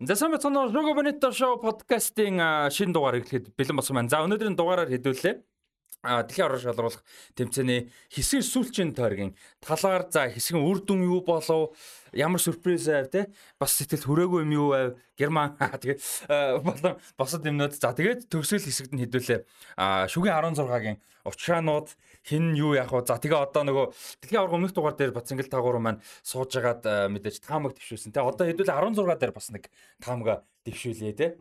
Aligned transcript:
За 0.00 0.14
сайн 0.16 0.32
бацхан 0.32 0.54
Шого 0.72 0.94
Бонито 0.96 1.28
шоу 1.30 1.58
подкастын 1.60 2.40
шинэ 2.72 2.94
дугаар 2.96 3.20
эхлэхэд 3.20 3.52
бэлэн 3.52 3.76
болсон 3.76 3.96
байна. 4.00 4.08
За 4.08 4.24
өнөөдрийн 4.24 4.56
дугаараар 4.56 4.88
хэдүүлээ. 4.88 5.34
Дэлхийн 6.00 6.48
орон 6.48 6.60
шалруулах 6.64 7.04
тэмцээний 7.36 7.92
хэсэг 8.08 8.40
сүүлчийн 8.40 8.96
тойргийн 8.96 9.36
талаар 9.60 10.08
за 10.08 10.32
хэсгийн 10.32 10.64
үр 10.64 10.80
дүн 10.80 11.04
юу 11.04 11.20
болов 11.20 11.76
ямар 12.16 12.40
сюрприз 12.40 12.88
байв 12.88 13.12
те 13.12 13.28
бас 13.60 13.76
сэтгэл 13.76 14.08
хүрээгүй 14.08 14.48
юм 14.48 14.52
юу 14.56 14.68
байв 14.72 14.88
герман 15.20 15.60
тэгээд 15.84 16.00
болон 16.64 16.96
босод 17.20 17.44
юмнууд 17.44 17.76
за 17.76 17.92
тэгээд 17.92 18.32
төгсгөл 18.32 18.64
хэсэгт 18.64 18.96
нь 18.96 19.04
хэдүүлээ 19.04 19.44
шүгийн 20.08 20.56
16-гийн 20.56 20.96
учраанууд 21.28 21.92
хин 22.24 22.56
юу 22.56 22.72
яах 22.76 22.92
вэ? 22.92 23.04
За 23.04 23.20
тэгээ 23.20 23.44
одоо 23.44 23.62
нөгөө 23.64 23.86
дэлхийн 24.24 24.40
аварга 24.40 24.56
өмнөх 24.56 24.72
дугаар 24.72 24.96
дээр 24.96 25.12
Бацангил 25.12 25.48
таагуур 25.48 25.80
маань 25.80 26.00
сууж 26.24 26.52
агаад 26.56 27.12
мэдээж 27.12 27.44
таамаг 27.44 27.76
төвшүүлсэн. 27.76 28.12
Тэ 28.12 28.24
одоо 28.24 28.48
хэдүүл 28.48 28.72
16 28.72 29.20
дээр 29.20 29.32
бас 29.36 29.52
нэг 29.52 29.68
таамага 30.00 30.44
дэвшүүлээ 30.64 31.12
те. 31.16 31.36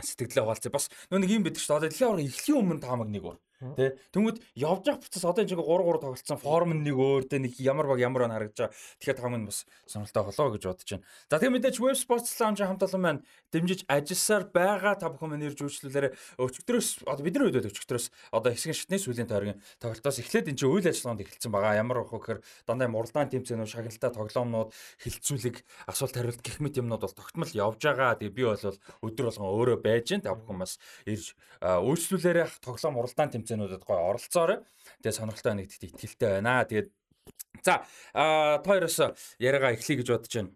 Сэтгэлээ 0.00 0.44
хуваалцъя. 0.44 0.72
Бас 0.72 0.88
нөө 1.08 1.20
нэг 1.24 1.30
юм 1.32 1.44
бид 1.44 1.56
шүү 1.56 1.68
дээ. 1.68 1.76
Одоо 1.80 1.88
дэлхийн 1.88 2.08
аварга 2.12 2.28
эхлэхийн 2.28 2.60
өмнө 2.60 2.80
таамаг 2.84 3.08
нэг 3.08 3.24
өөр. 3.24 3.38
Тэ. 3.56 3.96
Тэнгүүд 4.12 4.44
явж 4.52 4.84
явах 4.84 5.00
процесс 5.00 5.24
одоо 5.24 5.40
энэ 5.40 5.56
3 5.56 5.64
3 5.64 5.96
тоглолцсон 6.04 6.36
форм 6.36 6.76
нэг 6.76 6.92
өөр 6.92 7.24
тэ 7.24 7.40
нэг 7.40 7.56
ямар 7.56 7.88
баг 7.88 8.04
ямар 8.04 8.28
байна 8.28 8.36
харагдаж 8.36 8.68
байгаа. 8.68 8.76
Тэгэхээр 9.00 9.16
таамаг 9.16 9.40
нь 9.40 9.48
бас 9.48 9.64
сонирхолтой 9.88 10.24
болоо 10.28 10.48
гэж 10.52 10.62
бодож 10.68 10.88
байна. 10.92 11.04
За 11.32 11.40
тэгээ 11.40 11.54
мэдээж 11.56 11.76
Web 11.80 11.96
Sports 11.96 12.36
Lounge 12.36 12.60
хамт 12.60 12.84
олон 12.84 13.00
маань 13.00 13.20
дэмжиж 13.56 13.88
ажилласаар 13.88 14.44
байгаа 14.52 14.94
та 15.00 15.08
бүхэн 15.08 15.30
маань 15.32 15.48
ирж 15.48 15.56
үйлчлүүлээрэ 15.64 16.12
өчигдрөөс 16.36 17.08
одоо 17.08 17.24
бидний 17.24 17.48
үед 17.48 17.64
өчигдрөөс 17.64 18.06
одоо 18.36 18.50
хэсгийн 18.52 18.76
шатны 18.76 19.00
сүлийн 19.00 19.30
тойргийн 19.30 19.56
тоглолтоос 19.80 20.20
эхлээд 20.20 20.52
энэ 20.52 20.58
чинь 20.60 20.72
үйл 20.76 20.84
ажиллагаанд 20.92 21.24
эхэлсэн 21.24 21.48
байгаа. 21.48 21.80
Ямар 21.80 22.04
вэ 22.04 22.12
гэхээр 22.12 22.40
дандаа 22.68 22.92
муралдаан 22.92 23.32
тэмцээнүүд, 23.32 23.72
шагналтай 23.72 24.10
тоглоомнууд, 24.12 24.70
хилцүүлэг, 25.00 25.56
асуулт 25.88 26.12
хариулт 26.12 26.44
гэх 26.44 26.60
мэт 26.60 26.76
юмнууд 26.76 27.08
бол 27.08 27.16
тогтмол 27.16 27.52
явж 27.56 27.80
байгаа. 27.80 28.20
Тэгээ 28.20 28.36
би 28.36 28.44
бол 28.44 28.60
өдөр 29.00 29.24
болгон 29.32 29.48
өөрөө 29.48 29.78
байж 29.80 30.04
гэн 30.12 30.24
та 30.26 30.36
бүхэн 30.36 30.60
бас 30.60 30.76
ирж 31.08 31.32
үйлчлүүлээрэ 31.62 32.60
тоглоом 32.60 33.00
муралдаан 33.00 33.30
тэмцээнүүдэд 33.46 33.86
гой 33.86 34.02
оролцоорой. 34.02 34.66
Тэгээ 35.06 35.14
сонирхолтой 35.14 35.50
байна 35.54 35.62
гэдэгт 35.62 35.86
итгэлтэй 35.86 36.30
байна. 36.42 36.66
Тэгээд 36.66 36.90
за 37.62 37.86
та 38.10 38.58
хоёроос 38.66 38.98
яриагаа 39.38 39.78
эхлэе 39.78 40.02
гэж 40.02 40.08
бодож 40.10 40.34
байна. 40.34 40.50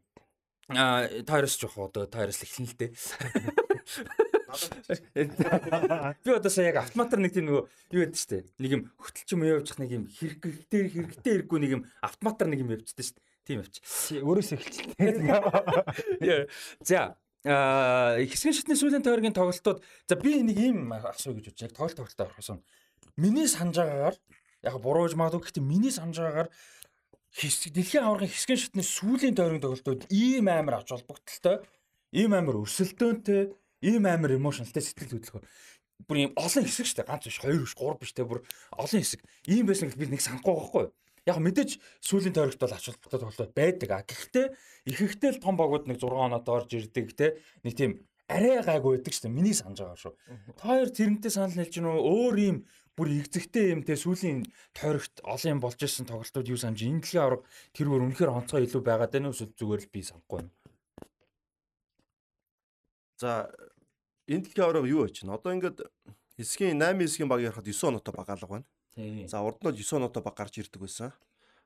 А 0.75 1.07
та 1.07 1.39
хоёроос 1.39 1.55
жоох 1.55 1.79
одоо 1.79 2.11
та 2.11 2.19
хоёроос 2.19 2.43
эхлэн 2.43 2.67
л 2.67 2.75
дээ. 2.75 2.91
Би 4.51 6.31
одоо 6.35 6.51
сая 6.51 6.75
яг 6.75 6.83
автоматар 6.83 7.23
нэг 7.23 7.31
тийм 7.31 7.47
нөгөө 7.47 7.63
юу 7.95 8.03
яддаг 8.03 8.19
штэ. 8.19 8.51
Нэг 8.59 8.71
юм 8.75 8.83
хөтөлч 8.99 9.31
юм 9.31 9.47
явуучих 9.47 9.79
нэг 9.79 9.91
юм 9.95 10.11
хэрэгтэй 10.11 10.91
хэрэгтэй 10.91 11.47
хэрэггүй 11.47 11.59
нэг 11.63 11.71
юм 11.79 11.87
автоматар 12.03 12.51
нэг 12.51 12.67
юм 12.67 12.75
явчихдаг 12.75 13.07
штэ. 13.07 13.23
Тийм 13.47 13.63
явч. 13.63 13.79
Өөрөөс 14.19 14.51
эхэлчихлээ. 14.59 16.51
За 17.41 18.21
хэсгийн 18.21 18.53
шатны 18.53 18.77
сүүлийн 18.77 19.01
тойргийн 19.01 19.33
тоглолтууд 19.33 19.81
за 19.81 20.15
би 20.21 20.45
нэг 20.45 20.61
юм 20.61 20.93
асуу 20.93 21.33
гэж 21.33 21.49
бодож 21.49 21.65
яг 21.65 21.73
тоглолт 21.73 21.97
тоглолтоо 21.97 22.27
орохсон. 22.29 22.61
Миний 23.17 23.49
санаж 23.49 23.77
байгаагаар 23.77 24.17
яг 24.65 24.75
бурууж 24.81 25.15
магадгүй 25.17 25.41
гэхдээ 25.45 25.65
миний 25.65 25.93
санаж 25.93 26.17
байгаагаар 26.21 26.51
хэсэг 27.31 27.73
дэлхийн 27.75 28.05
аваргын 28.05 28.33
хэсгийн 28.33 28.61
шатны 28.61 28.83
сүүлийн 28.83 29.37
тойргийн 29.37 29.63
тоглолтууд 29.63 30.03
ийм 30.11 30.51
амар 30.51 30.83
ач 30.83 30.91
холбогдолтой, 30.91 31.63
ийм 32.11 32.35
амар 32.35 32.59
өрсөлдөөнтэй, 32.65 33.55
ийм 33.87 34.05
амар 34.05 34.35
эмошнлтай 34.35 34.83
сэтгэл 34.83 35.15
хөдлөлгөө 35.21 35.47
бүр 36.07 36.17
ийм 36.27 36.33
олон 36.37 36.65
хэсэг 36.65 36.87
штэ 36.89 37.05
ганц 37.05 37.29
биш 37.29 37.39
хоёр 37.41 37.61
биш 37.61 37.75
гурав 37.77 38.01
биш 38.01 38.13
те 38.13 38.25
бүр 38.25 38.45
олон 38.73 39.01
хэсэг. 39.01 39.21
Ийм 39.49 39.67
байсан 39.69 39.91
гэж 39.91 39.97
би 39.99 40.07
нэг 40.09 40.23
санахгүй 40.25 40.55
байхгүй. 40.57 40.87
Яг 41.29 41.37
мэдээж 41.37 41.71
сүүлийн 42.01 42.35
тойрогт 42.35 42.61
бол 42.61 42.73
ач 42.73 42.85
холбогдол 42.89 43.21
тоглолт 43.29 43.55
байдаг. 43.55 43.89
А 43.93 44.05
гэхдээ 44.07 44.47
ихэнхдээ 44.89 45.31
л 45.37 45.43
том 45.45 45.57
багууд 45.61 45.85
нэг 45.89 46.01
6 46.01 46.09
оноод 46.09 46.49
орж 46.49 46.71
ирдэг 46.73 47.13
те 47.13 47.37
нэг 47.65 47.75
тийм 47.77 48.01
арай 48.31 48.63
гайгүй 48.65 49.01
байдаг 49.01 49.13
дээ. 49.13 49.31
Миний 49.31 49.53
санаж 49.53 49.85
байгаа 49.85 50.01
шүү. 50.01 50.15
Та 50.57 50.63
хоёр 50.65 50.89
тэрнтэй 50.89 51.31
санал 51.31 51.59
хэлж 51.61 51.75
гинөө 51.77 51.97
өөр 52.01 52.37
юм 52.41 52.57
бүр 53.01 53.17
игзэгтэй 53.17 53.73
юм 53.73 53.81
те 53.81 53.97
сүүлийн 53.97 54.45
тойрогт 54.77 55.25
олон 55.25 55.57
юм 55.57 55.61
болж 55.65 55.81
исэн 55.81 56.05
тоглолтууд 56.05 56.53
юу 56.53 56.61
санаж 56.61 56.85
энэ 56.85 57.01
дэлхийн 57.01 57.25
авраг 57.25 57.49
тэр 57.73 57.89
бүр 57.89 58.05
үнэхээр 58.05 58.29
онцгой 58.29 58.69
илүү 58.69 58.85
байгаад 58.85 59.17
байна 59.17 59.33
уу 59.33 59.41
зүгээр 59.41 59.81
л 59.81 59.89
би 59.89 60.05
санахгүй 60.05 60.37
байна. 60.45 60.53
За 63.17 63.49
энэ 64.29 64.45
дэлхийн 64.45 64.67
авраг 64.69 64.85
юу 64.85 65.09
вэ 65.09 65.17
чинь? 65.17 65.33
Одоо 65.33 65.57
ингээд 65.57 65.81
хэсгийн 66.37 66.77
8 66.77 67.01
хэсгийн 67.01 67.33
баг 67.33 67.41
ярахад 67.41 67.65
9 67.65 67.89
оноотой 67.89 68.13
баг 68.13 68.29
алга 68.29 68.61
байна. 68.61 68.69
За 69.33 69.41
урд 69.41 69.65
нь 69.65 69.69
бол 69.73 69.81
9 69.81 69.97
оноотой 69.97 70.21
баг 70.21 70.37
гарч 70.37 70.61
ирдэг 70.61 70.85
байсан. 70.85 71.17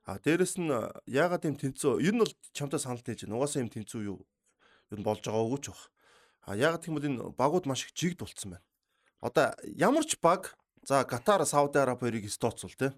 А 0.07 0.23
дээрэс 0.23 0.63
нь 0.63 0.71
яагаад 1.11 1.51
юм 1.51 1.59
тэнцүү? 1.59 1.99
Ер 1.99 2.15
нь 2.15 2.23
бол 2.23 2.31
чамтай 2.55 2.79
санал 2.79 3.03
хийж 3.03 3.27
байна. 3.27 3.43
Угаасаа 3.43 3.67
юм 3.67 3.75
тэнцүү 3.75 4.01
юу? 4.07 4.23
Ер 4.95 5.03
нь 5.03 5.07
болж 5.07 5.19
байгаа 5.27 5.43
үгүй 5.43 5.67
ч 5.67 5.75
баг. 5.75 5.83
А 6.47 6.55
яагаад 6.55 6.87
гэвэл 6.87 7.09
энэ 7.11 7.35
багууд 7.35 7.67
маш 7.67 7.89
их 7.89 7.91
жигд 7.91 8.23
болцсон 8.23 8.55
байна. 8.55 8.67
Одоо 9.19 9.51
ямар 9.75 10.07
ч 10.07 10.15
баг 10.21 10.55
за 10.87 11.05
Катар, 11.05 11.45
Сауди 11.47 11.79
Араби 11.79 12.01
хоёрыг 12.07 12.31
стооцвол 12.31 12.73
те. 12.79 12.93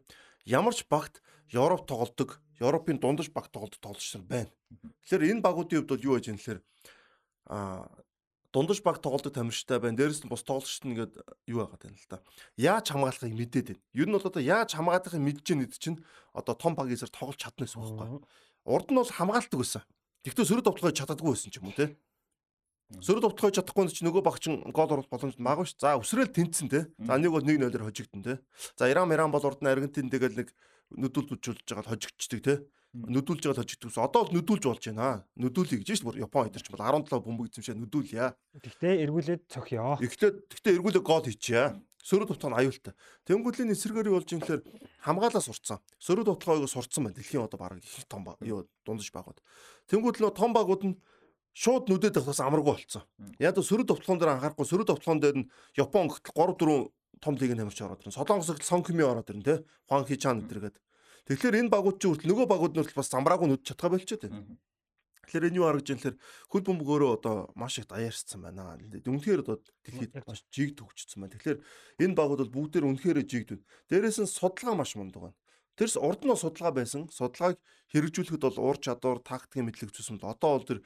Ямар 0.45 0.75
ч 0.75 0.85
багт 0.89 1.23
Европ 1.51 1.87
тоглодог, 1.87 2.41
Европын 2.59 2.99
дундаж 2.99 3.31
баг 3.31 3.49
тоглодог 3.49 3.81
тоглогч 3.81 4.15
нар 4.15 4.25
байна. 4.25 4.51
Тэгэхээр 5.07 5.31
энэ 5.31 5.43
багуудын 5.43 5.79
хувьд 5.83 5.91
бол 5.91 6.07
юу 6.07 6.19
гэж 6.19 6.27
юм 6.35 6.39
тэгэхээр 6.39 6.61
а 7.47 7.87
дундаж 8.53 8.83
баг 8.83 8.99
тоглолтод 8.99 9.35
тамирчтай 9.35 9.79
байна. 9.79 9.97
Дээрэс 9.97 10.25
нь 10.25 10.31
бус 10.33 10.43
тоглолчт 10.43 10.83
нь 10.83 10.97
ингээд 10.97 11.15
юу 11.47 11.63
байгаад 11.63 11.83
байна 11.87 11.99
л 12.01 12.11
да. 12.11 12.19
Яаж 12.57 12.91
хамгаалахыг 12.91 13.37
мэдээд 13.37 13.67
байна. 13.71 13.83
Ер 13.95 14.07
нь 14.09 14.15
бол 14.17 14.27
одоо 14.27 14.43
яаж 14.43 14.75
хамгаалахыг 14.75 15.23
мэдж 15.23 15.45
байнэд 15.47 15.79
чинь 15.79 16.01
одоо 16.33 16.55
том 16.57 16.75
баг 16.75 16.91
эсрэг 16.91 17.13
тоглож 17.13 17.39
чадна 17.39 17.69
гэсэн 17.69 17.79
үг 17.85 17.95
байхгүй. 18.01 18.23
Урд 18.67 18.89
нь 18.91 18.99
бол 18.99 19.13
хамгаалдаг 19.13 19.59
байсан. 19.61 19.83
Гэхдээ 20.25 20.47
сөрөг 20.49 20.65
товтлогоо 20.67 20.97
чаддаггүй 20.97 21.31
байсан 21.37 21.51
ч 21.53 21.61
юм 21.61 21.71
уу 21.71 21.77
те. 21.77 21.95
Сөрөг 22.87 23.23
товтлогоо 23.27 23.51
чадахгүй 23.51 23.91
ч 23.91 24.07
нөгөө 24.07 24.23
багч 24.23 24.47
гол 24.47 24.93
оруулах 24.95 25.11
боломж 25.11 25.35
магав 25.43 25.67
ш. 25.67 25.75
За 25.83 25.99
өсрөөл 25.99 26.31
тэнцсэн 26.31 26.71
те. 26.71 26.87
За 27.03 27.19
нэг 27.19 27.35
бол 27.35 27.43
1-0-оор 27.43 27.91
хожигдсон 27.91 28.23
те. 28.23 28.39
За 28.79 28.87
Иран 28.87 29.11
Иран 29.11 29.35
бол 29.35 29.43
урд 29.43 29.59
нь 29.59 29.67
Аргентин 29.67 30.07
тэгэл 30.07 30.39
нэг 30.39 30.55
нүдүүлж 30.95 31.67
байгаа 31.67 31.91
хожигдчихдаг 31.91 32.41
те 32.47 32.55
нүдүүлж 32.97 33.45
байгаа 33.45 33.61
тожигдвс 33.61 33.99
одоо 34.01 34.25
л 34.25 34.33
нүдүүлж 34.33 34.65
болж 34.65 34.85
байна. 34.89 35.27
Нүдүүлье 35.37 35.83
гэж 35.85 36.01
шүү 36.01 36.17
дээ. 36.17 36.25
Япон 36.25 36.49
эдэрч 36.49 36.67
бол 36.73 36.81
17 36.81 37.21
бөмбөг 37.21 37.47
эзэмшээ 37.53 37.77
нүдүүлье. 37.77 38.33
Гэхдээ 38.57 38.95
эргүүлээд 39.05 39.43
цохиё. 39.53 40.01
Гэхдээ 40.01 40.31
гэхдээ 40.49 40.75
эргүүлээ 40.81 41.05
гол 41.05 41.27
хийчихье. 41.29 41.77
Сөрөг 42.07 42.31
тутгаан 42.31 42.55
аюултай. 42.55 42.95
Тэнгүүлийн 43.27 43.75
эсэргээр 43.75 44.15
юу 44.15 44.23
болж 44.23 44.31
юм 44.31 44.39
гэхээр 44.39 44.63
хамгаалаа 45.03 45.43
сурцсан. 45.43 45.83
Сөрөг 45.99 46.31
тутгаагаа 46.31 46.71
сурцсан 46.71 47.03
байна. 47.03 47.19
Дэлхийн 47.19 47.43
одоо 47.43 47.59
баг 47.59 47.83
их 47.83 48.07
том 48.07 48.23
юу 48.47 48.71
дундаж 48.87 49.11
багууд. 49.11 49.43
Тэнгүүд 49.91 50.23
л 50.23 50.31
том 50.31 50.55
багууд 50.55 50.83
нь 50.87 50.95
шууд 51.56 51.89
нүдэд 51.89 52.21
тахлаас 52.21 52.41
амаргүй 52.44 52.77
болцсон. 52.77 53.09
Яг 53.41 53.56
сөрөг 53.56 53.89
товтлогон 53.89 54.21
дээр 54.21 54.33
анхаарахгүй 54.37 54.67
сөрөг 54.69 54.87
товтлогон 54.93 55.21
дээр 55.25 55.37
нь 55.41 55.49
Япон 55.81 56.12
гэтэл 56.12 56.37
3 56.37 56.53
4 56.61 56.93
том 57.25 57.34
лигийн 57.41 57.56
тамирч 57.56 57.81
ороод 57.81 58.05
ирнэ. 58.05 58.12
Солонгос 58.12 58.53
гэтэл 58.53 58.69
Сонкими 58.69 59.00
ороод 59.00 59.33
ирнэ 59.33 59.44
те. 59.44 59.55
Хуан 59.89 60.05
Хичан 60.05 60.44
гэдэргээд. 60.44 60.77
Тэгэхээр 61.33 61.59
энэ 61.65 61.72
багууд 61.72 61.97
чинь 61.97 62.12
хүртэл 62.12 62.28
нөгөө 62.28 62.47
багууд 62.47 62.72
нь 62.77 62.81
хүртэл 62.84 63.00
бас 63.00 63.09
замбраагүй 63.09 63.49
нүд 63.49 63.65
чадхаа 63.65 63.89
болчиход 63.89 64.28
байна. 64.28 64.61
Тэгэхээр 65.27 65.49
энэ 65.49 65.59
юу 65.59 65.67
харагдж 65.67 65.89
байна 65.91 66.00
гэхээр 66.05 66.17
хөл 66.53 66.67
бөмбөг 66.69 66.89
өөрөө 66.93 67.11
одоо 67.17 67.37
маш 67.56 67.75
их 67.81 67.88
даяарсан 67.88 68.41
байна. 68.44 68.77
Үнэхээр 68.77 69.43
одоо 69.43 69.56
дэлхийд 69.83 70.12
маш 70.28 70.44
жиг 70.53 70.77
төгжчихсэн 70.77 71.19
байна. 71.25 71.34
Тэгэхээр 71.34 71.59
энэ 72.05 72.15
багууд 72.15 72.41
бол 72.47 72.55
бүгдээр 72.69 72.84
үнэхээр 72.84 73.19
жигд 73.27 73.59
байна. 73.59 73.67
Дээрээс 73.91 74.19
нь 74.23 74.31
судалгаа 74.31 74.77
маш 74.78 74.94
мундаг 74.94 75.23
байна. 75.25 75.38
Тэрс 75.75 75.99
урд 75.99 76.23
нь 76.23 76.31
судалгаа 76.31 76.73
байсан. 76.78 77.11
Судалгааг 77.11 77.59
хэрэгжүүлэхэд 77.91 78.43
бол 78.47 78.62
уур 78.62 78.78
чадвар, 78.78 79.19
тактикийн 79.21 79.67
мэдлэг 79.67 79.91
бол 79.93 80.31
одоо 80.31 80.50
бол 80.56 80.69
тэр 80.69 80.78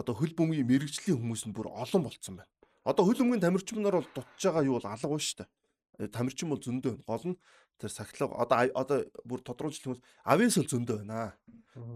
одоо 0.00 0.14
хөл 0.16 0.32
бөмбөгийн 0.32 0.68
мэрэгжлийн 0.70 1.20
хүмүүс 1.20 1.44
нь 1.44 1.54
бүр 1.54 1.68
олон 1.68 2.08
болцсон 2.08 2.40
байна. 2.40 2.52
Одоо 2.88 3.04
хөл 3.04 3.20
бөмбөгийн 3.20 3.44
тамирчин 3.44 3.84
нар 3.84 4.00
бол 4.00 4.10
дутж 4.16 4.40
байгаа 4.40 4.64
юу 4.64 4.80
бол 4.80 4.88
алга 4.88 5.08
байна 5.12 5.20
шүү 5.28 5.38
дээ 5.44 5.48
тамирчин 6.08 6.48
бол 6.48 6.60
зөндөө. 6.60 7.04
Гол 7.04 7.24
нь 7.34 7.36
тэр 7.76 7.92
сахилга 7.92 8.32
одоо 8.40 8.64
одоо 8.72 9.04
бүр 9.24 9.44
тодруулж 9.44 9.84
бол 9.84 10.00
авиас 10.24 10.56
л 10.56 10.64
зөндөө 10.64 11.04
байна. 11.04 11.36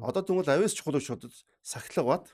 Одоо 0.04 0.20
тэгвэл 0.20 0.53
авиас 0.53 0.76
чухал 0.76 1.00
биш 1.00 1.09
одоо 1.09 1.31
сахилга 1.62 2.04
бат 2.04 2.25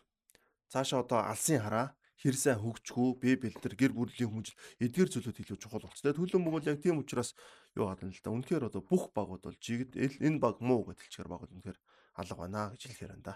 цаашаа 0.72 1.06
одоо 1.06 1.22
алсын 1.22 1.62
хараа 1.62 1.94
хэрсээ 2.18 2.58
хөгжгөө 2.58 3.22
бие 3.22 3.36
бэлтэр 3.38 3.74
гэр 3.78 3.92
бүлийн 3.94 4.28
хүмүүжил 4.28 4.58
эдгээр 4.82 5.08
зүйлүүд 5.08 5.40
илүү 5.40 5.58
чухал 5.62 5.80
болчихсон. 5.80 6.12
Тэгээд 6.12 6.20
хөлөн 6.20 6.42
мөгөл 6.44 6.68
яг 6.68 6.78
тийм 6.82 7.00
учраас 7.00 7.32
юу 7.72 7.88
гадна 7.88 8.12
л 8.12 8.20
да. 8.20 8.34
Үнэхээр 8.34 8.68
одоо 8.68 8.82
бүх 8.84 9.08
багууд 9.16 9.40
бол 9.40 9.56
жигд 9.56 9.96
энэ 9.96 10.36
баг 10.36 10.60
муу 10.60 10.84
гэдэлчээр 10.84 11.32
багууд 11.32 11.54
үнэхээр 11.54 11.78
алга 12.20 12.36
байна 12.36 12.76
гэж 12.76 12.82
хэлэхээр 12.92 13.12
байна 13.16 13.24
да. 13.24 13.34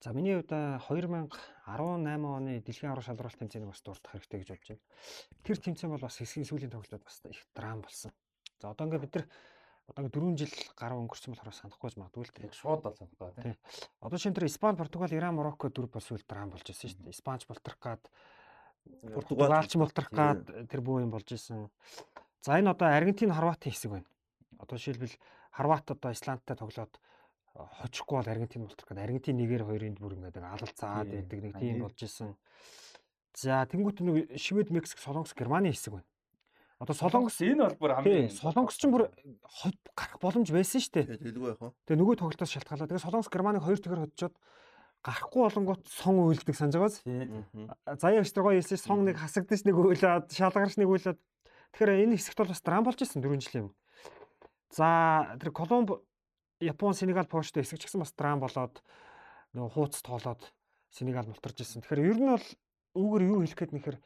За 0.00 0.12
миний 0.16 0.32
хувьд 0.32 0.48
2018 0.48 1.36
оны 1.68 2.60
дэлхийн 2.64 2.88
аврал 2.88 3.04
шалралт 3.04 3.36
тэмцээнийг 3.36 3.68
бас 3.68 3.84
дурдах 3.84 4.16
хэрэгтэй 4.16 4.40
гэж 4.40 4.48
бодож 4.48 4.68
байна. 4.72 4.84
Тэр 5.44 5.56
тэмцээн 5.60 5.92
бол 5.92 6.00
бас 6.00 6.16
хэсгийн 6.16 6.48
сүүлийн 6.48 6.72
тоглолтод 6.72 7.04
бас 7.04 7.20
их 7.28 7.44
драм 7.52 7.84
болсон. 7.84 8.08
За 8.64 8.72
одоо 8.72 8.88
ингээд 8.88 9.04
бид 9.04 9.14
нар 9.20 9.26
одоо 9.92 10.08
4 10.08 10.40
жил 10.40 10.52
гаруй 10.72 10.98
өнгөрсөн 11.04 11.36
болохоор 11.36 11.52
санахгүй 11.52 11.90
магадгүй 12.00 12.24
л 12.24 12.32
тийм 12.32 12.52
шууд 12.56 12.80
бол 12.80 12.96
санахгүй 12.96 13.28
тийм. 13.44 13.56
Одоо 14.00 14.16
шинэ 14.16 14.36
тэр 14.40 14.48
Испани, 14.48 14.80
Португал, 14.80 15.12
Иран, 15.12 15.36
Марокко 15.36 15.68
дөрв 15.68 15.92
бас 15.92 16.08
үйл 16.08 16.24
драм 16.24 16.48
болж 16.48 16.64
ирсэн 16.64 16.96
шүү 16.96 17.04
дээ. 17.04 17.12
Испанч 17.12 17.44
болтрох 17.44 17.76
гад 17.76 18.02
Португалч 19.04 19.76
болтрох 19.76 20.08
гад 20.08 20.48
тэр 20.70 20.80
бүх 20.80 21.04
юм 21.04 21.12
болж 21.12 21.28
исэн. 21.28 21.68
За 22.40 22.56
энэ 22.56 22.72
одоо 22.72 22.88
Аргентин, 22.88 23.36
Хорватын 23.36 23.68
хэсэг 23.68 23.90
байна. 23.90 24.08
Одоо 24.56 24.78
жишээлбэл 24.78 25.12
Хорват 25.52 25.90
одоо 25.90 26.12
Исландтай 26.14 26.56
тоглоод 26.56 26.96
хожихгүй 27.54 28.16
бол 28.20 28.30
Аргентин 28.30 28.62
мултрах 28.62 28.88
гэдэг. 28.88 29.04
Аргентин 29.04 29.36
нэгээр 29.40 29.64
хоёрын 29.66 29.96
бүр 29.98 30.14
ингээд 30.16 30.38
алалцаад 30.38 31.08
байдаг 31.10 31.38
нэг 31.42 31.54
тийм 31.58 31.82
болж 31.82 31.98
исэн. 31.98 32.34
За 33.34 33.66
тэнгуут 33.66 34.00
нэг 34.00 34.38
Швед, 34.38 34.70
Мексик, 34.70 34.98
Солонгос, 34.98 35.34
Германы 35.34 35.70
хэсэг 35.74 35.98
байна. 35.98 36.08
Одоо 36.80 36.94
Солонгос 36.96 37.36
энэ 37.44 37.68
бол 37.68 37.76
бүр 37.76 37.92
хамгийн 37.98 38.30
Солонгос 38.32 38.80
ч 38.80 38.88
бүр 38.88 39.12
ход 39.44 39.76
гарах 39.92 40.18
боломж 40.22 40.48
байсан 40.48 40.80
шүү 40.80 40.94
дээ. 40.96 41.06
Тэгээд 41.12 41.26
хэлгүй 41.28 41.48
яах 41.52 41.60
вэ? 41.60 41.70
Тэгээ 41.84 42.00
нөгөө 42.00 42.16
тоглолтоос 42.24 42.52
шалтгаалаад 42.56 42.88
тэгээ 42.88 43.04
Солонгос 43.04 43.28
Германыг 43.28 43.62
хоёр 43.68 43.80
тэгэр 43.84 44.02
хоцчоод 44.08 44.34
гарахгүй 45.04 45.42
болонгууд 45.44 45.82
сон 45.84 46.16
уйлдаг 46.24 46.56
санаж 46.56 46.76
байгаас. 46.80 46.96
Заяа 48.00 48.24
өчтөр 48.24 48.44
гоё 48.48 48.56
хэлсэн 48.60 48.80
сон 48.80 49.04
нэг 49.04 49.20
хасагдаж 49.20 49.60
нэг 49.68 49.76
уйлаад 49.76 50.32
шалгарч 50.32 50.80
нэг 50.80 50.88
уйлаад 50.88 51.20
тэгэхээр 51.76 52.04
энэ 52.08 52.16
хэсэгт 52.16 52.40
бол 52.40 52.52
бас 52.52 52.64
драм 52.64 52.84
болж 52.84 53.00
исэн 53.00 53.20
4 53.20 53.44
жилийн 53.44 53.68
өмнө. 53.68 53.76
За 54.72 54.88
тэр 55.36 55.52
Колумб 55.52 56.00
Япон 56.60 56.94
Сенегал 56.94 57.26
Польштой 57.26 57.64
хэсэг 57.64 57.80
ч 57.80 57.88
гэсэн 57.88 58.04
бас 58.04 58.12
драм 58.12 58.40
болоод 58.40 58.84
нөгөө 59.56 59.72
хууц 59.72 60.00
тоолоод 60.04 60.44
Сенегал 60.92 61.26
мултарч 61.26 61.64
исэн. 61.64 61.80
Тэгэхээр 61.82 62.06
ер 62.12 62.18
нь 62.20 62.30
бол 62.30 62.46
үүгээр 62.94 63.22
юу 63.26 63.40
хэлэх 63.40 63.58
гээд 63.58 63.74
нэхэр 63.74 63.96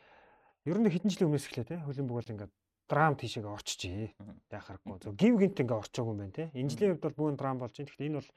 ер 0.71 0.79
нь 0.79 0.89
хэдэн 0.89 1.11
жилийн 1.11 1.29
өмнөөс 1.35 1.47
эхлэв 1.51 1.67
те 1.67 1.83
хөлийн 1.83 2.09
бүгэл 2.09 2.33
ингээд 2.39 2.53
драм 2.89 3.17
тийшээгээ 3.17 3.53
орчижээ. 3.56 4.09
Яхахгүй. 4.53 4.97
Зөв 5.01 5.17
гів 5.17 5.35
гинт 5.41 5.61
ингээ 5.61 5.81
орчоогүй 5.81 6.12
юм 6.12 6.21
байна 6.21 6.37
те. 6.37 6.45
Энэ 6.53 6.71
жилийн 6.71 6.91
хувьд 6.95 7.05
бол 7.09 7.19
бүүн 7.33 7.37
драм 7.41 7.56
болж 7.59 7.75
байна. 7.75 7.89
Гэхдээ 7.89 8.09
энэ 8.09 8.19
бол 8.21 8.31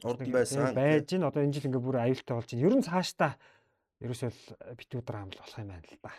Урд 0.00 0.20
байсан. 0.32 0.72
байж 0.76 1.04
гин 1.08 1.24
одоо 1.24 1.40
энэ 1.44 1.54
жил 1.56 1.68
ингээ 1.68 1.84
бүр 1.84 1.96
аюултай 2.04 2.34
болж 2.36 2.48
байна. 2.52 2.64
Ер 2.64 2.74
нь 2.76 2.84
цаашдаа 2.84 3.32
ерөөсөө 4.00 4.30
л 4.32 4.76
битүү 4.80 5.02
драм 5.04 5.28
л 5.28 5.38
болох 5.38 5.58
юм 5.60 5.70
байна 5.70 5.84
л 5.84 5.98
да. 6.00 6.12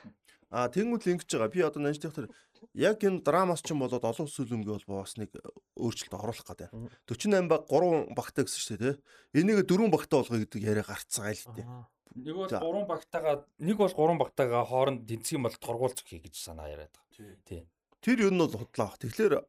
А 0.51 0.67
тэнгуүл 0.67 1.15
ингэж 1.15 1.31
байгаа. 1.31 1.47
Би 1.47 1.63
одоо 1.63 1.81
нанждах 1.81 2.11
тэр 2.11 2.27
яг 2.75 2.99
энэ 2.99 3.23
драмаас 3.23 3.63
ч 3.63 3.71
юм 3.71 3.81
болоод 3.81 4.03
олон 4.03 4.27
улсын 4.27 4.43
үлэмгээ 4.51 4.83
бол 4.83 4.99
бас 4.99 5.15
нэг 5.15 5.31
өөрчлөлт 5.79 6.11
оруулах 6.11 6.43
гэдэг. 6.43 6.69
Мгм. 6.75 6.91
48 7.07 7.47
баг 7.47 7.63
3 7.71 8.11
багтаа 8.11 8.43
гэсэн 8.43 8.59
шүү 8.59 8.77
дээ, 8.77 8.99
тий. 8.99 9.41
Энийг 9.47 9.63
4 9.63 9.87
багтаа 9.87 10.17
болгоё 10.19 10.43
гэдэг 10.43 10.59
яриа 10.59 10.83
гарцсан 10.83 11.23
айл 11.31 11.39
тээ. 11.55 11.63
Аа. 11.63 11.87
Нэг 12.19 12.35
бол 12.35 12.51
За. 12.51 12.59
3 12.59 12.83
багтаага 12.83 13.31
нэг 13.63 13.77
бол 13.79 13.95
3 13.95 14.19
багтаага 14.19 14.67
хооронд 14.67 15.07
тэнцэх 15.07 15.39
юм 15.39 15.47
бол 15.47 15.55
торгуулцах 15.55 16.03
хий 16.03 16.19
гэж 16.19 16.35
санаа 16.35 16.67
яриад 16.67 16.91
байгаа. 16.91 17.39
Тий. 17.47 17.63
Тэр 18.03 18.27
юу 18.27 18.31
нь 18.35 18.41
бол 18.43 18.51
худлаа. 18.51 18.91
Тэгэхээр 18.99 19.39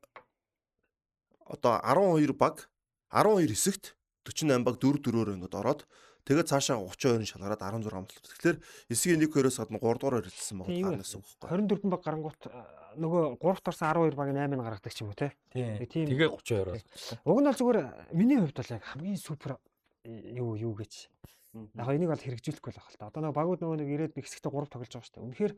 одоо 1.50 1.74
12 1.82 2.38
баг 2.38 2.70
12 3.10 3.50
хэсэгт 3.50 3.98
48 4.22 4.62
баг 4.62 4.78
4 4.78 5.02
4-өөр 5.02 5.34
ингээд 5.34 5.58
ороод 5.58 5.82
тэгээд 6.26 6.48
цаашаа 6.48 6.78
32-ын 6.78 7.26
шалгараад 7.26 7.62
16 7.62 7.92
амлалт. 7.92 8.26
Тэгэхээр 8.38 8.58
эсгийн 8.92 9.20
нэг 9.22 9.30
хоёроос 9.34 9.58
гадна 9.58 9.78
3 9.78 9.98
дугаар 9.98 10.22
ирэлсэн 10.22 10.62
Тийм 10.66 10.86
таанаас 10.86 11.14
үг 11.18 11.26
байхгүй. 11.42 11.82
24 11.82 11.90
баг 11.90 12.02
гарангуут 12.02 12.42
нөгөө 13.02 13.22
3 13.42 13.64
тарсан 13.66 13.88
12 13.90 14.14
баг 14.14 14.28
8-ыг 14.30 14.60
гаргадаг 14.62 14.92
ч 14.92 14.98
юм 15.02 15.08
уу 15.10 15.18
те. 15.18 15.32
Тий. 15.50 15.86
тийм. 15.90 16.06
Тэгээ 16.06 16.30
32 16.30 16.72
бол. 16.72 16.84
Уг 17.26 17.38
нь 17.42 17.48
бол 17.50 17.58
зүгээр 17.58 17.78
миний 18.14 18.38
хувьд 18.38 18.56
бол 18.58 18.74
яг 18.76 18.82
хамгийн 18.86 19.18
супер 19.18 19.58
юу 20.04 20.54
юу 20.54 20.74
гэж. 20.78 21.08
Яг 21.52 21.88
энийг 21.92 22.08
бол 22.08 22.22
хэрэгжүүлэхгүй 22.22 22.70
л 22.72 22.78
байх 22.80 22.90
л 22.90 22.98
та. 23.00 23.08
Одоо 23.10 23.20
нөгөө 23.28 23.36
багууд 23.36 23.60
нөгөө 23.60 23.76
нэг 23.82 23.88
ирээд 23.92 24.14
нэг 24.16 24.24
хэсэгтээ 24.24 24.52
3 24.52 24.72
тоглож 24.72 24.88
байгаа 24.88 25.04
шүү 25.04 25.14
дээ. 25.20 25.26
Үнэхээр 25.26 25.54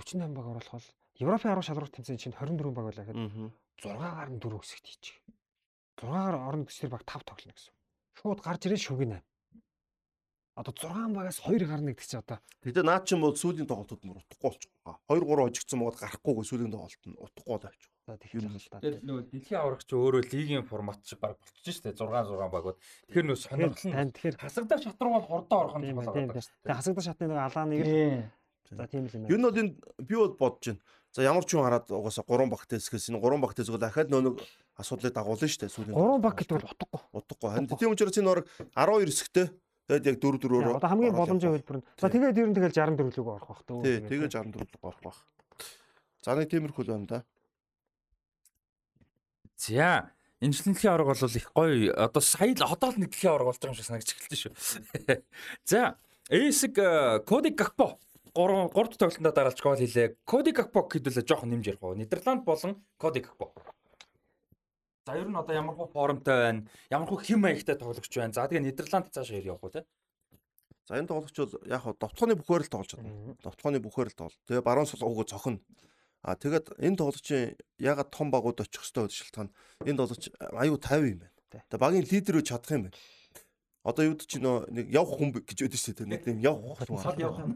48 0.00 0.34
баг 0.34 0.46
оруулах 0.50 0.74
бол 0.74 0.88
Европын 1.20 1.54
10 1.54 1.66
шалралт 1.70 1.94
тэмцээн 1.94 2.18
чинь 2.18 2.34
24 2.34 2.74
баг 2.74 2.84
байлаа 2.90 3.04
гэхэд 3.06 3.20
Аа. 3.20 3.50
6-гаар 3.78 4.30
нь 4.34 4.40
4 4.42 4.58
хэсэгт 4.58 4.86
хийчих. 4.90 5.16
6-гаар 6.00 6.34
орно 6.34 6.64
гэж 6.66 6.76
тэр 6.80 6.90
баг 6.90 7.04
5 7.06 7.28
тоглоно 7.28 7.54
гэсэн. 7.54 7.72
Шууд 8.18 8.40
гарч 8.42 8.62
ирээ 8.66 8.80
шүгэн 8.80 9.12
8 9.20 9.29
одоо 10.60 10.72
6 10.76 11.16
багаас 11.16 11.40
2 11.40 11.64
гарна 11.64 11.90
гэдэг 11.96 12.04
чинь 12.04 12.20
одоо 12.20 12.38
тэгээд 12.60 12.84
наад 12.84 13.04
чинь 13.08 13.24
бол 13.24 13.32
сүүлийн 13.32 13.64
тоглолтууд 13.64 14.04
мөр 14.04 14.20
утахгүй 14.20 14.48
болчихгоо. 14.52 14.96
2 15.08 15.24
3 15.24 15.48
хожигдсан 15.48 15.78
байгаад 15.80 16.00
гарахгүйгээ 16.04 16.48
сүүлийн 16.50 16.72
тоглолт 16.76 17.04
нь 17.08 17.16
утахгүй 17.16 17.52
болчих. 17.56 17.90
Тэгэхээр 18.10 18.96
нөгөө 19.06 19.24
дэлхийн 19.32 19.60
аврагч 19.64 19.88
өөрөө 19.88 20.22
лигийн 20.28 20.64
формат 20.68 21.00
чи 21.00 21.16
баг 21.16 21.40
болчихж 21.40 21.80
штэ 21.80 21.96
6 21.96 22.04
6 22.04 22.52
багууд. 22.52 22.76
Тэгэхээр 23.08 23.26
нөгөө 23.30 23.40
сонирхол 23.40 23.88
нь 23.88 24.12
тэгэхээр 24.12 24.36
хасагдаа 24.36 24.78
шат 24.84 25.00
руу 25.00 25.12
бол 25.16 25.28
хурдан 25.30 25.58
орох 25.64 25.76
нь 25.80 25.84
тохиолдож 25.88 26.14
байгаа. 26.28 26.44
Тэгээ 26.44 26.76
хасагдаа 26.76 27.04
шатны 27.08 27.24
нөгөө 27.30 27.46
алааны 27.48 28.30
За 28.70 28.86
тийм 28.86 29.06
л 29.06 29.14
юм 29.14 29.26
байна. 29.26 29.32
Юу 29.34 29.38
нь 29.38 29.46
бол 29.46 29.58
энд 29.58 29.74
би 29.98 30.14
бол 30.14 30.34
бодож 30.38 30.66
байна. 30.70 30.82
За 31.10 31.22
ямар 31.26 31.42
ч 31.42 31.58
юм 31.58 31.66
хараад 31.66 31.90
угаасаа 31.90 32.22
3 32.22 32.46
багт 32.46 32.70
хэсгээс 32.70 33.10
энэ 33.10 33.18
3 33.18 33.42
багт 33.42 33.58
хэсгэл 33.58 33.82
дахиад 33.82 34.10
нөө 34.14 34.22
нэг 34.30 34.34
асуудлыг 34.78 35.10
дагуулна 35.10 35.50
шүү 35.50 35.60
дээ 35.66 35.74
сүүлийн. 35.74 35.96
3 35.98 36.22
баг 36.22 36.34
гэдэг 36.38 36.54
бол 36.54 36.70
утгагүй. 36.70 37.00
Утгагүй. 37.18 37.50
Харин 37.50 37.66
тийм 37.74 37.90
учраас 37.90 38.14
энэ 38.14 38.30
орог 38.30 38.46
12 38.78 39.10
хэсэгтэй 39.10 39.46
Тэгээд 39.90 40.06
яг 40.06 40.18
4 40.22 40.38
4-өөр. 40.38 40.78
Одоо 40.78 40.90
хамгийн 40.94 41.16
боломжийн 41.18 41.50
хувьд 41.50 41.66
бүр. 41.66 41.82
За 41.98 42.06
тэгээд 42.06 42.38
ер 42.38 42.46
нь 42.46 42.54
тэгэл 42.54 42.78
64 42.78 43.10
лүг 43.10 43.26
орох 43.26 43.48
бах 43.50 43.62
төө. 43.66 43.82
Тий, 43.82 43.98
тэгээ 44.06 44.30
64 44.30 44.54
рүү 44.54 44.86
орох 44.86 45.02
байх. 45.02 45.18
За 46.22 46.38
нэг 46.38 46.46
тиймэрхүү 46.46 46.82
л 46.86 46.92
байна 46.94 47.06
да. 47.10 47.18
За 49.58 50.14
энэ 50.38 50.54
жилийн 50.54 50.78
дэлхийн 50.78 50.94
авраг 50.94 51.10
бол 51.10 51.26
их 51.26 51.50
гоё. 51.50 51.90
Одоо 51.98 52.22
сая 52.22 52.54
л 52.54 52.62
одоо 52.70 52.94
л 52.94 53.02
нэг 53.02 53.10
дэлхийн 53.10 53.34
авраг 53.34 53.50
болж 53.50 53.58
байгаа 53.58 53.74
юм 53.74 53.78
шиг 53.82 53.88
санагдаж 53.90 54.14
эхэлж 54.14 54.40
шүү. 54.46 54.54
За 55.70 55.98
эсэг 56.30 56.78
Коди 57.26 57.50
Гакпо 57.50 57.98
3 58.30 58.70
3 58.70 58.94
тоглолтонд 58.94 59.34
дараалж 59.34 59.58
гол 59.58 59.74
хийлээ. 59.74 60.22
Коди 60.22 60.54
Гакпо 60.54 60.86
хэдүүлээ 60.86 61.26
жоохон 61.26 61.50
нэмж 61.50 61.66
ярих 61.66 61.82
уу. 61.82 61.98
Нидерланд 61.98 62.46
болон 62.46 62.78
Коди 62.94 63.26
Гакпо. 63.26 63.50
За 65.10 65.18
ер 65.18 65.26
нь 65.26 65.34
одоо 65.34 65.54
ямар 65.54 65.74
хуу 65.74 65.90
формтой 65.90 66.38
байна? 66.38 66.66
Ямар 66.86 67.08
хуу 67.10 67.18
хэм 67.18 67.42
маягтай 67.42 67.74
тоглогч 67.74 68.14
байна? 68.14 68.30
За 68.30 68.46
тэгээ 68.46 68.62
Нидерланд 68.62 69.10
цаашаа 69.10 69.42
явах 69.42 69.64
уу 69.66 69.74
те? 69.74 69.82
За 70.86 71.02
энэ 71.02 71.10
тоглогч 71.10 71.34
бол 71.34 71.58
яг 71.66 71.82
хаа 71.82 71.98
довтгооны 71.98 72.38
бүхээр 72.38 72.62
л 72.62 72.70
тоглож 72.70 72.94
байна. 72.94 73.34
Довтгооны 73.42 73.82
бүхээр 73.82 74.14
л 74.14 74.14
тоглол. 74.14 74.38
Тэгээ 74.46 74.62
баруун 74.62 74.86
сулгууг 74.86 75.26
цохно. 75.26 75.58
А 76.22 76.38
тэгээд 76.38 76.78
энэ 76.78 76.94
тоглогчийн 77.02 77.58
ягаад 77.82 78.14
том 78.14 78.30
багууд 78.30 78.62
очих 78.62 78.86
хөстэй 78.86 79.02
байдаг 79.02 79.18
шалтгаан 79.18 79.50
энэ 79.82 79.98
тоглогч 79.98 80.24
аюу 80.54 80.78
50 80.78 81.10
юм 81.10 81.18
байна. 81.26 81.34
Тэгээ 81.58 81.82
багийн 81.82 82.06
лидер 82.06 82.34
үе 82.38 82.46
чадах 82.46 82.70
юм 82.70 82.82
байна. 82.86 82.98
Одоо 83.82 84.04
юуд 84.14 84.22
чи 84.30 84.38
нөө 84.38 84.70
нэг 84.70 84.94
явах 84.94 85.18
хүн 85.18 85.34
гэж 85.42 85.58
шүү 85.74 86.06
дээ. 86.06 86.06
Нэг 86.06 86.22
юм 86.28 86.38
явах 86.38 86.86
хүн. 86.86 87.02
Сал 87.02 87.18
явах 87.18 87.50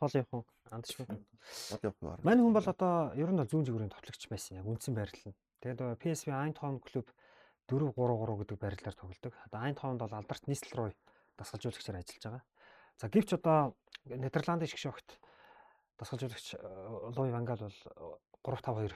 хол 0.00 0.14
явах 0.16 0.34
уу? 0.40 0.44
Андшгүй. 0.72 1.04
Сал 1.44 1.84
явах 1.84 2.00
хүн. 2.00 2.24
Мань 2.24 2.40
хүн 2.40 2.56
бол 2.56 2.66
одоо 2.66 3.12
ер 3.12 3.28
нь 3.28 3.36
бол 3.36 3.44
зүүн 3.44 3.66
жигүүрийн 3.68 3.92
товлогч 3.92 4.24
байсан 4.32 4.64
яг 4.64 4.66
үндсэн 4.66 4.96
байрлал 4.96 5.30
нь. 5.30 5.36
Тэгээд 5.66 5.98
PSV 5.98 6.30
Eindhoven 6.30 6.78
клуб 6.78 7.10
4-3-3 7.66 8.38
гэдэг 8.38 8.58
байрлалаар 8.62 8.94
тоглодог. 8.94 9.34
Одоо 9.50 9.60
Eindhoven 9.66 9.98
бол 9.98 10.14
Алдарт 10.14 10.46
Нислрой 10.46 10.94
дасгалжуулагчаар 11.34 11.98
ажиллаж 11.98 12.22
байгаа. 12.22 12.42
За 13.02 13.10
гэвч 13.10 13.34
одоо 13.34 13.74
Нидерландын 14.06 14.70
шиг 14.70 14.78
шогт 14.78 15.18
дасгалжуулагч 15.98 16.54
Луи 17.18 17.34
Вангал 17.34 17.58
бол 17.58 17.74
3-5-2 18.46 18.94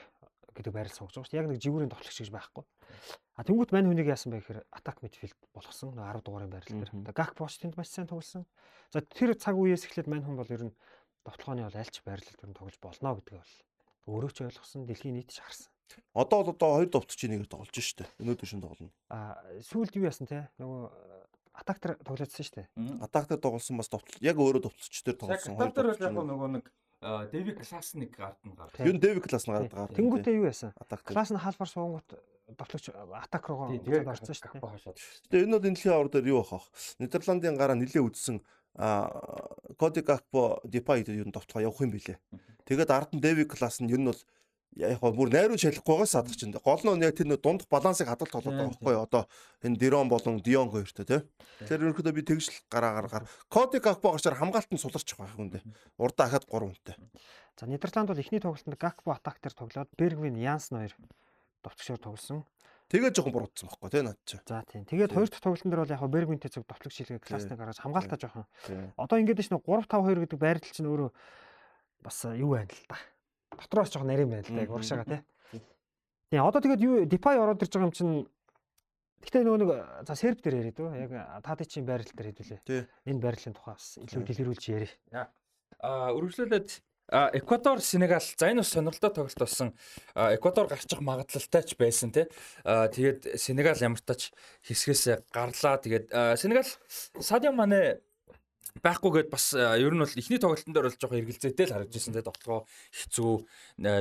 гэдэг 0.54 0.70
байрал 0.70 0.94
сонгож 0.94 1.18
байгаа 1.18 1.26
шүү 1.26 1.34
дээ. 1.34 1.42
Яг 1.42 1.50
нэг 1.50 1.58
жигүүрийн 1.58 1.90
товлогч 1.90 2.18
гэж 2.22 2.30
байхгүй. 2.30 2.62
А 3.34 3.42
тэнгуут 3.42 3.74
мань 3.74 3.90
хүнийг 3.90 4.06
яасан 4.06 4.30
бэ 4.30 4.38
гэхээр 4.38 4.62
атак 4.70 5.02
мидфилд 5.02 5.38
болгосон. 5.50 5.98
Нэг 5.98 6.06
10 6.06 6.22
дугаарын 6.22 6.54
байрал 6.54 6.70
дээр. 6.70 6.94
Одоо 7.02 7.14
Гак 7.18 7.34
Бош 7.34 7.58
тэнд 7.58 7.74
маш 7.74 7.90
сайн 7.90 8.06
тоглосон. 8.06 8.46
За 8.94 9.02
тэр 9.02 9.34
цаг 9.34 9.58
үеэс 9.58 9.90
эхлээд 9.90 10.06
мань 10.06 10.22
хүн 10.22 10.38
бол 10.38 10.54
ер 10.54 10.70
нь 10.70 10.76
довтлооны 11.26 11.66
бол 11.66 11.80
альч 11.82 11.98
байрлал 12.06 12.38
дээр 12.38 12.50
нь 12.50 12.58
тоглож 12.58 12.78
болно 12.78 13.18
гэдгийг 13.18 13.42
бол 13.42 13.54
өөрөө 14.22 14.30
ч 14.34 14.38
ойлгосон, 14.46 14.86
дэлхийн 14.86 15.18
нийт 15.18 15.34
ч 15.34 15.42
харсан. 15.42 15.69
Одоо 16.14 16.42
бол 16.42 16.52
одоо 16.54 16.70
хоёр 16.78 16.90
довтчийн 16.90 17.32
нэгээр 17.34 17.50
тоглож 17.50 17.76
штэ. 17.76 18.06
Өнөөдөр 18.20 18.48
шин 18.48 18.60
тоглоно. 18.60 18.92
А 19.10 19.38
сүүлд 19.64 19.96
юу 19.98 20.06
яасан 20.08 20.26
те? 20.26 20.48
Нөгөө 20.58 20.90
атактер 21.54 21.96
тоглоодсон 22.04 22.44
шүү 22.46 22.56
дээ. 22.60 22.68
Атактер 23.04 23.38
тоглосон 23.38 23.80
бас 23.80 23.90
довтол 23.92 24.18
яг 24.24 24.36
өөрөө 24.38 24.62
довтолч 24.70 25.02
дээр 25.04 25.18
тоглосон. 25.18 25.58
Дээр 25.58 25.90
бол 25.92 26.04
яг 26.04 26.14
нөгөө 26.14 26.50
нэг 26.56 26.64
Дэви 27.00 27.56
класс 27.56 27.94
нэг 27.96 28.12
гард 28.12 28.36
нь 28.44 28.52
гар. 28.52 28.68
Юу 28.84 28.92
н 28.92 29.00
Дэвид 29.00 29.24
класс 29.24 29.48
нь 29.48 29.56
гараад 29.56 29.72
байгаа. 29.72 29.96
Тэнгүүтээ 29.96 30.36
юу 30.36 30.44
яасан? 30.44 30.76
Атактер. 30.76 31.16
Класс 31.16 31.32
нь 31.32 31.40
хаалбар 31.40 31.70
суугууд 31.72 32.08
довтлогч 32.60 32.92
атак 32.92 33.48
руу 33.48 33.72
орсон 33.72 34.36
шүү 34.36 34.52
дээ. 34.52 35.32
Тэгээ 35.32 35.44
энэ 35.48 35.56
бол 35.56 35.64
энэ 35.64 35.76
дэлхийн 35.80 35.94
авар 35.96 36.10
дээр 36.12 36.28
юу 36.28 36.44
бах 36.44 36.52
вэ? 36.52 36.68
Нидерландын 37.00 37.56
гараа 37.56 37.76
нилээ 37.80 38.04
үдсэн 38.04 38.44
а 38.76 39.08
Коди 39.80 40.04
Гакпо 40.04 40.60
Дипай 40.68 41.00
гэдэг 41.00 41.24
юу 41.24 41.32
довтлоо 41.32 41.64
явах 41.64 41.80
юм 41.80 41.96
билэ. 41.96 42.20
Тэгээд 42.68 42.92
ард 42.92 43.16
нь 43.16 43.24
Дэвид 43.24 43.48
класс 43.48 43.80
нь 43.80 43.88
ер 43.88 43.96
нь 43.96 44.04
бол 44.04 44.20
яг 44.76 45.00
хоо 45.00 45.10
бүр 45.12 45.30
найруулж 45.34 45.62
шалахгүйгаас 45.62 46.14
садах 46.14 46.36
чинь. 46.36 46.54
Гол 46.54 46.80
нь 46.84 47.02
яг 47.02 47.16
тэр 47.16 47.26
нэг 47.26 47.42
дундх 47.42 47.66
балансыг 47.66 48.06
хадгалт 48.06 48.30
толоод 48.30 48.54
байгаа 48.54 48.70
байхгүй 48.70 48.92
юу? 48.94 49.02
Одоо 49.02 49.22
энэ 49.62 49.78
Дирон 49.78 50.08
болон 50.08 50.38
Дион 50.38 50.70
хоёртой 50.70 51.04
тий. 51.04 51.20
Тэр 51.66 51.90
ерөнхийдөө 51.90 52.14
би 52.14 52.22
тэгж 52.22 52.46
л 52.50 52.58
гараагаар 52.70 53.08
гар. 53.10 53.24
Коди 53.50 53.82
Гакпо 53.82 54.14
гарчаар 54.14 54.38
хамгаалтанд 54.38 54.80
суларч 54.80 55.10
байгаа 55.18 55.34
хүндээ. 55.34 55.62
Урдаа 55.98 56.30
хахад 56.30 56.46
3 56.46 56.70
хүнтэй. 56.70 56.96
За 57.58 57.66
Нидерланд 57.66 58.08
бол 58.08 58.22
эхний 58.22 58.40
тоглолтод 58.40 58.78
Гакпо 58.78 59.12
атактер 59.12 59.52
тоглоод 59.52 59.90
Бергвин 59.98 60.38
Янсен 60.38 60.78
хоёр 60.78 60.94
довтлогчоор 61.66 61.98
тоглосон. 61.98 62.46
Тэгээ 62.90 63.14
жоохон 63.14 63.34
буруудсан 63.34 63.70
байхгүй 63.70 63.90
тий 63.90 64.02
над 64.02 64.18
чи. 64.26 64.38
За 64.48 64.64
тийм. 64.66 64.82
Тэгээд 64.82 65.14
хоёр 65.14 65.30
дахь 65.30 65.44
тоглолтын 65.44 65.70
дээр 65.70 65.82
бол 65.86 65.94
яг 65.94 66.02
Бергвинтэй 66.10 66.50
зөв 66.50 66.66
довтлогч 66.66 66.98
шилгээ 66.98 67.22
классны 67.22 67.54
гаргаж 67.54 67.78
хамгаалтаа 67.78 68.18
жоохон. 68.18 68.46
Одоо 68.98 69.16
ингээд 69.22 69.46
ш 69.46 69.54
нь 69.54 69.62
3 69.62 69.86
5 69.86 70.10
2 70.10 70.26
гэдэг 70.26 70.38
байрлал 70.42 70.74
чинь 70.74 70.90
өөрөө 70.90 71.10
бас 72.02 72.18
юу 72.34 72.58
байна 72.58 72.66
л 72.66 72.82
да. 72.90 72.98
Дотроос 73.56 73.90
жоохон 73.90 74.10
нарийн 74.10 74.30
байна 74.30 74.44
л 74.46 74.54
да. 74.54 74.62
Яг 74.62 74.70
урагшаага 74.70 75.04
тий. 75.08 75.62
Тийм 76.30 76.46
одоо 76.46 76.60
тэгээд 76.62 76.84
юу 76.84 76.94
Depay 77.06 77.38
ороод 77.38 77.62
ирж 77.62 77.72
байгаа 77.74 77.88
юм 77.90 77.96
чинь 77.96 78.28
Гэтэ 79.20 79.44
нөгөө 79.44 79.60
нэг 79.60 79.70
за 80.08 80.14
серб 80.16 80.40
дээр 80.40 80.56
яриад 80.64 80.80
үү? 80.80 80.90
Яг 80.96 81.12
Тадичийн 81.44 81.84
байрлал 81.84 82.16
дээр 82.16 82.32
хэдүүлээ. 82.32 82.88
Энэ 83.04 83.20
байрлалын 83.20 83.52
тухай 83.52 83.76
бас 83.76 84.00
илүү 84.00 84.22
дэлгэрүүлж 84.24 84.64
ярив. 84.72 84.92
А 85.12 86.08
үргэлжлүүлээд 86.16 86.68
Эквадор, 87.10 87.82
Сенегал 87.82 88.22
за 88.22 88.48
энэ 88.48 88.62
бас 88.62 88.70
сонирхолтой 88.70 89.10
тоглолт 89.10 89.36
болсон. 89.36 89.74
Эквадор 90.14 90.70
гарчих 90.70 91.00
магадлалтай 91.02 91.62
ч 91.66 91.74
байсан 91.76 92.14
тий. 92.14 92.30
Тэгээд 92.64 93.36
Сенегал 93.36 93.76
ямар 93.82 94.00
ч 94.00 94.04
тач 94.06 94.20
хэсгээс 94.64 95.28
гарлаа. 95.34 95.82
Тэгээд 95.82 96.06
Сенегал 96.38 96.70
Садио 97.20 97.52
Мане 97.52 98.00
байхгүйгээд 98.80 99.28
бас 99.30 99.54
ер 99.54 99.92
нь 99.94 100.02
бол 100.02 100.18
эхний 100.18 100.40
тоглолтын 100.40 100.74
дээр 100.74 100.88
бол 100.88 100.98
жоохон 100.98 101.20
эргэлзээтэй 101.20 101.66
л 101.68 101.74
харагдажсэн 101.76 102.14
тий. 102.16 102.24
Тоглоо 102.24 102.60
хэцүү, 102.90 103.32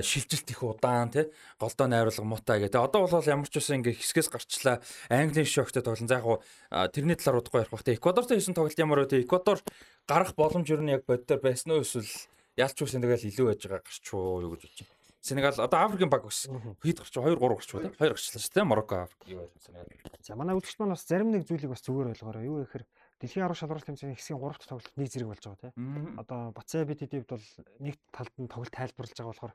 шилжилт 0.03 0.49
их 0.49 0.61
удаан 0.63 1.11
тий. 1.11 1.25
Голдоо 1.59 1.87
найруулга 1.87 2.23
муутай 2.23 2.57
гэдэг. 2.63 2.79
Одоо 2.79 3.07
бол 3.07 3.23
ямар 3.23 3.47
ч 3.47 3.59
байсан 3.59 3.83
ингээ 3.83 3.99
хэсгээс 3.99 4.29
гарчлаа. 4.31 4.81
Английн 5.11 5.47
шоктой 5.47 5.83
тоглон. 5.83 6.07
За 6.07 6.19
яг 6.19 6.25
хуу 6.25 6.39
тэрний 6.71 7.19
талаар 7.19 7.43
удахгүй 7.43 7.61
ярих 7.63 7.73
бах 7.75 7.83
тий. 7.83 7.95
Эквадортой 7.99 8.39
хийсэн 8.39 8.55
тоглолт 8.55 8.79
ямар 8.79 9.03
вэ 9.03 9.11
тий. 9.11 9.21
Эквадор 9.27 9.59
гарах 10.07 10.33
боломж 10.35 10.67
ер 10.71 10.81
нь 10.81 10.95
яг 10.95 11.03
боддоор 11.05 11.43
байсан 11.43 11.75
уу 11.75 11.83
эсвэл 11.83 12.09
ялч 12.57 12.77
уу 12.81 12.89
Сенегал 12.89 13.21
илүү 13.21 13.45
байж 13.47 13.61
байгаа 13.63 13.83
гарч 13.85 14.05
уу 14.11 14.41
юу 14.43 14.55
гэж 14.57 14.83
байна. 14.83 14.97
Сенегал 15.21 15.55
одоо 15.59 15.79
Африкийн 15.83 16.09
баг 16.09 16.25
ус 16.25 16.47
хэд 16.83 17.03
гарч 17.03 17.13
2 17.13 17.35
3 17.35 17.39
гарч 17.39 17.67
те 17.67 17.77
2 17.77 18.15
гарчлаа 18.15 18.39
шүү 18.39 18.53
те 18.55 18.63
Марокко 18.63 18.95
Африк 19.03 19.21
юу 19.27 19.43
байв 19.43 19.51
Сенегал. 19.59 20.17
За 20.23 20.35
манай 20.35 20.55
үзэгч 20.55 20.79
маань 20.79 20.95
бас 20.95 21.03
зарим 21.03 21.31
нэг 21.31 21.43
зүйлийг 21.43 21.71
бас 21.71 21.83
зүгээр 21.83 22.15
ойлгоорой. 22.15 22.47
Юу 22.47 22.63
гэхээр 22.63 22.85
дэлхийн 23.19 23.45
арга 23.45 23.59
шалралт 23.59 23.85
тэмцээний 23.85 24.15
хэсгийн 24.15 24.39
3 24.39 24.55
дахь 24.55 24.67
тоглолт 24.67 24.95
нэг 24.95 25.07
зэрэг 25.11 25.29
болж 25.29 25.43
байгаа 25.43 25.61
тийм. 25.75 26.19
Одоо 26.19 26.39
Бацаа 26.55 26.83
бид 26.87 27.03
хэдийд 27.03 27.27
бол 27.27 27.45
нэг 27.83 27.95
талд 28.15 28.33
нь 28.39 28.47
тоглолт 28.47 28.73
тайлбарлаж 28.73 29.13
байгаа 29.15 29.31
болохоор 29.35 29.53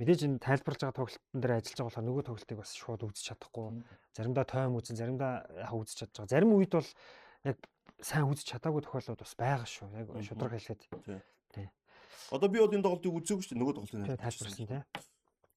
мэдээж 0.00 0.20
энэ 0.24 0.40
тайлбарлаж 0.40 0.80
байгаа 0.80 0.98
тоглолтын 0.98 1.40
дээр 1.40 1.52
ажиллаж 1.60 1.76
байгаа 1.76 1.88
болохоор 1.92 2.08
нөгөө 2.08 2.24
тоглолтыг 2.24 2.58
бас 2.58 2.72
шууд 2.72 3.02
үзэж 3.04 3.24
чадахгүй. 3.28 3.66
Заримдаа 4.16 4.44
тойм 4.48 4.72
үзэн, 4.80 4.96
заримдаа 4.96 5.32
яг 5.60 5.72
үзэж 5.76 5.96
чадж 6.00 6.12
байгаа. 6.16 6.32
Зарим 6.32 6.56
үед 6.56 6.72
бол 6.72 6.90
яг 7.44 7.58
сайн 8.00 8.26
үзэж 8.32 8.46
чадаагүй 8.48 8.80
тохиолдлууд 8.82 9.20
бас 9.20 9.34
байгаа 9.36 9.68
шүү. 9.68 9.92
Яг 9.92 10.08
шудраг 10.24 10.52
хэлэхэд. 10.56 10.82
Одоо 12.32 12.48
би 12.48 12.58
бол 12.64 12.72
энэ 12.72 12.82
тоглолтыг 12.82 13.12
үзээгүй 13.12 13.44
шүү 13.44 13.52
дээ. 13.52 13.60
Нөгөө 13.60 13.76
тоглолтыг 13.76 14.20
тайлбарласан 14.24 14.66
тийм. 14.66 14.82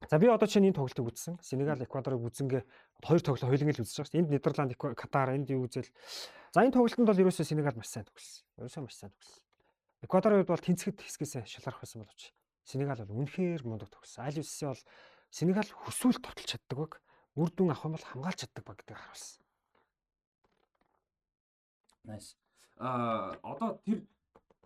За 0.09 0.19
би 0.19 0.27
одоо 0.29 0.47
чинь 0.47 0.69
энэ 0.69 0.77
тоглолтыг 0.77 1.05
үзсэн. 1.05 1.41
Сенегал, 1.41 1.81
Эквадорыг 1.81 2.21
үзэнгээ 2.21 2.63
хоёр 3.01 3.21
тоглолт 3.25 3.45
хоёуланг 3.45 3.73
л 3.73 3.81
үзэж 3.81 3.97
байгаа 3.97 4.11
шүү. 4.11 4.19
Энд 4.21 4.29
Нидерланд, 4.29 4.73
Катар, 4.77 5.29
энд 5.33 5.49
юу 5.49 5.65
үзэл. 5.65 5.89
За 6.53 6.61
энэ 6.61 6.77
тоглолтод 6.77 7.09
бол 7.09 7.21
ерөөсөө 7.25 7.45
Сенегал 7.45 7.77
маш 7.77 7.89
сайн 7.89 8.05
тоглосон. 8.05 8.45
Ерөөсөө 8.61 8.81
маш 8.85 8.95
сайн 8.95 9.11
тоглосон. 9.13 9.43
Эквадорын 10.05 10.37
хувьд 10.45 10.53
бол 10.53 10.65
тэнцэхэд 10.65 11.01
хэсгээс 11.01 11.33
шалгарах 11.49 11.81
байсан 11.81 12.05
боловч 12.05 12.21
Сенегал 12.65 13.01
бол 13.01 13.17
үнэхээр 13.25 13.61
мундаг 13.65 13.89
тоглосон. 13.89 14.25
Аль 14.25 14.41
үсээ 14.41 14.69
бол 14.69 14.83
Сенегал 15.33 15.69
хөсөөл 15.69 16.21
товтолж 16.21 16.49
чаддаг 16.53 16.77
баг. 16.77 16.93
Үр 17.33 17.49
дүн 17.49 17.73
авах 17.73 17.85
юм 17.89 17.93
бол 17.97 18.05
хамгаалж 18.05 18.39
чаддаг 18.45 18.63
баг 18.63 18.77
гэдгийг 18.85 19.01
харуулсан. 19.01 19.41
Nice. 22.05 22.37
А 22.77 23.33
одоо 23.41 23.81
тэр 23.85 24.05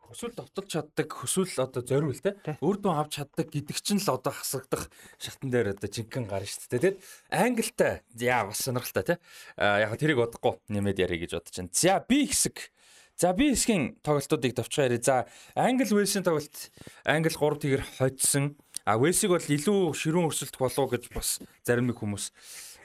хөсөөл 0.10 0.36
довтолж 0.36 0.70
чаддаг 0.74 1.10
хөсөөл 1.14 1.54
одоо 1.64 1.82
зориул 1.86 2.18
те 2.18 2.34
Тий. 2.42 2.58
үр 2.60 2.78
дүн 2.82 2.98
авч 2.98 3.22
чаддаг 3.22 3.48
гэдэг 3.54 3.78
чинь 3.78 4.02
л 4.02 4.18
одоо 4.18 4.34
хасагдах 4.34 4.90
шатн 5.22 5.54
дээр 5.54 5.78
одоо 5.78 5.90
жинхэнэ 5.90 6.28
гарна 6.28 6.50
шүү 6.50 6.70
дээ. 6.74 6.82
Тэгэд 6.82 6.98
англитай 7.30 7.94
яа 8.18 8.50
бас 8.50 8.66
сонирхолтой 8.66 9.06
те. 9.06 9.16
Яг 9.56 9.94
тэрийг 10.02 10.20
удахгүй 10.20 10.58
нэмээд 10.74 11.06
ярих 11.06 11.30
гэж 11.30 11.32
бодож 11.38 11.56
байна. 11.56 11.72
За 11.72 12.02
би 12.02 12.26
хэсэг 12.26 12.74
За 13.20 13.34
би 13.36 13.52
хэсгийн 13.52 14.00
тоглолтуудыг 14.00 14.56
давчгаа 14.56 14.88
ярив. 14.88 15.04
За 15.04 15.28
Англи 15.52 15.92
Уэлсийн 15.92 16.24
тоглолт 16.24 16.72
Англи 17.04 17.28
3 17.28 17.60
тэгэр 17.60 17.84
хоцсон. 18.00 18.56
А 18.88 18.96
Уэлсийг 18.96 19.36
бол 19.36 19.44
илүү 19.44 19.92
ширүүн 19.92 20.32
өрсөлдөх 20.32 20.56
болов 20.64 20.88
гэж 20.96 21.12
бас 21.12 21.44
зарим 21.68 21.92
нэг 21.92 22.00
хүмүүс 22.00 22.32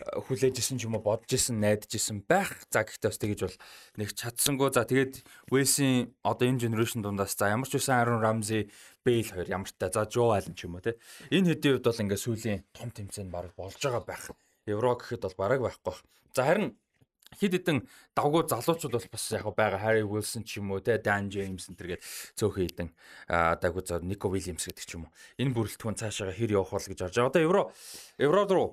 э, 0.05 0.21
хүлээжсэн 0.21 0.77
ч 0.77 0.85
юм 0.85 1.01
уу 1.01 1.05
бодож 1.05 1.33
исэн, 1.33 1.59
найдаж 1.59 1.93
исэн 1.97 2.21
байх. 2.29 2.53
За 2.69 2.85
гэхдээ 2.85 3.09
бас 3.09 3.21
тэгэж 3.21 3.41
бол 3.45 3.59
нэг 3.97 4.09
чадсангүй. 4.13 4.69
За 4.71 4.85
тэгээд 4.85 5.25
Уэлсийн 5.49 6.13
одоо 6.21 6.47
энэ 6.49 6.69
генерашн 6.69 7.01
дундаас 7.01 7.33
за 7.35 7.49
ямар 7.49 7.65
ч 7.65 7.81
үсэн 7.81 7.97
Aaron 7.97 8.21
Ramsey, 8.21 8.69
Bale 9.03 9.29
хоёр 9.29 9.49
ямар 9.49 9.69
ч 9.69 9.75
та 9.81 9.89
за 9.89 10.05
Joe 10.05 10.37
Allen 10.37 10.53
ч 10.53 10.69
юм 10.69 10.77
уу 10.77 10.85
те. 10.85 11.01
Энэ 11.33 11.57
хэдийн 11.57 11.81
үед 11.81 11.87
бол 11.89 12.03
ингээ 12.05 12.21
сүүлийн 12.21 12.61
том 12.77 12.93
тэмцээн 12.93 13.33
баг 13.33 13.57
болж 13.57 13.81
байгаа 13.81 14.05
байх. 14.05 14.31
Евро 14.69 14.97
гэхэд 14.97 15.25
бол 15.25 15.41
бараг 15.41 15.61
байхгүй 15.65 15.89
байх. 15.89 16.01
За 16.37 16.45
харин 16.45 16.77
хид 17.41 17.53
хідэн 17.55 17.83
давгуу 18.15 18.47
залуучууд 18.47 18.95
бол 18.95 19.09
бас 19.11 19.25
яг 19.33 19.47
байгаа 19.55 19.81
Harry 19.83 20.07
Wilson 20.07 20.45
ч 20.47 20.59
юм 20.59 20.71
уу 20.71 20.81
те 20.81 20.99
Dan 20.99 21.31
James 21.31 21.67
энэ 21.67 21.79
төргээд 21.79 22.03
цөөхөн 22.39 22.65
хідэн 22.69 22.91
дагуу 23.61 23.83
за 23.83 23.99
Nico 24.01 24.31
Williams 24.31 24.67
гэдэг 24.67 24.85
ч 24.87 24.95
юм 24.95 25.11
уу. 25.11 25.13
Энэ 25.39 25.55
бүрэлдэхүүн 25.55 25.99
цаашаа 25.99 26.31
хэр 26.31 26.55
явах 26.55 26.75
бол 26.79 26.87
гэж 26.87 26.99
харж 27.01 27.15
байгаа. 27.19 27.31
Одоо 27.31 27.43
евро 27.43 27.63
евро 28.19 28.41
руу 28.47 28.69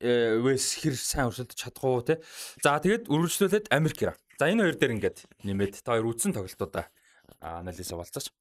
вэс 0.00 0.80
хэр 0.80 0.96
сайн 0.96 1.28
өрсөлдөж 1.28 1.56
чадах 1.60 1.84
уу 1.84 2.00
те. 2.00 2.24
За 2.64 2.80
тэгээд 2.80 3.12
үргэлжлүүлээд 3.12 3.68
Америк 3.68 4.00
ирээ. 4.00 4.16
За 4.40 4.48
энэ 4.48 4.64
хоёр 4.64 4.76
дээр 4.80 4.94
ингээд 4.96 5.18
нэмээд 5.44 5.84
та 5.84 5.92
хоёр 5.92 6.08
үдсэн 6.08 6.32
тоглолтуудаа 6.32 6.88
анализ 7.40 7.92
болцооч. 7.92 8.32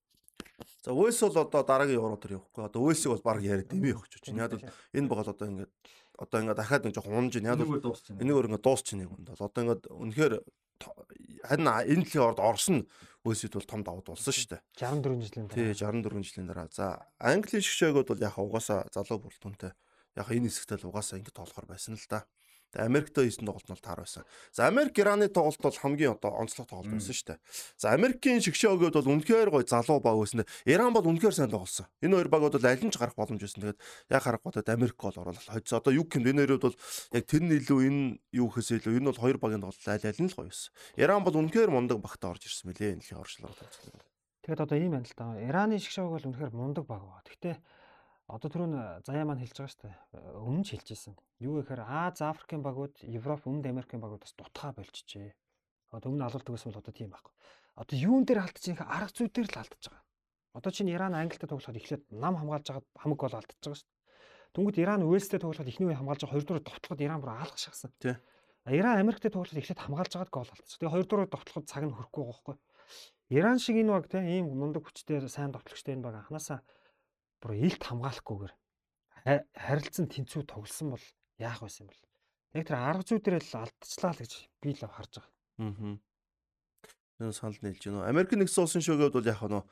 За 0.84 0.96
Уэлс 0.96 1.20
бол 1.20 1.44
одоо 1.44 1.64
дараагийн 1.64 2.00
евро 2.00 2.16
төр 2.16 2.40
явахгүй. 2.40 2.64
Одоо 2.64 2.88
Уэлсийг 2.88 3.12
бол 3.12 3.28
баг 3.28 3.44
яриад 3.44 3.68
дэмий 3.68 3.92
явах 3.92 4.08
гэж 4.08 4.32
байна. 4.32 4.48
Яг 4.48 4.52
бол 4.56 4.64
энэ 4.96 5.08
бол 5.12 5.20
одоо 5.20 5.48
ингээд 5.52 5.72
одоо 6.16 6.38
ингээд 6.40 6.60
дахиад 6.60 6.84
нэг 6.88 6.96
жоохон 6.96 7.20
унж 7.20 7.34
байна. 7.36 7.52
Яг 7.52 7.68
бол 7.68 8.00
энийг 8.16 8.36
өөр 8.40 8.48
ингээд 8.48 8.64
дуусчихна 8.64 9.04
юм 9.04 9.12
бол 9.20 9.44
одоо 9.44 9.60
ингээд 9.60 9.84
үнэхээр 9.92 10.34
харин 11.44 11.68
энэ 11.68 12.04
дэлхийн 12.08 12.24
орд 12.24 12.40
орсон 12.40 12.88
Уэлсид 13.28 13.52
бол 13.52 13.68
том 13.68 13.84
давуу 13.84 14.04
болсон 14.08 14.32
шүү 14.32 14.56
дээ. 14.56 14.64
64 14.80 15.20
жилийн 15.28 15.48
Тий 15.52 15.76
64 15.76 16.24
жилийн 16.24 16.48
дараа. 16.48 16.72
За 16.72 17.04
Английн 17.20 17.60
шгшээгүүд 17.60 18.08
бол 18.08 18.24
яг 18.24 18.40
угаасаа 18.40 18.88
залуу 18.96 19.20
бүрэлдэхүүнтэй. 19.28 19.76
Яг 20.16 20.32
энэ 20.32 20.50
хэсэгт 20.50 20.82
л 20.82 20.90
угаасаа 20.90 21.20
ингэ 21.20 21.36
тоглохоор 21.36 21.68
байсан 21.70 21.98
л 22.00 22.08
да. 22.10 22.26
Тэгээ 22.70 22.86
Америктэй 22.86 23.26
хийсэн 23.26 23.50
тоглолт 23.50 23.66
нь 23.66 23.74
бол 23.74 23.82
таар 23.82 24.00
байсан. 24.06 24.24
За 24.54 24.70
Америк 24.70 24.94
Ираны 24.94 25.26
тоглолт 25.26 25.58
бол 25.58 25.74
хамгийн 25.74 26.14
одоо 26.14 26.38
онцлог 26.38 26.70
тоглолт 26.70 26.94
байсан 26.94 27.16
шүү 27.18 27.28
дээ. 27.34 27.40
За 27.82 27.98
Америкийн 27.98 28.46
шгшээгүүд 28.46 28.94
бол 28.94 29.10
үнэхээр 29.10 29.50
гоё 29.50 29.66
залуу 29.66 29.98
баг 29.98 30.14
байсан. 30.22 30.46
Иран 30.70 30.94
бол 30.94 31.10
үнэхээр 31.10 31.34
сайн 31.34 31.50
тоглосон. 31.50 31.90
Энэ 32.06 32.22
хоёр 32.22 32.30
багууд 32.30 32.62
бол 32.62 32.70
аль 32.70 32.86
нь 32.86 32.94
ч 32.94 33.02
гарах 33.02 33.18
боломж 33.18 33.42
байсан. 33.42 33.74
Тэгээд 33.74 33.82
яг 34.14 34.22
харахгүй 34.22 34.54
бол 34.54 34.70
Америк 34.70 34.98
гол 35.02 35.18
оруулах. 35.18 35.50
Хойц 35.50 35.74
одоо 35.74 35.94
юу 35.98 36.06
гэмд 36.06 36.30
энэ 36.30 36.42
хоёрууд 36.46 36.66
бол 36.70 36.78
яг 37.18 37.26
тэр 37.26 37.42
нь 37.42 37.58
илүү 37.58 37.80
энэ 37.90 38.02
юу 38.38 38.48
гэхээс 38.54 38.86
илүү 38.86 39.02
энэ 39.02 39.10
бол 39.10 39.24
хоёр 39.26 39.38
багийн 39.42 39.66
тоглолт 39.66 39.90
аль 39.90 40.06
аль 40.06 40.22
нь 40.22 40.30
л 40.30 40.38
гоё 40.38 40.54
байсан. 40.54 40.70
Иран 40.94 41.26
бол 41.26 41.42
үнэхээр 41.42 41.74
мундаг 41.74 41.98
багтаа 42.06 42.38
орж 42.38 42.46
ирсэн 42.46 42.70
мөлий 42.70 42.94
энэ 42.94 43.02
дэлхийн 43.02 43.18
орчлогоо 43.18 43.58
тоглосон. 43.58 43.98
Тэгэд 44.46 44.62
одоо 44.62 44.78
ийм 44.78 44.94
байна 44.94 45.10
л 45.10 45.18
да. 45.18 45.34
Ираны 45.42 45.82
шгшээг 45.82 46.06
бол 46.06 46.22
үнэхээр 46.22 46.54
мундаг 46.54 46.86
баг 46.86 47.02
ба. 47.02 47.26
Гэхдээ 47.26 47.58
одоо 48.30 48.50
түрүүн 48.54 48.74
заяа 49.02 49.26
маань 49.26 49.42
хэлж 49.42 49.58
байгаа 49.58 49.74
шүү 49.74 49.82
дээ. 49.90 49.98
Өмнө 50.38 50.62
ч 50.62 50.78
хэлжсэн. 50.78 51.16
Юу 51.42 51.66
гэхээр 51.66 51.82
Аз, 51.82 52.22
Африкийн 52.22 52.62
багууд, 52.62 53.02
Европ, 53.02 53.42
Өмнөд 53.50 53.66
Америкийн 53.66 54.02
багуудаас 54.06 54.38
дутгаа 54.38 54.78
болчихжээ. 54.78 55.34
Одоо 55.98 56.14
өмнө 56.14 56.30
алуулдаг 56.30 56.54
гэсэн 56.54 56.70
бол 56.70 56.82
одоо 56.86 56.94
тийм 56.94 57.10
байхгүй. 57.10 57.34
Одоо 57.74 57.96
юун 57.98 58.30
дээр 58.30 58.46
алдчих 58.46 58.78
юм 58.78 58.86
арга 58.86 59.10
зүй 59.10 59.34
дээр 59.34 59.50
л 59.50 59.58
алдчих 59.66 59.90
байгаа. 59.90 60.06
Одоо 60.54 60.70
чинь 60.70 60.94
Иран 60.94 61.18
Англитай 61.18 61.50
тоглоход 61.50 61.82
эхлээд 61.82 62.04
нам 62.14 62.38
хамгаалж 62.38 62.70
хагаад 62.70 62.88
хамаг 63.02 63.18
гол 63.18 63.34
алдчих 63.34 63.58
байгаа 63.58 63.82
шүү 63.82 63.90
дээ. 63.90 63.98
Тэнгүүд 64.54 64.78
Иран 64.78 65.02
Уэльстэй 65.10 65.40
тоглоход 65.42 65.70
эхний 65.70 65.88
үе 65.90 65.98
хамгаалж 65.98 66.22
байгаа 66.22 66.36
хоёрдугаар 66.38 66.66
довтлоход 66.70 67.02
Иран 67.02 67.22
бүр 67.22 67.34
алгах 67.34 67.58
шахсан. 67.58 67.90
Тий. 67.98 68.14
А 68.14 68.70
Иран 68.70 69.02
Америктэй 69.02 69.34
тоглоход 69.34 69.58
эхлээд 69.58 69.82
хамгаалж 69.82 70.14
хагаад 70.14 70.34
гол 70.34 70.50
алдчих. 70.54 70.78
Тэгээ 70.78 70.94
хоёрдугаар 70.94 71.30
довтлоход 71.34 71.66
цаг 71.66 71.84
нь 71.86 71.94
хөрөхгүй 71.98 72.22
байгаа 72.26 72.38
байхгүй. 72.46 72.58
Иран 73.30 73.58
шиг 73.62 73.78
энэ 73.78 73.94
баг 73.94 74.06
те 74.10 74.22
ийм 74.22 74.54
мундаг 74.54 74.86
хүчтэй 74.86 75.22
сайн 75.30 75.54
довтлогчтой 75.54 75.94
энэ 75.98 76.06
баг 76.06 76.16
анханасаа 76.18 76.66
бүр 77.42 77.52
илт 77.56 77.84
хамгаалахгүйгээр 77.84 78.54
ха- 79.24 79.46
харилцан 79.56 80.08
тэнцүү 80.12 80.44
тоглосон 80.48 80.96
бол 80.96 81.06
яах 81.40 81.60
байсан 81.64 81.88
юм 81.88 81.92
бол. 81.92 82.04
Яг 82.54 82.64
тэр 82.68 82.78
арга 82.78 83.04
зүй 83.08 83.20
дээр 83.22 83.40
л 83.40 83.60
алдчихлаа 83.64 84.14
л 84.16 84.22
гэж 84.24 84.34
би 84.62 84.70
л 84.76 84.84
харж 84.88 85.14
байгаа. 85.20 85.32
Аа. 85.60 85.98
Энэ 87.20 87.34
санал 87.36 87.60
нийлж 87.62 87.84
байна. 87.84 88.08
Америк 88.10 88.32
нэгдсэн 88.34 88.64
улсын 88.64 88.84
шөөгөөд 88.84 89.14
бол 89.16 89.28
яг 89.28 89.42
нөө 89.44 89.64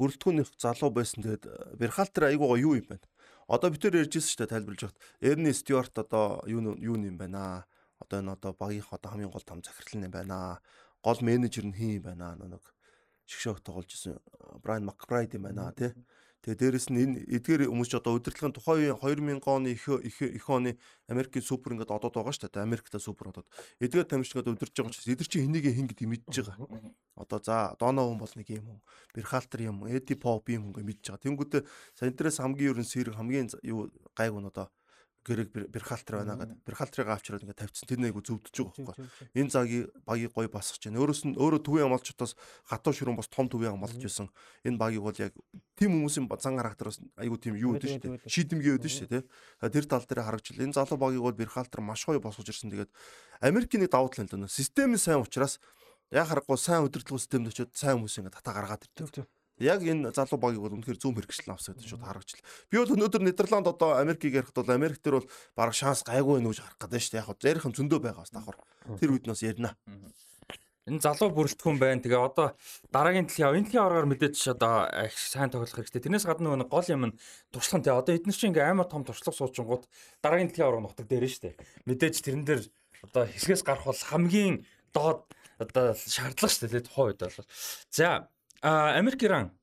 бүрэлдэхүүнийх 0.00 0.50
залуу 0.60 0.90
байсан. 0.92 1.22
Тэгээд 1.24 1.44
Берхалтер 1.80 2.28
айгуугаа 2.32 2.58
юу 2.60 2.76
юм 2.76 2.88
байна? 2.88 3.04
Одоо 3.48 3.68
бид 3.70 3.80
тээр 3.84 4.00
ярьжсэн 4.04 4.28
шүү 4.32 4.38
дээ 4.44 4.52
тайлбарлаж 4.52 4.82
байхад. 4.84 5.00
Эрни 5.20 5.52
Стюарт 5.52 5.94
одоо 5.96 6.42
юу 6.48 6.60
юу 6.76 6.96
юм 6.96 7.16
байна? 7.16 7.64
Одоо 8.00 8.20
энэ 8.20 8.32
одоо 8.36 8.52
багийнх 8.52 8.92
одоо 8.92 9.08
хамгийн 9.12 9.32
гол 9.32 9.44
том 9.44 9.62
захирал 9.64 10.04
юм 10.04 10.12
байна. 10.12 10.60
Гол 11.04 11.20
менежер 11.22 11.64
нь 11.64 11.76
хин 11.76 12.00
юм 12.00 12.04
байна? 12.10 12.36
Нэг 12.36 12.64
шгшөөх 13.28 13.60
тоглож 13.64 13.92
исэн 13.92 14.18
Брайан 14.60 14.84
Макбрайд 14.84 15.32
юм 15.36 15.48
байна 15.48 15.72
тий. 15.72 15.92
Тэгээ 16.46 16.62
дээрэс 16.62 16.86
нь 16.94 17.02
энэ 17.02 17.14
эдгээр 17.26 17.66
хүмүүс 17.66 17.90
ч 17.90 17.98
одоо 17.98 18.14
удирдлагын 18.22 18.54
тухайн 18.54 18.94
үеийн 18.94 19.02
2000 19.02 19.42
оны 19.50 19.74
их 19.74 19.82
их 20.22 20.46
оны 20.46 20.78
Америкийн 21.10 21.42
супер 21.42 21.74
ингээд 21.74 21.90
одоод 21.90 22.14
байгаа 22.14 22.30
шүү 22.30 22.54
дээ. 22.54 22.62
Америкта 22.62 23.02
супер 23.02 23.34
одоод. 23.34 23.50
Эдгээр 23.82 24.06
тамирч 24.06 24.30
ингээд 24.30 24.54
удирж 24.54 24.70
байгаа 24.70 24.94
учраас 24.94 25.10
эдгээр 25.10 25.26
чинь 25.26 25.44
хэнийг 25.50 25.66
хин 25.74 25.90
гэдэг 25.90 26.06
мэдж 26.06 26.34
байгаа. 26.46 26.70
Одоо 27.18 27.38
за 27.42 27.74
Дона 27.82 28.06
хүн 28.06 28.22
бол 28.22 28.30
нэг 28.38 28.46
юм 28.54 28.62
хүн. 28.62 28.80
Берхалтер 29.10 29.60
юм, 29.66 29.90
Эди 29.90 30.14
Поп 30.14 30.46
юм 30.54 30.70
хүн 30.70 30.86
мэдж 30.86 31.10
байгаа. 31.10 31.26
Тэнгүүтээ 31.26 31.62
сантрээс 31.98 32.38
хамгийн 32.38 32.78
ерөн 32.78 32.86
сэрэг 32.86 33.18
хамгийн 33.18 33.50
юу 33.66 33.90
гайг 34.14 34.38
нь 34.38 34.46
одоо 34.46 34.70
гэрэг 35.26 35.48
Берхалтер 35.74 36.22
байна 36.22 36.38
гэдэг. 36.38 36.62
Берхалтерыг 36.62 37.08
авчраад 37.10 37.42
ингээд 37.42 37.58
тавьчихсан. 37.58 37.88
Тэр 37.90 37.98
нэг 37.98 38.14
зөвдөж 38.14 38.54
байгаа 38.54 38.94
байхгүй. 38.94 39.10
Энэ 39.34 39.50
цагийг 39.50 39.84
багийг 40.06 40.30
гоё 40.30 40.46
басгаж 40.46 40.82
байна. 40.86 41.02
Өөрөөс 41.02 41.22
нь 41.26 41.34
өөрөө 41.34 41.60
төвийн 41.66 41.86
амлалчдаас 41.90 42.32
хатуу 42.70 42.94
ширүүн 42.94 43.18
бас 43.18 43.26
том 43.26 43.50
төвийн 43.50 43.74
амлалч 43.74 43.98
байсан. 43.98 44.30
Энэ 44.62 44.78
багийг 44.78 45.02
бол 45.02 45.18
яг 45.18 45.34
тим 45.74 45.90
хүмүүсийн 45.98 46.30
ба- 46.30 46.38
зан 46.38 46.54
характераас 46.54 47.02
айгуу 47.18 47.42
тийм 47.42 47.58
юу 47.58 47.74
гэдэг 47.74 47.90
шүү 47.90 48.02
дээ. 48.06 48.30
Шийдэмгий 48.30 48.72
байдаг 48.78 48.92
шүү 48.94 49.08
дээ. 49.10 49.22
тий. 49.26 49.70
Тэр 49.74 49.84
тал 49.90 50.06
дээр 50.06 50.22
харагдчихлаа. 50.22 50.64
Энэ 50.70 50.76
залуу 50.78 50.98
багийг 51.02 51.22
бол 51.26 51.34
Берхалтер 51.34 51.82
маш 51.82 52.06
гоё 52.06 52.22
босгож 52.22 52.46
ирсэн. 52.46 52.70
Тэгээд 52.70 52.90
Америкийн 53.42 53.82
нэг 53.82 53.90
давуу 53.90 54.08
тал 54.14 54.30
нь 54.30 54.46
л 54.46 54.48
систем 54.48 54.94
нь 54.94 55.02
сайн 55.02 55.18
учраас 55.20 55.58
яг 56.14 56.30
харахгүй 56.30 56.54
сайн 56.54 56.86
удирдлагын 56.86 57.18
системд 57.18 57.50
очиод 57.50 57.74
сайн 57.74 57.98
хүмүүс 57.98 58.22
ингээд 58.22 58.38
татаа 58.38 58.54
гаргаад 58.62 58.86
ирдэг. 58.86 59.26
Яг 59.56 59.80
энэ 59.80 60.12
залуу 60.12 60.36
багийг 60.36 60.60
бол 60.60 60.76
үнэхээр 60.76 61.00
зүүн 61.00 61.16
мэрэгчлэн 61.16 61.56
авсан 61.56 61.72
гэдэг 61.72 61.88
шууд 61.88 62.04
харагчлаа. 62.04 62.44
Би 62.68 62.76
бол 62.76 62.92
өнөөдөр 62.92 63.22
Нидерланд 63.24 63.68
одоо 63.72 63.96
Америкийг 63.96 64.44
ярихад 64.44 64.60
бол 64.60 64.76
Америк 64.76 65.00
дээр 65.00 65.24
бол 65.24 65.30
баг 65.56 65.72
шанс 65.72 66.04
гайгүй 66.04 66.44
нүүж 66.44 66.60
харах 66.60 66.76
гэдэг 66.76 67.00
шүү 67.00 67.12
дээ. 67.16 67.20
Яг 67.24 67.62
хөө 67.64 67.72
юм 67.72 67.76
зөндөө 67.80 68.00
байгаа 68.04 68.20
бас 68.20 68.34
давхар. 68.36 68.60
Тэр 69.00 69.16
үед 69.16 69.24
нас 69.24 69.40
ярина. 69.40 69.72
Энэ 70.86 71.02
залуу 71.02 71.34
бүрэлдэхүүн 71.34 71.80
байна. 71.82 71.98
Тэгээ 71.98 72.20
одоо 72.20 72.54
дараагийн 72.94 73.26
дэлхийн 73.26 73.58
энэ 73.58 73.66
дэлхийн 73.66 73.82
аваргаар 73.82 74.06
мэдээж 74.06 74.36
одоо 74.54 74.86
их 75.02 75.18
сайн 75.18 75.50
тоглох 75.50 75.74
хэрэгтэй. 75.74 75.98
Тэрнээс 75.98 76.28
гадна 76.30 76.54
нөгөө 76.54 76.70
гол 76.70 76.86
юм 76.94 77.04
нь 77.10 77.18
туршлага 77.50 77.82
тий. 77.82 77.90
Одоо 77.90 78.14
эдгээр 78.14 78.38
чинь 78.38 78.50
ингээ 78.54 78.70
амар 78.70 78.86
том 78.86 79.02
туршлага 79.02 79.34
суучингууд 79.34 79.82
дараагийн 80.22 80.46
дэлхийн 80.46 80.62
аварга 80.62 80.86
нутаг 80.86 81.10
дээр 81.10 81.26
нь 81.26 81.34
штэ. 81.34 81.58
Мэдээж 81.90 82.22
тэрэн 82.22 82.46
дээр 82.46 82.62
одоо 83.02 83.26
хэсгээс 83.26 83.66
гарах 83.66 83.90
бол 83.90 83.98
хамгийн 83.98 84.62
доод 84.94 85.26
одоо 85.58 85.98
шаардлага 85.98 86.54
штэ 86.54 86.70
тий 86.70 86.82
тухайн 86.86 87.18
үед 87.18 87.20
бол. 87.34 87.50
За 87.90 88.30
Америк 88.66 89.22
Иран 89.22 89.54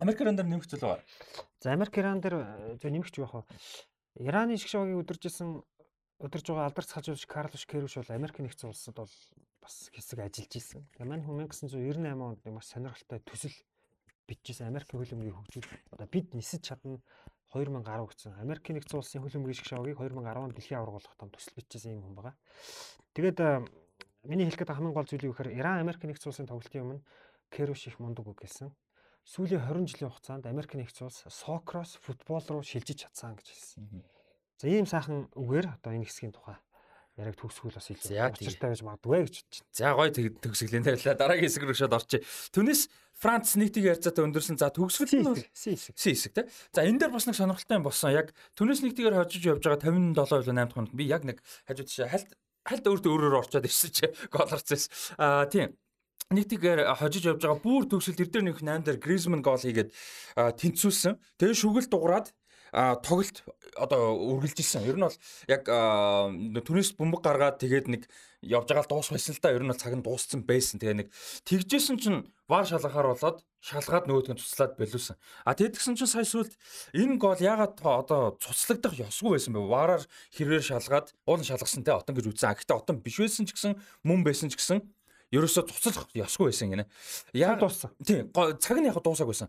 Америк 0.00 0.20
Иран 0.20 0.36
дээр 0.36 0.48
нэмэх 0.48 0.64
зүйл 0.64 0.80
байна. 0.80 1.04
За 1.60 1.72
Америк 1.76 1.92
Иран 1.98 2.20
дээр 2.24 2.36
зөв 2.80 2.88
нэмэх 2.88 3.12
юу 3.12 3.28
яах 3.28 3.44
вэ? 3.44 3.44
Ираны 4.16 4.56
шиг 4.56 4.72
шогийг 4.72 5.04
өдөржсэн 5.04 5.60
өдөрж 6.24 6.46
байгаа 6.48 6.72
алдарч 6.72 6.88
хажуулагч 6.88 7.28
Карлош 7.28 7.68
Кервиш 7.68 8.00
бол 8.00 8.16
Америк 8.16 8.40
нэгдсэн 8.40 8.72
улсад 8.72 8.96
бол 8.96 9.12
бас 9.60 9.92
хэсэг 9.92 10.24
ажиллаж 10.24 10.56
исэн. 10.56 10.88
Тэгээ 10.96 11.04
маань 11.04 11.24
1998 11.52 12.16
онд 12.16 12.40
нэг 12.40 12.54
маш 12.56 12.72
сонирхолтой 12.72 13.20
төсөл 13.28 13.56
бичижсэн 14.24 14.72
Америкийн 14.72 15.04
хөлбөмбөгийг 15.04 15.36
хөгжүүл 15.36 15.68
одоо 15.92 16.08
бид 16.08 16.32
нисэж 16.32 16.64
чадна 16.64 16.96
2010 17.52 18.08
гэсэн 18.08 18.40
Америкийн 18.40 18.80
нэгдсэн 18.80 19.00
улсын 19.04 19.20
хөлбөмбөгийн 19.20 19.58
шиг 19.60 19.68
шогийг 19.68 20.00
2010 20.00 20.40
онд 20.40 20.56
дэлхийн 20.56 20.80
аварга 20.80 20.96
болох 20.96 21.16
том 21.20 21.28
төсөл 21.28 21.60
бичижсэн 21.60 21.92
юм 21.92 22.08
хүн 22.08 22.16
байгаа. 22.16 22.34
Тэгээд 23.12 23.38
миний 24.24 24.48
хэлэх 24.48 24.64
гээд 24.64 24.76
хамгийн 24.76 24.96
гол 24.96 25.08
зүйл 25.08 25.28
юу 25.28 25.32
гэхээр 25.36 25.56
Иран 25.56 25.84
Америкийн 25.84 26.08
нэгдсэн 26.12 26.30
улсын 26.32 26.48
тоглолтын 26.48 26.84
өмнө 26.84 27.04
Керуш 27.50 27.86
их 27.90 27.98
мундаг 27.98 28.26
үг 28.30 28.40
гэсэн. 28.40 28.70
Сүүлийн 29.26 29.60
20 29.66 29.90
жилийн 29.90 30.10
хугацаанд 30.10 30.46
Америк 30.46 30.74
нэгдсэн 30.74 31.10
улс 31.10 31.26
сокрос 31.28 31.98
футбол 32.00 32.42
руу 32.48 32.62
шилжиж 32.64 33.04
чадсан 33.04 33.36
гэж 33.36 33.46
хэлсэн. 33.52 34.02
За 34.56 34.66
ийм 34.70 34.86
сайхан 34.88 35.28
үгээр 35.36 35.76
одоо 35.76 35.92
энэ 35.92 36.08
хэсгийн 36.08 36.32
тухай 36.32 36.56
яриг 37.20 37.36
төгсгөл 37.36 37.74
бас 37.74 37.90
илүү 37.90 38.32
учиртай 38.32 38.72
байж 38.72 38.82
магадгүй 38.86 39.20
гэж 39.26 39.36
байна. 39.44 39.68
За 39.76 39.92
гоё 39.98 40.10
төгсгөлийн 40.14 40.86
тавилаа 40.86 41.16
дараагийн 41.18 41.46
хэсэг 41.48 41.64
рүү 41.68 41.76
шууд 41.76 41.96
орчих. 41.96 42.24
Түүнээс 42.54 42.82
Франц 43.20 43.52
нийтийг 43.60 43.84
ярьцаатай 43.92 44.24
өндөрсөн. 44.24 44.56
За 44.56 44.72
төгсгөл 44.72 45.20
нь 45.20 45.26
бол 45.28 45.42
си 45.52 45.76
хэсэг. 45.76 45.94
Си 46.00 46.10
хэсэг 46.16 46.32
те. 46.32 46.42
За 46.72 46.86
энэ 46.86 47.04
дээр 47.04 47.12
бас 47.12 47.28
нэг 47.28 47.36
сонирхолтой 47.36 47.76
юм 47.76 47.84
болсон. 47.84 48.14
Яг 48.16 48.32
түүнээс 48.56 48.80
нийтгээр 48.80 49.18
хожиж 49.20 49.44
явж 49.44 49.62
байгаа 49.68 49.92
57 50.16 50.48
8 50.48 50.72
хоног 50.72 50.92
би 50.96 51.04
яг 51.04 51.28
нэг 51.28 51.44
хажууд 51.68 51.88
тийш 51.92 52.08
хальт 52.08 52.30
хальт 52.64 52.88
өөртөө 52.88 53.12
өөрөөр 53.12 53.40
орчоод 53.44 53.68
ирсэн 53.68 53.92
чи 53.92 54.06
гол 54.32 54.48
харцээс. 54.48 55.16
Аа 55.20 55.44
тийм 55.52 55.76
нийтгээр 56.28 56.84
хожиж 57.00 57.24
явж 57.26 57.40
байгаа 57.42 57.58
бүр 57.64 57.88
төгсөл 57.88 58.14
тэр 58.14 58.28
дээр 58.28 58.44
нэг 58.52 58.60
8 58.60 58.84
дээр 58.84 58.98
Гризман 59.00 59.42
гол 59.42 59.58
хийгээд 59.58 59.90
тэнцүүлсэн. 60.36 61.16
Тэгээ 61.40 61.56
шүгэл 61.56 61.88
дуграад 61.90 62.30
тоглолт 62.70 63.42
одоо 63.74 64.14
үргэлж 64.14 64.62
исэн. 64.62 64.86
Ер 64.86 64.94
нь 64.94 65.02
бол 65.02 65.18
яг 65.50 65.66
түрээс 65.66 66.94
бөмбөг 66.94 67.22
гаргаад 67.22 67.58
тэгээд 67.58 67.86
нэг 67.90 68.02
явж 68.46 68.70
байгаа 68.70 68.86
л 68.86 68.90
дуус 68.94 69.10
байсан 69.10 69.34
л 69.34 69.42
да. 69.42 69.50
Ер 69.50 69.66
нь 69.66 69.70
бол 69.70 69.82
цаг 69.82 69.94
нь 69.98 70.06
дууссан 70.06 70.46
байсан. 70.46 70.78
Тэгээ 70.78 71.02
нэг 71.02 71.08
тэгжсэн 71.42 71.98
чинь 71.98 72.30
вар 72.46 72.62
шалгахаар 72.62 73.10
болоод 73.10 73.42
шалгаад 73.58 74.06
нөгөөдгөө 74.06 74.38
туслаад 74.38 74.78
болиулсан. 74.78 75.18
А 75.44 75.58
тэгдгсэн 75.58 75.98
чинь 75.98 76.08
сая 76.08 76.24
сүлд 76.24 76.54
энэ 76.94 77.18
гол 77.18 77.36
ягаад 77.42 77.82
одоо 77.82 78.38
цуцлагдах 78.38 78.96
ёсгүй 78.96 79.36
байсан 79.36 79.52
бэ? 79.52 79.66
Вараар 79.66 80.02
хэрвээр 80.32 80.64
шалгаад 80.64 81.12
уул 81.26 81.42
шалгасан 81.42 81.84
те 81.84 81.92
отон 81.92 82.14
гэж 82.16 82.32
үзсэн. 82.32 82.50
А 82.50 82.56
гэхдээ 82.56 82.78
отон 82.78 83.02
биш 83.04 83.20
байсан 83.20 83.44
ч 83.44 83.52
гэсэн 83.52 83.76
мөн 84.06 84.24
байсан 84.24 84.48
ч 84.48 84.56
гэсэн 84.56 84.80
ерөөсө 85.30 85.66
туцалах 85.66 86.10
ёсгүй 86.14 86.50
байсан 86.50 86.70
гинэ. 86.74 86.84
Яг 87.34 87.60
дууссан. 87.62 87.90
Тийм. 88.04 88.30
Цаг 88.34 88.76
нь 88.78 88.88
яг 88.90 88.98
дуусааг 88.98 89.30
байсан. 89.30 89.48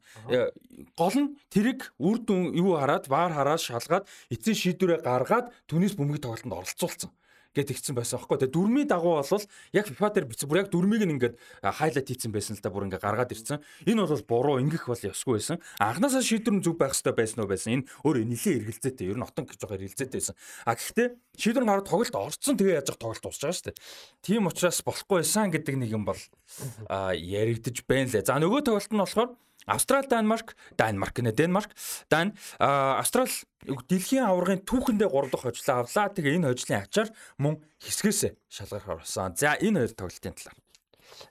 Гол 0.98 1.16
нь 1.18 1.34
тэрэг 1.50 1.94
үр 1.98 2.18
дүн 2.22 2.54
юу 2.54 2.78
хараад, 2.78 3.10
ваар 3.10 3.34
хараад 3.34 3.62
шалгаад 3.62 4.06
эцсийн 4.30 4.78
шийдвэрээ 4.78 5.02
гаргаад 5.02 5.50
түүнээс 5.66 5.98
бөмбөг 5.98 6.22
тоглолтод 6.22 6.54
оролцуулсан 6.54 7.12
гэд 7.51 7.72
игдсэн 7.75 7.96
байсан 7.96 8.20
байхгүй. 8.20 8.48
Тэгээ 8.48 8.55
дөрмийн 8.55 8.88
дагуу 8.88 9.20
бол 9.20 9.46
яг 9.75 9.86
FIFA 9.91 10.10
дээр. 10.15 10.25
Бүр 10.31 10.62
яг 10.63 10.70
дөрмийг 10.72 11.03
нь 11.03 11.13
ингээд 11.20 11.36
хайлайт 11.60 12.08
хийсэн 12.08 12.31
байсан 12.31 12.55
л 12.55 12.63
да 12.63 12.72
бүр 12.72 12.88
ингээд 12.88 13.03
гаргаад 13.03 13.31
ирсэн. 13.36 13.60
Энэ 13.88 14.08
бол 14.08 14.24
буруу 14.24 14.55
ингэх 14.63 14.88
бол 14.88 15.03
ёсгүй 15.03 15.36
байсан. 15.39 15.58
Анхнаасаа 15.84 16.24
шийдвэр 16.24 16.55
нь 16.60 16.63
зүг 16.63 16.79
байх 16.79 16.96
хэрэгтэй 16.96 17.15
байсан 17.15 17.39
уу 17.43 17.51
байсан. 17.51 17.72
Энэ 17.81 17.88
өөр 18.08 18.24
нэлээд 18.24 18.58
эргэлзээтэй. 18.63 19.12
Ер 19.12 19.17
нь 19.19 19.26
отон 19.28 19.43
гэж 19.43 19.60
байгаа 19.60 19.78
эргэлзээтэй 19.84 20.17
байсан. 20.19 20.36
А 20.63 20.76
гэхдээ 20.80 21.08
шийдвэр 21.36 21.63
нь 21.67 21.71
хараад 21.76 21.89
тоглолт 21.91 22.15
орцсон 22.15 22.56
тэгээ 22.56 22.80
яаж 22.80 22.89
тоглолт 22.95 23.23
дуусч 23.23 23.41
байгаа 23.43 23.58
шүү 23.60 23.67
дээ. 23.67 23.80
Тийм 24.23 24.47
учраас 24.47 24.80
болохгүй 24.88 25.17
байсан 25.19 25.52
гэдэг 25.52 25.76
нэг 25.76 25.89
юм 25.91 26.04
бол 26.08 26.21
яригдж 26.56 27.84
байна 27.84 28.12
лээ. 28.15 28.23
За 28.23 28.39
нөгөө 28.39 28.63
тоглолт 28.63 28.91
нь 28.95 29.04
болохоор 29.04 29.30
Австрал, 29.65 30.08
Данмарк, 30.08 30.56
Данмарк 30.78 31.19
нэ 31.19 31.32
Денмарк, 31.32 31.71
Дан 32.10 32.34
Австрал 32.58 33.30
дэлхийн 33.62 34.26
аваргын 34.26 34.65
түүхэндээ 34.65 35.10
3 35.10 35.30
дахь 35.30 35.45
хожлоо 35.45 35.86
авлаа. 35.86 36.10
Тэгээ 36.10 36.36
энэ 36.41 36.50
хожлын 36.50 36.82
ачаар 36.82 37.10
мөн 37.38 37.62
хэсгээс 37.78 38.34
шалгарахаар 38.50 39.06
болсон. 39.06 39.38
За 39.38 39.54
энэ 39.62 39.86
хоёр 39.86 39.93
тоглолтын 39.93 40.34
талаар. 40.34 40.58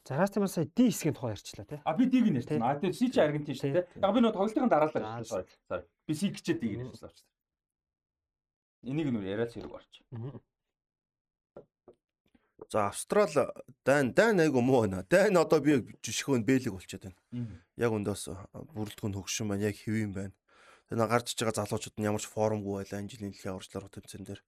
За 0.07 0.15
Растиман 0.15 0.49
сая 0.49 0.67
D 0.71 0.91
хэсгийн 0.91 1.15
тухай 1.15 1.35
ярьчлаа 1.35 1.67
тий. 1.67 1.81
А 1.85 1.95
би 1.97 2.07
D-г 2.07 2.31
нэрсэн. 2.31 2.63
А 2.63 2.79
тэгээ 2.79 2.95
C 2.95 3.11
чи 3.11 3.19
Аргентин 3.19 3.55
шүү 3.59 3.73
дээ. 3.75 3.87
Яг 3.99 4.15
би 4.15 4.21
нөө 4.23 4.33
тоглолтын 4.33 4.71
дараалал 4.71 4.95
ярьсан. 4.95 5.45
Sorry. 5.67 5.83
Би 6.07 6.15
C 6.15 6.31
гэчээд 6.31 6.61
D-г 6.61 6.75
нэрсэн 6.87 7.11
авчихсан. 7.11 7.27
Энийг 8.87 9.11
нөр 9.11 9.25
яриач 9.27 9.59
хэрэг 9.59 9.75
орч. 9.75 9.93
За 12.71 12.87
Австрал 12.87 13.51
дайн 13.85 14.13
дайн 14.15 14.41
айгу 14.41 14.61
муу 14.61 14.87
байна. 14.87 15.03
Дайн 15.11 15.37
одоо 15.37 15.61
би 15.61 15.81
жишгөө 16.05 16.45
бэлэг 16.45 16.73
болчиход 16.73 17.11
байна. 17.11 17.19
Яг 17.81 17.91
өндөөс 17.97 18.23
бүрэлдэхүүн 18.77 19.17
хөгшин 19.17 19.49
байна. 19.49 19.73
Яг 19.73 19.77
хэвэн 19.81 20.13
байна. 20.13 20.37
Тэгээ 20.93 21.09
гарч 21.09 21.33
иж 21.33 21.41
байгаа 21.41 21.65
залуучууд 21.65 21.97
нь 21.97 22.07
ямар 22.07 22.21
ч 22.21 22.29
форумгүй 22.29 22.85
байлаа 22.85 23.01
энэ 23.01 23.11
жилийн 23.17 23.33
дэлхийн 23.33 23.55
аварчлаар 23.57 23.89
тэмцэн 23.89 24.27
дээр. 24.29 24.41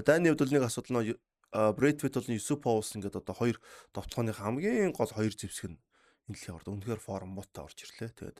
Дайны 0.00 0.32
хувьд 0.32 0.42
бол 0.48 0.54
нэг 0.54 0.64
асуудал 0.64 0.94
нь 1.02 1.18
Брэдфит 1.50 2.14
бол 2.14 2.30
Юсуп 2.30 2.62
Паулс 2.62 2.94
ингээд 2.94 3.18
одоо 3.18 3.34
хоёр 3.34 3.58
товтгооны 3.90 4.30
хамгийн 4.30 4.94
гол 4.94 5.10
хоёр 5.10 5.34
зэвсэг 5.34 5.74
нь 5.74 5.82
энэ 6.30 6.34
дэлхийн 6.38 6.54
аварт 6.54 6.70
үнэхээр 6.70 7.02
форум 7.02 7.34
муутай 7.34 7.66
орж 7.66 7.74
ирлээ. 7.82 8.14
Тэгээд 8.14 8.38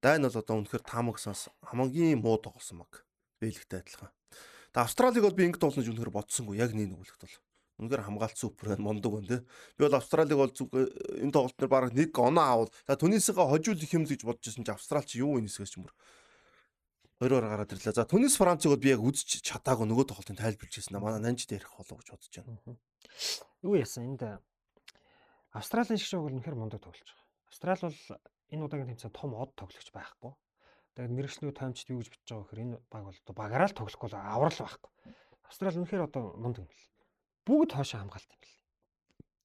Дайн 0.00 0.24
бол 0.24 0.40
одоо 0.40 0.56
үнэхээр 0.64 0.84
тамагсаас 0.88 1.52
хамгийн 1.60 2.16
муу 2.16 2.40
тоглосон 2.40 2.80
маг. 2.80 3.04
Бэлэгтэй 3.44 3.84
адилхан. 3.84 4.08
Тэгээ 4.72 4.84
Австралиг 4.88 5.20
бол 5.20 5.36
би 5.36 5.44
ингэ 5.44 5.60
тоглоно 5.60 5.84
гэж 5.84 5.92
үнэхээр 5.92 6.16
бодсонгүй. 6.16 6.56
Яг 6.56 6.72
нэг 6.72 6.88
нүгэлт 6.96 7.20
бол. 7.20 7.36
Үнэхээр 7.76 8.08
хамгаалт 8.08 8.38
супер 8.40 8.80
мундаг 8.80 9.12
байна 9.12 9.28
тий. 9.28 9.40
Би 9.76 9.84
бол 9.84 9.96
Австралиг 10.00 10.36
бол 10.36 10.48
энэ 10.48 11.32
тоглолт 11.32 11.56
дээр 11.60 11.68
баг 11.68 11.92
нэг 11.92 12.16
оноо 12.16 12.44
аавал. 12.44 12.72
За 12.88 12.96
түүнээсээ 12.96 13.36
хожуулах 13.36 13.92
юм 13.92 14.08
гэж 14.08 14.24
бодож 14.24 14.48
ирсэн 14.48 14.64
чи 14.64 14.72
Австрал 14.72 15.04
чи 15.04 15.20
юу 15.20 15.36
вэ 15.36 15.44
нэсгээс 15.44 15.76
ч 15.76 15.84
мөр. 15.84 15.92
Хоёроор 17.20 17.48
гараад 17.48 17.72
ирлээ. 17.72 17.96
За 17.96 18.08
Түнис 18.08 18.36
Францыг 18.36 18.72
бол 18.72 18.80
би 18.80 18.92
яг 18.92 19.00
үзэж 19.04 19.44
чадаагүй 19.44 19.88
нөгөө 19.88 20.08
тоглолтын 20.08 20.36
тайлбарлаж 20.40 20.76
ирсэн. 20.76 21.00
Манай 21.00 21.20
нанж 21.20 21.48
дээрх 21.48 21.72
болов 21.76 22.00
гэж 22.00 22.08
бодож 22.12 22.32
байна. 22.44 22.76
Юу 23.64 23.76
яасан 23.76 24.16
энд 24.16 24.40
Австралийн 25.56 25.96
шиг 25.96 26.12
шоуг 26.12 26.28
үнэхээр 26.28 26.56
мундаг 26.56 26.84
тоглож 26.84 27.08
байгаа. 27.08 27.24
Австрал 27.48 27.80
бол 27.88 28.00
энэ 28.52 28.64
удаагийн 28.68 28.88
тэмцээн 28.92 29.16
том 29.16 29.32
од 29.32 29.52
тоглогч 29.56 29.88
байхгүй. 29.96 30.32
Тэгээд 30.96 31.16
мэрэгчлүү 31.16 31.52
таймчд 31.56 31.88
юу 31.88 32.04
гэж 32.04 32.08
бичиж 32.12 32.28
байгаа 32.28 32.44
гэхээр 32.44 32.64
энэ 32.68 32.76
баг 32.92 33.04
бол 33.08 33.20
багаараа 33.32 33.68
л 33.72 33.78
тоглохгүй 33.80 34.08
аврал 34.12 34.60
байхгүй. 34.60 34.90
Австрал 35.48 35.76
үнэхээр 35.80 36.04
одоо 36.04 36.36
мундаг 36.36 36.64
юм 36.64 36.68
бэл 36.68 36.95
бүгд 37.46 37.70
хоошоо 37.78 38.02
хамгаалт 38.02 38.30
юм 38.34 38.40
бэл. 38.42 38.56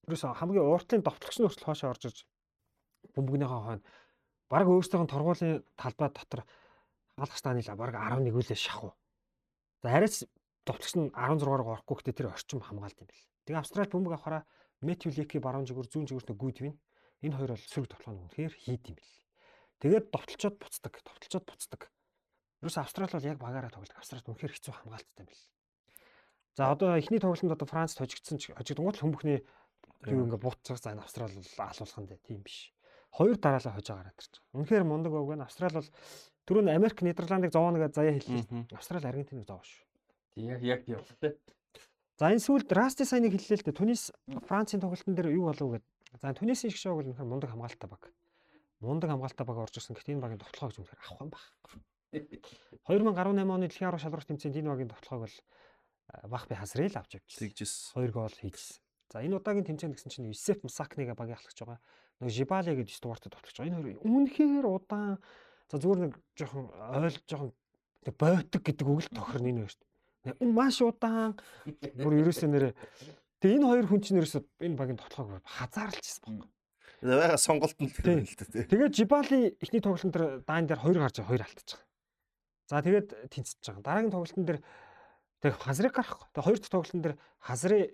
Ерөөсө 0.09 0.27
хамгийн 0.33 0.65
уртлын 0.65 1.05
довтлогч 1.05 1.37
нь 1.37 1.45
хүртэл 1.45 1.67
хоошоо 1.69 1.89
орж 1.93 2.03
иж 2.09 2.17
бөмбөгнийхөө 3.13 3.61
хойно 3.61 3.85
баг 4.51 4.67
өөрсдийнх 4.67 5.05
нь 5.05 5.13
торгуулийн 5.13 5.63
талбай 5.79 6.09
дотор 6.11 6.41
хаалгач 7.15 7.41
тааны 7.41 7.61
л 7.61 7.77
баг 7.77 7.95
11 7.95 8.33
үлээ 8.33 8.59
шахав. 8.59 8.97
За 9.79 9.87
арайч 9.95 10.25
довтлогч 10.65 10.93
нь 10.97 11.13
16-аар 11.13 11.61
орохгүй 11.61 11.95
гэхдээ 12.01 12.17
тэр 12.17 12.33
орчим 12.33 12.59
хамгаалт 12.59 12.99
юм 12.99 13.07
бэл. 13.07 13.25
Тэгээ 13.45 13.61
Австрали 13.61 13.93
бөмбөг 13.93 14.13
авахаараа 14.17 14.43
Мэтью 14.81 15.13
Леки 15.13 15.37
баруун 15.37 15.69
зүгүр 15.69 15.87
зүүн 15.87 16.09
зүгүртөө 16.09 16.35
Гудвин 16.35 16.75
энэ 17.21 17.37
хоёр 17.37 17.53
бол 17.53 17.69
сөрөг 17.69 17.89
тоглоом 17.89 18.25
үнэхээр 18.25 18.53
хийд 18.53 18.83
юм 18.89 18.97
бэл. 18.97 19.13
Тэгээд 19.81 20.05
довтлцоод 20.13 20.55
буцдаг, 20.57 20.93
довтлцоод 21.05 21.45
буцдаг. 21.45 21.81
Ерөөс 22.61 22.77
Австрали 22.81 23.13
бол 23.13 23.29
яг 23.29 23.37
багаараа 23.37 23.73
тоглодог. 23.73 23.97
Австрали 23.97 24.25
үнэхээр 24.25 24.53
хэцүү 24.57 24.73
хамгаалттай 24.73 25.21
юм 25.25 25.29
бэл. 25.29 25.45
За 26.57 26.71
одоо 26.71 26.97
эхний 26.97 27.19
тоглолтод 27.19 27.51
одоо 27.51 27.67
Франц 27.67 27.95
хожигдсон 27.95 28.37
ч 28.37 28.51
хожигдгоот 28.51 28.99
л 28.99 29.03
хүмүүхний 29.07 29.39
юу 30.03 30.25
ингээ 30.27 30.41
буутцах 30.41 30.81
за 30.83 30.91
энэ 30.91 31.05
Австрал 31.05 31.31
алуулхан 31.31 32.05
дээ 32.11 32.19
тийм 32.27 32.43
биш. 32.43 32.75
Хоёр 33.11 33.39
дараалал 33.39 33.75
хожоо 33.79 33.95
гараад 33.95 34.17
байгаа. 34.19 34.43
Үнэхээр 34.51 34.83
мундаг 34.83 35.11
байна. 35.15 35.47
Австрал 35.47 35.79
бол 35.79 35.89
түрүүн 36.47 36.75
Америк 36.75 36.99
Нидерландыг 36.99 37.51
зовооно 37.55 37.79
гэж 37.79 37.95
заяа 37.95 38.19
хэллээ. 38.19 38.71
Австрал 38.75 39.05
Аргентиныг 39.05 39.47
зовоо 39.47 39.63
шүү. 39.63 39.83
Тийм 40.35 40.47
яг 40.51 40.61
яг 40.63 40.81
байна. 40.87 41.35
За 42.19 42.31
энэ 42.31 42.43
сүүлд 42.43 42.69
Расти 42.75 43.07
сайныг 43.07 43.31
хэллээ 43.31 43.63
л 43.63 43.65
дээ. 43.71 43.79
Түнис 43.79 44.11
Францын 44.47 44.83
тоглолтын 44.83 45.15
дээр 45.15 45.31
юу 45.31 45.47
болов 45.51 45.79
гэд. 45.79 45.85
За 46.19 46.35
Түнисийн 46.35 46.71
шиг 46.71 46.83
шоуг 46.83 46.99
бол 46.99 47.09
үнэхээр 47.11 47.31
мундаг 47.31 47.49
хамгаалалттай 47.55 47.89
баг. 47.89 48.03
Мундаг 48.83 49.09
хамгаалалттай 49.09 49.45
баг 49.47 49.57
орж 49.57 49.75
ирсэн. 49.79 49.95
Гэхдээ 49.95 50.15
энэ 50.19 50.23
багийн 50.23 50.41
тоглохоо 50.43 50.67
гэж 50.69 50.77
үнэхээр 50.83 51.01
авах 51.01 51.21
юм 51.23 51.31
баг. 51.31 51.43
2018 52.91 53.47
оны 53.47 53.65
дэлхийн 53.71 53.87
аврах 53.87 54.03
шалралт 54.03 54.27
тэмцээнд 54.27 54.59
энэ 54.59 54.71
багийн 54.71 54.91
тоглохоог 54.91 55.23
бол 55.25 55.37
бах 56.27 56.47
би 56.47 56.55
хасрыг 56.55 56.95
авч 56.95 57.19
явчихсан. 57.19 57.47
Тэгжсэн. 57.47 57.91
Хоёр 57.95 58.11
гол 58.11 58.35
хийжсэн. 58.35 58.79
За 59.11 59.19
энэ 59.23 59.37
удаагийн 59.37 59.67
тэмцээн 59.67 59.91
гэсэн 59.95 60.11
чинь 60.11 60.29
Юсеф 60.31 60.63
Мусакныг 60.63 61.11
багийн 61.15 61.35
ахлагч 61.35 61.59
байгаа. 61.59 61.79
нэг 62.19 62.29
Жибали 62.31 62.75
гэдэг 62.75 62.95
дугаартай 63.01 63.31
тоглож 63.31 63.55
байгаа. 63.55 63.69
Энэ 63.69 63.77
хоёр 63.79 63.97
үнэхээр 64.07 64.65
удаан 64.67 65.19
за 65.67 65.75
зүгээр 65.79 66.01
нэг 66.07 66.13
жоохон 66.37 66.67
ойл 66.71 67.17
жоохон 67.27 67.51
нэг 68.07 68.15
бойтог 68.15 68.61
гэдэг 68.63 68.87
үг 68.87 69.01
л 69.03 69.11
тохирно 69.11 69.51
энэ 69.51 69.61
хоёрт. 69.67 69.81
Маш 70.39 70.79
удаан 70.79 71.35
бүр 71.97 72.13
ерөөсөө 72.23 72.49
нэрээ 72.49 72.73
Тэгээ 73.41 73.57
энэ 73.57 73.69
хоёр 73.73 73.85
хүн 73.89 74.01
чинь 74.05 74.19
ерөөсөө 74.21 74.41
энэ 74.61 74.77
багийн 74.77 75.01
тоглохоог 75.01 75.41
хазаарлажсэн 75.41 76.45
байна. 76.45 76.45
Яга 77.01 77.41
сонголтод 77.41 77.81
л 77.81 77.89
л 77.89 78.37
дээ. 78.37 78.69
Тэгээд 78.69 78.93
Жибали 78.93 79.57
эхний 79.57 79.81
тоглолтын 79.81 80.13
дээр 80.13 80.45
даан 80.45 80.69
дээр 80.69 80.77
2 80.77 81.01
гарч 81.01 81.17
2 81.25 81.41
алдчихсан. 81.41 81.81
За 82.69 82.85
тэгээд 82.85 83.33
тэнцэж 83.33 83.65
байгаа. 83.65 83.81
Дараагийн 83.81 84.13
тоглолтын 84.13 84.45
дээр 84.45 84.59
тэг 85.41 85.57
хазрыг 85.57 85.93
гарах. 85.93 86.29
Тэг 86.33 86.43
хоёр 86.45 86.59
дахь 86.61 86.69
тоглолтын 86.71 87.01
дээр 87.01 87.15
хазрын 87.41 87.89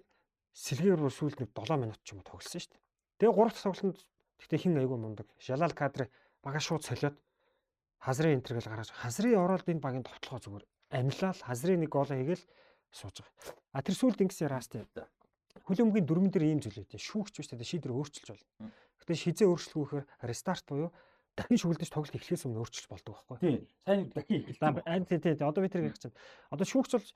сэлгээр 0.54 1.00
рүү 1.00 1.12
сүүлд 1.12 1.40
нэг 1.42 1.50
7 1.56 1.80
минут 1.80 2.00
ч 2.04 2.12
юм 2.12 2.22
уу 2.22 2.28
тоглосон 2.28 2.60
шүү 2.60 2.72
дээ. 2.76 2.84
Тэгээ 3.24 3.36
гурав 3.36 3.54
дахь 3.56 3.66
тоглолтод 3.66 4.00
гэхдээ 4.38 4.60
хин 4.60 4.78
айгүй 4.78 4.98
мундаг. 5.00 5.28
Шалал 5.40 5.74
кадр 5.74 6.12
бага 6.44 6.60
шууд 6.60 6.84
солиод 6.84 7.16
хазрын 8.04 8.38
интергэл 8.38 8.70
гаргаж 8.70 8.92
хазрын 8.92 9.40
оролт 9.40 9.68
энэ 9.70 9.82
багийн 9.82 10.06
товтлогоо 10.06 10.42
зүгээр 10.44 10.66
амлаад 10.92 11.40
хазрын 11.42 11.82
нэг 11.82 11.92
гол 11.92 12.10
хийгээл 12.10 12.46
сууж 12.92 13.16
байгаа. 13.24 13.56
А 13.74 13.82
тэр 13.82 13.96
сүүлд 13.96 14.22
ингэсэн 14.24 14.48
яраас 14.48 14.68
тээ. 14.70 14.86
Хүлэмгийн 15.66 16.06
дөрмөн 16.06 16.32
дээр 16.32 16.46
ийм 16.54 16.62
зүйл 16.62 16.86
өгдөө. 16.86 17.02
Шүүгч 17.02 17.34
биш 17.42 17.50
тэгээ 17.50 17.68
шийдвэр 17.68 17.98
өөрчилж 17.98 18.28
болно. 18.30 18.72
Гэхдээ 19.02 19.18
шизээ 19.18 19.48
өөрчлөхгүйхээр 19.50 20.06
рестарт 20.30 20.66
буюу 20.70 20.94
дахин 21.38 21.60
шүглдэж 21.62 21.90
тоглолт 21.92 22.16
эхлэхээс 22.18 22.46
өмнө 22.50 22.62
өөрчилж 22.62 22.88
болдог 22.90 23.14
байхгүй. 23.14 23.38
Тийм. 23.42 23.62
Сайн 23.86 24.10
дахин 24.14 24.42
эхэлсэн. 24.42 24.82
Аа 24.86 25.02
тий 25.06 25.20
тий 25.22 25.34
одоо 25.38 25.62
би 25.62 25.70
тэр 25.70 25.86
гэх 25.90 26.02
чинь. 26.02 26.16
Одоо 26.50 26.66
шүүгч 26.66 26.92
бол 26.98 27.10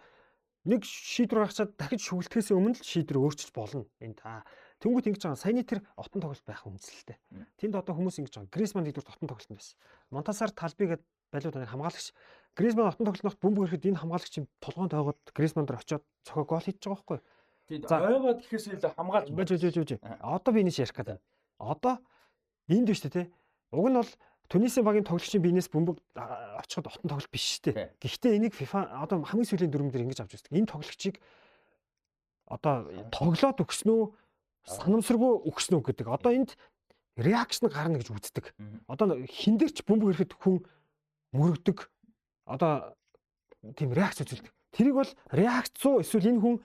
нэг 0.66 0.82
шийдвэр 0.86 1.46
гаргачаад 1.46 1.72
дахиж 1.78 2.02
шүглдэхээс 2.06 2.54
өмнө 2.54 2.78
л 2.78 2.86
шийдвэр 2.86 3.22
өөрчилж 3.22 3.54
болно. 3.54 3.86
Энд 4.02 4.22
та 4.22 4.46
Тэнгүүт 4.82 5.14
ингэж 5.14 5.22
байгаа. 5.30 5.38
Саяны 5.38 5.62
тэр 5.62 5.86
отон 5.94 6.26
тоглолт 6.26 6.42
байх 6.42 6.66
үнэлэлтэй. 6.66 7.18
Тэнд 7.62 7.78
одоо 7.78 7.94
хүмүүс 7.94 8.18
ингэж 8.18 8.34
байгаа. 8.34 8.50
Грисман 8.50 8.84
нэгдүгээр 8.90 9.14
отон 9.14 9.30
тоглолт 9.30 9.54
байсан. 9.54 9.78
Монтасар 10.10 10.50
талби 10.58 10.86
гээд 10.90 11.04
балиуд 11.30 11.54
нэг 11.54 11.70
хамгаалагч 11.70 12.08
Грисман 12.58 12.90
отон 12.90 13.06
тоглолтод 13.06 13.42
бөмбөг 13.46 13.64
ирэхэд 13.70 13.94
энэ 13.94 14.02
хамгаалагч 14.02 14.34
толгойн 14.58 14.90
тоогоод 14.90 15.22
Грисман 15.38 15.70
дээр 15.70 15.86
очиод 15.86 16.04
цохоо 16.26 16.50
гол 16.50 16.66
хийж 16.66 16.82
байгаа 16.82 16.98
байхгүй. 16.98 17.20
За 17.86 18.02
ойгоод 18.02 18.42
гэхээс 18.42 18.66
илүү 18.74 18.92
хамгаалж 18.98 19.30
бэж 19.30 19.50
бэж 19.62 19.76
бэж. 19.78 19.90
Одоо 20.02 20.52
би 20.52 20.60
энэ 20.66 20.74
ярих 20.74 20.98
гэдэг. 20.98 21.18
Одоо 21.62 21.94
энд 22.74 22.90
биш 22.90 23.06
үү 23.06 23.14
те. 23.14 23.30
Уг 23.70 23.86
нь 23.86 24.02
бол 24.02 24.12
Тунисийн 24.52 24.84
багийн 24.84 25.08
тоглогчийн 25.08 25.40
биенээс 25.40 25.72
бөмбөг 25.72 26.04
очиход 26.60 26.92
отон 26.92 27.08
тоглолт 27.08 27.32
биш 27.32 27.64
шүү 27.64 27.72
дээ. 27.72 27.96
Гэхдээ 28.04 28.36
энийг 28.36 28.52
FIFA 28.52 29.00
одоо 29.08 29.24
хамгийн 29.24 29.48
сүүлийн 29.48 29.72
дүрмээр 29.72 30.04
ингэж 30.12 30.28
авч 30.28 30.36
үздэг. 30.36 30.52
Энэ 30.52 30.68
тоглогчийг 30.68 31.16
одоо 32.52 32.92
тоглоод 33.16 33.64
өгснөө 33.64 34.02
санамсаргүй 34.68 35.48
өгснөө 35.48 35.82
гэдэг. 35.88 36.08
Одоо 36.12 36.32
энд 36.36 36.60
реакшн 37.16 37.72
гарна 37.72 38.04
гэж 38.04 38.12
үздэг. 38.12 38.52
Одоо 38.92 39.24
хиндэрч 39.24 39.88
бөмбөг 39.88 40.20
ирэхэд 40.20 40.36
хүн 40.36 40.60
мөрөгдөг. 41.32 41.88
Одоо 42.44 42.92
тийм 43.80 43.96
реакц 43.96 44.20
үзүүлдэг. 44.20 44.52
Тэрийг 44.76 44.96
бол 45.00 45.12
реакц 45.32 45.80
100 45.80 46.04
эсвэл 46.04 46.28
энэ 46.28 46.44
хүн 46.44 46.56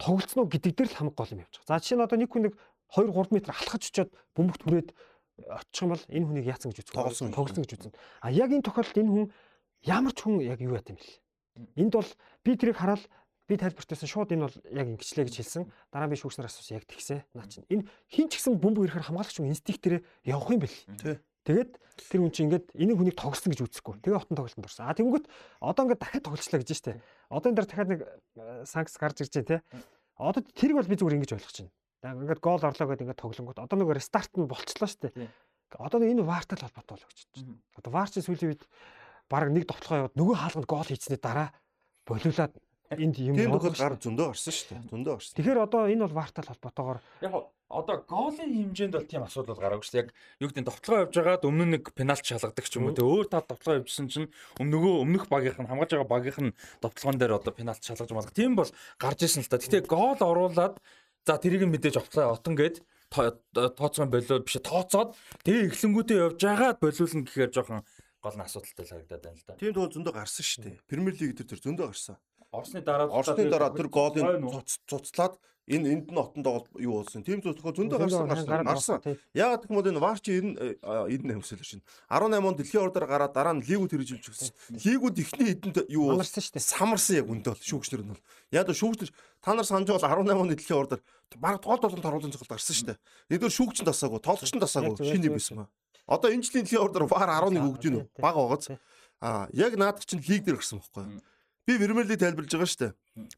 тоглолцсон 0.00 0.44
уу 0.44 0.48
гэдэг 0.48 0.72
дээр 0.72 0.88
л 0.88 0.96
хамаг 0.96 1.14
гол 1.16 1.32
юм 1.36 1.44
явж 1.44 1.60
байгаа. 1.60 1.68
За 1.68 1.80
жишээ 1.84 1.96
нь 2.00 2.04
одоо 2.04 2.16
нэг 2.16 2.30
хүн 2.32 2.44
нэг 2.48 2.54
2 2.96 3.12
3 3.12 3.28
м 3.32 3.36
алхаж 3.44 3.82
очиод 3.84 4.10
бөмбөгт 4.36 4.62
хүрээд 4.64 4.88
очих 5.44 5.82
юм 5.84 5.90
бол 5.92 6.04
энэ 6.08 6.26
хүнийг 6.26 6.46
яатсан 6.48 6.70
гэж 6.72 6.78
үздэг. 6.88 6.96
Тоглосон 7.36 7.62
гэж 7.64 7.72
үзнэ. 7.76 7.96
А 8.24 8.32
яг 8.32 8.50
энэ 8.50 8.64
тохиолдолд 8.64 9.00
энэ 9.00 9.12
хүн 9.12 9.26
ямар 9.84 10.12
ч 10.16 10.18
хүн 10.24 10.40
яг 10.40 10.60
юу 10.60 10.74
яат 10.74 10.88
юм 10.88 10.96
бэл. 10.96 11.14
Энд 11.76 11.92
бол 11.92 12.10
би 12.44 12.50
тэрийг 12.56 12.76
хараад 12.80 13.04
би 13.46 13.54
тайлбартайсан 13.56 14.08
шууд 14.08 14.32
энэ 14.32 14.44
бол 14.48 14.56
яг 14.72 14.86
ингэчлээ 14.90 15.28
гэж 15.28 15.36
хэлсэн. 15.38 15.64
Дараа 15.92 16.08
нь 16.08 16.12
би 16.12 16.18
шүүгчнэр 16.18 16.48
асуусан 16.50 16.76
яг 16.80 16.84
тэгсэ. 16.88 17.24
Наа 17.36 17.46
чинь 17.46 17.68
энэ 17.70 17.86
хин 18.10 18.26
ч 18.32 18.40
гэсэн 18.40 18.58
бөмбөг 18.58 18.90
ирэхээр 18.90 19.06
хамгаалагч 19.12 19.36
хүн 19.38 19.52
инстинктээрээ 19.54 20.02
явах 20.26 20.50
юм 20.50 20.60
бэл. 20.64 20.78
Тэгээд 21.46 21.70
тэр 22.10 22.20
хүн 22.26 22.32
чинь 22.34 22.46
ингээд 22.50 22.66
энэ 22.74 22.92
хүнийг 22.98 23.14
тоглосон 23.14 23.54
гэж 23.54 23.60
үзэхгүй. 23.70 24.02
Тэгээ 24.02 24.18
хотон 24.18 24.34
тоглолтод 24.34 24.66
орсон. 24.66 24.90
А 24.90 24.98
тэнгүүт 24.98 25.26
одоо 25.62 25.82
ингээд 25.86 26.02
дахиад 26.02 26.26
тоглолцлаа 26.26 26.58
гэж 26.58 26.70
штэ. 26.74 26.98
Одоо 27.30 27.48
энэ 27.54 27.56
дээр 27.62 27.68
дахиад 27.70 27.90
нэг 27.94 28.00
санкц 28.66 28.98
гарч 28.98 29.22
ирж 29.22 29.32
байна 29.38 29.50
те. 29.54 29.58
Одоо 30.18 30.42
тэрийг 30.42 30.76
бол 30.82 30.90
би 30.90 30.98
зүгээр 30.98 31.16
ингэж 31.22 31.32
ойлгож 31.38 31.56
байна. 31.62 31.72
Ингээд 32.14 32.44
гол 32.44 32.62
орлоо 32.62 32.86
гэдэг 32.86 33.04
ингээд 33.08 33.22
тоглонгууд 33.22 33.62
одоо 33.64 33.76
нэг 33.78 33.90
рестарт 33.96 34.30
нь 34.38 34.46
болчихлоо 34.46 34.86
штэ. 34.86 35.10
Одоо 35.74 35.98
энэ 36.04 36.22
вартал 36.22 36.62
холбоотой 36.62 37.00
болоо 37.00 37.10
гэж 37.10 37.20
байна. 37.34 37.58
Одоо 37.74 37.90
вар 37.90 38.08
чи 38.10 38.22
сүүлийн 38.22 38.50
үед 38.54 38.62
баг 39.26 39.50
нэг 39.50 39.66
довтлогоо 39.66 39.98
яваад 40.06 40.18
нөгөө 40.18 40.36
хаалганд 40.38 40.68
гол 40.70 40.86
хийцний 40.86 41.18
дараа 41.18 41.50
болиулаад 42.06 42.54
энд 42.94 43.18
юм 43.18 43.34
тийм 43.34 43.50
тохиол 43.50 43.74
гар 43.74 43.98
зөндөө 43.98 44.26
орсон 44.30 44.54
шүү 44.54 44.66
дээ. 44.70 44.90
Зөндөө 44.94 45.14
орсон. 45.18 45.34
Тэгэхээр 45.34 45.64
одоо 45.66 45.82
энэ 45.90 46.04
бол 46.06 46.18
вартал 46.22 46.46
холбоотойгоор 46.46 46.98
яг 47.26 47.34
одоо 47.66 47.96
голын 48.06 48.50
хэмжээнд 48.54 48.94
бол 48.94 49.10
тийм 49.10 49.26
асуудал 49.26 49.58
гараагүй 49.58 49.82
шүү 49.82 49.94
дээ. 49.98 50.02
Яг 50.06 50.10
юу 50.38 50.48
гэдэг 50.54 50.62
нь 50.62 50.70
товтлогоо 50.70 51.02
явж 51.02 51.14
байгаад 51.18 51.48
өмнө 51.50 51.66
нэг 51.66 51.84
пенальт 51.98 52.22
шалгадаг 52.22 52.62
ч 52.62 52.78
юм 52.78 52.86
уу. 52.86 52.94
Тэгээ 52.94 53.10
өөр 53.10 53.26
тал 53.26 53.42
товтлогоо 53.50 53.82
явжсэн 53.82 54.06
чинь 54.06 54.30
өмнөгөө 54.62 54.94
өмнөх 55.02 55.24
багийнх 55.26 55.58
нь 55.58 55.66
хамгаалж 55.66 55.92
байгаа 55.98 56.14
багийнх 56.14 56.40
нь 56.46 56.56
товтлогоон 56.78 57.18
дээр 57.18 57.38
одоо 57.42 57.50
пенальт 57.50 57.82
шалгаж 57.82 58.10
малгах. 58.14 58.38
Тийм 58.38 58.54
бол 58.54 58.70
гарч 59.02 59.18
ирсэн 59.26 59.42
л 59.42 59.50
та. 59.50 59.58
Гэтэ 59.58 59.90
гол 59.90 60.14
оруулаад 60.22 60.78
за 61.26 61.36
тэрийг 61.42 61.66
мэдээж 61.66 61.98
офлоо 61.98 62.38
отон 62.38 62.54
гээд 62.54 62.86
тооцоон 63.10 64.10
болоод 64.10 64.46
биш 64.46 64.56
тооцоод 64.62 65.18
тэгээ 65.42 65.74
эхлэнгүүтээ 65.74 66.18
явж 66.22 66.40
байгаад 66.42 66.78
болиулна 66.78 67.26
гэхээр 67.26 67.50
жоохон 67.50 67.82
гол 68.22 68.36
нь 68.38 68.46
асуудалтай 68.46 68.86
харагдаад 68.86 69.22
байна 69.22 69.38
л 69.38 69.46
да. 69.46 69.58
Тийм 69.58 69.74
тул 69.74 69.90
зөндөө 69.90 70.14
гарсан 70.14 70.44
шүү 70.46 70.62
дээ. 70.66 70.82
Премьер 70.90 71.14
лиг 71.18 71.34
дээр 71.38 71.62
зөндөө 71.62 71.86
гарсан. 71.90 72.16
Орсны 72.56 72.80
дараа 72.80 73.08
Орсны 73.08 73.50
дараа 73.50 73.70
тэр 73.70 73.88
голын 73.88 74.48
цуцлаад 74.86 75.36
энэ 75.66 75.86
энд 75.98 76.06
нь 76.14 76.18
отонд 76.18 76.46
байгаа 76.46 76.78
юу 76.78 77.02
болсон. 77.02 77.26
Тим 77.26 77.42
зөвхөн 77.42 77.74
зөндөө 77.74 77.98
гарсан 77.98 78.62
гарсан. 78.62 79.18
Ягаад 79.34 79.66
гэх 79.66 79.70
юм 79.70 79.76
бол 79.82 79.90
энэ 79.90 79.98
вар 79.98 80.18
чи 80.22 80.38
энэ 80.38 80.78
эдэн 81.10 81.42
амьсгал 81.42 81.66
шин. 81.66 81.82
18 82.06 82.46
он 82.46 82.54
дэлхийн 82.54 82.86
ордоор 82.86 83.06
гараад 83.10 83.34
дараа 83.34 83.54
нь 83.58 83.66
лигүүд 83.66 83.90
хэрэгжилж 83.90 84.30
өгсөн. 84.30 84.54
Лигүүд 84.78 85.16
ихний 85.18 85.58
эдэнд 85.58 85.90
юу 85.90 86.14
самарсан 86.14 86.42
шүү 86.46 86.54
дээ. 86.54 86.70
Самарсан 86.70 87.14
яг 87.18 87.26
үндэ 87.26 87.50
бол 87.50 87.66
шүүгчнэр 87.66 88.02
нь 88.06 88.12
бол. 88.14 88.22
Яг 88.54 88.70
шүүгчнэр 88.70 89.10
та 89.42 89.50
нар 89.58 89.66
санаж 89.66 89.90
байгаа 89.90 90.22
18 90.22 90.38
оны 90.38 90.54
дэлхийн 90.54 90.78
ордоор 90.78 91.02
баг 91.34 91.58
гол 91.66 91.82
болон 91.82 92.02
торуулын 92.02 92.30
цогт 92.30 92.46
гарсан 92.46 92.74
шүү 92.78 92.86
дээ. 92.94 92.98
Эдгээр 93.34 93.56
шүүгчин 93.58 93.90
тасаагүй, 93.90 94.22
тоолгоч 94.22 94.54
нь 94.54 94.62
тасаагүй 94.62 94.94
шиний 95.02 95.34
байсан 95.34 95.66
ба. 95.66 95.70
Одоо 96.06 96.30
энэ 96.30 96.46
жилийн 96.46 96.62
дэлхийн 96.62 96.86
ордоор 96.86 97.10
вар 97.10 97.30
11 97.42 97.58
өгж 97.66 97.82
гинөө. 97.82 98.04
Баг 98.22 98.38
байгааз. 98.38 98.78
А 99.18 99.50
яг 99.50 99.74
наад 99.74 99.98
чинь 100.06 100.22
лиг 100.22 100.46
дээр 100.46 100.62
гэрсэн 100.62 100.78
байхгүй 100.78 101.18
юу? 101.18 101.22
Би 101.66 101.78
Премьер 101.78 102.06
лиг 102.06 102.20
тайлбарлаж 102.22 102.52
байгаа 102.54 102.70
шүү 102.70 102.78
дээ. 102.78 102.92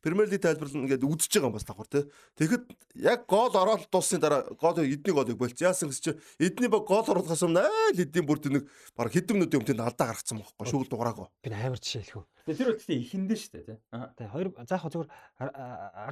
Премьер 0.04 0.28
лиг 0.28 0.42
тайлбарлана 0.44 0.84
гэдэг 0.84 1.08
үзэж 1.08 1.32
байгаа 1.32 1.48
юм 1.48 1.56
бас 1.56 1.64
давхар 1.64 1.88
тий. 1.88 2.04
Тэгэхэд 2.36 2.64
яг 3.00 3.24
гол 3.24 3.56
ороод 3.56 3.88
дуусны 3.88 4.20
дараа 4.20 4.44
гол 4.52 4.76
эдний 4.76 5.14
голыг 5.16 5.40
болчих. 5.40 5.64
Яасан 5.64 5.88
гэж 5.88 5.96
чи 5.96 6.12
эдний 6.36 6.68
баг 6.68 6.84
гол 6.84 7.08
оруулахаас 7.08 7.40
өмнө 7.40 7.64
айл 7.64 8.04
эдний 8.04 8.20
бүр 8.20 8.36
тэнэг 8.36 8.68
баг 8.92 9.08
хэдэн 9.16 9.32
минутын 9.32 9.64
өмнө 9.64 9.70
тэнд 9.72 9.80
алдаа 9.80 10.12
гаргацсан 10.12 10.44
байхгүй 10.44 10.68
шүүл 10.68 10.92
дугаараагүй. 10.92 11.24
Би 11.40 11.48
амар 11.56 11.80
жишээ 11.80 12.04
хэлэх 12.04 12.20
үү. 12.20 12.26
Тэр 12.52 12.68
бол 12.68 12.76
гэхдээ 12.76 13.00
ихэндээ 13.00 13.38
шүү 13.40 13.52
дээ 13.56 13.64
тий. 13.64 13.78
Тий 13.96 14.28
хоёр 14.28 14.48
заах 14.68 14.84
зүгээр 14.92 15.08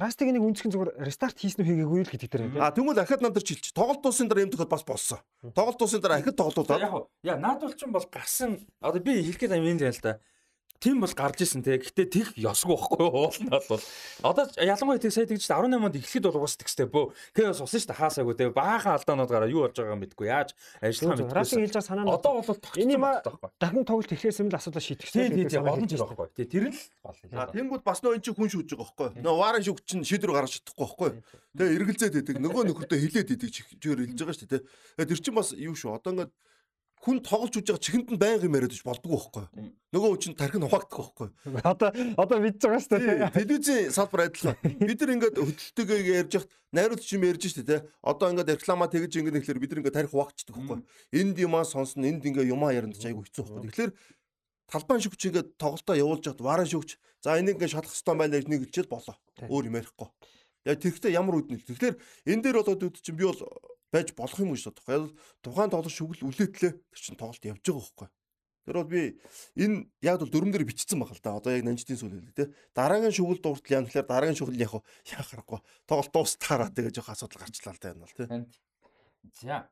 растыг 0.01 0.27
нэг 0.33 0.41
үнцгэн 0.41 0.73
зүгээр 0.73 0.91
рестарт 1.05 1.37
хийсэн 1.37 1.61
үү 1.61 1.69
хийгээгүй 1.69 2.01
л 2.01 2.13
гэдэг 2.17 2.29
дээр 2.33 2.49
тий. 2.49 2.61
А 2.61 2.73
тэгвэл 2.73 2.97
ахад 2.97 3.21
над 3.21 3.37
чилч. 3.45 3.73
Тоглолт 3.77 4.01
дуусны 4.01 4.25
дараа 4.25 4.45
юм 4.45 4.53
төхөд 4.53 4.73
бас 4.73 4.81
болсон. 4.81 5.21
Тоглолт 5.53 5.77
дуусны 5.77 6.01
дараа 6.01 6.21
ахад 6.21 6.37
тоглолтууд. 6.37 6.81
Яг 6.81 7.09
яа 7.25 7.37
наадвал 7.41 7.73
ч 7.77 7.85
бол 7.89 8.05
гарсан 8.09 8.61
одоо 8.81 9.01
би 9.01 9.21
хэлэх 9.21 9.37
гээд 9.37 9.57
юм 9.57 9.65
юм 9.65 9.81
л 9.81 10.01
да. 10.01 10.21
Тийм 10.77 11.01
бол 11.01 11.09
гарч 11.09 11.41
исэн 11.41 11.65
те. 11.65 11.81
Гэтэ 11.81 12.05
тех 12.05 12.27
ёсгүй 12.37 12.77
байхгүй 12.77 13.07
уулна 13.09 13.57
бол. 13.65 13.81
Одоо 14.21 14.45
ялангуяа 14.61 15.01
тэг 15.01 15.09
сая 15.09 15.25
тэгж 15.25 15.49
18 15.49 15.73
онд 15.73 15.97
эхлэхэд 15.97 16.29
бол 16.29 16.45
бас 16.45 16.53
тэгстэй 16.53 16.85
бөө. 16.85 17.17
Кээс 17.33 17.65
усан 17.65 17.81
шүү 17.81 17.89
дээ 17.89 17.97
хаасаагүй 17.97 18.35
те. 18.37 18.49
Баахан 18.53 18.93
алдаанууд 18.93 19.31
гараа 19.33 19.49
юу 19.49 19.65
болж 19.65 19.73
байгааг 19.73 19.97
мэдгүй. 19.97 20.27
Яаж 20.29 20.53
ажиллах 20.77 21.17
мэдгүй. 21.17 21.33
Рашин 21.33 21.65
хэлж 21.65 21.73
байгаа 21.73 21.89
санаа 21.89 22.05
нь 22.05 22.13
одоо 22.13 22.31
бол 22.45 22.61
энэ 22.77 22.97
дахин 23.57 23.85
тоглолт 23.89 24.13
эхлээс 24.13 24.37
өмнө 24.45 24.57
асуудал 24.61 24.85
шийтгэсэн. 24.85 25.33
Тийм 25.33 25.49
тийм 25.49 25.65
олон 25.65 25.89
жил 25.89 26.05
байхгүй. 26.05 26.29
Тий 26.37 26.45
тэр 26.45 26.69
л 26.69 26.81
гол. 27.01 27.17
Тэнгүүд 27.57 27.81
бас 27.81 27.99
нөө 28.05 28.13
эн 28.13 28.21
чинь 28.21 28.37
хүн 28.37 28.49
шүүж 28.53 28.69
байгаа 28.77 28.85
байхгүй. 28.85 29.25
Нөө 29.25 29.35
варан 29.41 29.65
шүүгч 29.65 29.81
чинь 29.81 30.05
шийдвэр 30.05 30.35
гаргаж 30.37 30.61
чадахгүй 30.61 30.85
байхгүй. 30.85 31.09
Тэгээ 31.57 31.75
эргэлзээд 31.81 32.15
идэг. 32.21 32.37
Нөгөө 32.37 32.63
нөхөртөө 32.69 32.99
хилээд 33.01 33.33
идэг 33.33 33.49
чигээр 33.49 33.99
хэлж 34.05 34.19
байгаа 34.21 34.37
шүү 34.37 34.49
дээ. 34.53 34.61
Тэгээ 35.01 35.09
тэр 35.09 35.21
чинь 35.25 35.37
бас 35.37 35.49
юу 35.57 35.73
шүү. 35.73 35.97
Одоо 35.97 36.11
ингээд 36.13 36.31
хүн 37.01 37.21
тоглож 37.21 37.53
үж 37.55 37.67
байгаа 37.69 37.83
чихэнд 37.83 38.09
нь 38.11 38.19
байнга 38.19 38.47
яриад 38.47 38.73
иж 38.73 38.83
болдгоо 38.83 39.11
байхгүй. 39.15 39.45
Нөгөө 39.93 40.09
хүн 40.11 40.21
чинь 40.21 40.37
тархин 40.37 40.65
ухаагдах 40.65 41.13
байхгүй. 41.15 41.29
Одоо 41.63 41.89
одоо 42.17 42.37
мэдж 42.41 42.59
байгаа 42.59 42.81
шүү 42.81 42.99
дээ. 42.99 43.31
Телевизийн 43.37 43.93
салбар 43.93 44.27
адилхан. 44.27 44.57
Бид 44.81 44.99
нар 44.99 45.13
ингээд 45.15 45.37
хөдөлтөйгээ 45.37 46.19
ярьж 46.25 46.33
хахад 46.35 46.51
найруулагч 46.73 47.09
юм 47.13 47.23
ярьж 47.23 47.43
штэ 47.47 47.63
тий. 47.63 47.79
Одоо 48.01 48.27
ингээд 48.33 48.51
реклама 48.59 48.89
тэгж 48.91 49.13
ингээд 49.23 49.39
ихлээр 49.39 49.61
бид 49.61 49.71
нар 49.71 49.79
ингээд 49.85 49.97
тарих 49.97 50.13
ухаагчдаг 50.13 50.55
байхгүй. 50.57 50.79
Энд 51.15 51.37
юмаа 51.37 51.63
сонсно, 51.63 52.03
энд 52.03 52.25
ингээд 52.25 52.51
юмаа 52.51 52.73
ярина 52.75 52.97
ч 52.97 53.07
айгу 53.07 53.23
хэцүү 53.23 53.45
байхгүй. 53.45 53.71
Тэгэхээр 53.71 53.91
талбайн 54.67 55.01
шүгч 55.05 55.21
ингээд 55.31 55.49
тоглолтоо 55.55 55.95
явуулж 55.95 56.25
хад 56.27 56.41
варан 56.43 56.67
шүгч 56.67 56.99
за 57.23 57.39
энийг 57.39 57.55
ингээд 57.55 57.71
шалах 57.71 57.93
хэрэгтэй 57.93 58.15
байна 58.17 58.35
гэж 58.35 58.47
нэг 58.51 58.61
хэлчихэл 58.67 58.91
болоо. 58.91 59.15
Өөр 59.47 59.69
юм 59.71 59.79
ярихгүй. 59.79 60.09
Яг 60.67 60.77
тэрхтээ 60.83 61.15
ямар 61.15 61.39
үднэл. 61.39 61.63
Тэгэхээр 61.63 61.95
энэ 62.27 62.43
дээр 62.43 62.57
болоод 62.59 62.83
үд 62.83 62.99
чинь 62.99 63.15
би 63.15 63.23
бол 63.23 63.39
байж 63.91 64.13
болох 64.13 64.39
юм 64.39 64.53
гэж 64.53 64.63
бодох. 64.69 64.87
Яг 64.87 65.03
тухайн 65.43 65.71
тоглолт 65.71 65.93
шүгэл 65.93 66.27
үлээтлээ 66.27 66.73
тэр 66.75 66.99
чинь 66.99 67.19
тоглолт 67.19 67.43
явж 67.43 67.63
байгаа 67.63 67.81
байхгүй. 67.81 68.09
Тэр 68.67 68.75
бол 68.83 68.91
би 68.91 69.01
энэ 69.55 69.87
яг 70.03 70.19
бол 70.19 70.31
дөрөв 70.31 70.51
дээр 70.51 70.67
бичсэн 70.67 70.99
баг 70.99 71.15
л 71.15 71.23
да. 71.23 71.39
Одоо 71.39 71.55
яг 71.55 71.63
нанжтын 71.63 71.95
сүл 71.95 72.11
хэлээ 72.11 72.35
те. 72.35 72.51
Дараагийн 72.75 73.15
шүгэл 73.15 73.39
дууртал 73.39 73.73
яам 73.79 73.87
тэгэхээр 73.87 74.11
дараагийн 74.11 74.39
шүгэл 74.43 74.59
яг 74.59 74.73
яах 75.07 75.27
харахгүй. 75.31 75.59
Тоглолт 75.87 76.11
дуустаараа 76.11 76.69
тэгээ 76.75 76.91
жоох 76.99 77.15
асуудал 77.15 77.47
гарчлаа 77.47 77.71
л 77.71 77.79
да 77.79 77.91
энэ 77.95 78.03
бол 78.03 78.15
те. 78.19 78.25
За. 79.39 79.71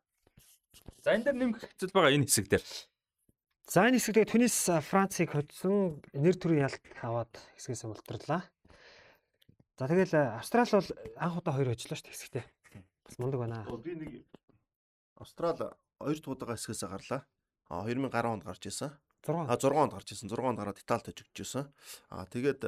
За 1.03 1.11
энэ 1.11 1.27
дээр 1.27 1.35
нэмэх 1.35 1.59
зүйл 1.75 1.91
байгаа 1.91 2.15
энэ 2.15 2.23
хэсэг 2.23 2.47
дээр. 2.47 2.63
За 3.67 3.83
энэ 3.83 3.99
хэсэгтээ 3.99 4.31
Түнис 4.31 4.55
Францыг 4.79 5.27
хоцсон 5.33 5.99
нэр 6.15 6.39
төрийн 6.39 6.71
ялт 6.71 6.85
аваад 7.03 7.33
хэсгээс 7.59 7.83
мултралаа. 7.89 8.47
За 9.75 9.91
тэгэл 9.91 10.39
Австрал 10.39 10.71
бол 10.71 10.89
анх 11.19 11.35
удаа 11.41 11.53
хоёр 11.57 11.75
хожлоо 11.75 11.99
шүү 11.99 12.07
дээ 12.07 12.15
хэсэгтээ. 12.15 12.45
Бас 13.05 13.17
мундаг 13.21 13.39
байна. 13.39 13.63
Би 13.85 13.95
нэг 13.95 14.25
Австрал 15.15 15.77
хоёр 16.01 16.17
дахь 16.17 16.27
удаага 16.27 16.57
хэсгээс 16.57 16.83
гарлаа. 16.89 17.25
А 17.69 17.85
2010 17.85 18.25
онд 18.25 18.43
гарч 18.43 18.65
ирсэн. 18.67 18.91
6. 19.23 19.47
А 19.47 19.57
6 19.57 19.71
онд 19.73 19.93
гарч 19.93 20.11
ирсэн. 20.11 20.29
6 20.29 20.41
онд 20.41 20.59
гараад 20.59 20.81
Италид 20.81 21.05
хожигдож 21.05 21.39
ирсэн. 21.39 21.65
А 22.09 22.25
тэгээд 22.25 22.61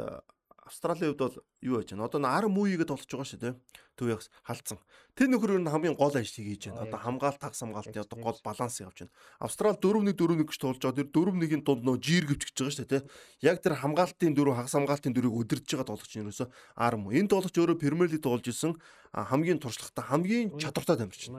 Австралийн 0.67 1.15
хувьд 1.15 1.23
бол 1.23 1.37
юу 1.63 1.79
яаж 1.79 1.95
байна? 1.95 2.05
Одоо 2.05 2.19
ар 2.27 2.45
мууигээд 2.51 2.91
болж 2.91 3.07
байгаа 3.07 3.23
шүү 3.23 3.39
дээ. 3.39 3.53
Төв 3.97 4.07
ягс 4.11 4.27
халдсан. 4.43 4.77
Тэр 5.15 5.31
нөхөр 5.31 5.57
нь 5.57 5.71
хамгийн 5.71 5.95
гол 5.95 6.11
ажлыг 6.11 6.45
хийж 6.45 6.69
байна. 6.69 6.85
Одоо 6.85 6.99
хамгаалт 6.99 7.39
тагс 7.39 7.63
хамгаалтын 7.63 8.03
одоо 8.03 8.19
гол 8.19 8.37
баланс 8.43 8.77
явж 8.83 9.07
байна. 9.07 9.13
Австрал 9.39 9.79
4-1 9.79 10.13
4-1 10.13 10.45
гэж 10.45 10.57
туулж 10.59 10.79
байгаа. 10.83 11.01
Тэр 11.01 11.09
4-1-ийн 11.09 11.63
дунд 11.65 11.81
нөө 11.87 11.97
жир 11.97 12.29
гэвч 12.29 12.51
гэж 12.51 12.55
байгаа 12.59 12.75
шүү 12.77 12.87
дээ. 12.91 13.01
Яг 13.47 13.57
тэр 13.63 13.73
хамгаалтын 13.79 14.35
дөрөв 14.37 14.53
хагас 14.59 14.75
хамгаалтын 14.77 15.15
дөрөв 15.17 15.33
өдөрж 15.41 15.65
байгаа 15.65 15.87
тоглогч 15.89 16.13
нь 16.13 16.21
ерөөсөө 16.27 16.47
ар 16.77 16.95
муу. 16.99 17.15
Энэ 17.15 17.31
тоглогч 17.31 17.55
өөрөө 17.57 17.81
Премьер 17.81 18.11
лиг 18.11 18.21
тоглож 18.21 18.45
исэн 18.45 18.77
хамгийн 19.13 19.57
туршлагатай 19.57 20.05
хамгийн 20.05 20.53
чадвартай 20.61 20.97
тамирчин. 21.01 21.33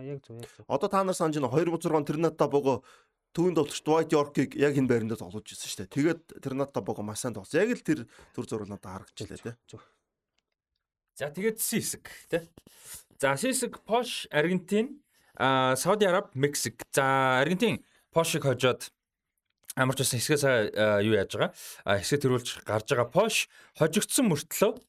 Одоо 0.66 0.88
та 0.88 1.04
нар 1.04 1.14
санаж 1.14 1.38
байна 1.38 1.52
2006 1.52 2.08
Тэрната 2.08 2.48
бого 2.48 2.82
түүнд 3.38 3.54
тоглогч 3.54 3.80
Dwight 3.86 4.10
York-ыг 4.10 4.50
яг 4.58 4.74
энэ 4.74 4.90
байранд 4.90 5.14
тоглож 5.14 5.46
ирсэн 5.46 5.70
шүү 5.70 5.78
дээ. 5.86 5.94
Тэгээд 5.94 6.22
Тэрната 6.42 6.82
бого 6.82 7.06
маш 7.06 7.22
сайн 7.22 7.38
тоглосон. 7.38 7.62
Яг 7.62 7.78
л 7.78 7.86
тэр 7.86 8.00
төр 8.34 8.44
зураг 8.50 8.66
надад 8.66 9.06
харагдчихлаа 9.06 9.38
тий. 9.38 9.54
Зөв. 9.70 9.82
За 11.14 11.30
тэгээд 11.30 11.62
C 11.62 11.78
хэсэг 11.78 12.02
тий. 12.26 12.42
За 13.22 13.38
хэсэг 13.38 13.78
Posh 13.86 14.26
Аргентин, 14.34 14.98
а 15.38 15.78
Сауди 15.78 16.10
Араб, 16.10 16.34
Мексик. 16.34 16.82
За 16.90 17.38
Аргентин 17.38 17.86
Posh-ыг 18.10 18.42
хожоод 18.42 18.90
амарч 19.78 20.02
байсан 20.02 20.18
хэсгээс 20.18 20.44
а, 20.74 20.98
юу 20.98 21.14
яаж 21.14 21.30
байгаа? 21.30 21.54
А 21.86 22.02
хэсэг 22.02 22.26
төрүүлж 22.26 22.66
гарч 22.66 22.90
байгаа 22.90 23.06
Posh 23.06 23.46
хожигдсон 23.78 24.34
мөртлөө 24.34 24.82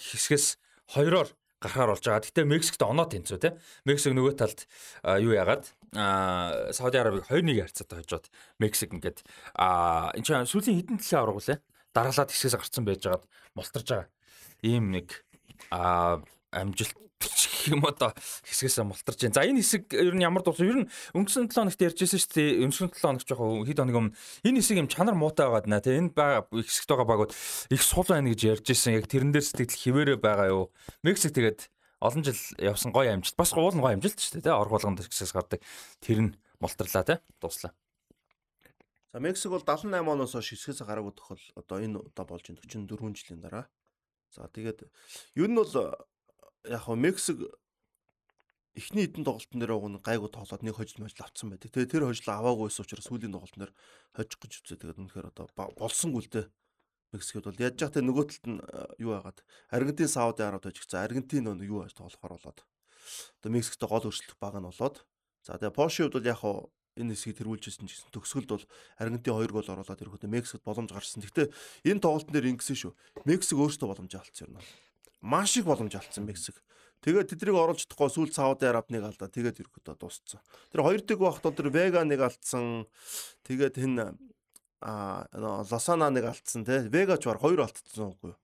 хэсгээс 0.00 0.56
хоёроор 0.96 1.28
гарахаар 1.64 1.96
болж 1.96 2.04
байгаа. 2.04 2.22
Гэтэ 2.28 2.44
Мексикт 2.44 2.82
оноо 2.84 3.08
тэнцүү 3.08 3.38
те. 3.40 3.56
Мексик 3.88 4.12
нөгөө 4.12 4.36
талд 4.36 4.68
юу 5.02 5.32
яагаад 5.32 5.64
Сауди 6.76 6.98
Арабыг 7.00 7.24
2-1 7.26 7.64
харьцаатай 7.64 8.04
хожоод 8.04 8.28
Мексик 8.60 8.92
ингээд 8.92 9.24
энэ 9.56 10.24
чинь 10.24 10.44
сүүлийн 10.44 10.78
хэдэн 10.84 10.98
төлөө 11.00 11.18
авраг 11.18 11.38
үлээ. 11.40 11.58
Дараалаад 11.96 12.30
хэсгээс 12.30 12.58
гарцсан 12.60 12.84
байж 12.84 13.00
байгаад 13.06 13.24
мултарж 13.56 13.88
байгаа. 13.88 14.10
Ийм 14.60 14.92
нэг 14.92 15.24
амжилт 15.70 17.03
гэх 17.64 17.72
юм 17.72 17.82
одоо 17.86 18.12
хэсгээс 18.44 18.84
мултарч 18.84 19.20
байна. 19.24 19.34
За 19.34 19.46
энэ 19.46 19.60
хэсэг 19.64 19.92
ер 19.96 20.14
нь 20.14 20.24
ямар 20.24 20.44
дуусах 20.44 20.68
ер 20.68 20.84
нь 20.84 20.90
өнгөрсөн 21.16 21.48
7 21.48 21.56
хоногт 21.56 21.80
ярьжсэн 21.80 22.20
шүү 22.20 22.32
дээ. 22.34 22.50
Өнгөрсөн 22.68 22.88
7 22.92 23.00
хоног 23.00 23.22
жоохон 23.24 23.64
хэд 23.64 23.78
хоног 23.80 23.96
өмнө 23.96 24.14
энэ 24.44 24.58
хэсэг 24.60 24.76
юм 24.84 24.88
чанар 24.90 25.16
муутай 25.16 25.48
байгаад 25.48 25.68
наа. 25.70 25.80
Тэгээ 25.80 26.00
энэ 26.04 26.12
байгаа 26.12 26.44
хэсэгт 26.52 26.90
байгаа 26.92 27.08
багууд 27.08 27.32
их 27.72 27.82
сул 27.82 28.04
байна 28.04 28.28
гэж 28.28 28.40
ярьжсэн. 28.60 28.96
Яг 29.00 29.08
тэрэн 29.08 29.32
дээр 29.32 29.46
сэтгэл 29.46 29.80
хിവэрэ 29.80 30.14
байгаа 30.20 30.48
юу? 30.52 30.64
Мексик 31.00 31.32
тэгээд 31.32 31.72
олон 32.04 32.22
жил 32.24 32.40
явсан 32.60 32.92
гоё 32.92 33.16
амжилт. 33.16 33.38
Бас 33.40 33.56
уул 33.56 33.72
нь 33.72 33.80
гоё 33.80 33.96
амжилт 33.96 34.20
шүү 34.20 34.44
дээ. 34.44 34.52
Орг 34.52 34.72
болгонд 34.76 35.00
хэсгээс 35.00 35.32
гардаг. 35.32 35.64
Тэр 36.04 36.20
нь 36.20 36.30
мултарлаа 36.60 37.04
те. 37.04 37.14
Дуслаа. 37.40 37.72
За 39.14 39.20
Мексик 39.20 39.54
бол 39.54 39.64
78 39.64 40.04
оноос 40.04 40.36
хойш 40.36 40.52
хэсгээс 40.52 40.84
гараагүй 40.84 41.14
тохиол 41.16 41.44
одоо 41.56 41.78
энэ 41.80 42.02
удаа 42.02 42.26
болж 42.28 42.44
байна 42.44 42.60
44 42.60 43.14
жилийн 43.14 43.40
дараа. 43.40 43.64
За 44.34 44.50
тэгээд 44.50 44.84
ер 45.38 45.48
нь 45.48 45.54
бол 45.54 45.70
яг 46.68 46.82
хөө 46.84 46.96
Мексик 46.96 47.38
эхний 48.74 49.06
хэдэн 49.06 49.24
тоглолтын 49.24 49.60
дээр 49.62 49.74
уг 49.78 49.86
нь 49.86 50.02
гайгүй 50.02 50.30
тоглоод 50.34 50.62
нэг 50.66 50.74
хожил 50.74 51.04
можил 51.04 51.22
авцсан 51.22 51.54
байдаг. 51.54 51.70
Тэгээ 51.70 51.92
тэр 51.94 52.04
хожил 52.10 52.30
аваагүйс 52.34 52.82
учраас 52.82 53.06
сүүлийн 53.06 53.34
тоглолтын 53.34 53.62
дээр 53.68 53.72
хожих 54.18 54.38
гэж 54.42 54.52
үзээ. 54.66 54.78
Тэгээд 54.82 55.00
үнэхээр 55.04 55.30
одоо 55.30 55.46
болсонгүй 55.78 56.22
л 56.26 56.32
дээ. 56.34 56.46
Мексикд 57.14 57.46
бол 57.46 57.62
яаж 57.62 57.78
яхтай 57.78 58.02
нөгөө 58.02 58.24
талд 58.26 58.46
нь 58.50 58.60
юу 58.98 59.14
байгаад 59.14 59.38
Аргентин 59.70 60.10
Сауди 60.10 60.42
Арабид 60.42 60.74
хожигдсан. 60.74 61.06
Аргентин 61.06 61.46
нөө 61.46 61.62
юу 61.62 61.86
яаж 61.86 61.94
тоглохоор 61.94 62.34
болоод 62.34 62.58
одоо 62.66 63.50
Мексикт 63.54 63.86
гол 63.86 64.10
өрсөлдөх 64.10 64.38
баг 64.42 64.58
нь 64.58 64.66
болоод 64.66 65.06
за 65.46 65.54
тэгээ 65.54 65.78
Поши 65.78 66.02
хувьд 66.02 66.18
бол 66.18 66.26
яг 66.26 66.42
хөө 66.42 66.56
энэ 66.98 67.14
хэсгийг 67.14 67.38
тэргүүлжсэн 67.38 67.86
ч 67.86 68.02
гэсэн 68.02 68.10
төгсгөлд 68.10 68.50
бол 68.50 68.66
Аргентин 68.98 69.34
2 69.38 69.54
гол 69.54 69.70
оруулаад 69.70 70.02
ирэхэд 70.02 70.26
Мексикт 70.26 70.66
боломж 70.66 70.90
гарсан. 70.90 71.22
Гэхдээ 71.22 71.50
энэ 71.90 72.02
тоглолтын 72.02 72.34
дээр 72.34 72.50
ингэсэн 72.54 72.78
шүү. 72.78 72.92
Мексик 73.26 73.58
өөртөө 73.58 73.86
боломж 73.90 74.12
алдсан 74.14 74.50
юм. 74.50 74.58
Маш 75.24 75.56
их 75.56 75.64
боломж 75.64 75.96
алдсан 75.96 76.28
Мексик. 76.28 76.60
Тэгээд 77.00 77.32
тэднийг 77.32 77.56
оруулж 77.56 77.88
чадахгүй 77.88 78.12
сүүл 78.12 78.32
Сауди 78.32 78.68
Арабныг 78.68 79.08
алдаа. 79.08 79.32
Тэгээд 79.32 79.64
ирэхэд 79.64 79.96
дууссан. 79.96 80.40
Тэр 80.68 80.84
хоёр 80.84 81.00
дэг 81.00 81.16
багт 81.16 81.40
тэр 81.40 81.72
Вега 81.72 82.04
нэг 82.04 82.20
алдсан. 82.20 82.84
Тэгээд 83.48 83.80
энэ 83.80 84.12
а 84.84 85.24
Лосана 85.32 86.12
нэг 86.12 86.28
алдсан 86.28 86.68
тий. 86.68 86.84
Вега 86.92 87.16
ч 87.16 87.24
бар 87.24 87.40
хоёр 87.40 87.64
алдсан 87.64 88.12
үгүй 88.12 88.36
юу. 88.36 88.40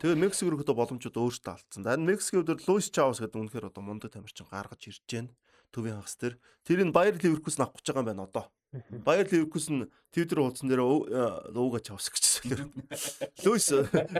Тэгээд 0.00 0.20
Мексик 0.20 0.48
өргөдөө 0.48 0.76
боломжууд 0.80 1.16
өөртөө 1.16 1.52
алдсан. 1.52 1.84
Харин 1.84 2.08
Мексикийн 2.08 2.40
өдөр 2.40 2.58
Луис 2.64 2.88
Чаус 2.88 3.20
гэдэг 3.20 3.40
үнэхээр 3.40 3.68
одоо 3.68 3.84
мундаг 3.84 4.16
тамирчин 4.16 4.48
гаргаж 4.48 4.80
ирж 4.88 5.04
байна. 5.04 5.32
Төвийн 5.74 5.98
хагас 5.98 6.14
дээр. 6.16 6.38
Тэрийг 6.62 6.94
Баер 6.94 7.18
Ливеркус 7.18 7.58
авах 7.58 7.74
гэж 7.74 7.90
байгаа 7.90 8.02
юм 8.06 8.08
байна 8.14 8.24
одоо. 8.30 8.46
Баер 9.02 9.26
Ливеркус 9.26 9.66
нь 9.70 9.90
Твиттер 10.14 10.38
хуудсан 10.46 10.70
дээр 10.70 10.82
ууга 10.86 11.80
Чаус 11.82 12.06
гэжсэн. 12.10 12.70
Луис 13.42 13.66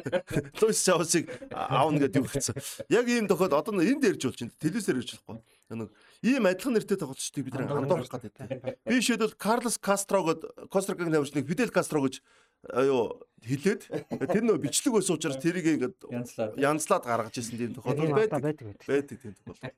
Луис 0.60 0.78
Чаусыг 0.82 1.30
аавна 1.54 2.02
гэдэг 2.02 2.18
юу 2.18 2.26
гэсэн. 2.26 2.58
Яг 2.90 3.06
ийм 3.06 3.30
тохиол 3.30 3.54
одоо 3.54 3.78
энэ 3.78 4.02
дээрж 4.02 4.26
болж 4.26 4.38
байна. 4.42 4.58
Телевизээр 4.58 4.98
ирж 4.98 5.10
болохгүй. 5.22 5.38
Нэг 5.70 5.90
ийм 6.22 6.46
адилхан 6.50 6.74
нэртэй 6.74 6.98
тоглолчдыг 6.98 7.46
бид 7.46 7.54
андуурах 7.54 8.10
гэдэг. 8.10 8.82
Би 8.82 8.98
шийдвэл 8.98 9.38
Карлос 9.38 9.78
Кастро 9.78 10.22
гэдэг 10.26 10.66
Кострокыг 10.70 11.10
навчныг 11.10 11.46
Фидел 11.46 11.70
Кастро 11.70 12.02
гэж 12.02 12.18
аюу 12.72 13.22
хилээд 13.44 13.86
тэр 14.32 14.42
нөө 14.42 14.58
бичлэг 14.62 14.96
байсан 14.96 15.18
учраас 15.18 15.38
тэрийг 15.38 15.78
ингээд 15.78 16.58
янзлаад 16.58 17.04
гаргаж 17.04 17.36
ирсэн 17.36 17.58
тийм 17.60 17.74
тохиолдол 17.76 18.18
байдаг. 18.18 18.40
Байдаг 18.88 19.16
тийм 19.20 19.34
тохиолдол. 19.36 19.70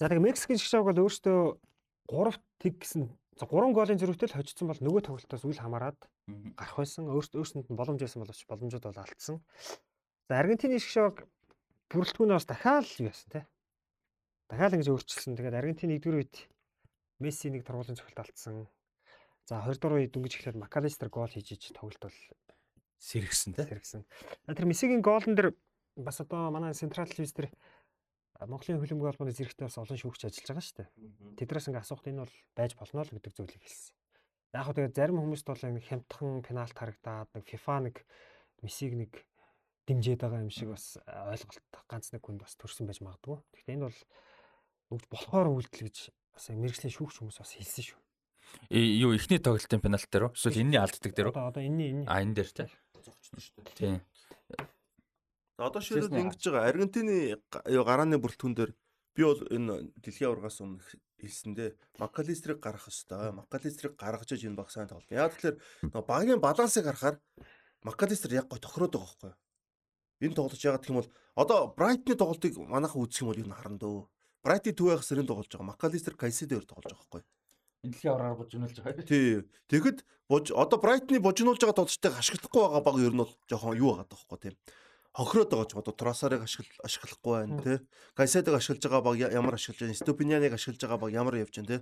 За 0.00 0.08
тэгээ 0.08 0.24
Мексикийн 0.32 0.56
шгшааг 0.56 0.88
бол 0.88 1.04
өөртөө 1.04 1.60
3 2.08 2.40
тэг 2.64 2.80
гэсэн 2.80 3.04
3 3.36 3.76
голын 3.76 4.00
зэрэгтэл 4.00 4.32
хожигдсон 4.32 4.72
бол 4.72 4.80
нөгөө 4.80 5.02
тоглолтоос 5.04 5.44
үл 5.44 5.60
хамааран 5.60 6.00
гарах 6.56 6.76
байсан. 6.80 7.04
Өөрт 7.12 7.36
өөрсөнд 7.36 7.68
нь 7.68 7.76
боломж 7.76 8.00
байсан 8.00 8.24
боловч 8.24 8.48
боломжууд 8.48 8.84
бол 8.88 8.96
алдсан. 8.96 9.44
За 10.24 10.40
Аргентины 10.40 10.80
шгшааг 10.80 11.28
бүрэлдэхүүнээс 11.92 12.48
дахиад 12.48 12.88
юу 12.96 13.12
яасан 13.12 13.28
те. 13.28 13.40
Дахиад 14.48 14.80
ингэж 14.80 14.88
өөрчилсөн. 14.88 15.36
Тэгээд 15.36 15.60
Аргентин 15.60 15.92
1-р 15.92 16.16
үед 16.16 16.48
Месси 17.20 17.52
нэг 17.52 17.68
тургуулын 17.68 18.00
цогт 18.00 18.16
алдсан. 18.16 18.72
За 19.44 19.60
2 19.60 19.76
дугаар 19.76 20.00
үед 20.00 20.16
дөнгөж 20.16 20.40
эхлээд 20.40 20.56
Макалистер 20.56 21.12
гол 21.12 21.28
хийж 21.28 21.60
иж 21.60 21.76
тоглолт 21.76 22.00
бол 22.00 22.18
сэргсэн 23.04 23.52
те. 23.52 23.68
сэргсэн. 23.68 24.08
Тэр 24.48 24.64
Мессигийн 24.64 25.04
гоолн 25.04 25.36
дээр 25.36 25.52
бас 25.96 26.20
одоо 26.24 26.48
манай 26.48 26.72
Central 26.72 27.04
Televis 27.04 27.36
дээр 27.36 27.52
Монголын 28.48 28.80
хөлбөмбөг 28.80 29.08
холбооны 29.12 29.36
зэрэгтэй 29.36 29.66
бас 29.68 29.76
олон 29.76 30.00
шүүгч 30.00 30.22
ажиллаж 30.24 30.48
байгаа 30.48 30.64
шүү 30.64 30.76
дээ. 30.80 30.88
Тэдрээс 31.36 31.68
ингээ 31.68 31.84
асуухт 31.84 32.08
энэ 32.08 32.22
бол 32.24 32.36
байж 32.56 32.72
болно 32.78 33.04
л 33.04 33.12
гэдэг 33.12 33.32
зүйлийг 33.36 33.60
хэлсэн. 33.60 33.94
Яг 34.56 34.64
хөө 34.64 34.74
тэгээд 34.80 34.96
зарим 34.96 35.18
хүмүүст 35.20 35.46
бол 35.46 35.62
нэг 35.62 35.84
хямдхан 35.84 36.40
пеналт 36.40 36.74
харагдаад 36.74 37.28
нэг 37.36 37.44
FIFA 37.44 37.76
нэг 37.86 37.96
Мессиг 38.64 38.92
нэг 38.96 39.12
дэмжиж 39.88 40.20
байгаа 40.20 40.44
юм 40.44 40.52
шиг 40.52 40.72
бас 40.72 40.96
ойлголт 41.06 41.64
ганц 41.88 42.12
нэг 42.12 42.22
хүнд 42.24 42.44
бас 42.44 42.56
төрсэн 42.56 42.88
байж 42.88 43.00
магадгүй. 43.04 43.40
Гэхдээ 43.56 43.76
энэ 43.76 43.86
бол 43.88 44.00
бүгд 44.90 45.06
болохоор 45.10 45.48
үйлдэл 45.54 45.86
гэж 45.88 45.96
бас 46.34 46.44
мэрэгжлийн 46.50 46.94
шүүгч 46.94 47.14
хүмүүс 47.20 47.38
бас 47.40 47.52
хэлсэн 47.56 47.84
шүү. 47.94 48.00
Юу 48.74 49.14
ихний 49.14 49.38
тоглолтын 49.38 49.80
пенальт 49.80 50.10
дээр 50.10 50.30
үү? 50.30 50.34
Эсвэл 50.34 50.60
энэний 50.60 50.80
алддаг 50.82 51.12
дээр 51.14 51.30
үү? 51.30 51.34
Одоо 51.38 51.62
энэний 51.62 51.88
энэний 51.94 52.08
А 52.10 52.18
энэ 52.18 52.34
дээр 52.34 52.50
те. 52.50 52.64
Зогчдоо 52.98 53.40
шүү 53.40 53.54
дээ. 53.62 53.78
Тийм. 53.78 53.96
Одоо 55.60 55.80
шийдэл 55.84 56.08
ингэж 56.08 56.40
байгаа. 56.48 56.68
Аргентины 56.72 57.36
гарааны 57.52 58.16
бүрэлдэхүүн 58.16 58.56
дээр 58.56 58.72
би 59.12 59.22
бол 59.28 59.42
энэ 59.52 59.92
дэлхийн 60.00 60.32
аваргаас 60.32 60.64
өмнө 60.64 60.80
хэлсэндээ 61.20 62.00
Макалистрийг 62.00 62.58
гаргах 62.64 62.88
ёстой. 62.88 63.36
Макалистрийг 63.36 63.94
гаргаж 64.00 64.32
иж 64.32 64.48
энэ 64.48 64.56
баг 64.56 64.72
сайн 64.72 64.88
тоглоно. 64.88 65.12
Яг 65.12 65.36
тэгэхээр 65.36 65.56
нөгөө 65.92 66.08
багийн 66.08 66.40
балансыг 66.40 66.88
харахаар 66.88 67.20
Макалистр 67.84 68.32
яг 68.32 68.48
гой 68.48 68.60
тохироод 68.60 68.96
байгаа 68.96 69.04
байхгүй 69.04 69.30
юу? 69.30 69.38
Энэ 70.24 70.36
тоглож 70.36 70.60
байгаа 70.60 70.80
гэх 70.80 70.90
юм 70.92 70.98
бол 71.00 71.12
одоо 71.36 71.58
Брайтны 71.76 72.14
тоглолтыг 72.16 72.52
манайхан 72.56 73.00
үзэх 73.00 73.20
юм 73.24 73.28
бол 73.32 73.40
юу 73.40 73.52
харна 73.52 73.80
дөө. 73.80 74.00
Брайтны 74.44 74.72
төвөөх 74.72 75.04
сэрэн 75.04 75.28
тоглож 75.28 75.52
байгаа. 75.52 75.70
Макалистр 75.76 76.16
Кайседо 76.16 76.56
өөр 76.56 76.66
тоглож 76.68 76.92
байгаа 76.92 77.04
байхгүй 77.04 77.20
юу? 77.20 77.28
Дэлхийн 77.80 78.12
авраар 78.12 78.36
бужигнуулж 78.36 78.76
байгаа. 78.76 79.08
Тий. 79.08 79.44
Тэгэхэд 79.68 79.98
одоо 80.28 80.78
Брайтны 80.80 81.20
бужигнуулж 81.24 81.60
байгаа 81.64 81.80
тоглолтыг 81.80 82.12
ашиглахгүй 82.20 82.60
байгаа 82.60 82.84
баг 82.84 82.96
ер 83.00 83.14
нь 83.16 83.22
бол 83.24 83.32
жоохон 83.48 83.80
юу 83.80 83.96
байгаа 83.96 84.08
даахгүй 84.12 84.38
тийм. 84.44 84.54
Хохироод 85.10 85.50
байгаа 85.50 85.66
ч 85.66 85.74
одоо 85.74 85.94
Тросарыг 85.94 86.46
ашигла 86.46 86.70
ашиглахгүй 86.86 87.32
байна 87.34 87.58
тий. 87.62 87.78
Кайседог 88.14 88.54
ашиглаж 88.54 88.82
байгаа 88.86 89.02
баг 89.02 89.16
ямар 89.18 89.54
ашиглаж 89.58 89.82
байна? 89.82 89.98
Ступиняныг 89.98 90.54
ашиглаж 90.54 90.78
байгаа 90.78 90.98
баг 91.02 91.10
ямар 91.10 91.34
явж 91.34 91.54
байна 91.58 91.70
тий. 91.70 91.80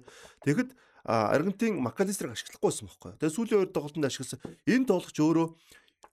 Тэгэхэд 0.48 0.70
Аргентин 1.04 1.76
Макалистрыг 1.84 2.32
ашиглахгүй 2.32 2.68
байсан 2.72 2.88
байхгүй. 2.88 3.12
Тэгээ 3.20 3.36
сүүлийн 3.36 3.58
хоёр 3.60 3.70
тоглолтод 3.76 4.08
ашигласан. 4.08 4.40
Энэ 4.64 4.88
тоглогч 4.88 5.16
өөрөө 5.20 5.46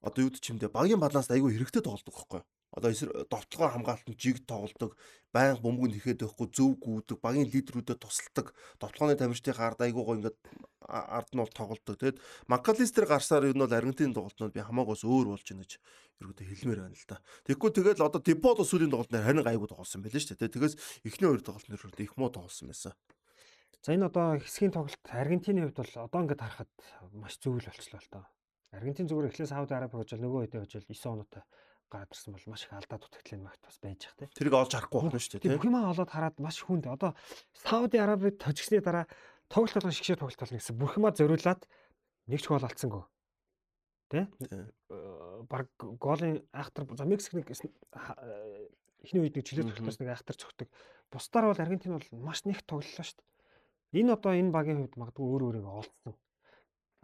одоо 0.03 0.21
юу 0.27 0.31
ч 0.35 0.51
юм 0.51 0.59
дэ 0.59 0.67
багийн 0.67 0.99
баланс 0.99 1.31
айгүй 1.31 1.55
хэрэгтэй 1.55 1.81
тоглодог 1.81 2.13
байхгүй. 2.13 2.41
Одоо 2.75 2.91
довтлогоо 3.31 3.69
хамгаалтанд 3.71 4.19
жиг 4.19 4.43
тоглодог, 4.43 4.99
байнга 5.31 5.63
бөмбөг 5.63 5.95
нэхэд 5.95 6.27
байхгүй 6.27 6.47
зөв 6.51 6.75
гүйдэг, 6.83 7.23
багийн 7.23 7.47
лидерүүдэд 7.47 8.03
тусалдаг, 8.03 8.51
довтлооны 8.79 9.15
тамирчдын 9.15 9.55
ард 9.55 9.79
айгуугаа 9.79 10.19
ингээд 10.19 10.37
ард 10.83 11.29
нь 11.31 11.39
бол 11.39 11.55
тоглодог. 11.55 11.95
Тэгэд 11.95 12.19
Макалистер 12.51 13.07
гарсаар 13.07 13.47
юу 13.47 13.55
нь 13.55 13.63
бол 13.63 13.71
Аргентин 13.71 14.11
тоглолтнод 14.11 14.51
би 14.51 14.59
хамаагаас 14.59 15.07
өөр 15.07 15.31
болж 15.31 15.47
байна 15.47 15.63
гэж 15.63 15.79
ерөөдөө 16.19 16.45
хэлмээр 16.51 16.81
байна 16.83 16.99
л 16.99 17.07
да. 17.07 17.23
Тэгэхгүй 17.47 17.71
тэгэл 17.71 18.05
одоо 18.05 18.19
Диподо 18.19 18.63
сүүлийн 18.67 18.91
тоглолтноор 18.91 19.23
харин 19.23 19.47
гайгүй 19.47 19.69
тоглосон 19.71 20.03
байл 20.03 20.19
шүү 20.19 20.35
дээ. 20.35 20.51
Тэгээс 20.51 20.75
эхний 21.07 21.27
хоёр 21.31 21.43
тоглолтноор 21.43 21.99
их 21.99 22.15
муу 22.19 22.29
тоглосон 22.29 22.69
байсан. 22.69 22.93
За 23.83 23.95
энэ 23.95 24.07
одоо 24.11 24.39
хэсгийн 24.39 24.75
тоглолт 24.75 25.03
Аргентины 25.09 25.63
хувьд 25.63 25.79
бол 25.79 25.93
одоо 26.11 26.19
ингээд 26.27 26.43
харахад 26.43 26.71
маш 27.15 27.39
зөв 27.39 27.59
л 27.59 27.67
болчихлоо 27.67 28.01
л 28.03 28.11
доо. 28.11 28.25
Аргентин 28.75 29.07
зүгээр 29.07 29.29
эхлээс 29.31 29.51
Сауди 29.51 29.73
Араби 29.75 29.95
гэж 29.99 30.19
нөгөө 30.19 30.41
хэдэ 30.51 30.59
гэж 30.63 30.71
9 30.89 31.11
оноотой 31.11 31.43
гараад 31.91 32.11
ирсэн 32.11 32.33
бол 32.35 32.45
маш 32.49 32.65
их 32.65 32.73
алдаа 32.73 32.99
дутагдлын 32.99 33.43
магт 33.45 33.61
бас 33.61 33.77
байж 33.79 34.01
байгаа 34.05 34.19
те. 34.25 34.33
Тэрийг 34.35 34.55
олж 34.55 34.71
харахгүй 34.73 35.01
байна 35.05 35.21
шүү 35.21 35.39
дээ. 35.39 35.55
Бүх 35.55 35.67
юмаа 35.69 35.91
олоод 35.93 36.11
хараад 36.11 36.37
маш 36.41 36.57
хүнд. 36.61 36.85
Одоо 36.89 37.11
Сауди 37.53 37.97
Арабид 38.01 38.41
тожигсны 38.41 38.81
дараа 38.81 39.05
тоглолт 39.49 39.75
болгон 39.77 39.95
шигшээ 39.95 40.19
тоглолт 40.19 40.41
болно 40.41 40.59
гэсэн 40.59 40.75
бүх 40.77 40.93
юмаа 40.97 41.13
зориулаад 41.13 41.61
нэг 42.27 42.39
ч 42.41 42.45
гол 42.49 42.65
алдсангүй. 42.65 43.03
Тэ? 44.09 44.29
Баг 45.49 45.69
голын 45.79 46.41
айхтар 46.53 46.85
за 46.93 47.05
Мексик 47.05 47.33
нэг 47.37 47.49
эхний 47.49 49.21
үед 49.21 49.37
нэг 49.37 49.45
чөлөөт 49.45 49.77
тоглолтоос 49.77 49.99
нэг 50.01 50.09
айхтар 50.13 50.37
цогтөг. 50.37 50.69
Бусдаар 51.13 51.53
бол 51.53 51.61
Аргентин 51.61 51.97
бол 51.97 52.09
маш 52.25 52.45
нэг 52.45 52.65
тоглолоо 52.65 53.05
шүү 53.05 53.21
дээ. 53.21 54.01
Энэ 54.01 54.13
одоо 54.17 54.33
энэ 54.33 54.51
багийн 54.51 54.81
хувьд 54.81 54.97
магадгүй 54.97 55.25
өөр 55.25 55.43
өөрийгөө 55.45 55.73
олцсон. 55.79 56.13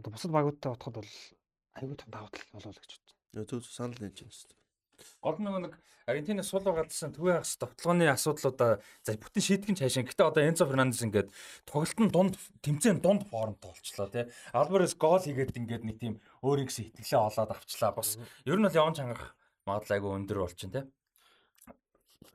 Одоо 0.02 0.12
бусад 0.12 0.32
багуудтай 0.34 0.70
бодоход 0.74 0.98
бол 0.98 1.12
аюул 1.78 1.98
том 1.98 2.10
давуу 2.10 2.30
тал 2.34 2.50
болов 2.52 2.74
л 2.74 2.82
гэж 2.82 2.92
бодсон. 2.98 3.18
Зөв 3.32 3.62
зөв 3.62 3.72
санал 3.72 4.02
нээж 4.02 4.18
байна 4.18 4.34
шүү 4.34 4.50
дээ. 4.50 4.61
Гол 5.22 5.38
нэг 5.40 5.72
нэг 5.72 5.74
Аргентинаас 6.10 6.50
сул 6.50 6.66
байгаадсан 6.66 7.14
төвийн 7.14 7.40
хагас 7.40 7.56
товтлооны 7.62 8.10
асуудлуудаа 8.10 8.82
за 9.06 9.16
бүтэн 9.22 9.44
шийтгэн 9.46 9.78
цаашаа. 9.78 10.04
Гэтэ 10.10 10.24
одоо 10.26 10.44
Энцо 10.44 10.66
Фернандес 10.66 11.06
ингээд 11.06 11.30
тоглолтын 11.70 12.10
дунд 12.10 12.36
тэмцээн 12.66 13.00
дунд 13.06 13.30
формт 13.30 13.62
болчлоо 13.62 14.10
тий. 14.10 14.26
Альварес 14.50 14.98
гол 14.98 15.22
хийгээд 15.22 15.56
ингээд 15.62 15.84
нэг 15.86 15.98
тийм 16.02 16.18
өөрийнхөө 16.42 16.90
итгэлээ 16.90 17.22
олоод 17.22 17.52
авчлаа. 17.54 17.94
Бас 17.94 18.18
ер 18.50 18.58
нь 18.58 18.66
бол 18.66 18.80
явж 18.82 18.98
хангах 18.98 19.38
магадлал 19.70 19.96
айгүй 19.96 20.12
өндөр 20.18 20.40
болчихно 20.42 20.74
тий. 20.74 20.86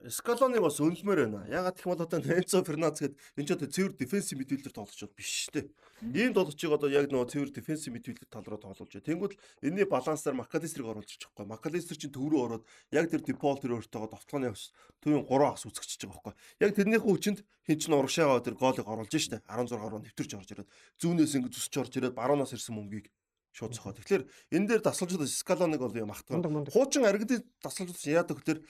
Скалоныг 0.06 0.62
бас 0.62 0.78
өнлмөр 0.78 1.18
байна. 1.26 1.40
Ягаад 1.50 1.78
гэх 1.78 1.86
юм 1.86 1.94
бол 1.94 2.06
одоо 2.06 2.20
Энцо 2.22 2.62
Фернандес 2.62 3.00
гээд 3.02 3.14
энэ 3.38 3.46
ч 3.46 3.50
одоо 3.54 3.68
цэвэр 3.70 3.92
дефенсив 3.98 4.38
мидфилдер 4.38 4.70
тоглож 4.70 4.98
байгаа 5.02 5.18
биш 5.18 5.50
шүү 5.50 5.52
дээ. 5.54 5.66
Ийм 6.14 6.32
тоглогчийг 6.34 6.72
одоо 6.74 6.90
яг 6.90 7.10
нөгөө 7.10 7.30
цэвэр 7.30 7.50
дефенсив 7.50 7.90
мидфилдер 7.94 8.28
тал 8.30 8.46
руу 8.46 8.58
тоглуулж 8.62 8.92
байна. 8.92 9.06
Тэнгүүд 9.06 9.34
энэний 9.66 9.86
балансаар 9.86 10.38
Макалистрийг 10.38 10.86
оруулж 10.86 11.10
ирчих 11.10 11.30
байхгүй. 11.34 11.50
Макалистер 11.50 11.98
чинь 11.98 12.14
төв 12.14 12.30
рүү 12.30 12.42
ороод 12.46 12.64
яг 12.94 13.10
тэр 13.10 13.22
Депол 13.26 13.58
тэр 13.58 13.74
өөртөөгөө 13.78 14.10
довтлооны 14.14 14.54
төвийн 15.02 15.26
3 15.26 15.54
ас 15.54 15.66
үзэгчиж 15.66 16.06
байгаа 16.06 16.22
байхгүй. 16.22 16.34
Яг 16.62 16.70
тэрнийхээ 16.76 17.06
хүчинд 17.06 17.38
хин 17.66 17.78
чин 17.82 17.94
урагшаага 17.98 18.46
тэр 18.46 18.54
голыг 18.54 18.86
оруулж 18.86 19.10
штэ 19.10 19.42
16 19.42 19.74
руу 19.74 20.02
нэвтэрч 20.02 20.30
орж 20.38 20.50
ирээд 20.54 20.70
зүүнээс 21.02 21.34
ингэ 21.34 21.50
зүсч 21.50 21.74
орж 21.82 21.92
ирээд 21.98 22.14
баруунаас 22.14 22.54
ирсэн 22.54 22.78
мөнгийг 22.78 23.10
шууд 23.56 23.72
цохоо. 23.72 23.96
Тэгэхээр 23.96 24.28
энэ 24.52 24.66
дээр 24.68 24.82
дасгалжууд 24.84 25.24
скалоныг 25.24 25.80
бол 25.80 25.96
юм 25.96 26.12
ахтгаа. 26.12 26.44
Хуучин 26.68 27.08
аргидын 27.08 27.40
дасгалжууд 27.64 27.96
яадаг 28.04 28.36
гэхээр 28.44 28.60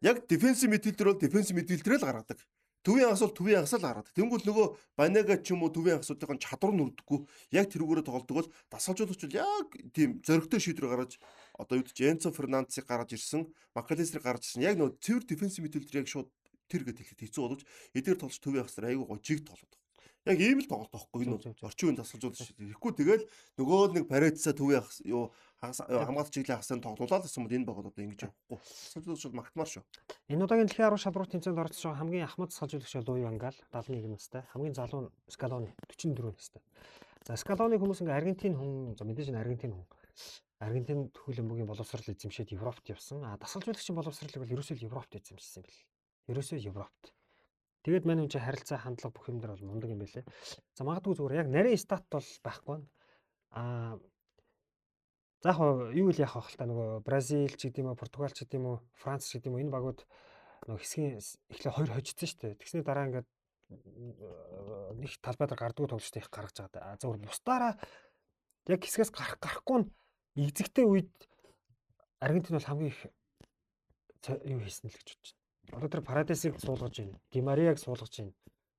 яг 0.00 0.26
дефенсив 0.28 0.70
мидфилдер 0.70 1.12
бол 1.12 1.20
дефенсив 1.20 1.56
мидфилдерээ 1.56 1.98
л 2.00 2.08
гаргадаг. 2.08 2.40
Төвийн 2.80 3.12
хагас 3.12 3.20
бол 3.20 3.36
төвийн 3.36 3.58
хагасаа 3.60 3.80
л 3.80 3.86
гаргадаг. 3.88 4.14
Тэнгүүл 4.16 4.46
нөгөө 4.48 4.66
Банега 4.96 5.36
ч 5.36 5.52
юм 5.52 5.62
уу 5.64 5.72
төвийн 5.72 6.00
хагасуудын 6.00 6.40
чадвар 6.40 6.72
нь 6.72 6.84
үрдэггүй. 6.88 7.18
Яг 7.52 7.68
тэрүүгээрээ 7.68 8.08
тоглодог 8.08 8.36
бол 8.40 8.48
дасгалжуулагч 8.72 9.20
бол 9.28 9.36
яг 9.36 9.68
тийм 9.92 10.24
зөрөгтэй 10.24 10.60
шийдвэр 10.64 10.88
гаргаж 10.88 11.20
одоо 11.60 11.76
юу 11.76 11.84
гэж 11.84 11.98
Энцо 12.08 12.32
Фернандесыг 12.32 12.88
гаргаж 12.88 13.12
ирсэн, 13.12 13.52
Макалестрийг 13.76 14.24
гаргаж 14.24 14.48
ирсэн. 14.48 14.64
Яг 14.64 14.80
нөгөө 14.80 14.96
цэвэр 14.96 15.24
дефенсив 15.28 15.68
мидфилдер 15.68 16.00
яг 16.00 16.08
шууд 16.08 16.32
тэр 16.72 16.88
гэдэг 16.88 17.04
хэлэхэд 17.04 17.20
хэцүү 17.28 17.42
боловч 17.44 17.62
эдгээр 17.92 18.16
тоглож 18.16 18.40
төвийн 18.40 18.64
хагасаар 18.64 18.88
айгүй 18.94 19.06
гоо 19.10 19.18
жиг 19.20 19.44
тоглоод 19.44 19.72
Яг 20.28 20.36
ийм 20.36 20.60
л 20.60 20.68
тоглолт 20.68 20.92
байхгүй 20.92 21.24
энэ 21.24 21.40
орчин 21.64 21.86
үеийн 21.88 22.00
тасалжуулж 22.00 22.52
тэгэхгүй 22.52 22.92
тэгэл 22.92 23.24
нөгөө 23.56 23.80
нэг 23.96 24.04
парадсаа 24.04 24.52
төвийн 24.52 24.84
юу 25.08 25.32
хамгаалалт 25.64 26.28
чиглэлийн 26.28 26.60
хасанд 26.60 26.84
тоглуулаад 26.84 27.24
гэсэн 27.24 27.40
мэт 27.40 27.56
энэ 27.56 27.64
баг 27.64 27.80
одоо 27.80 27.92
ингэж 27.96 28.28
явахгүй. 28.28 28.60
Тасалжуулагч 28.60 29.24
бол 29.28 29.40
магтмаар 29.40 29.70
шүү. 29.72 29.84
Энэ 30.28 30.44
удаагийн 30.44 30.68
дэлхийн 30.68 30.88
арга 30.92 31.00
шалралт 31.00 31.32
тэмцээнд 31.32 31.60
оролцсон 31.60 31.96
хамгийн 31.96 32.28
ахмад 32.28 32.52
тасалжуулагч 32.52 32.94
бол 33.00 33.08
Луи 33.16 33.24
Вангал 33.24 33.56
71 33.72 34.12
настай, 34.12 34.44
хамгийн 34.52 34.76
залуу 34.76 35.08
нь 35.08 35.12
Скалони 35.28 35.72
44 35.88 36.36
настай. 36.36 36.62
За 37.24 37.36
Скалоны 37.40 37.80
хүмүүс 37.80 38.04
ингээ 38.04 38.16
Аргентин 38.20 38.56
хүн 38.60 38.96
за 38.96 39.04
мэдээж 39.04 39.32
энэ 39.32 39.40
Аргентин 39.40 39.72
хүн. 39.72 39.88
Аргентин 40.60 41.08
төхөөлөн 41.16 41.48
бүгийн 41.48 41.68
боловсрал 41.68 42.04
эзэмшээд 42.04 42.52
Европт 42.56 42.84
явсан. 42.92 43.24
А 43.24 43.40
тасалжуулагчийн 43.40 43.96
боловсралыг 43.96 44.40
бол 44.40 44.54
ерөөсөө 44.56 44.84
Европт 44.84 45.16
эзэмшсэн 45.16 45.64
бэл. 45.64 45.80
Ерөөсөө 46.32 46.60
Европт. 46.68 47.12
Тэгээд 47.84 48.04
мань 48.04 48.20
хүн 48.20 48.32
чи 48.32 48.38
харилцаа 48.38 48.78
хандлага 48.80 49.14
бүх 49.16 49.28
юм 49.32 49.40
дээр 49.40 49.56
бол 49.56 49.68
мундаг 49.72 49.90
юм 49.90 50.00
байлээ. 50.04 50.24
За 50.76 50.84
магадгүй 50.84 51.16
зүгээр 51.16 51.40
яг 51.40 51.48
нарийн 51.48 51.80
стат 51.80 52.04
бол 52.12 52.28
байхгүй. 52.44 52.84
Аа 53.56 53.96
За 55.40 55.56
яг 55.56 55.96
юу 55.96 56.12
л 56.12 56.20
яах 56.20 56.36
вэ 56.36 56.44
хэл 56.44 56.60
та 56.60 56.68
нөгөө 56.68 57.00
Бразил 57.00 57.56
ч 57.56 57.72
гэдэм 57.72 57.88
үү, 57.88 57.96
Португал 57.96 58.28
ч 58.28 58.44
гэдэм 58.44 58.60
үү, 58.60 58.76
Франц 59.00 59.24
ч 59.24 59.40
гэдэм 59.40 59.56
үү 59.56 59.64
энэ 59.64 59.72
багууд 59.72 60.04
нөгөө 60.68 60.82
хэсгийн 60.84 61.16
эхлээ 61.16 61.72
хоёр 61.72 61.90
хожицсон 61.96 62.28
шүү 62.28 62.40
дээ. 62.44 62.60
Тэгсний 62.60 62.84
дараа 62.84 63.08
ингээд 63.08 63.28
нэг 65.00 65.12
талбай 65.24 65.48
дээр 65.48 65.60
гардгүй 65.64 65.88
тоглолттой 65.88 66.20
их 66.20 66.28
гаргаж 66.28 66.56
байгаа. 66.60 67.00
Зөвхөн 67.00 67.24
бусдаараа 67.24 67.72
яг 68.68 68.80
хэсгээс 68.84 69.10
гарах 69.16 69.40
гарахгүй 69.40 69.78
нь 69.80 69.88
эзэгтэй 70.36 70.84
үед 70.84 71.08
Аргентин 72.20 72.60
бол 72.60 72.68
хамгийн 72.68 72.92
их 72.92 73.00
юу 74.44 74.60
хийсэн 74.60 74.92
л 74.92 74.98
гэж 75.00 75.08
бодож. 75.08 75.39
Одоо 75.72 75.88
тэр 75.88 76.02
Парадесыг 76.02 76.58
суулгаж 76.60 76.98
байна. 76.98 77.18
Димариаг 77.32 77.78
суулгаж 77.78 78.12
байна. 78.18 78.32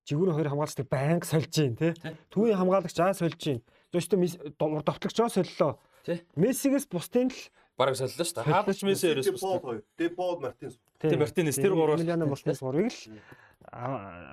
Жигүүрийн 0.08 0.34
хоёр 0.34 0.48
хамгаалагчдыг 0.50 0.88
байнга 0.90 1.26
сольж 1.26 1.54
байна, 1.54 1.76
тий. 1.78 1.92
Түүний 2.30 2.56
хамгаалагч 2.58 2.98
аа 3.00 3.14
сольж 3.14 3.38
байна. 3.38 3.62
Зөвхөн 3.92 4.76
урд 4.76 4.86
давтлагч 4.86 5.18
аа 5.20 5.30
солилоо. 5.30 5.78
Тий. 6.02 6.22
Мессигээс 6.34 6.86
бусдын 6.90 7.30
л 7.30 7.38
бараг 7.78 7.94
солилоо 7.96 8.26
шүү 8.26 8.42
дээ. 8.42 8.50
Хаалгач 8.50 8.80
Месси 8.82 9.06
ерөөс 9.14 9.30
бусдын. 9.30 9.82
Депод 9.96 10.42
Мартинес. 10.42 10.78
Тий, 10.98 11.16
Мартинес 11.16 11.56
тэр 11.56 11.74
гурав. 11.78 12.02
Милано 12.02 12.26
бусдын 12.26 12.58
гурвыг 12.58 12.90
л 12.90 12.98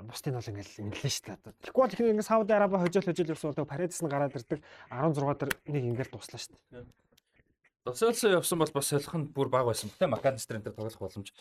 бусдын 0.10 0.34
бол 0.34 0.50
ингээл 0.50 0.82
инглээ 0.90 1.14
шүү 1.14 1.38
дээ. 1.38 1.54
Тэгэхгүй 1.70 1.82
бол 1.86 1.94
ихний 1.94 2.12
ингээ 2.18 2.26
Сауди 2.26 2.54
Араби 2.58 2.82
хожил 2.82 3.06
хожил 3.06 3.30
ерөөс 3.30 3.46
бол 3.46 3.70
Парадес 3.70 4.02
нь 4.02 4.10
гараад 4.10 4.34
ирдэг 4.34 4.60
16 4.90 5.38
дээр 5.38 5.52
нэг 5.70 5.84
ингээл 5.94 6.14
дуслаа 6.18 6.42
шүү 6.42 6.58
дээ. 6.74 6.86
Досэлсо 7.86 8.30
явсан 8.34 8.60
бол 8.60 8.72
бас 8.74 8.92
солих 8.92 9.14
нь 9.16 9.30
бүр 9.32 9.50
баг 9.50 9.66
байсан. 9.66 9.90
Тэ 9.96 10.08
Макалистрын 10.12 10.62
дээр 10.62 10.76
тоглох 10.76 11.00
боломж 11.00 11.32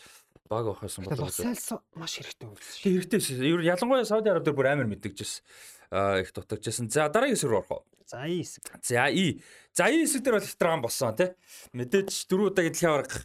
баг 0.47 0.65
байх 0.65 0.79
байсан 0.79 1.03
болов. 1.03 1.27
Досэлсо 1.27 1.83
маш 1.95 2.19
хэрэгтэй 2.19 2.47
юм 2.47 2.55
биш. 2.55 2.79
Тэ 2.79 2.89
хэрэгтэй 2.95 3.19
шээ. 3.19 3.49
Ер 3.49 3.61
ялангуяа 3.65 4.07
Сауди 4.07 4.31
Арабид 4.31 4.55
бүр 4.55 4.71
амар 4.71 4.87
мэддэгжсэн. 4.87 5.43
Аа 5.91 6.23
их 6.23 6.31
дутагжсэн. 6.31 6.87
За 6.89 7.09
дараагийн 7.11 7.35
хэсэг 7.35 7.49
рүү 7.51 7.59
орох 7.59 7.71
уу? 7.71 7.83
За 8.07 8.23
И 8.23 8.39
хэсэг. 8.39 8.63
За 8.81 9.09
И. 9.11 9.43
За 9.75 9.91
И 9.91 10.05
хэсэг 10.05 10.23
дээр 10.23 10.39
бол 10.39 10.55
драм 10.59 10.81
болсон 10.81 11.15
тий. 11.15 11.35
Мэдээж 11.75 12.25
дөрөв 12.31 12.55
удаагийн 12.55 12.73
дэлхийн 12.73 12.91
аварга 12.93 13.19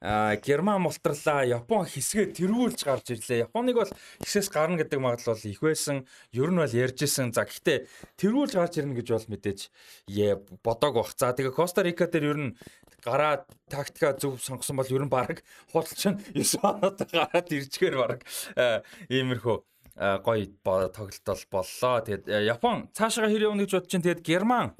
Герман 0.00 0.86
мултралаа 0.86 1.42
Япон 1.42 1.82
хэсгээ 1.82 2.30
тэргүүлж 2.38 2.86
гарч 2.86 3.18
ирлээ. 3.18 3.50
Японыг 3.50 3.82
бол 3.82 3.92
хэсгээс 4.22 4.48
гарна 4.54 4.78
гэдэг 4.78 5.02
магадлал 5.02 5.42
их 5.42 5.58
байсан. 5.58 6.06
Ер 6.30 6.54
нь 6.54 6.60
бол 6.62 6.70
ярьжсэн. 6.70 7.34
За 7.34 7.42
гэхдээ 7.42 7.90
тэргүүлж 8.14 8.54
гарч 8.54 8.78
ирнэ 8.78 8.94
гэж 8.94 9.08
бол 9.10 9.26
мэдээж 9.34 9.60
бодог 10.62 11.02
бах. 11.02 11.10
За 11.18 11.34
тэгээ 11.34 11.50
Коста 11.50 11.82
Рика 11.82 12.06
дээр 12.06 12.30
ер 12.30 12.38
нь 12.38 12.54
гараа 13.02 13.42
тактика 13.66 14.14
зөв 14.14 14.38
сонгосон 14.38 14.78
бол 14.78 14.86
ер 14.86 15.02
нь 15.02 15.10
баг 15.10 15.42
худалч 15.74 16.02
нь 16.06 16.22
9 16.46 16.62
оноод 16.62 16.98
гараад 17.10 17.50
иржгээр 17.50 17.96
баг 17.98 18.22
иймэрхүү 19.10 19.56
гоё 19.98 20.46
тоглолт 20.94 21.50
боллоо. 21.50 21.94
Тэгээд 22.06 22.30
Япон 22.46 22.86
цаашаа 22.94 23.26
хэр 23.26 23.50
явна 23.50 23.66
гэж 23.66 23.82
бодож 23.82 23.90
чинь 23.90 24.06
тэгээд 24.06 24.22
Герман 24.22 24.78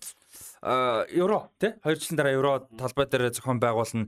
евро 0.62 1.50
тий 1.58 1.74
2 1.82 1.98
жилийн 1.98 2.18
дараа 2.22 2.38
евро 2.38 2.52
талбай 2.78 3.06
дээр 3.10 3.34
зохион 3.34 3.58
байгуулна 3.58 4.06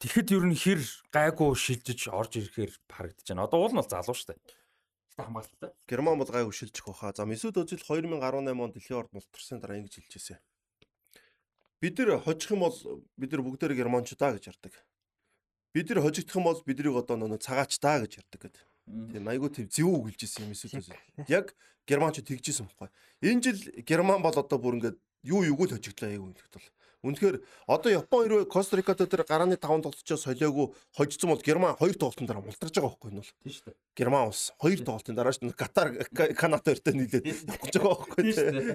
Тэгэхэд 0.00 0.32
ер 0.32 0.44
нь 0.48 0.56
хэр 0.56 0.80
гайгүй 1.12 1.52
шилжиж 1.52 2.08
орж 2.08 2.40
ирэхээр 2.40 2.72
харагдаж 2.88 3.26
байна. 3.28 3.44
Одоо 3.44 3.60
уул 3.60 3.76
нь 3.76 3.80
бол 3.84 3.92
залуу 3.92 4.16
шүү 4.16 4.32
дээ. 4.32 4.40
Гэтэ 4.40 5.22
хамгаалалттай. 5.28 5.70
Герман 5.84 6.16
бол 6.16 6.32
гайгүй 6.32 6.54
шилжих 6.56 6.88
баха. 6.88 7.12
За 7.12 7.28
Месут 7.28 7.60
Özil 7.60 7.84
2018 7.84 8.16
онд 8.48 8.72
дэлхийн 8.72 8.96
орд 8.96 9.12
мултарсан 9.12 9.60
дараа 9.60 9.76
ингэж 9.76 10.00
хэлжээсэ. 10.00 10.40
Бид 11.84 12.00
нэр 12.00 12.16
хожих 12.16 12.48
юм 12.48 12.64
бол 12.64 12.76
бид 13.20 13.28
нар 13.28 13.44
бүгдээр 13.44 13.76
германч 13.76 14.16
даа 14.16 14.40
гэж 14.40 14.48
ярддаг. 14.48 14.72
Бид 15.76 15.92
нар 15.92 16.00
хожигдох 16.00 16.36
юм 16.40 16.48
бол 16.48 16.60
биднийг 16.64 16.96
одоо 16.96 17.20
нөө 17.20 17.36
цагаач 17.44 17.76
даа 17.76 18.00
гэж 18.00 18.24
ярддаг 18.24 18.40
гэдэг. 18.40 18.64
Тийм 19.12 19.28
айгүй 19.28 19.52
тийм 19.52 19.68
зөв 19.68 20.00
үг 20.00 20.16
хэлжсэн 20.16 20.48
юм 20.48 20.56
Месут 20.56 20.80
Özil. 20.80 20.96
Яг 21.28 21.52
германч 21.84 22.24
тэгжсэн 22.24 22.72
байхгүй. 22.72 22.88
Энэ 23.20 23.42
жил 23.44 23.60
герман 23.84 24.24
бол 24.24 24.32
одоо 24.32 24.56
бүр 24.56 24.80
ингээд 24.80 24.96
юу 25.28 25.44
юуг 25.44 25.68
л 25.68 25.76
хожигдлаа 25.76 26.08
яг 26.08 26.24
үнэхээр 26.24 26.56
бол 26.56 26.68
Үнэхээр 27.00 27.40
одоо 27.64 27.90
Япон 27.90 28.28
хэрвээ 28.28 28.52
Костарика 28.52 28.92
дээр 28.92 29.24
гарааны 29.24 29.56
5 29.56 29.88
тоглолтчоо 29.88 30.20
солиогүй 30.20 30.68
хожицсон 30.92 31.32
бол 31.32 31.40
Герман 31.40 31.72
2 31.80 31.96
тоглолтын 31.96 32.28
дараа 32.28 32.44
мултарж 32.44 32.76
байгаа 32.76 32.92
байхгүй 32.92 33.10
нь 33.10 33.20
бол. 33.24 33.32
Тийм 33.40 33.52
шүү 33.56 33.64
дээ. 33.72 33.76
Герман 33.96 34.28
ус 34.28 34.52
2 34.60 34.84
тоглолтын 34.84 35.16
дараа 35.16 35.32
дээ. 35.32 35.56
Катар 35.56 35.88
Канада 36.36 36.76
хоёртой 36.76 36.92
нийлээд 36.92 37.24
гэж 37.24 37.74
байгаа 37.80 37.96
байхгүй 38.04 38.22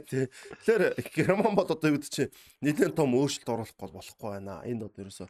тий. 0.09 0.25
Тэгэхээр 0.25 0.83
Герман 1.13 1.53
бол 1.53 1.69
одоо 1.69 1.85
юу 1.85 2.01
гэдэг 2.01 2.09
чи 2.09 2.33
нэлээд 2.65 2.97
том 2.97 3.13
өөрчлөлт 3.13 3.53
оруулах 3.53 3.77
болохгүй 3.77 4.29
байна. 4.33 4.65
Энэ 4.65 4.89
бол 4.89 5.01
ерөөсө 5.05 5.29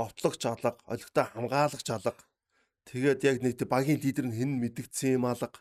довтлогч 0.00 0.42
алга, 0.48 0.80
олигтой 0.88 1.24
хамгаалагч 1.28 1.88
алга. 1.92 2.16
Тэгээд 2.88 3.20
яг 3.28 3.36
нэг 3.44 3.60
багийн 3.68 4.00
лидер 4.00 4.24
нь 4.24 4.32
хэн 4.32 4.56
мэдгдсэн 4.64 5.20
юм 5.20 5.28
алга. 5.28 5.52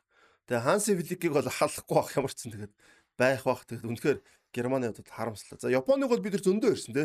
Тэгээ 0.47 0.63
Ханси 0.63 0.95
Фликийг 0.95 1.35
бол 1.35 1.43
халахгүй 1.43 2.15
ямар 2.15 2.31
ч 2.31 2.47
зэн 2.47 2.55
тэгээд 2.55 2.73
байх 3.19 3.43
бах. 3.43 3.67
Тэгээд 3.67 3.85
үнэхээр 3.85 4.19
Германы 4.53 4.89
удаад 4.89 5.09
харамслаа. 5.09 5.59
За 5.59 5.69
Японыг 5.69 6.09
бол 6.09 6.21
бид 6.21 6.33
нар 6.37 6.43
зөндөө 6.43 6.71
ирсэн 6.73 6.93
те. 6.93 7.03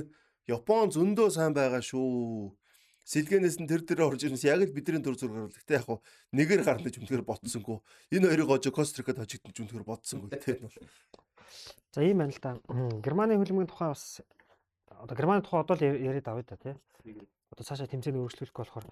Япон 0.48 0.92
зөндөө 0.92 1.28
сайн 1.32 1.52
байгаа 1.52 1.80
шүү. 1.80 2.56
Сэлгэнээс 3.04 3.60
нь 3.60 3.68
тэр 3.68 3.84
дээр 3.84 4.08
орж 4.08 4.24
ирнэс 4.24 4.48
яг 4.48 4.64
л 4.64 4.72
бидний 4.72 5.04
төр 5.04 5.16
зур 5.20 5.28
гарвал. 5.28 5.52
Гэтэ 5.52 5.76
яг 5.76 5.88
нэгээр 6.32 6.62
гарна 6.64 6.88
гэж 6.88 7.04
үнэхээр 7.04 7.24
бодсонгүй. 7.28 7.78
Энэ 8.16 8.32
хоёрыг 8.32 8.48
гож 8.48 8.64
Кострикад 8.72 9.20
хожигдсон 9.20 9.68
үнэхээр 9.68 9.84
бодсонгүй. 9.84 10.28
Тэр 10.40 10.64
нь 10.64 10.68
бол. 10.68 10.88
За 11.92 12.00
ийм 12.00 12.24
байна 12.24 12.32
л 12.32 12.40
да. 12.40 12.56
Германы 13.04 13.36
хөлбөмбөгийн 13.36 13.68
тухай 13.68 13.92
бас 13.92 14.24
одоо 14.88 15.16
Германы 15.16 15.44
тухай 15.44 15.60
одоо 15.60 15.76
л 15.76 15.84
яриад 15.84 16.28
авъя 16.32 16.48
да 16.48 16.56
тий. 16.56 16.74
Одоо 17.52 17.64
цаашаа 17.64 17.92
тэмцээний 17.92 18.24
өөрчлөлт 18.24 18.56
болохоор 18.56 18.88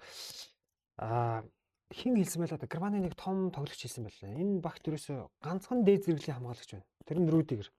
аа 1.01 1.41
хин 1.89 2.13
хэлсэн 2.13 2.45
байл 2.45 2.53
одоо 2.53 2.69
Германы 2.69 3.01
нэг 3.01 3.17
том 3.17 3.49
тоглогч 3.49 3.81
хэлсэн 3.81 4.05
байлаа. 4.05 4.29
Энэ 4.29 4.61
багт 4.61 4.85
ерөөсө 4.85 5.25
ганцхан 5.41 5.81
дээд 5.81 6.05
зэрэглэлийн 6.05 6.37
хамгаалагч 6.37 6.69
байна. 6.69 6.85
Тэр 7.05 7.17
нь 7.17 7.33
Рүдигер. 7.33 7.69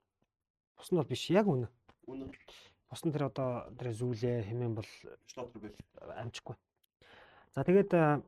Бус 0.77 0.89
нь 0.91 0.99
бол 0.99 1.09
биш. 1.09 1.31
Яг 1.31 1.47
үнэ. 1.47 1.69
Үнэ. 2.07 2.31
Бус 2.91 3.03
нь 3.05 3.13
тэр 3.13 3.31
одоо 3.31 3.71
тэр 3.75 3.95
зүйлээ 3.95 4.47
хэмээн 4.51 4.75
бол 4.75 4.91
Штотер 5.27 5.61
байл. 5.61 5.77
амжихгүй. 6.21 6.57
За 7.55 7.65
тэгээд 7.65 7.91
а, 7.95 8.23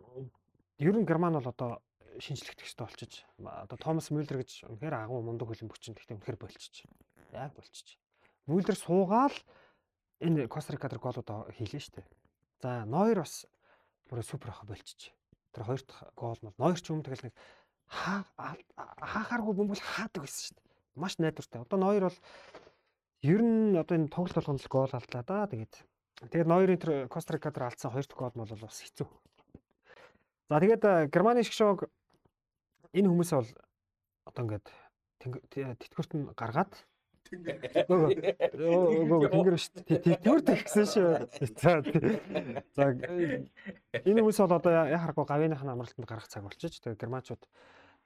ер 0.78 0.94
нь 0.97 1.07
Герман 1.07 1.38
бол 1.38 1.47
одоо 1.47 1.82
шинжлэхдэгчтэй 2.20 2.86
болчихж 2.86 3.12
одоо 3.38 3.76
Томас 3.76 4.11
Мюллер 4.11 4.40
гэж 4.40 4.64
үнэхээр 4.64 4.94
агуу 5.05 5.20
мундаг 5.20 5.49
хөлбөмбөгч 5.49 5.84
нь 5.90 5.97
гэхдээ 5.97 6.16
үнэхээр 6.16 6.40
болчихж. 6.40 6.88
Яг 7.32 7.53
болчихж. 7.53 7.99
Мюллер 8.49 8.76
суугаал 8.76 9.36
энэ 10.20 10.49
Кострикадэр 10.49 10.99
голууд 11.03 11.28
хийлээ 11.53 11.82
шүү 11.82 11.94
дээ. 12.01 12.07
За 12.62 12.84
Нойер 12.88 13.20
бас 13.20 13.44
бүр 14.09 14.24
супер 14.24 14.51
ах 14.51 14.64
болчихж. 14.64 15.12
Тэр 15.53 15.64
хоёр 15.64 15.82
дахь 15.84 16.05
гол 16.16 16.38
бол 16.40 16.57
Нойер 16.57 16.80
ч 16.80 16.88
юм 16.88 17.05
тэгэл 17.05 17.28
нэг 17.28 17.34
хаа 17.86 18.24
хаахааргүй 18.34 19.55
бөмбөл 19.55 19.82
хаадаг 19.82 20.24
байсан 20.24 20.40
шүү 20.40 20.57
дээ. 20.57 20.65
Маш 20.97 21.18
найдвартай. 21.20 21.62
Одоо 21.62 21.78
Нойер 21.78 22.09
бол 22.09 22.18
ер 23.22 23.40
нь 23.44 23.76
одоо 23.76 23.94
энэ 23.97 24.09
тоглолт 24.09 24.34
болгоно 24.34 24.59
л 24.59 24.72
гол 24.72 24.92
алдлаа 24.92 25.22
да. 25.22 25.47
Тэгээд 25.47 25.74
тэгээд 26.32 26.49
Нойрын 26.49 26.80
тэр 26.80 26.92
Кострикадэр 27.12 27.68
алдсан 27.68 27.92
хоёр 27.92 28.07
дахь 28.09 28.18
гол 28.18 28.34
бол 28.34 28.49
бас 28.49 28.80
хэцүү. 28.80 29.09
За 30.49 30.61
тэгээд 30.61 30.82
а, 30.88 31.07
Германы 31.07 31.44
шиг 31.44 31.55
шог 31.55 31.86
энэ 32.97 33.09
хүмүүсээ 33.12 33.38
бол 33.38 33.53
одоо 34.24 34.42
ингээд 34.44 34.66
тэтгэврт 35.53 36.12
нь 36.16 36.32
гаргаад 36.32 36.72
Гөө 37.26 38.14
тэнгэр 39.34 39.59
шүү 39.59 39.82
дээ. 39.82 39.99
Тэтгэвэр 39.99 40.42
тэгсэн 40.47 40.86
шүү. 40.86 41.26
За 41.59 41.82
за 42.78 42.84
энэ 42.94 44.20
хүмүүс 44.22 44.38
бол 44.47 44.55
одоо 44.55 44.86
яхахгүй 44.86 45.26
гавьяаныхын 45.26 45.72
амралтанд 45.74 46.07
гарах 46.07 46.30
цаг 46.30 46.47
болчихж 46.47 46.78
тэгээ 46.78 47.03
германчууд 47.03 47.42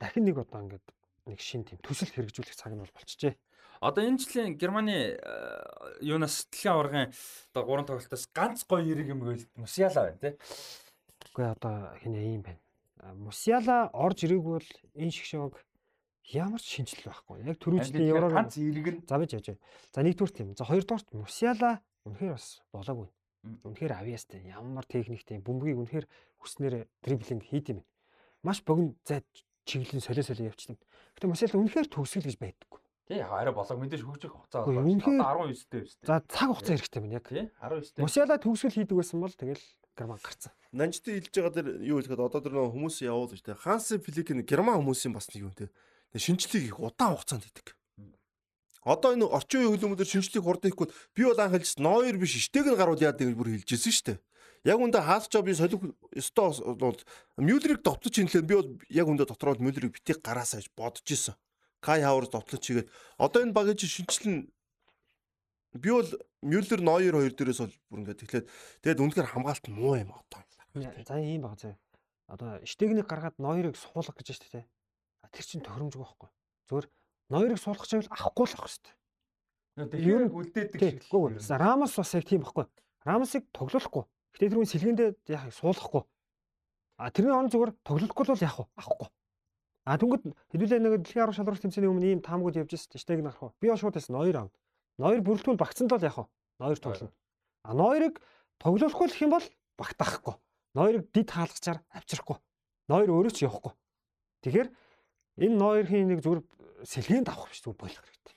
дахин 0.01 0.24
нэг 0.24 0.41
одоо 0.41 0.64
ингээд 0.64 0.86
нэг 1.26 1.40
шин 1.40 1.64
тийм 1.64 1.80
төсөл 1.84 2.12
хэрэгжүүлэх 2.12 2.56
цаг 2.56 2.72
нь 2.72 2.80
бол 2.80 2.96
болчихжээ. 2.96 3.34
Одоо 3.80 4.04
энэ 4.04 4.20
жилийн 4.20 4.60
Германы 4.60 5.16
э, 5.16 5.24
юунаас 6.04 6.44
дэлхийн 6.52 6.72
аваргын 6.76 7.08
одоо 7.52 7.62
гурван 7.64 7.88
тоглолтоос 7.88 8.28
ганц 8.28 8.68
гоё 8.68 8.84
хэрэг 8.84 9.08
юм 9.08 9.24
гээл 9.24 9.48
Мусиала 9.56 10.12
байна 10.12 10.20
тий. 10.20 10.34
Үгүй 11.32 11.46
одоо 11.48 11.96
хинэ 12.04 12.20
юм 12.28 12.44
байна. 12.44 12.60
Мусиала 13.16 13.88
орж 13.96 14.28
ирээгүй 14.28 14.60
бол 14.60 14.70
энэ 15.00 15.12
шиг 15.16 15.24
шог 15.32 15.56
ямар 16.28 16.60
ч 16.60 16.76
шинжил 16.76 17.08
байхгүй. 17.08 17.40
Яг 17.48 17.56
түрүүчний 17.56 18.12
еврог 18.12 18.36
ганц 18.36 18.60
хэрэг 18.60 19.00
нь 19.00 19.04
за 19.08 19.16
бич 19.16 19.32
яж. 19.32 19.56
За 19.96 20.04
нэгдүгээр 20.04 20.36
тийм. 20.36 20.52
За 20.52 20.68
хоёрдугаар 20.68 21.04
Мусиала 21.16 21.80
үнэхээр 22.04 22.36
бас 22.36 22.60
болоогүй. 22.76 23.08
Үнэхээр 23.64 23.96
авьяастай. 23.96 24.44
Ямар 24.44 24.84
техниктэй 24.84 25.40
бөмбөгийг 25.40 25.80
үнэхээр 25.80 26.06
хүснээр 26.36 26.84
дриблинг 27.00 27.48
хийд 27.48 27.72
юм. 27.72 27.80
Маш 28.44 28.60
богино 28.60 28.92
зай 29.08 29.24
чиглэн 29.70 30.02
солио 30.02 30.26
солио 30.26 30.50
явчихдаг. 30.50 30.82
Гэтэ 31.14 31.30
Мусиала 31.30 31.62
үнэхээр 31.62 31.86
төгсгөл 31.86 32.26
гэж 32.26 32.36
байдаггүй. 32.42 32.80
тий 33.10 33.22
хараа 33.22 33.54
болог 33.54 33.78
мэдээж 33.78 34.02
хөгжих 34.02 34.30
хугацаа 34.34 34.66
болоо. 34.66 34.82
Одоо 34.82 35.46
19 35.46 35.66
дэх 35.70 35.86
өстэй. 35.86 36.06
За 36.06 36.22
цаг 36.26 36.48
хугацаа 36.54 36.74
хэрэгтэй 36.74 37.00
байна 37.02 37.18
яг. 37.18 37.26
тий 37.26 37.46
19 37.58 37.94
дэх. 37.94 38.02
Мусиала 38.02 38.38
төгсгөл 38.38 38.76
хийдэг 38.78 38.96
байсан 38.98 39.18
бол 39.22 39.34
тэгэл 39.34 39.64
герман 39.98 40.18
гарцсан. 40.22 40.52
Нанжтын 40.70 41.14
хэлж 41.18 41.34
байгаа 41.34 41.54
дэр 41.54 41.68
юу 41.82 41.98
хэлэхэд 41.98 42.22
одоо 42.22 42.40
тэр 42.40 42.54
нөгөө 42.54 42.70
хүмүүс 42.70 42.96
явуул 43.02 43.30
гэж 43.34 43.42
те. 43.42 43.58
Ханси 43.58 43.98
Флик 43.98 44.30
нь 44.30 44.46
Герман 44.46 44.78
хүмүүсийн 44.78 45.10
бас 45.10 45.26
нэг 45.34 45.42
юм 45.42 45.54
те. 45.58 45.74
Тэгээ 46.14 46.22
шинжлэх 46.22 46.62
их 46.70 46.78
удаан 46.78 47.18
хугацаанд 47.18 47.44
хийдэг. 47.50 47.74
Одоо 48.86 49.12
энэ 49.12 49.26
орчин 49.28 49.60
үеийн 49.60 49.72
хөлбөмбөдөр 49.76 50.08
шинжлэх 50.08 50.40
хурд 50.40 50.64
ихгүй 50.64 50.88
би 51.12 51.22
бол 51.28 51.36
анх 51.36 51.52
хэлж 51.52 51.76
ноёр 51.82 52.16
биш 52.16 52.38
штег 52.40 52.64
нь 52.64 52.78
гарууд 52.78 53.02
яа 53.04 53.12
гэж 53.12 53.36
бүр 53.36 53.60
хэлжсэн 53.60 53.92
шүү 53.92 54.06
дээ. 54.08 54.18
Яг 54.64 54.76
үндэ 54.76 55.00
хаалт 55.00 55.32
жобын 55.32 55.56
солих 55.56 55.80
өстой 56.12 56.52
бол 56.76 56.98
Мюллерийг 57.40 57.80
довтлож 57.80 58.12
чинлээ 58.12 58.44
би 58.44 58.54
бол 58.61 58.68
яг 58.92 59.06
үндэ 59.08 59.24
дотроо 59.24 59.56
Мюллерийг 59.56 59.96
битгий 59.96 60.20
гараасаа 60.20 60.61
гэж 60.61 60.68
бодож 60.76 61.08
исэн. 61.08 61.34
Кай 61.80 62.04
Хавар 62.04 62.28
довтлож 62.28 62.61
чигээд 62.61 62.92
одоо 63.16 63.40
энэ 63.40 63.56
багийн 63.56 63.80
чинь 63.80 64.04
шинжлэн 64.04 64.36
би 65.72 65.88
бол 65.88 66.08
Мюллер 66.44 66.80
ноёр 66.84 67.16
хоёр 67.16 67.32
дээрээс 67.32 67.61
бол 67.64 67.76
бүр 67.88 67.98
ингээд 68.04 68.20
тэгэхээр 68.20 68.44
тэгээд 68.84 69.00
үнэхээр 69.00 69.32
хамгаалт 69.32 69.64
муу 69.72 69.96
юм 69.96 70.12
одоо. 70.12 70.44
За 70.76 71.16
ийм 71.16 71.48
баг 71.48 71.56
заа. 71.56 71.80
Одоо 72.28 72.61
штегнийг 72.68 73.08
гаргаад 73.08 73.40
ноёрыг 73.40 73.80
суулгах 73.80 74.20
гэж 74.20 74.28
байна 74.28 74.44
шүү 74.44 74.52
дээ. 74.61 74.66
Тэр 75.32 75.46
чинь 75.48 75.64
тохиромжгүй 75.64 76.04
байхгүй. 76.04 76.30
Зүгээр 76.68 76.86
ноёрыг 77.32 77.58
суулгах 77.58 77.88
чивэл 77.88 78.12
авахгүй 78.12 78.46
л 78.46 78.54
байх 78.61 78.70
шүү 78.70 78.84
дээ. 78.84 78.96
Тэгэхээр 79.88 80.22
үлдээдэг 80.30 80.78
Тий. 80.78 80.90
шиг 81.00 81.11
л. 81.11 81.40
Рамос 81.40 81.96
бас 81.96 82.14
яг 82.14 82.24
тийм 82.28 82.42
байхгүй. 82.44 82.66
Рамосыг 83.02 83.48
тоглохгүй. 83.50 84.04
Гэтэ 84.35 84.55
тэрүүн 84.55 84.70
сэлгэндээ 84.70 85.09
яах 85.31 85.51
суулгахгүй. 85.55 86.03
А 87.01 87.11
тэрний 87.11 87.33
он 87.35 87.49
зүгээр 87.49 87.72
тоглохгүй 87.83 88.24
л 88.28 88.45
яах 88.45 88.59
вэ? 88.61 88.66
Авахгүй. 88.76 89.09
А 89.89 89.97
тэнгууд 89.97 90.22
хэдүүлээ 90.53 90.81
нэг 90.85 90.93
дэлхийн 91.01 91.24
арга 91.24 91.37
шалралт 91.41 91.64
тэмцээний 91.64 91.91
өмнө 91.91 92.09
ийм 92.12 92.20
таамгууд 92.20 92.61
явж 92.61 92.76
байсан. 92.76 93.01
Штег 93.01 93.24
нарах 93.24 93.41
уу? 93.41 93.57
Би 93.59 93.72
бол 93.72 93.81
шууд 93.81 93.97
байсан 93.97 94.14
ноёр 94.14 94.37
аав. 94.37 94.51
Ноёр 95.01 95.20
бүрэлдэхүүн 95.24 95.57
багцсан 95.57 95.89
л 95.89 96.05
яах 96.05 96.18
вэ? 96.20 96.26
Ноёр 96.61 96.78
тоглоно. 96.78 97.12
А 97.64 97.72
ноёрыг 97.72 98.20
тоглохгүй 98.61 99.09
л 99.09 99.22
юм 99.24 99.31
бол 99.33 99.47
багтаахгүй. 99.81 100.37
Ноёрыг 100.76 101.09
дид 101.11 101.33
хаалгачаар 101.33 101.81
авчрахгүй. 101.89 102.37
Ноёр 102.93 103.09
өөрөө 103.09 103.33
ч 103.33 103.49
явахгүй. 103.49 103.72
Тэгэхээр 104.45 104.68
энэ 105.41 105.57
ноёрын 105.57 106.09
нэг 106.12 106.20
зүгээр 106.20 106.45
сэлгээнд 106.85 107.33
авах 107.33 107.49
биш 107.49 107.64
зүгээр 107.64 107.81
болох 107.81 108.05
хэрэгтэй. 108.05 108.35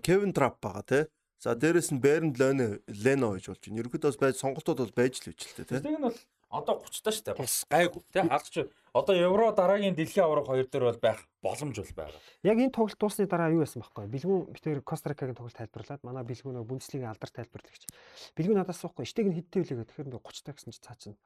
Кевин 0.00 0.32
Трап 0.32 0.60
байгаа 0.64 0.84
тий. 0.88 1.02
За 1.38 1.54
дээрэс 1.54 1.94
нь 1.94 2.02
Берн 2.02 2.34
Лено 2.34 2.82
Лено 2.90 3.38
гэж 3.38 3.46
болж 3.46 3.62
байна. 3.62 3.78
Ерөнхийдөө 3.86 4.10
бас 4.10 4.18
байж 4.18 4.36
сонголтууд 4.42 4.82
бол 4.82 4.98
байж 4.98 5.22
л 5.22 5.30
үжилтэй 5.30 5.64
тий. 5.70 5.78
Тэг 5.78 5.94
нь 5.94 6.02
бол 6.02 6.18
одоо 6.50 6.82
30 6.82 7.06
таа 7.06 7.14
штэ. 7.14 7.38
Бас 7.38 7.62
гайгүй. 7.70 8.02
Тий 8.10 8.26
хаалгач 8.26 8.56
одоо 8.90 9.14
евро 9.14 9.54
дараагийн 9.54 9.94
дэлхийн 9.94 10.26
аварга 10.26 10.50
хоёр 10.50 10.66
дээр 10.66 10.84
бол 10.90 10.98
байх 10.98 11.20
боломж 11.38 11.78
бол 11.78 11.94
байгаа. 11.94 12.20
Яг 12.42 12.58
энэ 12.58 12.74
тоглолт 12.74 12.98
дуусны 12.98 13.30
дараа 13.30 13.54
юу 13.54 13.62
байсан 13.62 13.86
байхгүй 13.86 14.10
бэлгүүн 14.10 14.50
битэр 14.50 14.82
Костарикагийн 14.82 15.38
тоглолт 15.38 15.54
тайлбарлаад 15.54 16.02
манай 16.02 16.24
бэлгүүн 16.26 16.58
нэг 16.58 16.66
Бундслигийн 16.66 17.12
алдар 17.12 17.30
тайлбарлагч. 17.30 17.86
Бэлгүүн 18.34 18.58
надаас 18.58 18.82
суухгүй 18.82 19.06
штег 19.06 19.30
нь 19.30 19.38
хэдтэй 19.38 19.62
үлээ 19.62 19.86
гэхээр 19.86 20.10
би 20.10 20.18
30 20.18 20.42
таа 20.42 20.54
гэсэн 20.58 20.74
чи 20.74 20.82
цаа 20.82 20.98
чинь 20.98 21.18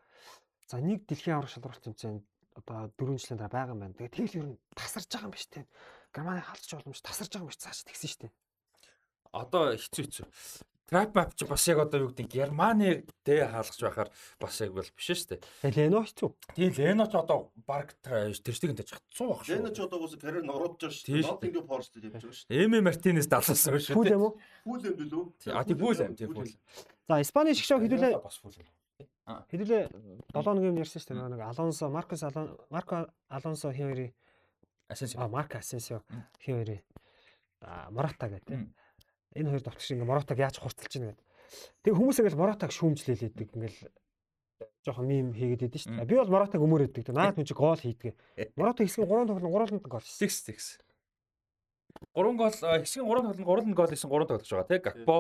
за 0.69 0.77
нэг 0.77 1.09
дэлхийн 1.09 1.41
аврах 1.41 1.55
шалралт 1.57 1.81
тэмцээнд 1.89 2.21
одоо 2.61 2.93
4 3.01 3.17
жилийн 3.17 3.41
дараа 3.41 3.65
байгаа 3.65 3.73
юм 3.73 3.81
байна. 3.81 3.97
Тэгээ 3.97 4.13
тэгэл 4.13 4.39
ер 4.43 4.47
нь 4.53 4.61
тасарч 4.77 5.09
байгаа 5.09 5.29
юм 5.31 5.33
биш 5.33 5.49
үү 5.49 5.65
Германы 6.13 6.45
халдч 6.45 6.69
боломж 6.77 7.01
тасарч 7.01 7.31
байгаа 7.33 7.47
юм 7.47 7.53
биш 7.55 7.61
цааш 7.65 7.79
тэгсэн 7.89 8.11
штэ 8.13 8.29
Одоо 9.33 9.73
хэцүү 9.73 10.05
хэцүү. 10.05 10.27
Трап 10.93 11.15
мап 11.17 11.33
чи 11.33 11.47
бас 11.49 11.65
яг 11.73 11.79
одоо 11.81 12.05
юу 12.05 12.13
гэдэг 12.13 12.29
Германы 12.29 13.09
дэ 13.25 13.49
хаалгач 13.49 13.81
байхаар 13.81 14.11
бас 14.37 14.61
яг 14.61 14.77
бол 14.77 14.85
биш 14.85 15.09
шүү 15.09 15.41
дээ. 15.41 15.41
тэгээ 15.65 15.89
Лено 15.89 16.05
хэцүү 16.05 16.29
Тийм 16.53 16.73
Лено 16.77 17.07
ч 17.09 17.17
одоо 17.17 17.49
баг 17.65 17.97
тэрстигийн 18.05 18.77
дэж 18.77 18.93
100 19.17 19.25
баг 19.25 19.41
шүү. 19.41 19.57
Лено 19.57 19.73
ч 19.73 19.81
одоо 19.81 20.05
уус 20.05 20.21
карьер 20.21 20.45
нь 20.45 20.53
ороод 20.53 20.77
байгаа 20.77 20.93
шүү 20.93 21.01
шүү 21.01 21.17
дээ. 21.17 21.25
Ноттинг 21.33 21.57
Форст 21.65 21.97
явж 21.97 22.13
байгаа 22.13 22.29
шүү 22.29 22.53
Эми 22.53 22.79
Мартинес 22.85 23.25
далаас 23.25 23.65
шүү. 23.65 23.97
фул 23.97 24.13
юм 24.13 24.21
уу 24.21 24.33
Фул 24.69 24.85
юм 24.85 24.97
билүү? 25.01 25.25
А 25.57 25.65
тийм 25.65 25.79
фул 25.81 25.97
юм 25.97 26.13
тийм 26.13 26.29
фул. 26.37 26.53
за 27.09 27.21
Испани 27.25 27.57
шиг 27.57 27.65
шоу 27.73 27.81
хэдүүлээ 27.81 28.21
бас 28.21 28.37
фул 28.37 28.53
юм. 28.53 28.69
хэдүүлээ 29.49 29.83
7 30.37 30.61
нэг 30.61 30.65
юм 30.69 30.77
ярьсан 30.77 31.01
штэ 31.01 31.17
нэг 31.17 31.41
Алонсо 31.41 31.89
Маркос 31.89 32.21
Алон 32.29 32.53
Марко 32.69 33.09
Алонсо 33.33 33.73
хин 33.73 33.89
хоёрын 33.89 34.13
Асенсио. 34.93 35.25
А 35.25 35.29
Марк 35.33 35.57
Асенсио 35.57 36.05
хин 36.37 36.61
хоёрын 36.61 36.85
а 37.65 37.89
Мората 37.89 38.29
гэдэг. 38.29 38.69
Энэ 39.37 39.51
хоёр 39.51 39.63
довтлогч 39.65 39.91
ингээ 39.93 40.09
Моратаг 40.09 40.39
яаж 40.39 40.57
хурцлж 40.61 40.93
ийн 40.97 41.13
гэдэг. 41.13 41.27
Тэг 41.85 41.93
хүмүүс 41.97 42.19
ингээл 42.21 42.41
Моратаг 42.41 42.71
шүүмжлээлээдэг 42.73 43.49
ингээл 43.57 43.79
жоохон 44.83 45.07
мим 45.07 45.27
хийгээд 45.33 45.67
идэв 45.71 45.81
шүү 45.83 45.95
дээ. 45.95 46.11
Би 46.11 46.17
бол 46.19 46.33
Моратаг 46.33 46.61
өмөрөөдөг. 46.61 47.15
Наад 47.15 47.39
хүн 47.39 47.47
чи 47.47 47.55
гол 47.55 47.79
хийдэг. 47.79 48.15
Мората 48.59 48.83
хэсгийн 48.83 49.07
3 49.07 49.31
тоглолт 49.31 49.71
3 49.71 49.87
гол 49.87 50.03
хийсэн. 50.03 50.27
6 50.27 50.51
6. 50.51 50.83
3 52.19 52.35
гол 52.35 52.51
хэсгийн 52.83 53.07
3 53.07 53.23
тоглолт 53.23 53.39
3 53.39 53.79
гол 53.79 53.93
хийсэн 53.95 54.11
3 54.11 54.27
тоглож 54.27 54.51
байгаа 54.51 54.67
тийм 54.67 54.83
Гакпо 54.83 55.17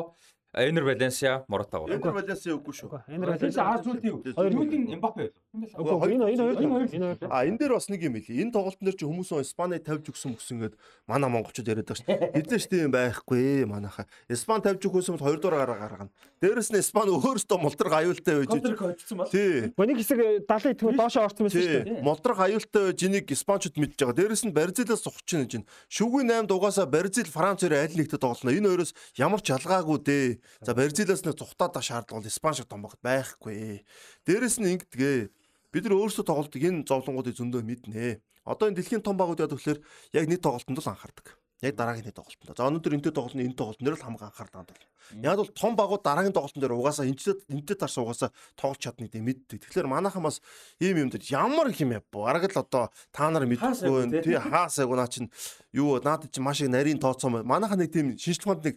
Энер 0.55 0.85
Валенсиа, 0.85 1.45
Мората 1.49 1.79
гоо. 1.79 1.89
Эндер 1.89 2.13
Валенсиа 2.13 2.53
үгүй 2.59 2.75
шүү. 2.77 2.99
Энер 3.09 3.31
Валенсиа 3.33 3.81
тийм. 4.03 4.21
Хоёр 4.37 4.53
Юудын 4.53 4.85
Эмбапе 4.93 5.31
байлаа. 5.49 5.97
Үгүй 5.97 6.13
энэ 6.13 6.29
энэ 6.29 6.43
хоёр 6.45 6.57
Энэ 6.61 6.73
хоёр. 6.73 6.89
энэ 6.93 7.07
хоёр. 7.17 7.33
А 7.33 7.47
энэ 7.49 7.57
дээр 7.57 7.73
бас 7.73 7.89
нэг 7.89 8.03
юм 8.05 8.13
хэлий. 8.21 8.43
Энэ 8.45 8.53
тоглолтын 8.53 8.85
дээр 8.85 8.97
чи 9.01 9.05
хүмүүс 9.09 9.33
Испани 9.41 9.81
тавьж 9.81 10.13
өгсөн 10.13 10.37
мөксөн 10.37 10.61
гээд 10.61 10.75
манай 11.09 11.31
монголчууд 11.33 11.69
яриад 11.73 11.89
байгаа 11.89 12.05
шүү. 12.05 12.37
Эднээс 12.37 12.67
тийм 12.69 12.93
байхгүй 12.93 13.65
манайха. 13.65 14.05
Испани 14.29 14.61
тавьж 14.61 14.85
өгсөн 14.85 15.17
бол 15.17 15.25
хоёр 15.25 15.41
дугаар 15.41 15.73
гараа 15.73 15.81
гаргана. 15.89 16.11
Дээрэс 16.45 16.69
нь 16.69 16.81
Испани 16.85 17.17
өөрөөсөө 17.17 17.57
молдрог 17.57 17.93
аюултай 17.97 18.45
байж 18.45 18.49
Контрик 18.53 18.77
хоцсон 18.77 19.17
бол. 19.25 19.31
Тий. 19.33 19.73
Нэг 19.73 19.97
хэсэг 20.05 20.21
70 20.45 20.77
тэгвэл 20.77 21.01
доошоо 21.01 21.25
орсон 21.33 21.49
байсан 21.49 21.65
шүү 21.65 21.81
дээ. 21.89 22.05
Молдрог 22.05 22.39
аюултай 22.45 22.93
байж 22.93 23.01
энийг 23.09 23.31
испанчууд 23.33 23.77
мэдж 23.81 23.97
байгаа. 24.05 24.17
Дээрэс 24.21 24.45
нь 24.45 24.53
Бразилаас 24.53 25.01
сухч 25.01 25.25
чинь 25.25 25.49
гэж. 25.49 25.65
Шүгүү 25.89 26.29
8 26.29 26.45
дугаасаа 26.51 26.85
Бразил 26.91 27.25
Франц 27.31 27.65
хоёр 27.65 27.79
аль 27.89 27.97
нэгтэй 27.97 28.19
тоглоно. 28.21 28.53
Энэ 28.53 28.69
хоёроос 28.69 28.93
ямар 29.17 29.41
ч 29.41 29.55
ялгаагүй 29.55 29.99
дээ. 30.03 30.42
За 30.61 30.75
Бразилаас 30.75 31.25
нэг 31.25 31.39
зүхтаад 31.39 31.79
шаардлага 31.79 32.29
Испани 32.29 32.57
шиг 32.57 32.69
том 32.69 32.83
байхгүй. 32.83 33.87
Дээрэс 34.27 34.59
нь 34.61 34.79
ингэдгээ. 34.79 35.31
Бид 35.73 35.85
нар 35.89 35.97
өөрсдөө 35.97 36.27
тоглолтыг 36.29 36.63
энэ 36.63 36.85
зовлонгуудыг 36.85 37.33
зөндөө 37.33 37.63
мэднэ. 37.65 38.21
Одоо 38.45 38.69
энэ 38.69 38.83
дэлхийн 38.83 39.01
том 39.01 39.17
багууд 39.17 39.41
яд 39.41 39.55
тэгэхээр 39.55 39.81
яг 40.19 40.25
нэг 40.29 40.41
тоглолтонд 40.43 40.83
л 40.83 40.91
анхаардаг. 40.91 41.39
Яг 41.63 41.79
дараагийн 41.79 42.11
нэг 42.11 42.19
тоглолтонд. 42.19 42.59
За 42.59 42.67
өнөөдөр 42.67 42.95
энэтэй 42.99 43.15
тоглолт 43.15 43.39
нь 43.39 43.47
энэ 43.47 43.55
тоглолтын 43.55 43.87
дээр 43.87 43.95
л 43.95 44.03
хамгаан 44.03 44.35
анхаардаг 44.35 44.67
бол. 44.67 44.85
Яг 45.23 45.39
бол 45.39 45.51
том 45.55 45.73
багууд 45.79 46.03
дараагийн 46.03 46.35
тоглолтын 46.35 46.59
дээр 46.59 46.75
угаасаа 46.75 47.07
энэтэй 47.07 47.39
энэтэй 47.55 47.79
тарс 47.79 47.97
угаасаа 48.03 48.35
тоглож 48.59 48.83
чадна 48.83 49.07
гэдэг 49.07 49.23
мэддэг. 49.23 49.59
Тэгэхээр 49.63 49.87
манайхан 49.87 50.27
бас 50.27 50.43
ийм 50.83 51.07
юм 51.07 51.11
дээр 51.15 51.23
ямар 51.31 51.71
их 51.71 51.79
юм 51.79 51.95
яв. 51.95 52.03
Араг 52.11 52.51
л 52.51 52.59
одоо 52.59 52.91
та 53.15 53.31
нар 53.31 53.47
Хаасаагүй, 53.47 54.11
мэдхгүй 54.11 54.27
тий 54.27 54.43
хаасаагүй 54.43 54.97
наа 54.99 55.07
чин 55.07 55.31
юу 55.71 56.03
наад 56.03 56.27
чи 56.27 56.43
маш 56.43 56.67
их 56.67 56.69
нарийн 56.75 56.99
тооцоо 56.99 57.31
манайхан 57.31 57.79
нэг 57.79 57.95
тийм 57.95 58.19
шинжлэхүүнд 58.19 58.67
нэг 58.67 58.77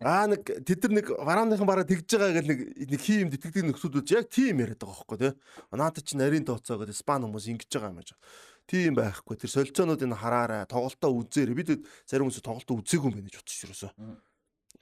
Аа 0.00 0.24
нэг 0.32 0.48
тэд 0.64 0.88
нар 0.88 0.94
нэг 0.96 1.06
варааныхан 1.12 1.68
бараа 1.68 1.84
тэгж 1.84 2.16
байгаа 2.16 2.40
гэл 2.40 2.48
нэг 2.48 2.60
нэг 2.88 3.00
хий 3.04 3.20
юм 3.20 3.28
тэтгэдэг 3.28 3.68
нөхцөлүүд 3.68 4.08
яг 4.16 4.32
тийм 4.32 4.64
яриад 4.64 4.80
байгаа 4.80 4.96
байхгүй 4.96 5.18
тий. 5.20 5.32
Наад 5.76 6.00
чи 6.00 6.16
нарийн 6.16 6.48
тооцоо 6.48 6.80
гэдэг 6.80 6.96
спан 6.96 7.28
хүмүүс 7.28 7.52
ингэж 7.52 7.68
байгаа 7.68 7.92
юм 7.92 8.00
аа. 8.00 8.16
Тийм 8.64 8.96
байхгүй. 8.96 9.36
Тэр 9.36 9.50
солилцоонуудыг 9.52 10.16
хараарай. 10.16 10.64
Тоглолтоо 10.64 11.12
үзээрэй. 11.20 11.52
Бид 11.52 11.84
зарим 12.08 12.32
хүмүүс 12.32 12.40
тоглолтоо 12.40 12.80
үзээгүй 12.80 13.12
юм 13.12 13.16
байна 13.20 13.28
гэж 13.28 13.36
бодчих 13.44 13.68
юусоо. 13.68 13.92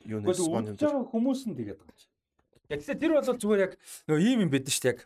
Юу 0.07 0.23
нэг 0.23 0.39
Гэхдээ 0.39 0.47
спан 0.47 0.71
юм 0.79 1.11
хүмүүс 1.11 1.41
нь 1.51 1.57
тэгээд 1.59 1.79
байгаа 1.83 1.99
чи. 1.99 2.07
Тэгэхээр 2.69 3.01
тэр 3.03 3.13
бол 3.17 3.27
зүгээр 3.27 3.65
яг 3.65 3.73
нөгөө 4.07 4.23
ийм 4.23 4.39
юм 4.47 4.51
байдэн 4.55 4.71
шүү 4.71 4.85
дээ 4.87 4.93
яг. 4.93 5.01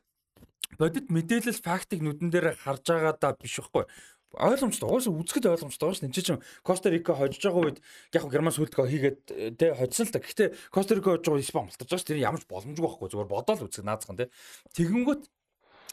Бодит 0.76 1.06
мэдээлэл 1.14 1.62
фактыг 1.62 2.00
нүдэн 2.02 2.28
дээр 2.32 2.46
харж 2.58 2.84
байгаа 2.90 3.14
да 3.16 3.36
биш 3.38 3.60
байхгүй. 3.62 3.86
Ойлгомжтой. 4.32 4.88
Уусаа 4.88 5.12
үзэхэд 5.12 5.46
ойлгомжтой 5.52 5.92
дээ. 5.92 6.08
Энд 6.08 6.16
чинь 6.16 6.40
Коста 6.64 6.88
Рика 6.88 7.12
хожиж 7.12 7.44
байгаа 7.44 7.68
үед 7.68 7.78
яг 8.16 8.24
Герман 8.32 8.56
сүлдгөө 8.56 8.86
хийгээд 8.88 9.18
тэ 9.60 9.76
хоцсон 9.76 10.08
л 10.08 10.14
та. 10.16 10.24
Гэхдээ 10.24 10.48
Коста 10.72 10.96
Рика 10.96 11.12
хожиж 11.12 11.28
байгаа 11.28 11.44
Испани 11.44 11.68
болтож 11.68 11.84
байгаа 11.84 12.00
шүү. 12.00 12.08
Тэр 12.08 12.24
ямар 12.24 12.40
ч 12.40 12.48
боломжгүй 12.48 12.80
байхгүй. 12.80 13.08
Зүгээр 13.12 13.28
бодоол 13.28 13.64
үзэх 13.68 13.84
наацхан 13.84 14.16
тэ. 14.16 14.32
Тэгэнгүүт 14.72 15.28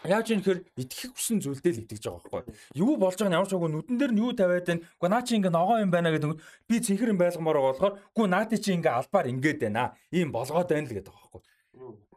Яаж 0.08 0.32
юм 0.32 0.40
хэр 0.40 0.64
итгэх 0.80 1.12
хүссэн 1.12 1.44
зүйлдээ 1.44 1.76
л 1.76 1.84
итгэж 1.84 2.08
байгаа 2.08 2.24
байхгүй. 2.32 2.56
Юу 2.80 2.96
болж 2.96 3.20
байгааг 3.20 3.36
ямар 3.36 3.50
ч 3.52 3.54
үгүй 3.60 3.68
нүдэн 3.68 4.00
дээр 4.00 4.14
нь 4.16 4.22
юу 4.24 4.32
тавиад 4.32 4.64
байна. 4.64 4.88
Уу 4.96 5.12
наа 5.12 5.28
чи 5.28 5.36
ингээ 5.36 5.52
ногоо 5.52 5.76
юм 5.84 5.92
байна 5.92 6.16
гэдэг 6.16 6.40
би 6.40 6.76
цэнхэр 6.80 7.12
юм 7.12 7.20
байлгамаар 7.20 7.60
болохоор 7.60 8.00
үгүй 8.16 8.28
наати 8.32 8.64
чи 8.64 8.80
ингээ 8.80 8.96
албаар 8.96 9.28
ингээд 9.28 9.60
байна. 9.60 9.92
Ийм 10.16 10.32
болгоод 10.32 10.72
байна 10.72 10.88
л 10.88 10.96
гэдэг 10.96 11.12
байгаа 11.12 11.44
байхгүй. 11.44 12.09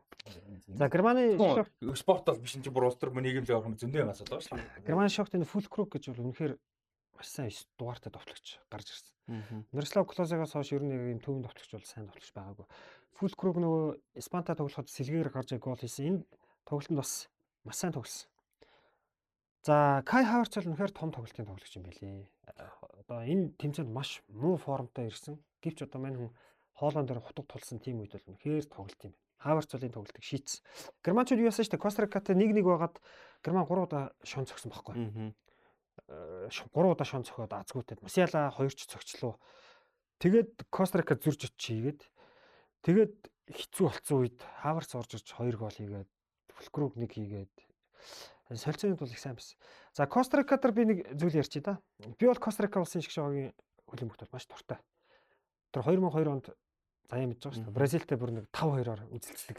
За 0.77 0.89
Германы 0.89 1.37
шок 1.37 1.69
Спорт 1.97 2.25
бол 2.27 2.41
биш 2.41 2.57
энэ 2.57 2.65
чи 2.65 2.71
бүр 2.73 2.89
улс 2.89 2.97
төр 2.97 3.13
нийгэмлэг 3.13 3.53
авах 3.53 3.69
юм 3.69 3.77
зөндөө 3.77 4.03
юм 4.03 4.13
асуудал 4.13 4.41
шүү 4.41 4.57
дээ. 4.57 4.87
Германы 4.89 5.13
шокт 5.13 5.35
энэ 5.37 5.49
фул 5.49 5.67
круг 5.69 5.93
гэж 5.93 6.13
бол 6.13 6.33
үнэхээр 6.33 6.57
маш 7.17 7.29
сайн 7.29 7.53
9 7.53 7.79
дугаартай 7.79 8.13
товтлогч 8.13 8.47
гарч 8.73 8.89
ирсэн. 8.91 9.65
Мирослав 9.73 10.07
Клозегоос 10.09 10.53
хойш 10.57 10.73
ер 10.73 10.83
нь 10.83 10.93
яг 10.93 11.03
юм 11.13 11.21
төвөнд 11.21 11.47
товтлогч 11.47 11.71
бол 11.77 11.87
сайн 11.87 12.09
товтлогч 12.09 12.33
байгаагүй. 12.33 12.67
Фул 13.21 13.35
круг 13.37 13.57
нөгөө 13.61 14.19
Испанта 14.19 14.57
тоглоход 14.57 14.89
сэлгээр 14.89 15.31
гарч 15.31 15.55
гол 15.61 15.79
хийсэн. 15.79 16.07
Энэ 16.09 16.21
тоглолтод 16.65 16.99
бас 16.99 17.29
маш 17.63 17.77
сайн 17.77 17.93
тоглосон. 17.93 18.29
За 19.63 20.03
Кай 20.03 20.25
Хаварч 20.27 20.59
бол 20.59 20.75
үнэхээр 20.75 20.91
том 20.91 21.15
тоглолтын 21.15 21.47
тоглогч 21.47 21.73
юм 21.79 21.87
билий. 21.87 22.27
Одоо 22.99 23.23
энэ 23.23 23.55
тэмцээнд 23.61 23.93
маш 23.95 24.25
муу 24.27 24.59
формтой 24.59 25.07
ирсэн. 25.07 25.39
Гэвч 25.63 25.87
одоо 25.87 26.01
мань 26.03 26.19
хүн 26.19 26.31
хоолоон 26.75 27.07
дээр 27.07 27.23
хутаг 27.23 27.47
тулсан 27.47 27.79
тим 27.79 28.03
үед 28.03 28.19
бол 28.19 28.35
үнэхээр 28.35 28.67
тоглолт 28.67 28.99
юм 29.07 29.15
байна. 29.15 29.32
Хаварч 29.43 29.75
бол 29.75 29.87
энэ 29.87 29.97
тоглолтыг 29.99 30.23
шийдсэн. 30.23 30.63
Германчууд 31.03 31.43
юу 31.43 31.51
яасан 31.51 31.67
дээ. 31.67 31.83
Кострикатай 31.83 32.35
1-1 32.39 32.63
байгаад 32.63 32.97
Герман 33.43 33.67
3 33.67 33.83
удаа 33.83 34.05
шон 34.23 34.47
цогсон 34.47 34.71
байхгүй. 34.71 34.95
Э, 36.09 36.49
3 36.49 36.71
удаа 36.73 37.07
шон 37.07 37.27
цохоод 37.27 37.53
азгүйтэй. 37.53 37.99
Масяла 38.01 38.55
2 38.55 38.71
ч 38.71 38.87
цогчлоо. 38.87 39.37
Тэгээд 40.23 40.71
Кострика 40.71 41.19
зурж 41.19 41.51
очигээд 41.51 42.07
тэгээд 42.87 43.17
хэцүү 43.51 43.85
болцсон 43.91 44.19
үед 44.23 44.39
Хаварц 44.63 44.95
орж 44.95 45.19
ирж 45.19 45.27
2 45.35 45.59
гол 45.59 45.75
хийгээд 45.75 46.11
Фулкруг 46.55 46.95
нэг 46.95 47.11
хийгээд 47.11 47.51
солилцоонд 48.55 49.03
бол 49.03 49.11
их 49.11 49.19
сайн 49.19 49.35
байсан. 49.35 49.59
За 49.93 50.07
Кострикатар 50.07 50.73
би 50.73 50.85
нэг 50.87 50.99
зүйл 51.19 51.43
ярьчих 51.43 51.67
да. 51.67 51.83
Би 51.99 52.27
бол 52.27 52.39
Кострика 52.39 52.79
улсын 52.79 53.03
шиг 53.03 53.11
шогийн 53.11 53.51
хөлбөмбөгт 53.91 54.23
бол 54.23 54.35
маш 54.39 54.47
дуртай. 54.47 54.79
Тэр 55.73 55.83
2002 55.83 56.31
онд 56.31 56.47
заяа 57.11 57.27
мэдж 57.31 57.41
байгаа 57.43 57.57
шүү 57.57 57.67
дээ. 57.67 57.77
Бразилтай 57.77 58.17
бүр 58.19 58.31
нэг 58.37 58.47
5-2-оор 58.53 59.01
үзэлцдэг. 59.11 59.59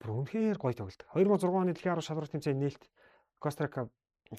Бүр 0.00 0.10
үнэхээр 0.22 0.58
гоё 0.60 0.74
тоглолт. 0.76 1.02
2006 1.14 1.50
оны 1.50 1.72
дэлхийн 1.72 1.94
арга 1.96 2.04
шалралт 2.04 2.32
тэмцээний 2.34 2.62
нээлт 2.68 2.84
Кострика 3.40 3.88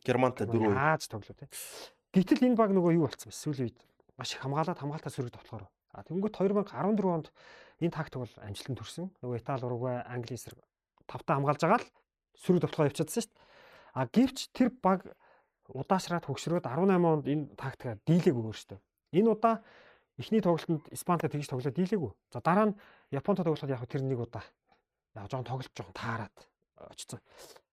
Германтай 0.03 0.47
дөрөв. 0.47 0.73
Яаж 0.75 1.07
тоглоо 1.07 1.35
те. 1.35 1.47
Гэтэл 2.13 2.47
энэ 2.47 2.59
баг 2.59 2.71
нөгөө 2.75 2.97
юу 2.97 3.07
болцсон 3.07 3.31
бэ? 3.31 3.39
Сүүлийн 3.39 3.67
үед 3.71 3.79
маш 4.17 4.33
их 4.35 4.41
хамгаалаад 4.43 4.79
хамгаалтаа 4.79 5.11
сөрөг 5.11 5.33
тоглохоор. 5.33 5.65
А 5.95 6.03
тэнгүүт 6.03 6.35
2014 6.35 7.07
онд 7.07 7.27
энэ 7.79 7.93
тактик 7.93 8.21
бол 8.21 8.33
амжилтанд 8.41 8.79
төрсөн. 8.81 9.07
Нөгөө 9.21 9.37
Итали, 9.37 9.65
Уругвай, 9.65 10.01
Англи 10.05 10.35
эсрэг 10.35 10.59
тавтаа 11.07 11.39
хамгаалж 11.39 11.61
байгаа 11.63 11.81
л 11.81 11.89
сөрөг 12.37 12.61
тоглохоо 12.67 12.89
явчихсан 12.89 13.23
шүү 13.23 13.31
дээ. 13.31 13.45
А 13.97 14.01
гэвч 14.05 14.37
тэр 14.53 14.69
баг 14.81 15.07
удаашраад 15.71 16.25
хөгшрөөд 16.27 16.67
18 16.67 17.01
онд 17.01 17.25
энэ 17.27 17.45
тактикаар 17.55 17.97
дийлээгүй 18.03 18.43
өөртөө. 18.43 18.79
Энэ 19.17 19.31
удаа 19.31 19.55
эхний 20.17 20.41
тоглолтод 20.41 20.89
Испантай 20.91 21.29
тэгж 21.29 21.47
тоглоод 21.47 21.77
дийлээгүй. 21.77 22.11
За 22.33 22.41
дараа 22.41 22.73
нь 22.73 22.77
Японтой 23.13 23.45
тоглоход 23.45 23.69
яг 23.69 23.85
тэр 23.85 24.01
нэг 24.01 24.19
удаа 24.19 24.43
яг 25.13 25.29
жоохон 25.29 25.45
тоглолт 25.45 25.73
жоохон 25.73 25.93
таарад 25.93 26.35
очсон. 26.77 27.21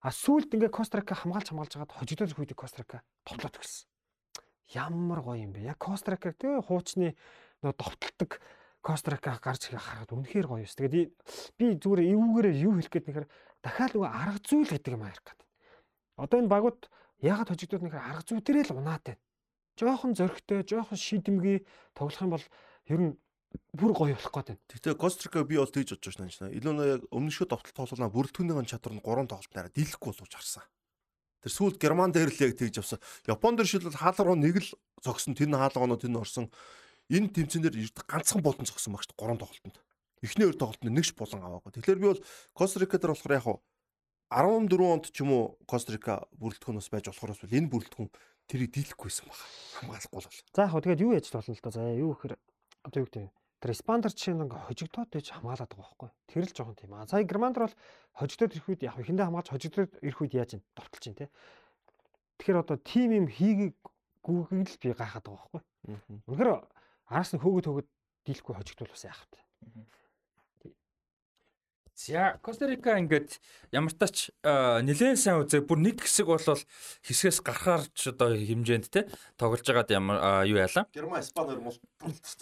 А 0.01 0.13
сүүлд 0.13 0.53
ингээ 0.53 0.73
Кострика 0.73 1.17
хамгаалж 1.17 1.49
хамгаалж 1.49 1.73
хагаад 1.73 1.97
хожигдоод 1.97 2.31
ирэх 2.33 2.41
үед 2.41 2.57
Кострика 2.57 3.01
тоглоод 3.25 3.57
өгсөн. 3.57 3.89
Ямар 4.77 5.21
гоё 5.25 5.45
юм 5.45 5.53
бэ? 5.53 5.65
Яг 5.65 5.81
Кострика 5.81 6.33
тэгээ 6.33 6.65
хуучны 6.65 7.17
нөө 7.65 7.73
довтлдог 7.77 8.41
Кострика 8.85 9.41
гарч 9.41 9.73
ирэх 9.73 9.81
харахад 9.81 10.13
үнэхээр 10.13 10.47
гоё 10.49 10.65
юус. 10.65 10.77
Тэгээд 10.77 11.13
би 11.57 11.65
зүгээр 11.81 12.05
эвүүгээрээ 12.13 12.55
юу 12.69 12.77
хэлэх 12.77 12.93
гээд 12.93 13.09
нэхэр 13.09 13.27
дахиад 13.65 13.93
нөгөө 13.97 14.11
арга 14.13 14.41
зүй 14.45 14.61
л 14.61 14.73
гэдэг 14.77 14.93
юм 14.93 15.05
аа 15.05 15.13
ярих 15.13 15.25
гээд. 15.25 15.41
Одоо 16.21 16.37
энэ 16.45 16.53
багууд 16.53 16.81
ягаад 17.25 17.49
хожигдоод 17.49 17.81
нэхэр 17.85 18.05
арга 18.05 18.25
зүй 18.29 18.45
дээрээ 18.45 18.65
л 18.69 18.77
унаад 18.77 19.05
байна. 19.09 19.21
Жохон 19.75 20.15
зөрөгтэй, 20.15 20.63
жохон 20.63 20.99
шидэмгий 20.99 21.67
тоглох 21.99 22.23
юм 22.23 22.31
бол 22.35 22.47
ер 22.87 23.01
нь 23.01 23.13
бүр 23.75 23.93
гоё 23.95 24.15
болох 24.15 24.31
гээд 24.31 24.49
байна. 24.55 24.63
Гэхдээ 24.71 24.95
Кострика 24.95 25.43
би 25.43 25.59
бол 25.59 25.71
тэгж 25.71 25.99
бодож 25.99 26.15
байна 26.15 26.31
чинь. 26.31 26.55
Илүү 26.55 26.73
нэг 26.75 26.87
яг 26.87 27.03
өмнөшөө 27.11 27.47
товтлол 27.51 27.75
тоглолоо 27.75 28.11
бүрэлдэхүүнийн 28.15 28.71
чадвар 28.71 28.95
нь 28.95 29.03
3 29.03 29.27
тоглолтнаараа 29.31 29.75
дийлэхгүй 29.75 30.11
боловч 30.15 30.35
харсан. 30.35 30.65
Тэр 31.43 31.53
сүүлд 31.53 31.79
Герман 31.83 32.15
дээр 32.15 32.31
л 32.31 32.43
яг 32.43 32.55
тэгж 32.55 32.83
авсан. 32.83 32.99
Япон 33.27 33.59
дээр 33.59 33.69
шилбэл 33.69 33.99
хаалгаруу 33.99 34.39
нэг 34.39 34.63
л 34.63 34.71
зогсон. 35.03 35.35
Тэр 35.35 35.51
нь 35.51 35.59
хаалгаануу 35.59 35.99
тэр 35.99 36.11
нь 36.15 36.23
орсон. 36.23 36.47
Энэ 37.11 37.35
тэмцээн 37.35 37.63
дээр 37.67 37.83
ерд 37.85 37.99
ганцхан 38.07 38.43
болон 38.43 38.65
зогсон 38.65 38.95
багш 38.95 39.11
3 39.11 39.39
тоглолтод. 39.39 39.77
Эхний 40.23 40.47
хоёр 40.49 40.59
тоглолтод 40.59 40.89
нэгш 40.89 41.13
болон 41.19 41.43
аваагүй. 41.45 41.75
Тэгэхээр 41.77 42.01
би 42.01 42.09
бол 42.15 42.23
Кострика 42.57 42.97
дээр 42.97 43.13
болохоор 43.13 43.37
яг 43.37 43.47
14 44.33 44.73
онд 44.81 45.05
ч 45.13 45.21
юм 45.21 45.31
уу 45.37 45.45
Кострика 45.69 46.25
бүрэлдэхүүнээс 46.41 46.89
байж 46.89 47.13
болохоос 47.13 47.45
бол 47.45 47.59
энэ 47.61 47.69
бүрэлдэхүүн 47.69 48.09
тэрийг 48.49 48.71
дийлэхгүйсэн 48.75 49.27
баг. 49.29 49.41
Хамгаалахгүй 49.81 50.21
бол. 50.21 50.39
За 50.53 50.69
яг 50.69 50.83
тэгээд 50.85 51.05
юу 51.05 51.13
яаж 51.17 51.27
болно 51.33 51.55
л 51.55 51.65
да. 51.65 51.71
За 51.73 51.83
юу 51.95 52.13
гэхээр 52.15 52.35
одоо 52.85 52.99
юу 53.01 53.09
гэдэг 53.09 53.23
вэ? 53.25 53.33
Тэр 53.65 53.73
Испандер 53.73 54.13
чинь 54.13 54.37
ингээ 54.45 54.69
хожигдоод 54.69 55.09
байж 55.09 55.27
хамгаалаад 55.33 55.73
байгаа 55.73 55.89
байхгүй. 55.89 56.11
Тэр 56.29 56.45
л 56.45 56.53
жоохон 56.53 56.77
тийм 56.77 56.93
аа. 56.93 57.09
Сая 57.09 57.25
Германдэр 57.25 57.65
бол 57.65 57.77
хожигдоод 58.21 58.53
ирэх 58.53 58.69
үед 58.69 58.83
яг 58.85 59.01
ихэндээ 59.01 59.25
хамгаалж 59.25 59.49
хожигдоод 59.49 59.93
ирэх 60.05 60.21
үед 60.21 60.35
яаж 60.37 60.51
юм 60.61 60.63
довтолж 60.77 61.01
чинь 61.01 61.17
те. 61.17 61.33
Тэгэхээр 62.37 62.61
одоо 62.61 62.77
тим 62.77 63.09
юм 63.25 63.27
хийгээгүйг 63.33 64.49
л 64.53 64.81
би 64.85 64.89
гайхаад 64.93 65.25
байгаа 65.25 65.49
байхгүй. 65.49 65.63
Үнэхээр 66.29 66.51
араас 67.09 67.33
нь 67.33 67.41
хөөгд 67.41 67.67
хөөгд 67.73 67.89
дийлэхгүй 68.29 68.53
хожигдвол 68.53 68.93
бас 68.93 69.05
яах 69.09 69.25
вэ? 69.33 69.41
За 71.95 72.39
Костарика 72.43 72.99
ингээд 72.99 73.39
ямар 73.71 73.95
тач 73.95 74.35
нэлээд 74.43 75.15
сайн 75.15 75.47
үзээ. 75.47 75.63
Бүр 75.63 75.79
нэг 75.79 76.03
хэсэг 76.03 76.27
бол 76.27 76.43
хэсгээс 76.43 77.39
гарахаар 77.39 77.87
ч 77.95 78.11
одоо 78.11 78.35
хэмжээнд 78.35 78.91
те 78.91 79.07
тоглож 79.39 79.63
байгаад 79.63 79.95
ямар 79.95 80.19
юу 80.43 80.59
яалаа. 80.59 80.91
Герман 80.91 81.23
Испани 81.23 81.55
хоёр 81.55 81.63
мол 81.63 81.79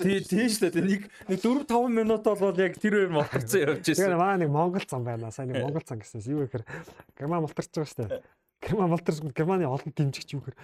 Тий, 0.00 0.24
тийм 0.24 0.48
шүү 0.48 0.72
дээ. 0.72 0.88
Нэг 0.88 1.03
нэг 1.28 1.38
4 1.44 1.68
5 1.68 1.92
минут 1.92 2.24
бол 2.24 2.57
яг 2.57 2.80
тэр 2.80 2.96
хоёр 2.96 3.12
молторцсон 3.12 3.61
явж 3.61 3.92
ирсэн. 3.92 4.16
маа 4.16 4.40
нэг 4.40 4.48
Монгол 4.48 4.88
зам 4.88 5.05
байна. 5.05 5.28
Сайн 5.28 5.53
нэг 5.53 5.61
Монгол 5.61 5.84
зам 5.84 6.00
гэсэн. 6.00 6.24
Юу 6.32 6.48
гэхээр 6.48 6.64
Герман 7.20 7.44
мултарч 7.44 7.68
байгаа 7.76 7.92
шүү 7.92 8.00
дээ. 8.09 8.24
Герман 8.64 8.88
мултарч 8.88 9.20
Германы 9.36 9.68
олон 9.68 9.92
дэмжигч 9.92 10.32
юу 10.32 10.40
гэхээр 10.40 10.57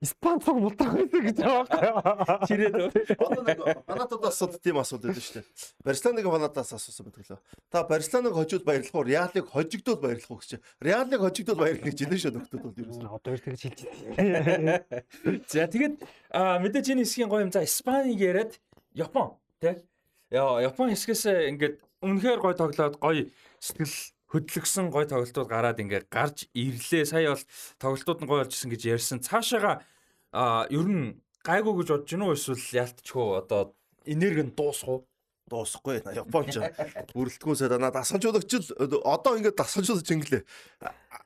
Испани 0.00 0.38
цуг 0.38 0.58
мултрах 0.62 0.94
байсан 0.94 1.22
гэж 1.26 1.38
байгаа. 1.42 2.46
Чирээд 2.46 2.74
Одоо 3.18 3.42
нэг 3.42 3.58
фанатуудаас 3.82 4.38
асуудаг 4.38 4.62
тийм 4.62 4.78
асуудал 4.78 5.10
байдаг 5.10 5.24
шүү 5.26 5.42
дээ. 5.42 5.46
Барселоныг 5.82 6.26
фанатаас 6.30 6.70
асуусан 6.70 7.10
байдаг 7.10 7.26
лөө. 7.26 7.40
Та 7.66 7.82
Барселоныг 7.82 8.32
хожууд 8.38 8.62
баярлах 8.62 8.94
уу, 8.94 9.02
Реалыг 9.02 9.46
хожигдоод 9.50 9.98
баярлах 9.98 10.30
уу 10.30 10.38
гэж. 10.38 10.62
Реалыг 10.78 11.18
хожигдоод 11.18 11.58
баярлах 11.58 11.86
гэж 11.90 11.98
хэлсэн 11.98 12.18
шүү 12.22 12.32
нөхдүүд 12.38 12.62
бол 12.62 12.78
юу 12.78 12.86
гэсэн. 12.94 13.10
Одоо 13.10 13.34
их 13.34 13.42
тэгж 13.42 13.62
хэлж 13.66 13.80
байна. 14.14 14.74
За 15.50 15.66
тэгээд 15.66 15.94
мэдээж 16.38 16.86
энэ 16.94 17.02
хэсгийн 17.02 17.26
гоё 17.26 17.42
юм. 17.42 17.50
За 17.50 17.66
Испанийг 17.66 18.22
яриад 18.22 18.54
Япон 18.94 19.34
тий. 19.58 19.82
Яа 20.30 20.62
Япон 20.62 20.94
хэсгээс 20.94 21.26
ингээд 21.58 21.82
үнэхээр 22.06 22.38
гоё 22.38 22.54
тоглоод 22.54 23.02
гоё 23.02 23.26
сэтгэл 23.58 24.14
хөдлөгсөн 24.28 24.92
гоё 24.92 25.08
тоглолтууд 25.08 25.48
гараад 25.48 25.80
ингээд 25.80 26.06
гарч 26.12 26.48
ирлээ. 26.52 27.04
Сая 27.08 27.32
бол 27.32 27.44
тоглолтууд 27.80 28.20
нь 28.22 28.28
гоё 28.28 28.44
болж 28.44 28.52
исэн 28.52 28.70
гэж 28.72 28.82
ярьсан. 28.88 29.18
Цаашаага 29.24 29.84
ер 30.68 30.86
нь 30.88 31.16
гайгүй 31.44 31.74
гэж 31.80 31.88
бодож 31.88 32.08
гинөө 32.12 32.36
эсвэл 32.36 32.84
яалтчгүй 32.84 33.26
одоо 33.40 33.72
энерги 34.04 34.44
нь 34.44 34.54
дуусах 34.56 34.88
уу? 34.88 35.00
дуусахгүй 35.48 36.04
Японч 36.12 36.60
бүрэлдэхүүнсээ 37.16 37.72
дана 37.72 37.88
дасгалжуулагч 37.88 38.52
л 38.52 39.00
одоо 39.00 39.40
ингээд 39.40 39.56
дасгалжуулж 39.56 40.04
инглээ. 40.04 40.44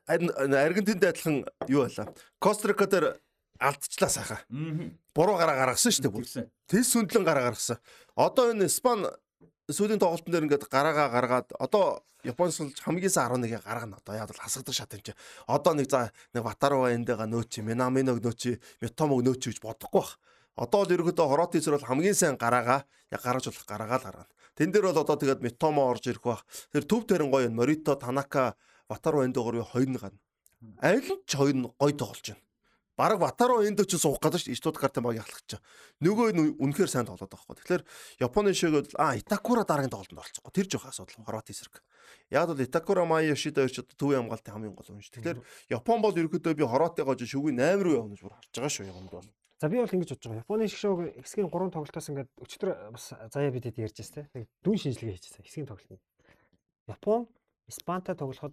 Аргентинд 0.06 1.02
адилхан 1.02 1.42
юу 1.66 1.82
байлаа. 1.84 2.06
Кострика 2.38 2.86
дээр 2.86 3.18
алдчихлаа 3.58 4.10
сайхан. 4.10 4.94
Буруу 5.14 5.36
гараа 5.36 5.58
гаргасан 5.58 5.92
шүү 5.92 6.06
дээ 6.06 6.14
бүр. 6.14 6.26
Тэс 6.70 6.94
сүндлэн 6.94 7.26
гараа 7.26 7.50
гаргасан. 7.50 7.82
Одоо 8.14 8.54
энэ 8.54 8.70
Испани 8.70 9.10
сүүлийн 9.72 10.00
тоглолтын 10.00 10.32
дээр 10.32 10.46
ингээд 10.46 10.68
гараагаа 10.68 11.08
гаргаад 11.08 11.48
одоо 11.58 12.04
Японоос 12.22 12.62
хамгийн 12.78 13.10
сайн 13.10 13.34
11-ийг 13.34 13.66
гаргана. 13.66 13.98
Одоо 13.98 14.14
яг 14.14 14.30
л 14.30 14.38
хасагдах 14.38 14.74
шат 14.74 14.94
юм 14.94 15.02
чи. 15.02 15.12
Одоо 15.50 15.74
нэг 15.74 15.90
за 15.90 16.12
нэг 16.34 16.46
Ватарова 16.46 16.94
эндээга 16.94 17.26
нөөч, 17.26 17.66
Минаминог 17.66 18.22
нөөч, 18.22 18.62
Митомог 18.78 19.26
нөөч 19.26 19.42
гэж 19.50 19.58
бодохгүй 19.58 19.98
бах. 19.98 20.18
Одоо 20.54 20.86
л 20.86 20.94
ерөөдөө 20.94 21.26
Хоротисэр 21.26 21.74
бол 21.80 21.88
хамгийн 21.90 22.14
сайн 22.14 22.38
гараагаа 22.38 22.86
яг 23.10 23.20
гаргаж 23.26 23.50
болох 23.50 23.66
гараагаа 23.66 23.98
л 23.98 24.06
гаргана. 24.06 24.30
Тэн 24.54 24.70
дээр 24.70 24.94
бол 24.94 25.02
одоо 25.02 25.16
тэгээд 25.18 25.42
Митомо 25.42 25.90
орж 25.90 26.06
ирэх 26.06 26.22
бах. 26.22 26.46
Тэр 26.70 26.86
төв 26.86 27.10
тэрэн 27.10 27.32
гоё 27.32 27.50
Морито, 27.50 27.98
Танака, 27.98 28.54
Ватарова 28.86 29.26
эндээгээр 29.26 29.66
хоёр 29.66 29.88
нь 29.90 29.98
гарна. 29.98 30.20
Аль 30.78 31.02
нь 31.02 31.24
ч 31.26 31.30
хоёр 31.34 31.56
нь 31.58 31.66
гоё 31.74 31.96
тоглож 31.96 32.22
байна. 32.22 32.44
Бараг 32.96 33.20
Ватаро 33.20 33.64
энд 33.64 33.80
ч 33.88 33.96
суух 33.96 34.20
гэдэг 34.20 34.40
шүү 34.40 34.52
дээ. 34.52 34.60
Штутгарт 34.60 35.00
баг 35.00 35.16
гэж. 35.16 35.56
Нөгөө 36.04 36.28
нь 36.36 36.60
үнэхээр 36.60 36.90
сайн 36.92 37.08
тоглоод 37.08 37.32
байгаа 37.32 37.48
байхгүй. 37.48 37.80
Тэгэхээр 37.80 37.82
Японы 38.20 38.52
шиг 38.52 38.76
бол 38.76 38.88
а 39.00 39.16
Итакура 39.16 39.64
дараагийн 39.64 39.88
тоглолтод 39.88 40.20
орцохгүй. 40.20 40.52
Тэр 40.52 40.66
жоох 40.68 40.92
асуудал. 40.92 41.24
Хорват 41.24 41.48
эсрэг. 41.48 41.80
Яг 42.28 42.52
бол 42.52 42.60
Итакура 42.60 43.08
Мая 43.08 43.32
Йошида 43.32 43.64
хоёр 43.64 43.72
ч 43.72 43.80
төвийн 43.96 44.28
хамгаалтын 44.28 44.52
хамгийн 44.52 44.76
гол 44.76 44.84
шүү. 44.84 45.08
Тэгэхээр 45.08 45.38
Япон 45.72 46.04
бол 46.04 46.12
ерөөдөө 46.12 46.52
би 46.52 46.68
Хорватыгаа 46.68 47.16
жоо 47.16 47.28
шүгний 47.32 47.56
8 47.56 47.80
руу 47.80 47.96
явна 47.96 48.12
гэж 48.12 48.22
бүр 48.28 48.36
харж 48.36 48.52
байгаа 48.52 48.72
шүү 48.76 48.86
юмд 48.92 49.08
бол. 49.08 49.28
За 49.56 49.68
би 49.72 49.80
бол 49.80 49.88
ингэж 49.88 50.10
бодож 50.12 50.28
байгаа. 50.28 50.44
Японы 50.44 50.68
шиг 50.68 50.80
шоуг 50.84 51.00
хэсгийн 51.16 51.48
3 51.48 51.72
тоглолтоос 51.72 52.08
ингээд 52.12 52.30
өчтөр 52.44 52.68
бас 52.92 53.04
заяа 53.32 53.54
бидэд 53.54 53.80
ярьж 53.80 53.96
тийм. 54.04 54.28
Нэг 54.36 54.50
дүн 54.60 54.76
шинжилгээ 54.76 55.16
хийчихсэн 55.16 55.44
хэсгийн 55.48 55.68
тоглолтын. 55.70 56.02
Япон 56.92 57.30
Испантай 57.70 58.18
тоглоход 58.18 58.52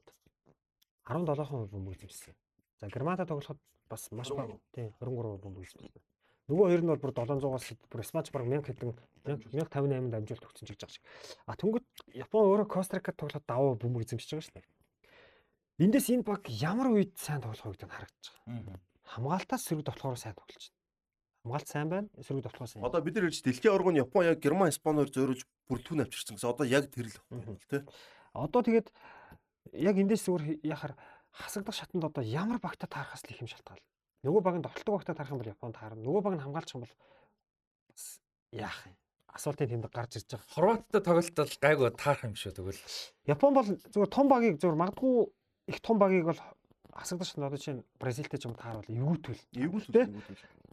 17% 1.10 1.74
бөмбөг 1.74 1.98
эзэмшсэн. 1.98 2.36
За 2.80 2.88
Германтай 2.94 3.26
тоглоход 3.26 3.58
бас 3.90 4.08
маш 4.14 4.30
бага 4.32 4.56
тийм 4.72 4.94
23% 5.02 5.42
бөмбөг 5.44 5.66
эзэмшсэн. 5.66 6.06
Нөгөө 6.50 6.66
хоёр 6.66 6.82
нь 6.82 6.90
бол 6.90 7.02
бүр 7.04 7.14
700-аас 7.14 7.68
бүр 7.94 8.02
Испанч 8.02 8.32
баг 8.34 8.46
1000 8.50 8.66
хэдэн 8.66 8.94
1058-д 9.22 10.18
амжилт 10.18 10.46
өгсөн 10.50 10.66
ч 10.66 10.74
гэж 10.74 10.82
байгаа 10.82 10.96
шиг. 10.98 11.06
А 11.46 11.54
түнгөт 11.54 11.86
Япон 12.18 12.50
өөрөө 12.50 12.68
Кострикад 12.74 13.18
тоглоход 13.22 13.46
даваа 13.46 13.78
бөмбөг 13.78 14.10
эзэмшиж 14.10 14.34
байгаа 14.34 14.46
шүү 14.50 14.56
дээ. 14.58 14.68
Эндээс 15.86 16.10
энэ 16.10 16.26
баг 16.26 16.42
ямар 16.50 16.90
үед 16.90 17.14
сайн 17.22 17.46
тоглох 17.46 17.62
вэ 17.70 17.78
гэдэг 17.78 17.86
нь 17.86 17.94
харагдаж 17.94 18.26
байгаа. 18.34 18.82
Хамгаалтаас 19.14 19.64
сэрэг 19.64 19.86
тоглохоор 19.86 20.18
сайн 20.18 20.34
тоглож 20.34 20.64
байна. 20.66 20.78
Хамгаалт 21.46 21.70
сайн 21.70 21.88
байна, 21.90 22.08
сэрэг 22.18 22.44
тоглохоор 22.50 22.70
сайн. 22.74 22.84
Одоо 22.84 23.02
бид 23.06 23.16
нар 23.16 23.26
хэлж 23.30 23.40
дэлхийн 23.46 23.72
аваргын 23.72 24.02
Япон 24.02 24.26
яг 24.26 24.42
Герман, 24.42 24.74
Испаниор 24.74 25.10
зөөрөж 25.14 25.46
бүрэлдэхүүн 25.70 26.04
авчирсан 26.04 26.36
гэсэн. 26.36 26.50
Одоо 26.50 26.66
яг 26.66 26.90
тэр 26.90 27.08
л 27.08 27.18
байна 27.30 27.62
тий. 27.70 27.82
Одоо 28.34 28.62
тэгээд 28.66 28.90
яг 29.78 29.96
эндээс 30.02 30.26
зүгээр 30.26 30.66
яхаар 30.66 30.94
хасагдах 31.32 31.76
шатанд 31.76 32.04
одоо 32.06 32.24
ямар 32.24 32.60
багтаа 32.60 32.88
таарахаас 32.88 33.24
л 33.24 33.32
их 33.32 33.42
юм 33.42 33.48
шалтгаална. 33.48 33.86
Нөгөө 34.24 34.42
баг 34.44 34.56
нь 34.60 34.66
довтлог 34.66 35.00
багтаа 35.00 35.16
таарах 35.16 35.32
юм 35.32 35.40
бол 35.40 35.54
Японд 35.54 35.76
таарна. 35.76 36.04
Нөгөө 36.04 36.22
баг 36.24 36.34
нь 36.36 36.44
хамгаалчих 36.44 36.76
юм 36.76 36.84
бол 36.84 36.96
бас 37.90 38.20
яах 38.52 38.80
юм? 38.88 38.96
Асуултын 39.30 39.70
тэмдэг 39.70 39.94
гарч 39.94 40.12
ирж 40.18 40.28
байгаа. 40.34 40.54
Хорваттай 40.54 41.02
тоглолтол 41.02 41.54
гайгүй 41.62 41.90
таарах 41.96 42.24
юм 42.28 42.36
шүү 42.36 42.52
тэгвэл. 42.58 42.82
Япон 43.30 43.54
бол 43.54 43.68
зүгээр 43.70 44.12
том 44.12 44.28
багийг 44.28 44.60
зүгээр 44.60 44.82
магадгүй 44.82 45.16
их 45.70 45.80
том 45.86 45.98
багийг 46.02 46.26
бол 46.28 46.42
хасагдах 46.92 47.28
шатанд 47.30 47.48
одоо 47.48 47.60
чинь 47.62 47.84
Бразилтэй 48.02 48.40
ч 48.42 48.50
юм 48.50 48.56
тааруул 48.58 48.90
эвгүүтэл. 48.90 49.40
Эвгүүтэл. 49.56 50.12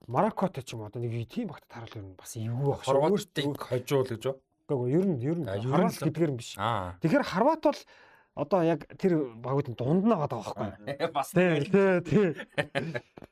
Мароккотой 0.08 0.64
ч 0.64 0.74
юм 0.74 0.88
одоо 0.88 0.98
нэг 0.98 1.28
тийм 1.30 1.52
багтаа 1.52 1.86
тааруул 1.86 2.00
ер 2.00 2.06
нь 2.10 2.18
бас 2.18 2.34
эвгүй 2.34 2.66
баг. 2.72 2.82
Хорватыг 2.82 3.60
хожуул 3.60 4.08
гэж 4.08 4.22
юу? 4.26 4.40
Гэхдээ 4.66 4.98
ер 4.98 5.06
нь 5.06 5.18
ер 5.22 5.38
нь 5.38 5.46
Хорват 5.46 6.02
гэдгээр 6.02 6.32
юм 6.34 6.38
биш. 6.42 6.58
Тэгэхээр 6.58 7.22
Хорват 7.22 7.62
бол 7.62 7.80
одоо 8.36 8.60
яг 8.62 8.84
тэр 9.00 9.32
багуудын 9.40 9.74
дунд 9.74 10.04
нь 10.04 10.12
байгаа 10.12 10.28
байхгүй. 10.28 11.10
Бас 11.10 11.32
тий, 11.32 11.64
тий, 11.64 12.00
тий. 12.04 12.28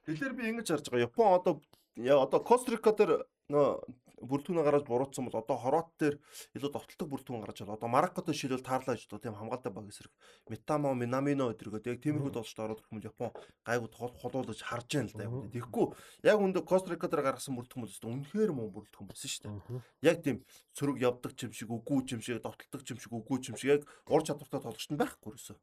Тэгэхээр 0.08 0.32
би 0.32 0.42
ингэж 0.48 0.68
харж 0.72 0.86
байгаа. 0.88 1.06
Япон 1.06 1.28
одоо 1.36 1.54
яа 2.00 2.24
одоо 2.24 2.40
Кострика 2.40 2.96
дээр 2.96 3.28
нөө 3.52 3.84
бүрэлдэхүүнээ 4.22 4.64
гаргаж 4.64 4.84
буруутсан 4.86 5.26
бол 5.26 5.40
одоо 5.40 5.56
Хорват 5.58 5.90
дээр 5.98 6.16
илүү 6.54 6.70
довтлог 6.70 7.08
бүрэлдэхүүн 7.10 7.42
гаргаж 7.42 7.58
байна. 7.64 7.76
Одоо 7.78 7.88
Мароккотой 7.90 8.34
шилэл 8.34 8.62
таарлаа 8.62 8.94
гэж 8.94 9.10
одоо 9.10 9.18
тийм 9.18 9.34
хамгаалтай 9.34 9.72
баг 9.74 9.90
эсрэг 9.90 10.12
Метамо, 10.46 10.94
Минамино 10.94 11.50
өдрөгөө 11.50 11.82
яг 11.90 11.98
тиймэрхүү 11.98 12.32
тоглолтод 12.34 12.64
ороод 12.64 12.82
юм 12.94 13.02
Япон 13.02 13.30
гайгүй 13.66 13.90
холуулж 13.94 14.60
харж 14.62 14.90
байна 14.94 15.10
л 15.10 15.18
да. 15.18 15.26
Тэгэхгүй 15.50 15.86
яг 16.30 16.38
үндэ 16.38 16.60
Кострика 16.62 17.10
дээр 17.10 17.26
гаргасан 17.26 17.58
бүрэлдэхүүн 17.58 17.84
бол 17.84 18.10
үнэхээр 18.14 18.52
муу 18.54 18.68
бүрэлдэхүүн 18.70 19.08
байсан 19.10 19.30
шүү 19.30 19.42
дээ. 19.42 19.82
Яг 20.06 20.18
тийм 20.22 20.36
сөрөг 20.78 20.98
явдаг 21.02 21.32
юм 21.34 21.52
шиг, 21.52 21.68
үгүй 21.74 22.00
юм 22.14 22.22
шиг, 22.22 22.38
довтлог 22.38 22.82
юм 22.86 22.98
шиг, 23.02 23.12
үгүй 23.12 23.38
юм 23.50 23.56
шиг 23.58 23.70
яг 23.70 23.82
ур 24.06 24.22
чадвартай 24.22 24.60
тоглогч 24.62 24.88
нь 24.92 25.00
байхгүй 25.00 25.34
ерөөсөө 25.34 25.58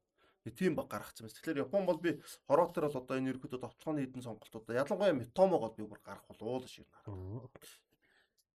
тийм 0.49 0.75
баг 0.75 0.89
гаргацсан 0.89 1.27
байна. 1.27 1.35
Тэгэхээр 1.37 1.61
Япон 1.61 1.85
бол 1.85 1.99
би 2.01 2.17
Хорватер 2.49 2.89
бол 2.89 2.97
одоо 2.97 3.17
энэ 3.17 3.37
ерөөдөө 3.37 3.61
товтлооны 3.61 4.01
хэдэн 4.01 4.25
сонголтуудаа 4.25 4.81
ялангуяа 4.81 5.13
Метомогод 5.13 5.77
би 5.77 5.85
бүр 5.85 6.01
гарах 6.01 6.25
болов 6.25 6.47
уу 6.49 6.59
гэж 6.65 6.81
байна. 7.05 7.45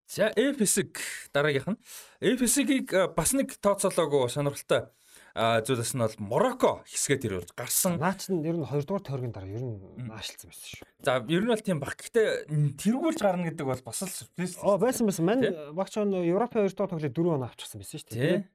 За 0.07 0.31
хэсэг 0.31 0.99
дараагийнх 1.35 1.75
нь 1.75 1.79
F 2.23 2.41
хэсгийг 2.41 2.95
бас 3.15 3.35
нэг 3.35 3.59
тооцоолоогүй 3.59 4.31
сонирхолтой 4.31 4.87
зүйлс 5.37 5.93
нь 5.93 6.01
бол 6.01 6.17
Мороко 6.23 6.71
хэсгээ 6.89 7.19
тэр 7.21 7.35
болж 7.43 7.53
гарсан. 7.53 8.01
Наач 8.01 8.31
нь 8.33 8.41
ер 8.47 8.57
нь 8.57 8.65
2 8.65 8.87
дугаар 8.87 9.05
тойргийн 9.05 9.35
дараа 9.35 9.53
ер 9.53 9.67
нь 9.67 9.77
наашилсан 10.09 10.49
байсан 10.49 10.67
шүү. 10.81 10.87
За 11.05 11.21
ер 11.27 11.43
нь 11.45 11.51
бол 11.53 11.61
тийм 11.61 11.79
баг. 11.83 11.99
Гэхдээ 11.99 12.49
тэргүүлж 12.81 13.21
гарна 13.21 13.51
гэдэг 13.51 13.67
бол 13.67 13.83
бас 13.85 14.01
л 14.01 14.09
сюрприз. 14.09 14.57
Оо 14.65 14.79
байсан 14.81 15.05
байсан. 15.11 15.27
Мань 15.29 15.45
багч 15.77 15.99
он 16.01 16.15
Европын 16.25 16.65
2 16.65 16.73
дугаар 16.73 16.91
тоглолт 16.97 17.13
4 17.13 17.37
оноо 17.37 17.49
авчихсан 17.51 17.83
байсан 17.85 18.01
шүү 18.01 18.15
дээ. 18.17 18.49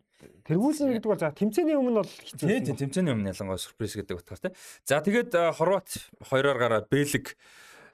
Тэргүүлнэ 0.45 0.93
гэдэг 0.97 1.10
бол 1.10 1.22
за 1.22 1.34
тэмцээний 1.34 1.78
өмнө 1.78 2.02
бол 2.02 2.10
хэцүү. 2.10 2.49
Тийм 2.49 2.78
тэмцээний 2.78 3.14
өмнө 3.14 3.30
ялангуяа 3.34 3.62
сюрприз 3.62 3.93
гэдэг 4.02 4.18
утгаар 4.18 4.41
тийм. 4.41 4.54
За 4.86 5.02
тэгээд 5.02 5.34
Хорват 5.58 5.89
хоёроор 6.30 6.58
гараа 6.58 6.82
Бэлэг 6.86 7.38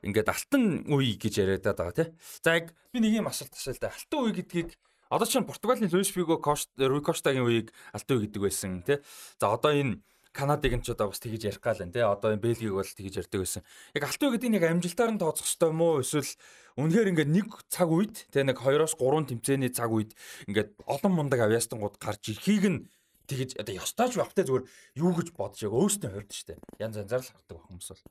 ингээд 0.03 0.29
алтан 0.29 0.63
үе 0.89 1.15
гэж 1.17 1.33
яриад 1.41 1.65
байгаа 1.65 1.95
тий. 1.95 2.07
За 2.43 2.57
яг 2.59 2.73
би 2.93 2.99
нэг 3.01 3.21
юм 3.23 3.29
асуулт 3.29 3.53
асуул 3.53 3.79
та. 3.79 3.93
Алтан 3.93 4.19
үе 4.27 4.33
гэдгийг 4.37 4.75
одоо 5.09 5.27
чинь 5.27 5.47
Португалийн 5.47 5.89
Фиго 5.89 6.41
Руй 6.41 7.01
Коштагийн 7.01 7.45
үеийг 7.45 7.73
алтан 7.93 8.17
үе 8.17 8.27
гэдэг 8.27 8.41
байсан 8.41 8.83
тий. 8.83 8.99
За 9.39 9.53
одоо 9.53 9.73
энэ 9.73 10.01
Канадыг 10.37 10.69
нь 10.77 10.85
ч 10.85 10.93
одоо 10.93 11.09
бас 11.09 11.17
тэгж 11.17 11.49
ярих 11.49 11.61
гал 11.65 11.81
энэ 11.81 11.97
тий. 11.97 12.05
Одоо 12.05 12.37
энэ 12.37 12.43
Бельгийг 12.45 12.77
бол 12.77 12.85
тэгж 12.85 13.25
ярьдаг 13.25 13.41
байсан. 13.41 13.65
Яг 13.97 14.05
алтан 14.05 14.29
үе 14.29 14.33
гэдэг 14.37 14.51
нэг 14.53 14.63
амжилтаар 14.69 15.11
нь 15.15 15.21
тооцох 15.21 15.49
юм 15.65 15.81
уу? 15.81 16.05
Эсвэл 16.05 16.29
үнэхээр 16.77 17.09
ингээд 17.09 17.31
нэг 17.33 17.47
цаг 17.73 17.89
үед 17.89 18.29
тий 18.29 18.45
нэг 18.45 18.61
2-оос 18.61 19.01
3 19.01 19.33
тэмцээний 19.33 19.73
цаг 19.73 19.89
үед 19.89 20.13
ингээд 20.45 20.77
олон 20.85 21.13
мундаг 21.17 21.41
авьяастангууд 21.41 21.97
гарч 21.97 22.37
ирэхийг 22.37 22.65
нь 22.69 22.79
тэгэж 23.25 23.57
одоо 23.57 23.73
ёстойч 23.81 24.13
багтай 24.15 24.45
зүгээр 24.45 24.65
юу 25.01 25.11
гэж 25.17 25.27
бодож 25.33 25.59
яг 25.65 25.73
өөрсдөө 25.73 26.11
хувьд 26.13 26.31
штэ. 26.31 26.61
Янз 26.79 27.01
янзаар 27.01 27.25
л 27.25 27.31
хардаг 27.33 27.57
хүмүүс 27.65 27.87
бол. 27.91 28.03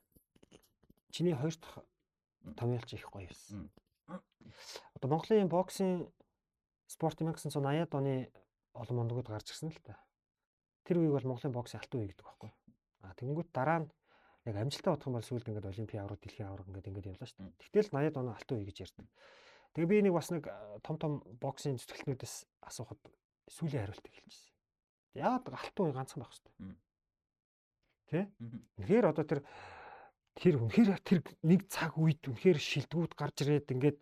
Чиний 1.17 1.33
хоёр 1.33 1.57
дахь 1.57 1.81
томьёолч 2.61 2.93
их 2.93 3.09
гоё 3.09 3.25
байсан. 3.25 3.73
Одоо 4.93 5.09
Монголын 5.09 5.49
боксын 5.49 6.12
спорт 6.85 7.17
1980-ад 7.25 7.95
оны 7.97 8.29
олон 8.77 8.97
мондгууд 9.01 9.33
гарч 9.33 9.49
ирсэн 9.49 9.73
л 9.73 9.81
та. 9.81 9.97
Тэр 10.85 11.01
үеиг 11.01 11.17
бол 11.17 11.33
Монголын 11.33 11.57
боксын 11.57 11.81
алтан 11.81 12.05
үе 12.05 12.12
гэдэг 12.12 12.21
байхгүй. 12.21 12.53
А 13.01 13.17
тэгэнгүүт 13.17 13.49
дараа 13.49 13.81
нь 13.81 13.89
яг 14.45 14.57
амжилтаа 14.61 14.93
бодох 14.93 15.09
юм 15.09 15.17
бол 15.17 15.25
сүүлд 15.25 15.49
ингээд 15.49 15.73
олимпийн 15.73 16.05
авраг, 16.05 16.21
дэлхийн 16.21 16.49
авраг 16.53 16.69
ингээд 16.69 16.89
ингээд 16.93 17.11
явлаа 17.17 17.29
шүү 17.33 17.41
дээ. 17.41 17.61
Тэгтэл 17.64 17.97
80-ад 17.97 18.21
оны 18.21 18.31
алтан 18.37 18.57
үе 18.61 18.69
гэж 18.69 18.77
ярьдаг. 18.85 19.07
Тэгээ 19.73 19.89
би 19.89 19.97
нэг 20.05 20.12
бас 20.12 20.29
нэг 20.29 20.45
том 20.85 20.97
том 21.01 21.12
боксын 21.41 21.81
зүтгэлтнүүдээс 21.81 22.37
асуухад 22.61 23.01
сүүлийн 23.49 23.89
хариултыг 23.89 24.12
хэлчихсэн. 24.12 24.53
Яагаад 25.17 25.49
алтан 25.49 25.85
үе 25.89 25.97
ганцхан 25.97 26.21
байх 26.21 26.33
хэвээр. 26.37 26.77
Тэ? 28.12 28.21
Тэгэхээр 28.77 29.07
одоо 29.09 29.25
тэр 29.25 29.41
тэр 30.37 30.61
үнэхээр 30.61 31.01
тэр 31.01 31.18
нэг 31.43 31.66
цаг 31.72 31.97
үед 31.97 32.20
үнэхээр 32.28 32.61
шилдэгүүд 32.61 33.12
гарч 33.16 33.37
ирээд 33.43 33.72
ингээд 33.72 33.99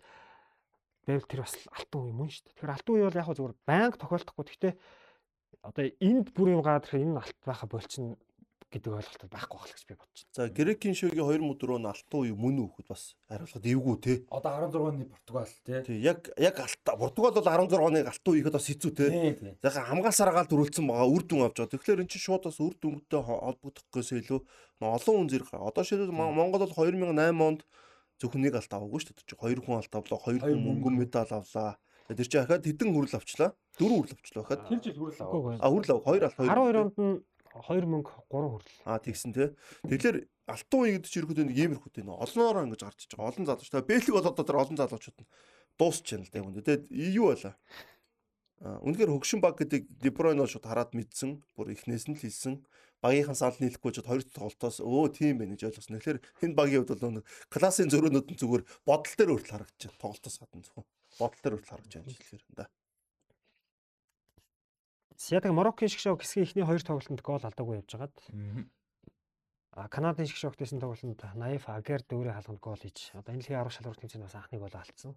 байвал 1.07 1.29
тэр 1.31 1.41
бас 1.47 1.55
алтан 1.71 2.01
үе 2.11 2.15
мөн 2.15 2.31
шүү 2.35 2.43
дээ. 2.43 2.55
Тэгэхээр 2.59 2.75
алтан 2.75 2.95
үе 2.99 3.05
бол 3.07 3.21
яг 3.23 3.29
зүгээр 3.31 3.57
байнга 3.63 4.01
тохиолдохгүй. 4.03 4.45
Гэхдээ 4.51 4.75
одоо 5.63 5.85
энд 6.03 6.27
бүр 6.35 6.49
юм 6.59 6.63
гад 6.65 6.85
тэр 6.91 7.07
энэ 7.07 7.23
алт 7.23 7.39
байха 7.47 7.71
болчихно 7.71 8.19
гэдэг 8.75 8.91
ойлголтод 8.91 9.31
байхгүй 9.31 9.59
байх 9.63 9.71
л 9.71 9.75
гэж 9.79 9.85
би 9.87 9.95
бодож 9.95 10.21
байна. 10.27 10.35
За 10.35 10.43
Грекийн 10.51 10.97
шогийн 10.99 11.23
2 11.23 11.47
мөдрөө 11.47 11.79
нь 11.79 11.87
алтан 11.87 12.19
уу 12.19 12.35
мөн 12.35 12.57
үү 12.59 12.69
гэхэд 12.75 12.89
бас 12.91 13.03
хариулахад 13.31 13.65
эвгүй 13.71 13.97
те. 14.03 14.13
Одоо 14.35 14.51
16-ны 14.67 15.05
Португал 15.07 15.53
тий. 15.63 15.81
Тий 15.87 15.99
яг 16.03 16.21
яг 16.35 16.57
алта 16.59 16.93
Португал 16.99 17.39
бол 17.39 17.47
16-ны 17.47 18.03
алтан 18.03 18.31
уу 18.35 18.39
ихэд 18.43 18.57
бас 18.59 18.67
хэцүү 18.67 18.93
те. 18.99 19.07
Тий, 19.15 19.33
тий. 19.39 19.55
За 19.63 19.79
хамгаалсараагаал 19.79 20.51
дөрүүлсэн 20.51 20.85
байгаа 20.91 21.07
үр 21.07 21.23
дүн 21.23 21.47
авч 21.47 21.57
байгаа. 21.63 21.73
Тэгэхээр 21.79 22.03
эн 22.03 22.11
чинь 22.11 22.25
шууд 22.27 22.43
бас 22.51 22.59
үр 22.59 22.75
дүнтэй 22.83 23.23
холбогдохгүйс 23.23 24.11
илүү 24.19 24.41
олон 24.83 25.15
хүн 25.23 25.31
зэрэг 25.31 25.55
одоо 25.55 25.85
шилбэл 25.87 26.11
Монгол 26.11 26.67
бол 26.67 26.75
2008 26.75 27.15
онд 27.15 27.63
зөвхөн 28.19 28.43
нэг 28.43 28.59
алт 28.59 28.73
аваагүй 28.75 29.01
шүү 29.01 29.15
дээ. 29.15 29.39
Хоёр 29.39 29.61
хүн 29.63 29.79
алт 29.79 29.95
авлаа, 29.95 30.19
хоёр 30.19 30.43
хүн 30.43 30.61
мөнгөн 30.61 30.95
медаль 30.99 31.31
авлаа. 31.31 31.79
Тэр 32.05 32.29
чинь 32.29 32.45
ахаад 32.45 32.67
хэдэн 32.69 32.93
хүрэл 32.93 33.17
авчлаа? 33.17 33.51
Дөрвөн 33.81 34.05
хүрэл 34.05 34.17
авчлаа 34.21 34.43
ахаад. 34.45 34.61
Тэр 34.69 34.81
жил 34.85 34.99
хүрэл 35.01 35.23
аваа. 35.25 35.57
А 35.57 35.67
хүрэл 35.73 35.95
ав 35.97 36.05
хоёр 36.05 36.23
алт 36.29 36.37
хоёр. 36.37 36.51
12 36.53 36.83
онд 36.85 36.97
нь 37.01 37.15
2 37.55 37.87
мөнгө 37.87 38.11
3 38.27 38.51
хүрэл. 38.51 38.75
А 38.83 38.99
тэгсэн 38.99 39.31
те. 39.31 39.55
Тэгэхээр 39.87 40.27
алтан 40.51 40.79
уу 40.81 40.91
гэдэг 40.91 41.11
чинь 41.11 41.23
ерөөдөө 41.23 41.47
нэг 41.47 41.59
иймэрхүү 41.59 41.91
те. 41.95 42.03
Олноороо 42.03 42.67
ингэж 42.67 42.83
гарч 42.83 43.07
иж 43.07 43.15
байгаа. 43.15 43.31
Олон 43.31 43.47
залууч. 43.47 43.71
Тэгээ 43.71 43.91
бэлэг 43.95 44.15
бол 44.19 44.31
одоо 44.35 44.45
тэр 44.45 44.59
олон 44.59 44.79
залуучууд 44.79 45.19
нь 45.23 45.31
дуусч 45.79 46.07
байна 46.11 46.27
л 46.27 46.33
да 46.35 46.39
юм. 46.43 46.51
Тэгээд 46.51 46.85
юу 46.91 47.27
байлаа? 47.31 47.55
А 48.65 48.79
үнэхээр 48.83 49.11
хөгшин 49.15 49.41
баг 49.43 49.55
гэдэг 49.59 49.83
Дебройн 50.03 50.43
бол 50.43 50.51
шууд 50.51 50.67
хараад 50.67 50.95
мэдсэн. 50.99 51.43
Бүр 51.55 51.75
эхнээс 51.75 52.11
нь 52.11 52.19
л 52.19 52.23
хэлсэн. 52.23 52.55
Багийнхаа 53.03 53.37
санал 53.37 53.61
нийлэхгүй 53.61 53.93
ч 53.93 54.01
хоёр 54.01 54.23
тоглолтоос 54.25 54.81
өө 54.81 55.13
тийм 55.13 55.39
байх 55.39 55.53
гэж 55.55 55.69
ойлгосон. 55.69 56.01
Тэгэхээр 56.01 56.19
энэ 56.49 56.57
багийн 56.57 56.83
хувьд 56.89 57.03
бол 57.03 57.17
нэг 57.21 57.27
классын 57.53 57.93
зөрөөнүүд 57.93 58.33
нь 58.33 58.41
зүгээр 58.41 58.63
бодол 58.89 59.15
дээр 59.15 59.31
хүртэл 59.35 59.55
харагдаж 59.61 59.83
байна. 59.85 60.01
Тоглолтоос 60.01 60.37
гадна 60.41 60.65
зөвхөн 60.65 60.87
бодол 61.21 61.41
дээр 61.45 61.55
хүртэл 61.61 61.73
харагдаж 61.75 61.95
байна 62.01 62.17
гэхээр 62.17 62.43
да. 62.57 62.65
Яг 65.31 65.45
Мароккийн 65.47 65.89
шиг 65.89 66.01
шог 66.01 66.21
хэсгийн 66.21 66.47
эхний 66.47 66.67
хоёр 66.67 66.83
тоглолтод 66.83 67.23
гол 67.23 67.43
алдаагүй 67.43 67.79
явж 67.81 67.91
байгаад 67.95 68.15
а 69.75 69.89
Канадын 69.89 70.27
шогт 70.27 70.59
байсан 70.59 70.79
тоглолтод 70.83 71.23
Наиф 71.35 71.69
Агер 71.69 72.03
дөрөв 72.03 72.35
хаалганд 72.35 72.61
гол 72.61 72.79
хийж 72.79 73.11
одоо 73.15 73.35
энэ 73.35 73.43
лигийн 73.43 73.61
арга 73.63 73.75
шалралт 73.75 73.99
тэмцээнд 74.03 74.27
бас 74.27 74.35
анхныг 74.35 74.63
гол 74.63 74.75
алдсан. 74.75 75.15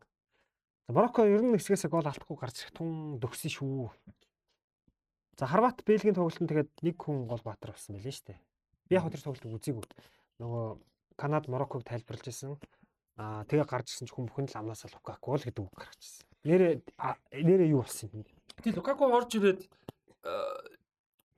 За 0.88 0.93
Марокко 0.93 1.26
ер 1.26 1.41
нь 1.41 1.58
хэсгээс 1.58 1.89
гол 1.89 2.06
алдахгүй 2.06 2.38
гарч 2.38 2.62
ирэх 2.62 2.74
тун 2.78 3.20
дөгсөн 3.22 3.52
шүү. 3.54 3.89
За 5.38 5.45
Хорват 5.45 5.86
Бельгийн 5.86 6.18
тоглолтод 6.18 6.50
тэгээд 6.50 6.72
нэг 6.82 6.95
хүн 6.98 7.30
гол 7.30 7.41
баатар 7.45 7.74
болсон 7.74 7.98
байлээ 7.98 8.14
шүү 8.14 8.28
дээ. 8.34 8.39
Би 8.89 8.95
яг 8.98 9.06
тэр 9.14 9.22
тоглолтыг 9.22 9.54
үзээгүй. 9.54 9.86
Нөгөө 10.41 10.66
Канад 11.18 11.45
Марокког 11.50 11.86
тайлбарлаж 11.86 12.30
ирсэн. 12.30 12.58
Аа 13.18 13.45
тэгээ 13.45 13.66
гарч 13.66 13.93
ирсэн 13.93 14.10
ч 14.10 14.14
хүн 14.14 14.30
бүхэн 14.30 14.50
л 14.50 14.58
амнасаа 14.58 14.89
Лукаку 14.93 15.38
л 15.38 15.45
гэдэг 15.45 15.62
үг 15.62 15.74
гарч 15.78 16.02
ирсэн. 16.02 16.26
Нэрээ 16.45 16.74
нэрээ 17.45 17.74
юу 17.74 17.86
болсон 17.86 18.10
юм 18.14 18.26
бэ? 18.26 18.34
Тий 18.64 18.74
Лукаку 18.74 19.10
орж 19.10 19.38
ирээд 19.38 19.62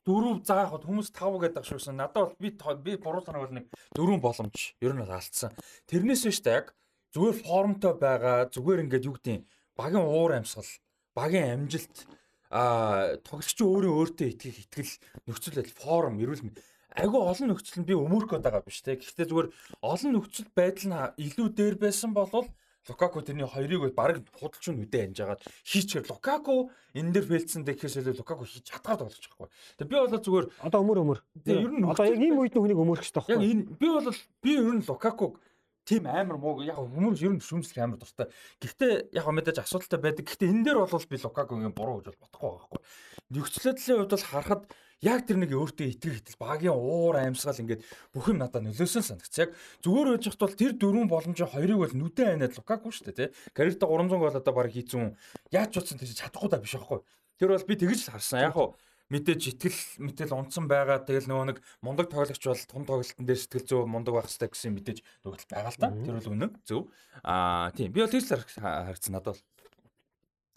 дөрөв 0.07 0.41
заахад 0.47 0.83
хүмүүс 0.87 1.09
5 1.13 1.41
гэдэг 1.43 1.61
агшуулсан. 1.61 1.95
Надад 1.99 2.33
бол 2.33 2.35
би 2.41 2.49
би 2.83 2.97
буруу 2.97 3.21
санааг 3.21 3.45
бол 3.45 3.57
нэг 3.59 3.65
дөрөв 3.93 4.19
боломж 4.23 4.73
ер 4.81 4.93
нь 4.95 5.01
бол 5.03 5.13
алдсан. 5.13 5.53
Тэрнээс 5.85 6.25
биш 6.25 6.39
та 6.41 6.63
яг 6.63 6.73
зүгээр 7.13 7.37
формтой 7.45 7.93
байгаа 7.93 8.49
зүгээр 8.49 8.83
ингээд 8.89 9.07
юу 9.09 9.15
гэдэг 9.17 9.45
багийн 9.77 10.05
уур 10.05 10.33
амьсгал, 10.33 10.71
багийн 11.13 11.67
амжилт 11.67 12.09
а 12.49 13.17
тоглогч 13.21 13.59
өөрөө 13.61 13.93
өөртөө 13.93 14.27
итгэх 14.33 14.57
итгэл 14.65 14.93
нөхцөл 15.29 15.61
байдал 15.61 15.77
форм 15.77 16.17
эрүүл 16.17 16.43
мэнд 16.49 16.57
айгүй 16.97 17.21
олон 17.21 17.47
нөхцөл 17.53 17.79
нь 17.81 17.85
би 17.85 17.93
өмөрөх 17.93 18.33
гээд 18.33 18.45
байгаа 18.45 18.65
биш 18.65 18.81
те. 18.81 18.97
Гэхдээ 18.97 19.29
зүгээр 19.29 19.49
олон 19.85 20.11
нөхцөл 20.17 20.49
байдал 20.57 20.87
нь 20.89 20.97
илүү 21.29 21.47
дээр 21.53 21.75
байсан 21.77 22.17
бол 22.17 22.49
Лукаку 22.89 23.21
тэрний 23.21 23.45
хоёрыг 23.45 23.79
бол 23.79 23.95
баг 23.95 24.25
худалч 24.33 24.65
нь 24.73 24.81
үдэ 24.81 25.13
анж 25.13 25.17
агаад 25.21 25.41
хийчихэр 25.63 26.09
Лукаку 26.09 26.73
энэ 26.97 27.13
дэр 27.13 27.25
фэлдсэн 27.29 27.63
гэхээс 27.63 28.01
илүү 28.01 28.17
Лукаку 28.17 28.43
хийж 28.49 28.65
чадгаар 28.65 29.05
тоглож 29.05 29.25
байгаа 29.29 29.45
байхгүй. 29.45 29.49
Тэгээ 29.77 29.89
би 29.89 29.95
бол 29.95 30.25
зүгээр 30.25 30.45
Одоо 30.65 30.79
өмөр 30.81 30.99
өмөр. 31.05 31.19
Тэгээ, 31.45 31.63
ер 31.63 31.73
нь 31.77 31.85
одоо 31.85 32.05
яг 32.09 32.17
ийм 32.17 32.35
үед 32.41 32.53
нь 32.57 32.61
хүнийг 32.65 32.81
өмөрөх 32.81 33.03
хэрэгтэй 33.05 33.21
яг 33.21 33.27
байхгүй. 33.29 33.45
энэ 33.45 33.63
би 33.77 33.87
бол 33.93 34.09
би 34.41 34.51
ер 34.57 34.73
нь 34.73 34.85
Лукакуг 34.89 35.33
тийм 35.89 36.03
амар 36.05 36.37
муу 36.37 36.61
яг 36.61 36.77
хүмүүс 36.77 37.21
ер 37.25 37.33
нь 37.33 37.41
шүмслэх 37.41 37.81
амар 37.81 38.01
дуртай. 38.01 38.27
Гэхдээ 38.61 38.93
яг 39.13 39.25
мэдээж 39.25 39.57
асуудалтай 39.63 39.99
байдаг. 40.01 40.25
Гэхдээ 40.25 40.49
энэ 40.49 40.63
дээр 40.65 40.85
бол 40.85 41.09
би 41.09 41.17
Лукакугийн 41.17 41.73
буруу 41.73 42.01
гэж 42.05 42.17
бодохгүй 42.17 42.49
байхгүй. 42.57 42.81
Нөхцөлөдлийн 43.33 43.97
хувьд 44.01 44.13
бол 44.13 44.29
харахад 44.29 44.63
яг 45.01 45.23
тэр 45.27 45.39
нэг 45.39 45.51
өөртөө 45.55 45.87
итгэх 45.95 46.19
итэл 46.19 46.39
багийн 46.39 46.75
уур 46.75 47.15
амьсгал 47.15 47.55
ингээд 47.55 47.83
бүх 48.11 48.31
юм 48.31 48.43
надад 48.43 48.63
нөлөөсөн 48.67 49.03
санагц. 49.03 49.35
Яг 49.39 49.55
зүгээр 49.83 50.19
байж 50.19 50.25
хат 50.27 50.43
бол 50.43 50.59
тэр 50.59 50.73
дөрвөн 50.75 51.07
боломжийн 51.07 51.51
хоёрыг 51.51 51.79
бол 51.79 51.95
нүдэн 51.95 52.35
айнаад 52.35 52.57
Лукаку 52.59 52.91
шүү 52.91 53.11
дээ 53.11 53.15
тий. 53.15 53.29
Карьертаа 53.55 53.87
300 53.87 54.19
гол 54.19 54.35
одоо 54.35 54.53
баг 54.53 54.71
хийцэн 54.71 55.15
яаж 55.55 55.69
ч 55.71 55.75
утсан 55.79 55.97
тийч 55.99 56.19
чадахгүй 56.19 56.49
та 56.51 56.59
биш 56.59 56.75
байхгүй. 56.75 56.99
Тэр 57.39 57.55
бол 57.55 57.67
би 57.67 57.75
тэгж 57.79 58.11
харсан. 58.11 58.43
Яг 58.43 58.55
хуу 58.59 58.75
мэдээж 59.09 59.41
итгэл 59.57 59.81
мэтэл 60.05 60.37
унтсан 60.37 60.69
байгаа. 60.69 61.01
Тэгэл 61.01 61.29
нөгөө 61.29 61.45
нэг 61.49 61.57
мундаг 61.81 62.13
тоглогч 62.13 62.45
бол 62.45 62.63
том 62.69 62.83
тоглолтын 62.85 63.25
дээр 63.25 63.41
сэтгэл 63.41 63.65
зүй 63.65 63.81
мундаг 63.89 64.13
байх 64.13 64.29
хэрэгтэй 64.29 64.49
гэсэн 64.53 64.73
мэдээж 64.77 64.99
нөгөөдөл 65.25 65.49
байгаа 65.49 65.73
л 65.73 65.81
да. 65.81 65.89
Тэр 65.89 66.15
бол 66.21 66.31
үнэн. 66.37 66.51
Зөв. 66.61 66.81
Аа 67.25 67.73
тийм. 67.73 67.89
Би 67.89 68.05
бол 68.05 68.13
л 68.13 68.21
харагдсан 68.21 69.13
надад 69.17 69.33
бол. 69.33 69.41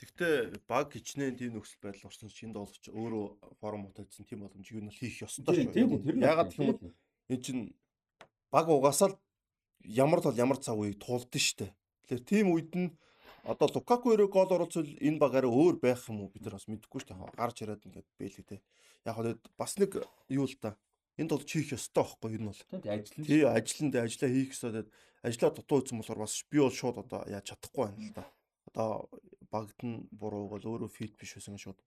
Тэгвэл 0.03 0.59
баг 0.67 0.91
хичнээн 0.91 1.39
тийм 1.39 1.55
нөхцөл 1.55 1.79
байдал 1.79 2.11
орсон 2.11 2.27
чинь 2.27 2.51
доолч 2.51 2.91
өөрөө 2.91 3.55
форум 3.63 3.87
утагдсан 3.87 4.27
тийм 4.27 4.43
боломж 4.43 4.67
юу 4.75 4.83
нь 4.83 4.91
хийх 4.91 5.23
ёстой 5.23 5.71
шүү. 5.71 6.19
Ягаад 6.19 6.51
гэх 6.51 6.59
юм 6.59 6.75
бол 6.75 6.91
энэ 7.31 7.43
чинь 7.47 7.63
баг 8.51 8.67
угаасаа 8.67 9.15
л 9.15 9.17
ямар 9.87 10.19
тал 10.19 10.35
ямар 10.35 10.59
цаг 10.59 10.75
үеийг 10.75 10.99
туулдсан 10.99 11.39
шүү 11.39 11.59
дээ. 11.63 11.71
Тэгэхээр 12.03 12.23
тийм 12.27 12.47
үед 12.51 12.73
нь 12.75 12.91
одоо 13.47 13.71
Лукаку 13.71 14.11
өөрөө 14.11 14.29
гол 14.31 14.51
оруулцвал 14.51 14.91
энэ 14.99 15.23
багаараа 15.23 15.51
өөр 15.51 15.79
байх 15.79 16.03
юм 16.11 16.27
уу 16.27 16.35
бид 16.35 16.47
нар 16.47 16.59
бас 16.59 16.67
мэдэхгүй 16.67 16.99
шүү 17.03 17.11
дээ. 17.15 17.39
Гарч 17.39 17.57
ирээд 17.63 17.87
ингээд 17.87 18.09
бэлээ 18.19 18.47
те. 18.47 18.63
Яг 19.07 19.15
хоо 19.15 19.39
бас 19.55 19.79
нэг 19.79 20.03
юу 20.31 20.47
л 20.51 20.59
та. 20.59 20.75
Энд 21.15 21.31
бол 21.31 21.47
хийх 21.47 21.75
ёстой 21.75 22.03
байхгүй 22.03 22.39
юу 22.39 22.39
энэ 22.43 22.51
бол. 22.51 22.63
Тийм 22.83 22.91
ажил 22.91 23.19
нь. 23.19 23.27
Тий 23.27 23.43
ажланд 23.47 23.95
ажиллаа 23.99 24.31
хийх 24.31 24.51
ёстой. 24.55 24.71
Тэгээд 24.71 24.91
ажлаа 25.23 25.51
дутуу 25.51 25.79
үзсэн 25.83 25.99
болохоор 25.99 26.23
бас 26.23 26.35
би 26.51 26.59
бол 26.59 26.75
шууд 26.75 26.97
одоо 27.03 27.21
яаж 27.27 27.47
чадахгүй 27.51 27.83
байна 27.87 27.99
л 27.99 28.15
да. 28.15 28.25
Одоо 28.73 29.09
багт 29.53 29.79
нь 29.85 30.09
буруу 30.11 30.49
бол 30.49 30.65
өөрөө 30.65 30.89
фит 30.89 31.17
биш 31.21 31.37
байсан 31.37 31.61
шууд 31.61 31.79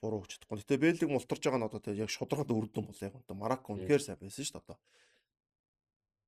буруу 0.00 0.20
өгч 0.20 0.36
чадахгүй. 0.36 0.60
Гэтэ 0.60 0.76
Бэлэг 0.76 1.08
мултарж 1.08 1.42
байгаа 1.42 1.60
нь 1.64 1.68
одоо 1.68 1.80
тий 1.80 1.96
яг 1.96 2.12
шударгад 2.12 2.52
үрдэн 2.52 2.84
бол 2.84 3.00
яг 3.00 3.16
одоо 3.16 3.36
Марокко 3.36 3.72
үнэхээр 3.72 4.02
сайн 4.04 4.20
байсан 4.20 4.44
шүү 4.44 4.60
дээ 4.60 4.64
одоо. 4.68 4.78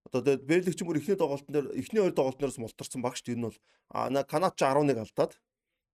Одоо 0.09 0.21
тэгээд 0.25 0.49
Бэлэг 0.49 0.75
ч 0.75 0.81
юм 0.81 0.89
уу 0.89 0.97
эхний 0.97 1.21
тоглолтын 1.21 1.53
дээр 1.53 1.69
эхний 1.77 2.01
хоёр 2.01 2.17
тоглолтноос 2.17 2.57
мултарсан 2.57 3.05
баг 3.05 3.21
шүү 3.21 3.27
дээ. 3.29 3.37
Энэ 3.37 3.47
бол 3.53 3.59
а 3.93 4.09
на 4.09 4.25
Канад 4.25 4.57
ч 4.57 4.65
11 4.65 4.97
алдаад 4.97 5.37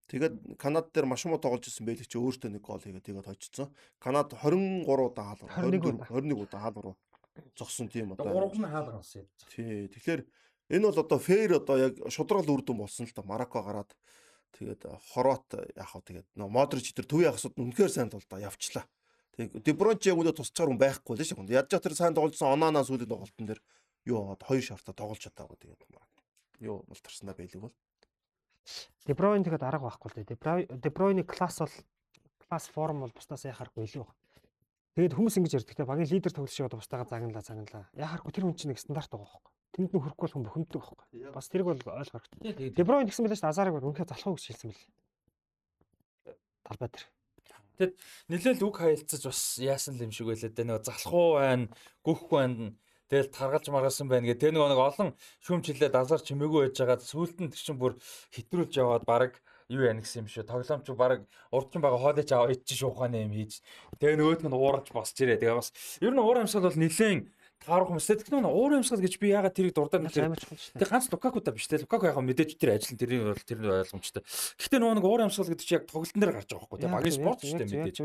Тэгээд 0.08 0.60
Канад 0.60 0.92
дээр 0.92 1.08
маш 1.08 1.24
муу 1.24 1.40
тоглож 1.40 1.64
ирсэн 1.64 1.88
Бэлэг 1.88 2.04
чи 2.04 2.20
өөртөө 2.20 2.52
нэг 2.52 2.60
гол 2.60 2.76
хийгээд 2.76 3.08
тэгээд 3.08 3.24
очсон. 3.24 3.72
Канад 3.96 4.36
23 4.36 4.84
удаа 4.84 5.32
хаалгаар 5.32 5.72
21 5.72 6.04
21 6.04 6.44
удаа 6.44 6.60
хаалгаар 6.60 6.92
зогсон 7.56 7.88
тийм 7.88 8.12
одоо. 8.12 8.28
Гурав 8.28 8.52
нь 8.52 8.68
хаалга 8.68 9.00
болсон. 9.00 9.24
Тий. 9.48 9.88
Тэгэхээр 9.88 10.28
энэ 10.70 10.88
бол 10.88 11.00
одоо 11.00 11.18
фэр 11.18 11.60
одоо 11.60 11.76
яг 11.78 11.94
шудрал 12.08 12.46
үрдэн 12.46 12.76
болсон 12.78 13.06
л 13.06 13.12
та 13.12 13.22
Марокко 13.22 13.62
гараад 13.62 13.90
тэгээд 14.56 14.86
Хорват 15.12 15.46
яг 15.76 15.88
хаа 15.88 16.02
тэгээд 16.04 16.28
Модрич 16.36 16.94
тэр 16.94 17.06
төвийн 17.08 17.32
ахсууд 17.32 17.58
нь 17.58 17.64
үнэхээр 17.68 17.92
сайн 17.92 18.10
тоглоо 18.12 18.40
явчлаа. 18.40 18.86
Тэгээд 19.36 19.66
Дебронч 19.66 20.06
яг 20.06 20.16
үүнээ 20.16 20.36
тусчаар 20.38 20.70
хүн 20.70 20.78
байхгүй 20.78 21.18
л 21.18 21.24
шүү. 21.26 21.50
Ядж 21.50 21.74
тэр 21.74 21.94
сайн 21.98 22.14
тоглосон 22.14 22.54
Онана 22.54 22.86
сүүлийн 22.86 23.10
тоглолтын 23.10 23.46
дээр 23.50 23.60
юу 24.06 24.22
аваад 24.22 24.42
хоёр 24.46 24.62
шартаа 24.62 24.94
тоглож 24.94 25.20
чадаагүй 25.26 25.58
тэгээд 25.58 25.82
юу 26.62 26.84
мултарснаа 26.88 27.34
байлиг 27.34 27.60
бол. 27.60 27.74
Дебройн 29.06 29.44
тэгэхэд 29.44 29.66
арга 29.66 29.90
байхгүй 29.90 30.22
л. 30.22 30.78
Дебройны 30.80 31.24
класс 31.24 31.60
бол 31.60 31.74
класс 32.48 32.68
форм 32.72 33.04
бол 33.04 33.12
бусдаас 33.12 33.44
яхахгүй 33.44 33.84
илүү 33.84 34.04
баг. 34.04 34.16
Тэгээд 34.94 35.16
хүмүүс 35.18 35.36
ингэж 35.42 35.52
ярьдаг 35.58 35.76
те 35.76 35.84
багийн 35.84 36.08
лидер 36.08 36.32
тоглож 36.32 36.54
шиг 36.54 36.70
бусдаагаа 36.70 37.10
загналаа 37.10 37.42
загналаа. 37.42 37.90
Яхахгүй 37.98 38.32
тэр 38.32 38.44
хүн 38.46 38.56
чинь 38.56 38.70
нэг 38.72 38.80
стандарт 38.80 39.10
байгаа 39.10 39.26
байхгүй. 39.26 39.53
Тэнд 39.74 39.90
нь 39.90 39.98
хүрэхгүй 39.98 40.22
бол 40.30 40.34
хүн 40.38 40.46
бухимддаг 40.46 40.80
байхгүй. 40.86 41.34
Бас 41.34 41.50
тэрийг 41.50 41.66
бол 41.66 41.82
ойлгох 41.82 42.22
хэрэгтэй. 42.22 42.70
Дебройн 42.78 43.10
гэсэн 43.10 43.26
мэлээ 43.26 43.38
шүү 43.42 43.46
дээ 43.50 43.54
Азарыг 43.58 43.74
бол 43.74 43.88
үнэхээр 43.90 44.10
залхуу 44.14 44.38
гэж 44.38 44.46
хэлсэн 44.54 44.70
мэл. 44.70 44.86
Талбай 46.62 46.88
дээр. 46.94 47.92
Нилээл 48.30 48.62
үг 48.70 48.76
хаялцаж 48.78 49.22
бас 49.26 49.58
яасан 49.58 49.98
л 49.98 50.06
юм 50.06 50.14
шиг 50.14 50.30
байлаа 50.30 50.46
дээ. 50.46 50.68
Нөгөө 50.70 50.86
залхуу 50.86 51.28
байна, 51.42 51.66
гүөх 52.06 52.22
байна. 52.30 52.78
Тэгэл 53.10 53.34
таргалж 53.34 53.66
маргасан 53.74 54.06
байна 54.06 54.30
гэх. 54.30 54.38
Тэр 54.38 54.54
нөгөө 54.54 54.70
нэг 54.70 54.78
олон 54.78 55.10
шүүмчлээ 55.42 55.90
дазар 55.90 56.22
чимээгүй 56.22 56.70
байж 56.70 56.78
байгаа. 56.78 57.02
Сүүлд 57.02 57.38
нь 57.42 57.50
тэр 57.50 57.62
чинь 57.66 57.82
бүр 57.82 57.98
хитрүүлж 58.30 58.78
яваад 58.78 59.02
баг 59.02 59.42
юу 59.68 59.84
яана 59.84 60.06
гэсэн 60.06 60.24
юм 60.24 60.28
шүү. 60.30 60.46
Тоглоомч 60.46 60.88
баг 60.94 61.26
урдчин 61.50 61.82
байгаа 61.82 62.00
хоолойч 62.00 62.30
аваа 62.32 62.54
идчих 62.54 62.78
шуухааны 62.78 63.26
юм 63.26 63.32
хийж. 63.34 63.60
Тэгээ 63.98 64.22
нөгөөдг 64.22 64.46
нь 64.48 64.56
уурж 64.56 64.88
босч 64.94 65.18
ирээ. 65.20 65.42
Тэгээ 65.42 65.58
бас 65.58 65.74
ер 66.00 66.12
нь 66.14 66.20
уур 66.20 66.38
амьсгал 66.40 66.68
бол 66.68 66.80
нилээн 66.80 67.28
таарах 67.64 67.90
юмстай. 67.90 68.16
Тэгэхээр 68.20 68.44
нөгөө 68.44 68.60
уур 68.60 68.72
амьсгал 68.78 69.00
гэж 69.00 69.14
би 69.18 69.32
ягаад 69.32 69.56
тэрийг 69.56 69.74
дурдаад 69.74 70.04
нэг. 70.06 70.14
Тэг 70.76 70.88
ганц 70.88 71.08
Лукаку 71.10 71.40
та 71.40 71.50
биш 71.50 71.66
те. 71.66 71.80
Лукаку 71.80 72.06
яг 72.06 72.20
мэдээж 72.20 72.54
тэр 72.60 72.76
ажил 72.76 72.94
нь 72.94 73.00
тэрний 73.00 73.24
бол 73.24 73.40
тэрний 73.40 73.72
ойлгомжтой. 73.72 74.22
Гэхдээ 74.60 74.80
нөгөө 74.80 74.96
нэг 75.00 75.06
уур 75.08 75.22
амьсгал 75.24 75.48
гэдэг 75.48 75.66
чинь 75.66 75.78
яг 75.80 75.88
тоглолтын 75.88 76.20
дээр 76.20 76.34
гарч 76.38 76.48
байгаа 76.52 76.68
байхгүй 76.68 76.78
те. 76.78 76.92
Багийн 76.92 77.16
спорт 77.16 77.40
шүү 77.42 77.58
дээ 77.58 77.68
мэдээж. 77.72 77.98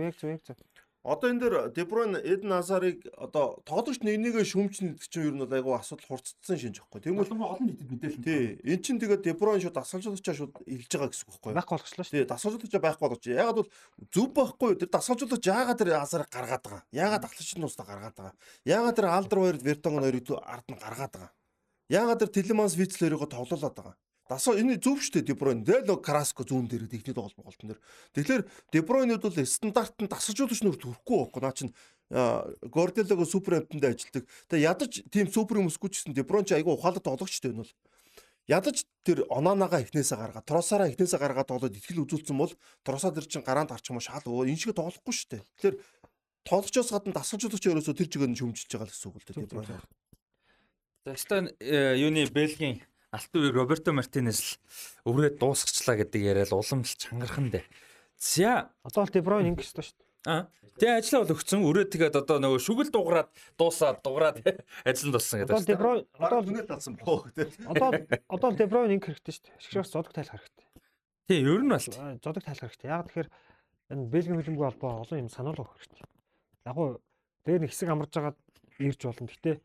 Одоо 1.03 1.31
энэ 1.31 1.39
дээр 1.39 1.55
Дебройн 1.71 2.19
Эден 2.19 2.51
Азарыг 2.51 3.07
одоо 3.15 3.63
тоглогч 3.63 4.03
нэгнийгээ 4.03 4.43
шүмжнэ 4.43 4.99
гэдэг 4.99 5.07
чинь 5.07 5.31
ер 5.31 5.35
нь 5.35 5.39
бол 5.39 5.55
айгүй 5.55 5.79
асуудал 5.79 6.19
хурцсан 6.19 6.59
шинж 6.59 6.83
байхгүй. 6.83 6.99
Тэгмэл 7.07 7.31
Тэгмэл 7.31 7.55
олон 7.55 7.67
нийтэд 7.71 7.87
мэдээлэл. 7.87 8.19
тий 8.19 8.43
эн 8.67 8.83
чинь 8.83 8.99
тэгээд 8.99 9.23
Дебройн 9.23 9.63
шууд 9.63 9.79
дасгалжуулагчаа 9.79 10.35
шууд 10.35 10.59
илж 10.67 10.91
байгаа 10.91 11.07
гэсэн 11.07 11.23
үг 11.23 11.39
байхгүй. 11.39 11.55
Байхгүй 11.55 11.75
болгочлаа 11.79 12.03
шүү. 12.03 12.15
Тий 12.19 12.27
дасгалжуулагчаа 12.27 12.83
байхгүй 12.83 13.07
болж. 13.15 13.23
Ягаад 13.31 13.57
бол 13.63 13.71
зөв 14.11 14.27
байхгүй 14.35 14.71
тэр 14.75 14.89
дасгалжуулагч 14.91 15.45
яагаад 15.47 15.79
тэр 15.79 15.89
Азарыг 16.03 16.29
гаргаад 16.35 16.63
байгаа. 16.67 16.83
Яагаад 16.91 17.23
ахлагчны 17.31 17.63
устаа 17.63 17.87
гаргаад 17.87 18.15
байгаа. 18.19 18.35
Яагаад 18.67 18.95
тэр 18.99 19.07
Алдар 19.07 19.39
хоёрд 19.39 19.63
Вертонг 19.63 20.03
хоёрыг 20.03 20.27
ард 20.43 20.67
нь 20.67 20.83
гаргаад 20.83 21.13
байгаа. 21.15 21.31
Яагаад 21.87 22.19
тэр 22.27 22.31
Телеманс 22.35 22.75
Вицлерийг 22.75 23.23
тоглоулаад 23.23 23.71
байгаа. 23.71 23.95
Дасаа 24.29 24.61
энэ 24.61 24.77
зөв 24.77 25.01
шүү 25.01 25.25
дээ 25.25 25.33
Дебройн. 25.33 25.65
Дэл 25.65 25.89
Краско 25.97 26.45
зүүн 26.45 26.69
дээр 26.69 26.85
техник 26.85 27.17
тоглолт 27.17 27.33
голтон 27.33 27.73
дээр. 27.73 27.81
Тэгэхээр 28.13 28.43
Дебройнуд 28.69 29.25
бол 29.25 29.33
стандарт 29.33 29.97
нь 29.97 30.05
дасгалжуулагч 30.05 30.61
нүрт 30.61 30.85
хүрэхгүй 30.85 31.17
байхгүй. 31.17 31.41
Наа 31.41 31.57
чин 31.57 31.73
Горделого 32.69 33.25
Суперэмптэнд 33.25 33.89
ажилладаг. 33.89 34.29
Тэгээ 34.53 34.69
ядаж 34.69 34.91
тийм 35.09 35.33
супер 35.33 35.57
хүмүүсгүй 35.57 35.89
ч 35.89 36.05
гэсэн 36.05 36.13
Дебройн 36.13 36.45
ч 36.45 36.53
айгүй 36.53 36.77
ухаалаг 36.77 37.01
тоглогч 37.01 37.41
дээ 37.41 37.57
энэ 37.57 37.65
бол. 37.65 37.73
Ядаж 38.49 38.85
тэр 39.05 39.25
Онанагаа 39.29 39.81
эхнээсээ 39.85 40.17
гаргаад, 40.17 40.45
Тросараа 40.45 40.89
эхнээсээ 40.89 41.21
гаргаад 41.21 41.49
тоглоод 41.49 41.73
ихтгэл 41.73 42.01
үзүүлсэн 42.05 42.37
бол 42.37 42.53
Тросаа 42.81 43.13
тэр 43.13 43.29
чин 43.29 43.45
гараанд 43.45 43.69
гарч 43.69 43.93
юм 43.93 44.01
шал 44.01 44.25
өө 44.25 44.49
энэ 44.49 44.57
шиг 44.57 44.73
тоглохгүй 44.73 45.13
шүү 45.13 45.29
дээ. 45.37 45.45
Тэгэхээр 45.57 45.75
тоглогчоос 46.49 46.89
гадна 46.89 47.13
дасгалжуулагч 47.13 47.65
ерөөсөө 47.69 47.93
тэр 47.93 48.09
чигээр 48.09 48.33
нь 48.33 48.39
шүмжилж 48.41 48.73
байгаа 48.73 48.89
л 48.89 48.93
гэсэн 48.93 49.09
үг 49.09 49.17
л 49.21 49.25
дээ. 49.69 49.81
За 51.05 51.13
стан 51.13 51.53
юуны 51.61 52.25
Бельгийн 52.33 52.81
алтан 53.09 53.41
үеиг 53.41 53.55
Роберто 53.57 53.93
Мартинес 53.93 54.39
л 54.39 55.09
өврөөд 55.09 55.41
дуусгачлаа 55.41 55.97
гэдэг 56.05 56.21
яриад 56.21 56.53
уламжлж 56.53 57.09
чангархан 57.09 57.49
дээ. 57.49 57.65
За 58.19 58.69
Одоо 58.85 59.05
бол 59.05 59.13
Дебройн 59.13 59.49
ингэх 59.53 59.65
ёстой 59.65 59.85
шүү 59.87 59.97
дээ. 59.97 60.09
аа 60.29 60.41
тэгээ 60.77 60.97
ажиллаа 60.99 61.21
бол 61.25 61.35
өгцөн 61.39 61.61
өрөө 61.65 61.85
тэгээд 61.89 62.15
одоо 62.21 62.37
нөгөө 62.37 62.59
шүгэл 62.59 62.91
дуграад 62.93 63.29
дуусаад 63.57 63.97
дуграад 64.05 64.37
ажил 64.87 65.09
нь 65.09 65.15
туссан 65.15 65.41
гэдэг. 65.41 65.55
Одоо 65.55 65.65
Дебройн 65.65 66.01
одоо 66.19 66.39
үнэт 66.43 66.67
талсан 66.69 66.93
боо 66.99 67.17
гэдэг. 67.25 67.47
одоо 67.65 67.89
одоо 68.29 68.49
Дебройн 68.53 68.93
ингэх 68.99 69.17
хэрэгтэй 69.17 69.33
шүү 69.33 69.45
дээ. 69.47 69.61
Шгшээс 69.63 69.91
зодог 69.95 70.13
тайлах 70.13 70.43
хэрэгтэй. 70.43 70.67
Тий, 71.29 71.39
ер 71.45 71.61
нь 71.63 71.69
бол 71.69 71.81
Зодог 72.21 72.43
тайлах 72.43 72.69
хэрэгтэй. 72.69 72.89
Яг 72.89 73.07
тэгэхээр 73.09 73.29
энэ 73.89 74.09
Бэлгийн 74.09 74.37
хөлбөмбөг 74.37 74.65
холбоо 74.69 74.91
олон 75.01 75.21
юм 75.23 75.29
сануулга 75.29 75.65
өгөх 75.65 75.77
хэрэгтэй. 75.81 76.01
Яг 76.67 76.75
гоо 76.75 76.89
дээр 77.45 77.61
нэг 77.65 77.71
хэсэг 77.73 77.89
амарж 77.89 78.13
байгаад 78.13 78.37
ирж 78.81 79.01
болно. 79.05 79.29
Гэтэ 79.29 79.61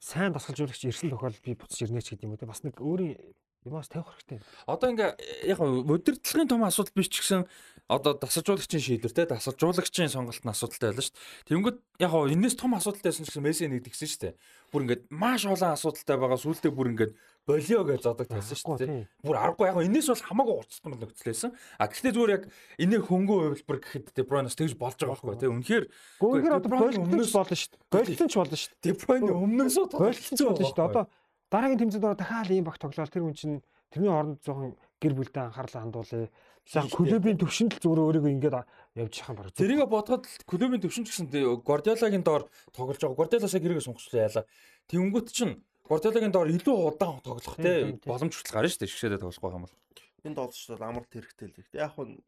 сайн 0.00 0.32
дасгалжуулагч 0.32 0.88
ирсэн 0.88 1.12
тохиолдолд 1.12 1.44
би 1.44 1.54
буцаж 1.54 1.84
ирнэ 1.84 2.00
ч 2.00 2.16
гэдэг 2.16 2.24
юм 2.24 2.32
уу 2.32 2.40
те 2.40 2.48
бас 2.48 2.64
нэг 2.64 2.80
өөрийн 2.80 3.20
юмас 3.68 3.92
тавих 3.92 4.08
хэрэгтэй. 4.16 4.40
одоо 4.64 4.88
ингээ 4.88 5.10
яг 5.52 5.60
өдөртлөгийн 5.60 6.48
том 6.48 6.64
асуудал 6.64 6.96
биш 6.96 7.12
ч 7.12 7.20
гэсэн 7.20 7.44
одоо 7.92 8.16
дасалжуулагчийн 8.16 8.80
шийдвэр 8.80 9.12
те 9.12 9.28
дасалжуулагчийн 9.28 10.08
сонголт 10.08 10.40
нь 10.40 10.48
асуудалтай 10.48 10.96
байлаа 10.96 11.04
шүү 11.04 11.12
дээ. 11.12 11.48
Тэнгүүд 11.52 11.78
яг 12.00 12.12
энэс 12.16 12.56
том 12.56 12.72
асуудалтай 12.72 13.12
байсан 13.12 13.28
ч 13.28 13.36
гэсэн 13.36 13.44
Месси 13.44 13.68
нэгдгсэн 13.68 14.08
шүү 14.08 14.20
дээ. 14.24 14.34
Бүр 14.70 14.82
ингээд 14.86 15.02
маш 15.10 15.42
олон 15.50 15.74
асуудалтай 15.74 16.16
байгаа 16.16 16.38
сүултээ 16.38 16.70
бүр 16.70 16.90
ингээд 16.94 17.12
болио 17.46 17.82
гэж 17.82 18.00
зодог 18.06 18.26
тавьсан 18.30 18.56
шүү 18.56 18.78
дээ. 18.78 19.06
Бүр 19.26 19.36
аргагүй 19.36 19.66
яг 19.66 19.78
энэс 19.82 20.06
бол 20.14 20.22
хамаагүй 20.30 20.54
уртсан 20.62 20.90
бол 20.94 21.00
нөхцөлөөсөн. 21.02 21.50
А 21.82 21.84
гэхдээ 21.90 22.12
зүгээр 22.14 22.34
яг 22.38 22.44
энийг 22.78 23.02
хөнгөө 23.10 23.38
хувилбар 23.50 23.78
гэхэд 23.82 24.22
Bruyne-с 24.30 24.54
тэгж 24.54 24.74
болж 24.78 24.94
байгаа 25.02 25.18
байхгүй 25.18 25.38
те. 25.42 25.50
Үнэхээр 25.50 25.84
Гүүгээр 26.22 26.54
одоо 26.54 26.62
De 26.62 26.70
Bruyne 26.70 26.86
болтон 26.86 26.94
ч 26.94 27.10
өмнөөс- 27.10 27.34
болно 27.34 27.56
шүү 27.58 27.70
дээ. 27.74 27.90
Болтон 27.90 28.28
ч 28.30 28.34
болно 28.38 28.56
шүү 28.60 28.72
дээ. 28.78 28.94
Bruyne 29.02 29.30
өмнөөс 29.34 29.76
Болтон 29.80 30.12
ч 30.14 30.40
болно 30.46 30.62
шүү 30.62 30.76
дээ. 30.78 30.88
Одоо 30.90 31.04
дараагийн 31.50 31.80
тэмцээнд 31.82 32.06
ороо 32.06 32.18
дахиад 32.22 32.50
ийм 32.54 32.64
баг 32.64 32.76
тоглоод 32.78 33.10
тэр 33.10 33.22
хүн 33.26 33.34
чинь 33.34 33.58
тэрний 33.90 34.12
оронд 34.14 34.38
жоохон 34.46 34.78
гэр 35.00 35.14
бүлдээ 35.16 35.42
анхаарлаа 35.48 35.82
хандуулъя. 35.82 36.28
Сайхан 36.68 36.92
клубын 36.92 37.40
төвшөнд 37.40 37.72
л 37.74 37.82
зүгээр 37.82 38.04
өөрийгөө 38.04 38.32
ингээд 38.36 38.56
явж 39.00 39.14
яхан 39.16 39.36
баг. 39.40 39.50
Тэрийг 39.56 39.88
бодоход 39.88 40.28
л 40.28 40.44
клубын 40.44 40.80
төвшин 40.84 41.08
ч 41.08 41.16
гэсэн 41.16 41.32
Гвардиолагийн 41.64 42.22
доор 42.22 42.46
тоглож 42.70 43.00
байгаа. 43.00 43.16
Гвардиоласаа 43.16 43.60
гэрээ 43.64 43.80
сонгочлоо 43.80 44.20
яалаа. 44.20 44.44
Тэнгүүт 44.92 45.28
чинь 45.32 45.64
Гвардиолагийн 45.88 46.30
доор 46.36 46.52
илүү 46.52 46.76
удаан 46.94 47.18
тоглох 47.24 47.56
те 47.56 47.96
боломж 48.04 48.32
хүртэл 48.36 48.54
гарна 48.54 48.68
шүү 48.68 48.80
дээ. 48.84 48.92
Шгшээдээ 48.92 49.20
тоглох 49.24 49.40
байгаа 49.40 49.58
юм 49.58 49.66
бол. 49.66 49.76
энэ 50.24 50.36
тоглолчдод 50.36 50.82
амралт 50.84 51.12
хэрэгтэй 51.12 51.46
л 51.48 51.56
гэхдээ 51.56 51.80
яг 51.80 51.96
нь 51.96 52.20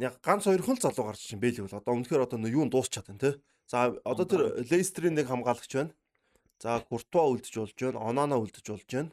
яг 0.00 0.14
ганц 0.24 0.48
хоёрхан 0.48 0.76
л 0.80 0.84
залуу 0.84 1.04
гарч 1.12 1.20
чинь 1.28 1.42
бэлэг 1.42 1.68
бол 1.68 1.78
одоо 1.78 1.92
өмнөхөр 1.94 2.24
одоо 2.24 2.38
юу 2.48 2.64
нь 2.64 2.72
дуусч 2.72 2.96
чадсан 2.96 3.20
те. 3.20 3.36
За 3.68 3.92
одоо 4.04 4.26
тэр 4.26 4.42
Лейстрийн 4.64 5.14
нэг 5.14 5.28
хамгаалагч 5.28 5.72
байна. 5.76 5.92
За 6.58 6.80
Куртуа 6.88 7.28
үлдэж 7.30 7.54
болж 7.60 7.76
байна. 7.76 8.00
Онана 8.00 8.40
үлдэж 8.40 8.66
болж 8.66 8.88
байна. 8.88 9.12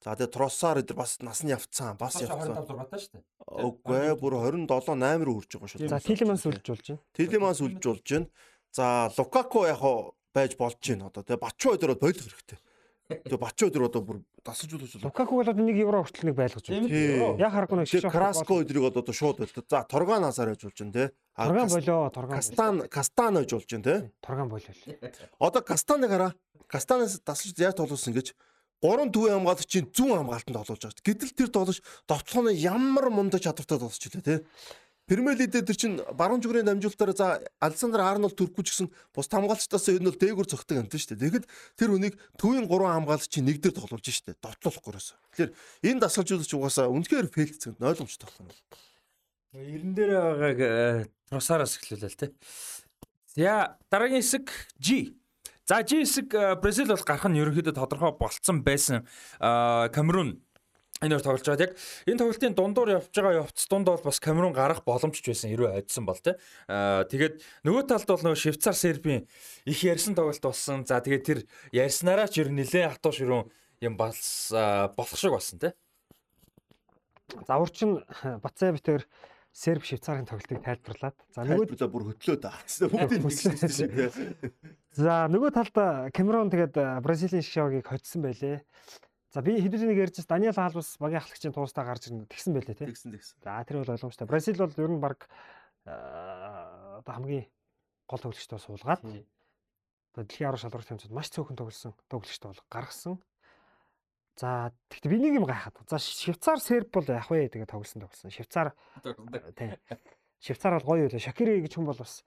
За 0.00 0.16
тэгээ 0.16 0.32
Троссаар 0.32 0.80
эдэр 0.80 0.96
бас 0.96 1.20
нас 1.20 1.44
нь 1.44 1.52
явцсан. 1.52 2.00
Бас 2.00 2.16
явцсан. 2.16 2.56
25 2.56 2.72
6 2.72 2.88
таа 2.88 3.00
шүү 3.04 3.12
дээ. 3.20 3.24
Үгүй 3.52 3.98
ээ 4.08 4.16
бүр 4.16 4.32
27 4.40 4.64
8 4.64 5.28
руу 5.28 5.36
хүрч 5.44 5.60
байгаа 5.60 5.68
шүү. 5.68 5.88
За 5.92 6.00
Тилеманс 6.00 6.44
үлж 6.48 6.64
болж 6.72 6.86
байна. 6.88 7.04
Телеманс 7.12 7.60
үлдэж 7.60 7.84
болж 7.84 8.08
байна. 8.08 8.26
За 8.72 8.86
Лукако 9.12 9.68
яг 9.68 9.76
хаа 9.84 10.16
байж 10.32 10.56
болж 10.56 10.80
байна 10.80 11.12
одоо. 11.12 11.20
Тэгээ 11.20 11.44
Бачуу 11.44 11.76
бол 11.76 12.00
болох 12.00 12.16
хэрэгтэй. 12.16 12.58
Тэгээ 13.28 13.44
Бачуу 13.44 13.68
өдөр 13.68 13.84
одоо 13.92 14.00
бүр 14.00 14.16
дасаж 14.40 14.72
үлдэж 14.72 14.92
байна. 14.96 15.04
Лукаку 15.12 15.36
бол 15.36 15.52
одоо 15.52 15.64
1 15.68 15.76
евро 15.84 16.00
хүртэл 16.00 16.26
нэг 16.32 16.36
байлгаж 16.40 16.64
байна. 16.64 16.88
Яг 17.36 17.52
харахгүй 17.52 17.76
нэг 17.84 17.88
Тэгээ 17.92 18.08
Краско 18.08 18.52
өдрийг 18.56 18.84
одоо 18.88 19.12
шууд 19.12 19.36
байлт. 19.44 19.68
За 19.68 19.84
Торган 19.84 20.24
Азар 20.24 20.48
байж 20.48 20.64
болж 20.64 20.80
байна 20.80 20.96
те. 20.96 21.04
Торган 21.36 21.68
болоо, 21.68 22.08
торган. 22.08 22.40
Кастан 22.40 22.88
Кастан 22.88 23.36
байж 23.36 23.52
болж 23.52 23.68
байна 23.68 23.84
те. 23.84 23.96
Торган 24.24 24.48
болоо. 24.48 24.72
Одоо 25.44 25.60
Кастаныг 25.60 26.08
хараа. 26.08 26.32
Кастанаас 26.70 27.20
дасалж 27.20 27.58
яаж 27.60 27.76
тоглуулсан 27.76 28.14
гэж 28.16 28.32
гурван 28.80 29.12
төвийн 29.12 29.40
хамгаалагчийн 29.40 29.92
зүүн 29.92 30.24
хамгаалтанд 30.24 30.56
тоглуулж 30.56 30.82
байгаа. 30.84 31.04
Гэтэл 31.04 31.36
тэр 31.36 31.48
тоглож 31.52 31.78
товтлооны 32.08 32.52
ямар 32.56 33.12
мундаг 33.12 33.44
чадвартай 33.44 33.78
тоглож 33.78 34.00
илээ 34.00 34.24
те. 34.24 34.44
Премьер 35.10 35.34
лигдээ 35.36 35.66
тэр 35.66 35.76
чин 35.76 35.92
баруун 36.14 36.38
зүгрийн 36.38 36.70
дамжуулалтаар 36.70 37.12
за 37.18 37.42
Александр 37.58 37.98
Арнольд 37.98 38.38
төрөхгүй 38.38 38.62
ч 38.62 38.78
гэсэн 38.78 38.88
бус 39.10 39.26
хамгаалцтаас 39.26 39.90
энэ 39.90 40.06
бол 40.06 40.22
дээгүр 40.22 40.46
цогтөг 40.46 40.78
юм 40.78 40.86
шүү 40.86 41.18
дээ. 41.18 41.42
Тэгэхэд 41.42 41.46
тэр 41.74 41.90
хүнийг 41.90 42.14
төвийн 42.38 42.70
гурван 42.70 42.94
хамгаалагчийн 43.02 43.42
нэг 43.42 43.58
дээр 43.58 43.74
тоглуулж 43.74 44.06
шүү 44.06 44.30
дээ. 44.30 44.38
Довтлуулахгүй 44.38 44.90
ерөөсө. 44.94 45.18
Тэгэхээр 45.34 45.50
энэ 45.90 46.02
дасгалжуулагч 46.06 46.52
угаасаа 46.54 46.86
үнэхээр 46.94 47.26
фейлцсэн 47.26 47.74
ойлгомжтой 47.82 48.30
байна. 48.38 48.54
Эрен 49.50 49.98
дээр 49.98 50.12
байгааг 50.38 51.10
Тросараас 51.26 51.74
эхлүүлээ 51.74 52.10
л 52.14 52.20
те. 52.22 52.30
За 53.34 53.78
дараагийн 53.90 54.22
хэсэг 54.22 54.46
G. 54.78 55.14
За 55.70 55.84
G 55.86 56.02
хэсэг 56.02 56.34
э, 56.34 56.58
Бразил 56.58 56.90
бол 56.90 57.06
гарах 57.06 57.30
нь 57.30 57.38
ерөнхийдөө 57.38 57.78
тодорхой 57.78 58.10
болцсон 58.18 58.66
байсан. 58.66 59.06
Аа 59.38 59.86
Камерун 59.94 60.42
энэ 60.98 61.14
хоёр 61.14 61.22
тоглож 61.22 61.46
байгаад 61.46 61.62
яг 61.70 61.72
энэ 62.10 62.18
тоглолтын 62.18 62.58
дундуур 62.58 62.90
явж 62.98 63.14
байгаа 63.14 63.46
явц 63.46 63.70
дунд 63.70 63.86
бол 63.86 64.02
бас 64.02 64.18
Камерун 64.18 64.50
гарах 64.50 64.82
боломжч 64.82 65.22
байсан 65.22 65.54
хэрвээ 65.54 65.78
айдсан 65.78 66.10
бол 66.10 66.18
те. 66.18 66.42
Аа 66.66 67.06
тэгээд 67.06 67.38
нөгөө 67.62 67.86
талд 67.86 68.10
бол 68.10 68.18
нөгөө 68.18 68.42
Швейцар 68.42 68.74
Сербийн 68.74 69.30
их 69.62 69.78
ярьсан 69.86 70.18
тоглолт 70.18 70.42
болсон. 70.42 70.82
За 70.82 70.98
тэгээд 70.98 71.22
тэр 71.22 71.46
ярьснараа 71.70 72.26
ч 72.26 72.42
ер 72.42 72.50
нь 72.50 72.58
нэлээд 72.58 72.98
хатуу 72.98 73.14
ширүүн 73.14 73.46
юм 73.86 73.94
бас 73.94 74.50
болох 74.50 75.14
шиг 75.14 75.30
болсон 75.30 75.62
те. 75.62 75.78
За 77.46 77.62
урчин 77.62 78.02
Бацаа 78.42 78.74
битэр 78.74 79.06
Серб 79.50 79.82
Швейцарын 79.82 80.26
тоглолтыг 80.30 80.62
тайлбарлаад. 80.62 81.16
За 81.34 81.42
нөгөө 81.42 81.74
Нөгөө 81.74 81.90
бүр 81.90 82.04
хөтлөө 82.14 82.36
да. 82.38 82.54
Бүгдийг 82.86 83.24
нэгсэн 83.26 83.70
шиг 83.70 83.90
те. 83.90 84.06
За 84.94 85.26
нөгөө 85.26 85.50
талд 85.50 85.76
Камерон 86.14 86.50
тэгээд 86.54 86.78
Бразилийн 87.02 87.42
шавыг 87.42 87.82
хоцсон 87.90 88.22
байлээ. 88.22 88.62
За 89.30 89.42
би 89.42 89.58
хэдүүлээ 89.58 89.90
нэг 89.90 90.02
ярьж 90.10 90.22
Даниэл 90.26 90.58
Алвас 90.58 90.98
багийн 90.98 91.22
ахлагчийн 91.22 91.54
туустаа 91.54 91.86
гарч 91.86 92.10
ирнэ 92.10 92.30
тэгсэн 92.30 92.54
байлээ 92.54 92.78
тий. 92.78 92.86
Тэгсэн 92.90 93.14
тэгсэн. 93.14 93.36
За 93.42 93.62
тэр 93.66 93.82
бол 93.82 93.94
ойлгомжтой. 93.94 94.26
Бразил 94.26 94.58
бол 94.58 94.74
ер 94.74 94.90
нь 94.90 95.02
баг 95.02 95.26
одоо 95.86 97.12
хамгийн 97.14 97.46
гол 98.10 98.22
тоглогчтой 98.22 98.58
суулгаад 98.58 99.02
одоо 99.06 100.22
дэлхийн 100.26 100.50
арга 100.50 100.62
шалралт 100.66 100.88
тэмцээнд 100.90 101.14
маш 101.14 101.30
цөөхөн 101.30 101.58
тоглосон 101.58 101.94
тоглогчтой 102.10 102.50
бол 102.50 102.62
гаргасан. 102.70 103.22
За 104.36 104.70
тэгтээ 104.88 105.10
би 105.10 105.18
нэг 105.18 105.34
юм 105.42 105.46
гайхаад. 105.48 105.80
За 105.88 105.98
Швейцар 105.98 106.60
Серб 106.60 106.90
бол 106.92 107.06
яг 107.08 107.26
вэ 107.30 107.50
тэгээ 107.50 107.66
тоглосон 107.66 108.06
тоглосон. 108.06 108.30
Швейцар 108.30 108.74
тий. 109.56 109.74
Швейцар 110.40 110.78
бол 110.78 110.86
гоё 110.96 111.08
байлаа. 111.08 111.20
Шакири 111.20 111.60
гэж 111.64 111.76
хүн 111.76 111.88
бол 111.90 111.98
бас 111.98 112.24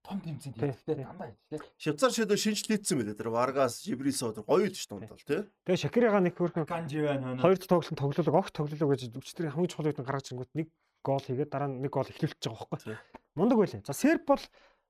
том 0.00 0.18
тэмцээнд 0.24 0.56
тий. 0.56 0.72
дандаа 0.86 1.34
хэлтэй. 1.50 1.60
Швейцар 1.76 2.10
шидөө 2.14 2.38
шинжлэдсэн 2.40 2.96
байлээ. 2.96 3.18
Тэр 3.18 3.28
Варгас, 3.28 3.82
Жибрисо 3.84 4.32
тэр 4.32 4.46
гоё 4.48 4.70
л 4.70 4.74
ш 4.74 4.88
дунд 4.88 5.10
бол 5.10 5.20
тий. 5.20 5.44
тэгээ 5.66 5.82
Шакирига 5.82 6.20
нэг 6.22 6.34
хөрхөн 6.38 6.64
Канжи 6.64 7.04
байна. 7.04 7.36
Хоёр 7.36 7.58
дахь 7.60 7.68
тоглолт 7.68 7.98
тоглолоо 7.98 8.40
огт 8.40 8.54
тоглолоо 8.56 8.88
гэж 8.96 9.12
өчтөр 9.12 9.52
хамгийн 9.52 9.68
чухал 9.68 9.88
үед 9.92 10.00
нь 10.00 10.06
гаргаж 10.08 10.32
ирэнгүүт 10.32 10.52
нэг 10.56 10.68
гол 11.04 11.20
хийгээд 11.20 11.52
дараа 11.52 11.68
нь 11.68 11.82
нэг 11.84 11.92
гол 11.92 12.08
эхлүүлчихэж 12.08 12.46
байгаа 12.48 12.68
байхгүй. 12.72 12.96
Тийм. 12.96 12.98
Мундаг 13.36 13.58
байлаа. 13.60 13.82
За 13.84 13.92
Серб 13.92 14.24
бол 14.24 14.44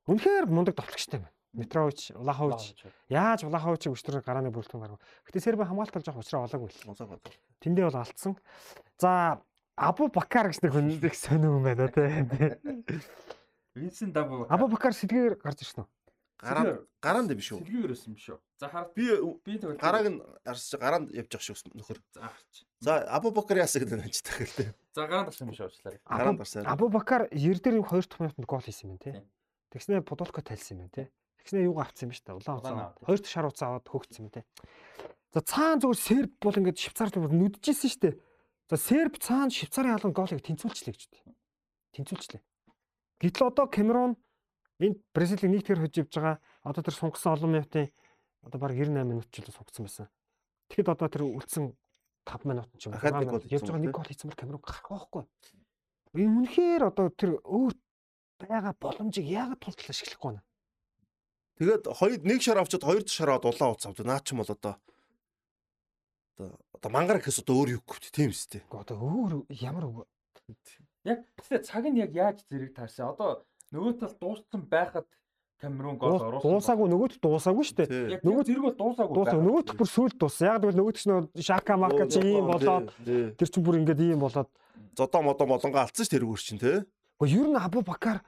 үнэхээр 0.07 0.47
мундаг 0.47 0.77
товтлогчтой 0.79 1.25
байна. 1.27 1.35
Митрович, 1.53 2.11
Улахович 2.17 2.81
яаж 3.13 3.45
Улахович 3.45 3.93
өчтөр 3.93 4.25
гарааны 4.25 4.49
бүрэлдэхүүн 4.49 4.83
гаргав. 4.83 5.01
Гэтэ 5.29 5.41
Серб 5.45 5.61
хамгаалт 5.61 5.93
бол 5.93 6.07
жоох 6.07 6.21
уучраа 6.25 6.49
олоогүй 6.49 6.73
л. 6.73 7.21
Тэндээ 7.61 7.93
бол 7.93 8.01
алдсан. 8.01 8.37
За 8.97 9.43
Абу 9.77 10.09
Бакар 10.09 10.49
гэж 10.49 10.61
нэг 10.65 10.73
хүн 10.73 10.89
их 10.97 11.13
сонир 11.13 11.53
юм 11.53 11.65
байна 11.65 11.93
тий. 11.93 12.57
Винсент 13.77 14.17
Дабо. 14.17 14.49
Абу 14.49 14.69
Бакар 14.73 14.97
сэлгээр 14.97 15.37
гарч 15.45 15.61
ирсэн 15.61 15.85
үү? 15.85 15.91
гараа 16.43 16.83
гараанд 17.01 17.31
юм 17.31 17.41
шүү. 17.41 17.61
Сэлгийн 17.63 17.85
өрөөсөн 17.87 18.13
биш 18.17 18.27
үү? 18.35 18.39
За 18.59 18.67
хараад 18.67 18.91
Би 18.99 19.07
би 19.47 19.59
тоглож 19.63 19.79
гарааг 19.79 20.07
нь 20.11 20.19
арсч 20.43 20.75
гараанд 20.75 21.15
явж 21.15 21.31
явах 21.39 21.47
шүү 21.47 21.71
нөхөр. 21.77 21.99
За 22.13 22.21
авч. 22.27 22.53
За 22.83 22.93
Абу 23.07 23.31
Бакар 23.31 23.63
яас 23.63 23.77
гэдэг 23.79 23.95
нь 23.95 24.05
анчтай 24.09 24.35
гэлтэй. 24.43 24.69
За 24.97 25.07
гараанд 25.07 25.31
авсан 25.31 25.49
биш 25.49 25.63
уучлаарай. 25.63 26.01
Гараанд 26.03 26.43
гарсаар. 26.43 26.67
Абу 26.67 26.89
Бакар 26.91 27.29
ер 27.31 27.59
дээр 27.63 27.79
2 27.87 28.11
дахь 28.11 28.21
минутанд 28.21 28.49
гол 28.51 28.65
хийсэн 28.65 28.91
юм 28.91 28.99
тий. 28.99 29.15
Тийм. 29.15 29.31
Тэгснээ 29.71 30.03
Подолко 30.03 30.43
тайлсан 30.43 30.83
юм 30.83 30.91
тий. 30.91 31.07
Тэгснээ 31.43 31.67
юугаа 31.67 31.91
авцсан 31.91 32.07
юм 32.07 32.11
ба 32.11 32.17
штэ. 32.17 32.31
Улаан 32.39 32.59
Улаан 32.59 32.59
уцаа. 32.63 32.73
аваад. 32.73 33.03
Хоёр 33.03 33.19
дахь 33.19 33.33
шар 33.35 33.47
уцаа 33.51 33.67
аваад 33.75 33.87
хөгцсөн 33.91 34.23
юм 34.23 34.31
тий. 34.31 34.45
За 35.35 35.41
цаан 35.43 35.79
зүгээр 35.83 35.99
серб 35.99 36.33
бол 36.39 36.59
ингээд 36.63 36.79
швейцарт 36.79 37.15
бүр 37.19 37.35
нүдчихсэн 37.35 37.91
штэ. 37.91 38.11
За 38.71 38.77
серб 38.79 39.15
цаан 39.19 39.51
швейцарын 39.51 39.99
халуун 39.99 40.15
голыг 40.15 40.39
тэнцвүүлчлээ 40.39 40.95
гэж 40.95 41.03
үү. 41.11 41.35
Тэнцвүүлчлээ. 41.99 42.43
Гэтэл 43.19 43.49
одоо 43.51 43.67
Камерун 43.67 44.15
энд 44.79 45.03
Бразилийг 45.11 45.51
нэг 45.51 45.63
тэгэр 45.67 45.83
хожиж 45.83 46.07
явж 46.07 46.13
байгаа. 46.15 46.37
Одоо 46.63 46.83
тэр 46.87 46.95
сунгасан 46.95 47.35
олон 47.35 47.51
минутын 47.59 47.91
одоо 48.47 48.59
баг 48.63 48.73
98 48.79 49.03
минут 49.03 49.27
ч 49.35 49.43
л 49.43 49.51
сунгасан 49.51 49.87
байсан. 49.87 50.07
Тэгэхэд 50.71 50.95
одоо 50.95 51.09
тэр 51.11 51.23
үлдсэн 51.27 51.75
5 52.23 52.47
минут 52.47 52.71
ч 52.79 52.87
юм 52.87 52.95
уу. 52.95 53.03
Дахиад 53.03 53.19
нэг 53.19 53.31
6 53.31 53.35
гол 53.35 53.43
минут 53.43 53.51
явж 53.51 53.67
байгаа 53.67 53.79
ба 53.79 53.83
нэг 53.83 53.95
гол 53.95 54.09
хийсэн 54.11 54.29
бол 54.31 54.39
Камерун 54.39 54.63
гарах 54.63 54.87
байхгүй. 54.87 55.23
Энэ 56.13 56.35
үнэхээр 56.39 56.83
одоо 56.87 57.07
тэр 57.09 57.31
өөр 57.41 57.75
байгаа 58.43 58.75
боломжийг 58.77 59.27
яагаад 59.27 59.61
тултал 59.63 59.91
ашиглахгүй 59.91 60.29
байна? 60.29 60.43
Тэгээд 61.59 61.85
хоёр 61.93 62.21
нэг 62.25 62.41
шар 62.41 62.59
авчаад 62.61 62.85
хоёр 62.85 63.03
дахь 63.03 63.17
шараа 63.17 63.39
дулаан 63.41 63.75
уц 63.77 63.85
авдаг. 63.85 64.07
Наа 64.07 64.21
ч 64.21 64.33
юм 64.33 64.41
бол 64.41 64.53
одоо 64.53 64.75
одоо 66.73 66.91
мангар 66.91 67.19
гэхээс 67.21 67.43
одоо 67.45 67.55
өөр 67.61 67.69
юу 67.77 67.83
гэх 67.85 68.11
тийм 68.11 68.31
үстэй. 68.33 68.65
Гэхдээ 68.65 68.83
одоо 68.83 68.97
өөр 68.99 69.33
ямар 69.53 69.85
үг 69.87 70.09
Яг 71.05 71.27
тэгтээ 71.37 71.63
цаг 71.67 71.85
нь 71.91 71.99
яг 71.99 72.15
яаж 72.15 72.47
зэрэг 72.47 72.75
таарсан? 72.79 73.11
Одоо 73.11 73.43
нөгөө 73.75 73.93
тал 73.99 74.15
дууссан 74.23 74.63
байхад 74.71 75.07
Камерун 75.59 75.99
гол 75.99 76.19
оруулсан. 76.19 76.43
дуусаагүй 76.43 76.89
нөгөөт 76.91 77.15
дуусаагүй 77.23 77.65
шүү 77.67 77.77
дээ. 77.79 78.23
Нөгөө 78.27 78.45
зэрэг 78.47 78.65
бол 78.67 78.79
дуусаагүй. 78.79 79.15
Дуусаа 79.15 79.35
байхад 79.35 79.47
нөгөөт 79.47 79.69
бүр 79.79 79.89
сүлд 79.91 80.17
дууссан. 80.19 80.47
Яг 80.51 80.59
тэгвэл 80.63 80.79
нөгөөт 80.79 80.99
ч 80.99 81.03
нөө 81.07 81.21
шака 81.43 81.75
марка 81.79 82.05
чи 82.11 82.19
ийм 82.23 82.47
болоод 82.51 82.91
тэр 83.39 83.49
чинь 83.51 83.67
бүр 83.67 83.79
ингээд 83.83 84.03
ийм 84.03 84.23
болоод 84.23 84.51
Зодоо 84.99 85.23
модоо 85.23 85.47
молонго 85.47 85.79
алдсан 85.83 86.07
ш 86.07 86.11
тэрүүр 86.11 86.41
чинь 86.43 86.59
тий. 86.59 86.83
Гэхдээ 87.19 87.39
ер 87.39 87.49
нь 87.51 87.59
Абу 87.59 87.83
Бакар 87.83 88.23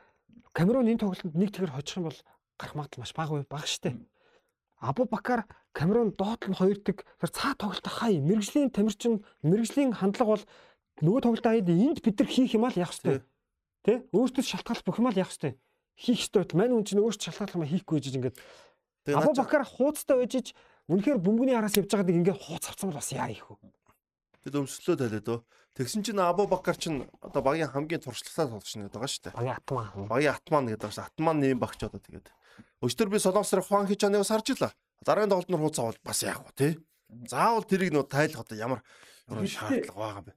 Камерун 0.54 0.86
энэ 0.88 1.02
тоглолтод 1.02 1.34
нэг 1.34 1.50
тэгэр 1.50 1.74
хожих 1.74 1.98
юм 1.98 2.06
бол 2.10 2.18
гарах 2.58 2.74
магадлал 2.74 3.02
маш 3.02 3.12
бага 3.14 3.30
бай- 3.42 3.48
бага 3.50 3.66
штэ. 3.66 3.96
Абу 4.80 5.04
Бакар 5.06 5.46
Камерун 5.72 6.12
доотлол 6.12 6.50
нь 6.52 6.58
хоёр 6.58 6.78
тэг 6.78 7.06
тэр 7.18 7.30
цаа 7.30 7.54
тоглолт 7.58 7.86
хай 7.86 8.20
мэрэгжлийн 8.20 8.70
тамирчин 8.70 9.24
мэрэгжлийн 9.42 9.92
хандлага 9.96 10.36
бол 10.36 10.44
нөгөө 11.02 11.20
тоглолтын 11.24 11.50
хаяад 11.50 11.68
энд 11.72 11.98
бид 12.04 12.18
нар 12.20 12.28
хийх 12.28 12.54
юм 12.54 12.64
аа 12.68 12.72
л 12.74 12.78
яах 12.78 12.92
штэ. 12.92 13.24
Тэ? 13.82 14.06
Өөртөө 14.12 14.44
шалтгаалж 14.44 14.84
бүх 14.84 14.98
юм 15.00 15.08
аа 15.08 15.14
л 15.16 15.22
яах 15.24 15.32
штэ. 15.32 15.56
Хийх 15.96 16.28
байтал 16.30 16.58
мань 16.58 16.74
үн 16.78 16.84
чинь 16.84 17.00
өөртөө 17.02 17.24
шалтгаалах 17.32 17.56
юм 17.58 17.66
хийхгүй 17.66 17.96
гэж 17.98 18.14
ингээд 18.18 18.36
Абу 19.14 19.32
Бакар 19.34 19.64
хууцтай 19.64 20.16
байж 20.20 20.52
үнэхээр 20.88 21.18
бөмбөний 21.18 21.56
араас 21.56 21.76
явж 21.80 21.90
байгаад 21.90 22.12
ингээд 22.12 22.38
хууц 22.44 22.64
авсан 22.70 22.88
бол 22.92 23.00
бас 23.00 23.10
яа 23.12 23.28
их 23.28 23.44
вэ? 23.50 23.56
Тэд 24.44 24.54
өмслөө 24.60 24.96
талээд 25.00 25.28
өө. 25.32 25.40
Тэгсэн 25.74 26.04
чинь 26.04 26.20
Абу 26.20 26.46
Бакар 26.46 26.76
чинь 26.76 27.08
одоо 27.20 27.42
багийн 27.42 27.68
хамгийн 27.72 28.00
туршлагатай 28.04 28.46
тоглогч 28.46 28.76
нэг 28.76 28.92
байгаа 28.92 29.08
шүү 29.08 29.22
дээ. 29.28 29.36
Багийн 29.36 29.56
атмаа. 29.58 29.86
Багийн 30.08 30.34
Атман 30.36 30.64
гэдэг 30.68 30.80
байгаа 30.84 30.96
шүү. 30.96 31.08
Атман 31.08 31.36
нэм 31.40 31.58
багч 31.58 31.80
одоо 31.84 32.00
тэгээд. 32.00 32.28
Өчтөр 32.84 33.08
би 33.08 33.18
Солонгосоор 33.18 33.62
Хуан 33.64 33.88
Хичаныг 33.88 34.26
сарж 34.26 34.52
илаа. 34.52 34.72
Дараагийн 35.04 35.30
тоглолт 35.32 35.50
нь 35.50 35.60
хууц 35.60 35.78
авал 35.78 35.98
бас 36.04 36.22
яах 36.22 36.44
вэ 36.44 36.52
тий? 36.56 36.72
Заавал 37.28 37.64
тэрийг 37.64 37.92
нөө 37.92 38.08
тайлах 38.08 38.44
одоо 38.44 38.56
ямар 38.56 38.80
шаардлага 39.28 39.96
байгаа 39.96 40.20
юм 40.20 40.26
бэ? 40.28 40.32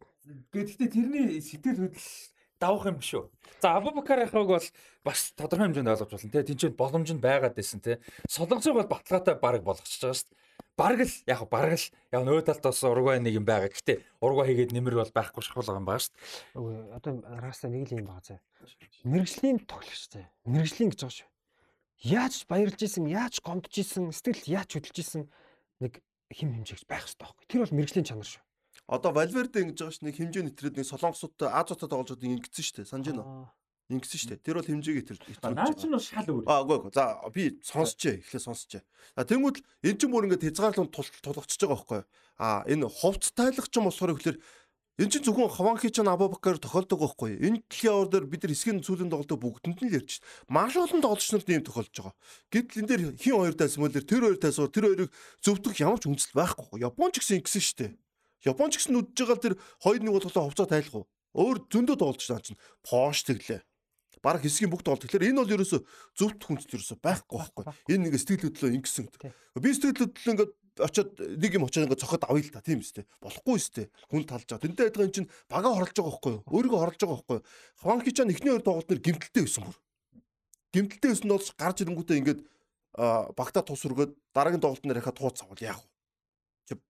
Гэхдээ 0.53 0.89
тэрний 0.91 1.41
сэтгэл 1.43 1.91
хөдлөл 1.91 2.11
давах 2.59 2.86
юм 2.88 2.97
биш 2.99 3.11
үү? 3.15 3.26
За 3.61 3.78
Абубакарыг 3.78 4.32
бол 4.32 4.63
бас 5.03 5.20
тодорхой 5.36 5.68
хэмжээнд 5.72 5.91
ойлгож 5.91 6.11
болно 6.11 6.32
те. 6.32 6.43
Тинчэнд 6.43 6.76
боломж 6.78 7.09
нь 7.13 7.22
байгаад 7.24 7.55
байсан 7.55 7.80
те. 7.80 7.99
Солонгосыг 8.28 8.74
бол 8.76 8.91
баталгаатай 8.91 9.36
баг 9.39 9.63
болгочихж 9.63 10.01
байгаа 10.03 10.18
шүү 10.18 10.30
дээ. 10.32 10.39
Бараг 10.78 11.01
л 11.01 11.15
яг 11.26 11.41
бараг 11.49 11.80
л 11.80 11.89
яг 12.13 12.22
нөгөө 12.22 12.43
талд 12.45 12.63
бас 12.63 12.84
ургай 12.86 13.18
нэг 13.22 13.34
юм 13.34 13.45
байгаа. 13.45 13.72
Гэхдээ 13.72 13.97
ургай 14.22 14.45
хийгээд 14.51 14.76
нэмэр 14.78 14.95
бол 15.01 15.13
байхгүй 15.15 15.41
шахал 15.41 15.65
байгаа 15.65 15.82
юм 15.82 15.88
байгаа 15.89 16.03
шүү 16.05 16.13
дээ. 16.13 16.95
Одоо 16.97 17.11
раста 17.41 17.65
нэг 17.70 17.89
л 17.89 17.97
юм 17.97 18.07
байгаа 18.09 18.26
заа. 18.26 18.39
Мэргэжлийн 19.05 19.57
тоглогч 19.65 20.03
заа. 20.11 20.30
Мэргэжлийн 20.45 20.91
гэж 20.93 21.01
байгаа 21.01 21.18
шүү. 21.18 21.30
Яаж 22.04 22.45
баярлж 22.45 22.78
исэн, 22.86 23.10
яаж 23.10 23.41
гомдож 23.41 23.74
исэн, 23.74 24.14
сэтгэл 24.14 24.62
яаж 24.62 24.70
хөдөлж 24.78 24.98
исэн 25.02 25.24
нэг 25.82 26.02
хим 26.30 26.54
хэмжээгч 26.54 26.86
байх 26.86 27.10
хэрэгтэй 27.10 27.26
байхгүй. 27.26 27.45
Тэр 27.50 27.62
бол 27.66 27.76
мэргэжлийн 27.78 28.06
чанар 28.06 28.30
шүү. 28.30 28.43
Одоо 28.88 29.12
Валверде 29.12 29.66
ингэж 29.66 29.78
байгаа 29.82 29.95
ш 29.95 30.06
нэг 30.06 30.16
хэмжээ 30.16 30.43
нэтрээд 30.45 30.78
нэг 30.78 30.88
Солонгосуудтай 30.88 31.50
Азиутай 31.50 31.89
тоглож 31.89 32.14
байгаа 32.14 32.38
ингэсэн 32.38 32.64
шүү 32.64 32.76
дээ. 32.78 32.91
Санаж 32.91 33.08
байна 33.10 33.24
уу? 33.26 33.50
Ингэсэн 33.88 34.20
шүү 34.22 34.30
дээ. 34.36 34.45
Тэр 34.45 34.56
бол 34.60 34.70
хэмжээгээ 34.70 35.06
тэр 35.08 35.18
Наа 35.58 35.74
ч 35.74 35.84
нь 35.88 35.95
бас 35.95 36.06
шал 36.06 36.28
өөр. 36.28 36.45
Аа 36.45 36.62
үгүй 36.64 36.78
үгүй. 36.78 36.91
За 36.93 37.04
би 37.34 37.43
сонсчээ. 37.64 38.16
Эхлээ 38.22 38.43
сонсчээ. 38.45 38.84
За 39.18 39.24
тэнгууд 39.26 39.58
эн 39.64 39.95
чинь 39.98 40.12
бүр 40.12 40.28
ингээд 40.28 40.45
хязгаарлан 40.54 40.91
тулгацж 40.91 41.58
байгаа 41.58 41.76
байхгүй 41.76 41.98
юу? 42.04 42.08
Аа 42.38 42.62
энэ 42.68 42.86
хувц 42.88 43.32
тайлах 43.34 43.68
ч 43.68 43.74
юм 43.80 43.88
болохоор 43.89 44.14
ихлээр 44.16 44.38
эн 44.98 45.14
чинь 45.14 45.22
зөвхөн 45.22 45.54
Хаванхи 45.54 45.93
ч 45.93 46.02
Абубакар 46.02 46.58
тохиолдог 46.58 46.98
байхгүй? 46.98 47.38
Энэ 47.38 47.62
дэлхийн 47.70 47.93
авар 47.93 48.10
дээр 48.10 48.26
бид 48.26 48.41
нар 48.41 48.54
хэсгийн 48.58 48.82
сүүлийн 48.82 49.14
тоглолтоо 49.14 49.38
бүгдэнд 49.38 49.78
нь 49.78 49.93
л 49.93 49.98
ярьж 50.02 50.18
байна. 50.18 50.26
Маш 50.50 50.74
олон 50.74 51.02
тоглогч 51.06 51.30
нарт 51.30 51.50
ийм 51.54 51.62
тохиолдож 51.62 51.98
байгаа. 52.02 52.16
Гэтэл 52.50 52.80
энэ 52.82 52.89
дээр 52.89 53.02
хин 53.14 53.38
хоёр 53.38 53.54
тайсан 53.54 53.80
мөл 53.86 53.93
тэр 53.93 54.24
хоёр 54.26 54.38
тайсаар 54.41 54.74
тэр 54.74 54.86
хоёрыг 54.89 55.10
зөвтгөх 55.45 55.78
ямар 55.86 56.02
ч 56.02 56.10
үндэслэл 56.10 56.39
байхгүй. 56.41 56.82
Япон 56.82 57.14
ч 57.14 57.22
гэсэн 57.22 57.38
ингэсэн 57.45 57.62
шүү 57.62 57.78
дээ. 57.78 57.91
Япон 58.50 58.70
ч 58.74 58.82
гэсэн 58.82 58.98
үдж 58.98 59.18
байгаа 59.22 59.38
тэр 59.38 59.54
хоёр 59.86 60.02
нэг 60.02 60.14
болголоо 60.18 60.43
хувцаа 60.50 60.66
тайлах 60.66 60.95
уу? 60.98 61.06
Өөр 61.38 61.58
зөндөө 61.70 61.98
тоглож 62.02 62.26
байгаа 62.26 62.45
чинь 62.50 62.62
Пош 62.82 63.22
тэглээ. 63.22 63.62
Бараг 64.28 64.43
хэсгийн 64.43 64.67
бүх 64.67 64.84
тоглолт. 64.84 65.07
Тэгэхээр 65.07 65.32
энэ 65.32 65.39
бол 65.39 65.55
ерөөсө 65.55 65.80
зөвхт 66.19 66.43
хүнст 66.43 66.67
ерөөсө 66.75 66.99
байхгүй 66.99 67.38
байхгүй. 67.39 67.63
Энэ 67.95 68.11
нэг 68.11 68.19
сэтгэл 68.19 68.51
хөдлөө 68.51 68.75
ингэсэн 68.75 69.07
гэдэг. 69.07 69.32
Би 69.63 69.71
сэтгэл 69.71 70.03
хөдлөө 70.03 70.34
ингээд 70.36 70.51
очиод 70.84 71.15
нэг 71.15 71.51
юм 71.55 71.63
очиод 71.63 71.88
ингээд 71.88 72.03
цохоод 72.03 72.28
авъя 72.28 72.43
л 72.43 72.51
та 72.51 72.59
тийм 72.59 72.84
үстэй. 72.84 73.07
Болохгүй 73.23 73.55
үстэй. 73.55 73.86
Хүн 74.11 74.28
талж 74.28 74.45
байгаа. 74.51 74.67
Тэнтэй 74.67 74.91
адилхан 74.91 75.15
чинь 75.15 75.30
бага 75.47 75.71
хорлож 75.71 75.95
байгаа 75.95 76.11
байхгүй 76.11 76.32
юу? 76.36 76.43
Өөрийгөө 76.43 76.80
хорлож 76.84 76.99
байгаа 76.99 77.15
байхгүй 77.17 77.38
юу? 77.39 77.45
Хванки 77.82 78.11
чан 78.11 78.30
эхний 78.30 78.51
хоёр 78.51 78.65
тоглолтноор 78.67 79.01
гимтэлтэй 79.01 79.43
байсан 79.47 79.63
бүр. 79.63 79.78
Гимтэлтэй 80.75 81.09
байсан 81.15 81.25
нь 81.25 81.34
бол 81.34 81.47
гарч 81.57 81.78
ирэнгүүтээ 81.82 82.19
ингээд 82.21 82.39
аа, 82.99 83.32
багтаа 83.34 83.63
тус 83.63 83.82
өргөөд 83.88 84.11
дараагийн 84.36 84.61
тоглолтноор 84.61 84.99
яхаа 85.01 85.15
тууц 85.15 85.41
авал 85.41 85.61
яах 85.63 85.82
вэ? 85.82 85.97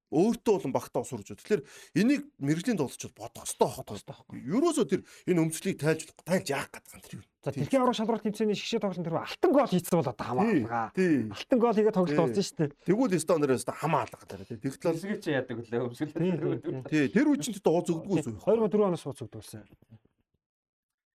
Өөртөө 0.08 0.54
болон 0.56 0.72
багтаа 0.72 1.04
ус 1.04 1.12
урж. 1.12 1.36
Тэгэхээр 1.36 1.62
энийг 2.00 2.32
мэрэгжлийн 2.40 2.80
тоглолч 2.80 3.04
бол 3.12 3.28
бодох 3.28 3.44
хэрэгтэй 3.44 3.68
Бодох 3.68 3.84
байхгүй. 3.84 3.92
хэрэгтэй 3.92 4.08
байхгүй. 4.08 4.38
Ерөөсөө 4.56 4.86
тэр 4.88 5.02
энэ 5.28 5.42
өмчлийг 5.44 5.78
тайлж 5.84 6.02
тайлж 6.24 6.48
яах 6.48 6.72
гэдэг 6.72 6.92
юм 6.96 7.02
тэр? 7.04 7.24
За 7.44 7.52
дэлхийн 7.52 7.82
аврал 7.84 8.00
шалралт 8.00 8.24
тэмцээний 8.24 8.56
шгшээ 8.56 8.80
тоглолтын 8.88 9.04
тэр 9.04 9.20
алтан 9.20 9.52
гол 9.52 9.68
хийцсэн 9.68 9.98
бол 10.00 10.08
одоо 10.08 10.26
хамаа. 10.32 10.92
Тий. 10.96 11.28
Алтан 11.28 11.60
гол 11.60 11.76
хийгээд 11.76 11.98
тоглолт 12.00 12.20
болсон 12.24 12.40
шүү 12.40 12.56
дээ. 12.56 12.72
Тэгвэл 12.88 13.20
стонерээс 13.20 13.66
та 13.68 13.76
хамаа 13.76 14.02
алга 14.08 14.26
дараа 14.32 14.48
тий. 14.48 14.58
Тэгтэл 14.64 14.96
Хэсгээ 14.96 15.20
чи 15.20 15.30
яадаг 15.36 15.56
үлээ 15.60 15.76
Тий, 15.76 16.32
өмсгөл. 16.32 16.88
тий, 16.88 17.04
тэр 17.12 17.28
чинь 17.44 17.60
доо 17.60 17.80
зүгдгүүс 17.84 18.26
үү. 18.32 18.40
2004 18.48 18.88
оноос 18.88 19.04
сууц 19.04 19.20
өгдөлсөн. 19.28 19.68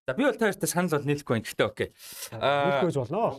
За 0.05 0.13
би 0.13 0.23
бол 0.27 0.37
таартай 0.37 0.69
санал 0.69 0.93
бол 0.93 1.07
нийлэхгүй 1.09 1.33
юм. 1.39 1.43
Гэхдээ 1.47 1.65
окей. 1.65 1.89
Аа. 2.37 2.83
Нийлхүйж 2.85 2.97
болно. 3.01 3.33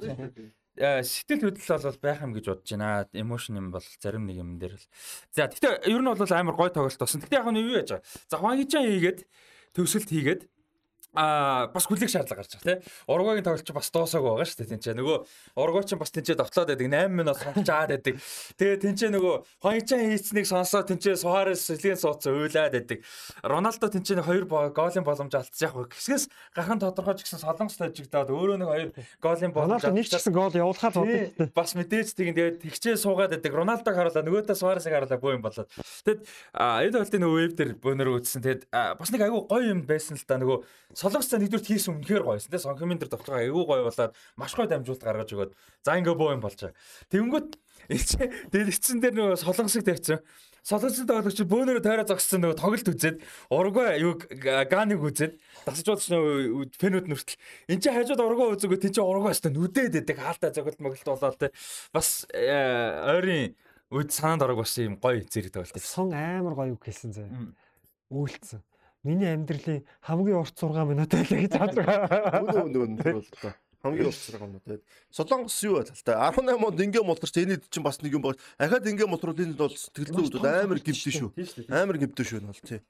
Э, 0.75 1.07
сэтгэл 1.07 1.55
хөдлөл 1.55 1.87
бол 1.87 2.03
байх 2.03 2.19
юм 2.19 2.35
гэж 2.35 2.45
бодож 2.51 2.71
байна. 2.75 3.07
Эмошн 3.15 3.55
юм 3.63 3.71
бол 3.71 3.87
зарим 4.03 4.27
нэг 4.27 4.43
юм 4.43 4.59
дээр 4.59 4.75
л. 4.75 4.87
За 5.31 5.47
гэхдээ 5.47 5.87
ер 5.87 6.03
нь 6.03 6.11
бол 6.11 6.19
амар 6.19 6.57
гой 6.59 6.71
тоглолт 6.75 6.99
болсон. 6.99 7.23
Гэхдээ 7.23 7.39
яг 7.39 7.47
нь 7.55 7.63
юу 7.63 7.79
яаж 7.79 7.91
байгаа? 7.95 8.07
За 8.27 8.37
Хвангичан 8.43 8.83
хийгээд 8.83 9.19
төвсөлт 9.71 10.11
хийгээд 10.11 10.43
а 11.15 11.67
бас 11.71 11.87
хүлээх 11.87 12.11
шаардлага 12.11 12.43
гарч 12.43 12.59
байгаа 12.59 12.83
тий. 12.83 12.91
Ургойгийн 13.07 13.47
тоглолч 13.47 13.71
бас 13.71 13.89
дуусаагүй 13.95 14.31
байгаа 14.35 14.49
шүү 14.51 14.59
дээ 14.61 14.71
тэнцээ. 14.75 14.95
Нөгөө 14.99 15.19
ургой 15.59 15.85
ч 15.87 15.95
бас 15.95 16.11
тэнцээ 16.11 16.37
довтлоод 16.39 16.69
байдаг 16.75 16.89
8 16.91 17.15
минут 17.15 17.39
сонсчаад 17.39 17.91
байдаг. 17.95 18.15
Тэгээ 18.59 18.83
тэнцээ 18.83 19.11
нөгөө 19.15 19.35
Хвангичан 19.63 20.01
хийцнийг 20.11 20.47
сонсоод 20.51 20.87
тэнцээ 20.91 21.15
Суарес 21.19 21.63
сэлгийн 21.67 21.99
суудсан 21.99 22.35
уйлаад 22.35 22.75
байдаг. 22.75 22.99
Роналдо 23.43 23.87
тэнцээ 23.89 24.27
хоёр 24.27 24.45
голын 24.47 25.05
боломж 25.07 25.33
алдсан 25.35 25.71
яг. 25.71 25.95
Хэсгээс 25.95 26.25
гархан 26.55 26.83
тодорхой 26.83 27.15
ч 27.15 27.27
гэсэн 27.27 27.43
солонгос 27.43 27.79
тажигдаад 27.79 28.31
өөрөө 28.35 28.59
нэг 28.59 28.69
хоёр 28.69 28.91
голын 29.23 29.53
боломж 29.55 29.83
Роналдо 29.83 29.95
нэг 29.95 30.07
ч 30.11 30.19
гэсэн 30.19 30.35
гол 30.35 30.55
явуулахад 30.55 30.99
бодлоо. 30.99 31.51
бас 31.55 31.75
мэдээж 31.79 32.09
тийм 32.15 32.35
тэгээд 32.35 32.63
тэгчээ 32.67 32.99
суугаад 32.99 33.39
байдаг. 33.39 33.55
Роналдог 33.55 33.95
харуулаа, 33.95 34.23
нөгөөдөө 34.27 34.57
Суаресыг 34.59 34.93
харуулаа 34.93 35.19
бөө 35.23 35.35
юм 35.39 35.43
болоод. 35.47 35.71
Тэгэд 36.05 36.21
энэ 36.55 37.25
нөгөө 37.25 37.39
веб 37.45 37.55
дээр 37.57 37.71
бөөнөр 37.79 38.09
үзсэн. 38.21 38.43
Тэгэд 38.45 38.63
бас 38.71 39.11
нэг 39.11 39.23
айгүй 39.25 39.43
гоё 39.49 39.71
юм 39.71 39.81
байсан 39.87 40.19
л 40.19 40.27
да 40.27 40.39
нөгөө 40.41 40.59
солонгос 41.05 41.29
цаа 41.29 41.39
нэгдүгээр 41.45 41.69
хийсэн 41.69 42.01
үнэхээр 42.01 42.25
гоёсэн. 42.25 42.49
Тэ 42.49 42.65
сонхимын 42.65 42.97
дээр 42.97 43.13
тоглоо 43.13 43.37
айгүй 43.37 43.65
гоё 43.69 43.85
болоод 43.85 44.17
маш 44.41 44.53
гоё 44.57 44.69
дамжуулалт 44.73 45.05
гаргаж 45.05 45.31
өгөөд 45.37 45.53
за 45.85 46.01
ингээ 46.01 46.17
бөө 46.17 46.33
юм 46.33 46.41
болж 46.41 46.57
байгаа. 46.57 46.81
Тэнгүүт 47.13 47.51
тэгээд 48.49 48.73
эцсэн 48.73 48.99
дээр 49.05 49.15
нөгөө 49.15 49.37
солонгосыг 49.45 49.85
тавьсан. 49.85 50.25
Солонгосын 50.65 51.05
тоглогч 51.05 51.41
бөөнөрөө 51.45 51.85
тойроо 51.85 52.09
зогссон 52.09 52.41
нөгөө 52.41 52.57
тоглолт 52.57 52.89
үзээд 52.89 53.21
ургай 53.53 54.01
юу 54.01 54.17
ганыг 54.17 55.05
үзээд 55.05 55.37
дасаж 55.69 55.85
бодож 55.85 56.09
нөгөө 56.09 56.73
фэнүүд 56.81 57.07
нүртэл 57.13 57.37
эн 57.69 57.81
чинь 57.85 57.93
хажууд 57.93 58.25
ургай 58.25 58.49
үзээгөө 58.57 58.81
тэн 58.81 58.95
чинь 58.97 59.05
ургай 59.05 59.37
өстө 59.37 59.53
нүдээд 59.53 60.01
идэг 60.01 60.17
хаалта 60.17 60.57
зөглөлт 60.57 60.81
моглолт 60.81 61.05
болоод 61.05 61.37
те 61.37 61.53
бас 61.93 62.25
э, 62.33 62.49
ойрын 63.13 63.53
үед 63.93 64.11
санаанд 64.11 64.49
орог 64.49 64.65
бас 64.65 64.73
юм 64.81 64.97
гоё 64.97 65.21
зэрэг 65.21 65.53
тоглолт. 65.53 65.85
Сон 65.85 66.17
амар 66.17 66.57
гоё 66.57 66.73
үг 66.75 66.85
хэлсэн 66.89 67.13
зэ. 67.13 67.29
Үйлцсэн. 68.09 68.65
Миний 69.05 69.31
амьдралын 69.31 69.85
хамгийн 70.01 70.41
урт 70.41 70.57
6 70.57 70.89
минут 70.89 71.13
байлаа 71.13 71.41
гэж 71.45 71.53
хаад 71.55 71.75
байгаа. 71.77 72.41
Нөгөө 72.41 72.69
нөгөө 72.73 72.89
нөгөө 72.99 73.15
бол 73.21 73.31
та. 73.39 73.55
хамгийн 73.85 74.09
улсраг 74.09 74.41
юм 74.41 74.57
уу 74.57 74.65
тэгээд 74.65 74.85
Солонгос 75.13 75.59
юу 75.69 75.77
байл 75.77 75.93
та 76.01 76.17
18 76.33 76.57
онд 76.57 76.81
ингээ 76.81 77.05
мултарч 77.05 77.37
энэд 77.37 77.69
чинь 77.69 77.85
бас 77.85 78.01
нэг 78.01 78.17
юм 78.17 78.25
баг 78.25 78.41
ахаад 78.57 78.89
ингээ 78.89 79.05
мултрууд 79.05 79.45
энд 79.45 79.61
бол 79.61 79.77
сэтгэлзэн 79.77 80.25
үүдүүд 80.25 80.49
амар 80.49 80.81
гимтэн 80.81 81.13
шүү 81.21 81.29
амар 81.69 82.01
гимтэн 82.01 82.25
шүү 82.25 82.41
энэ 82.41 82.49
бол 82.49 82.65
тий 82.65 82.81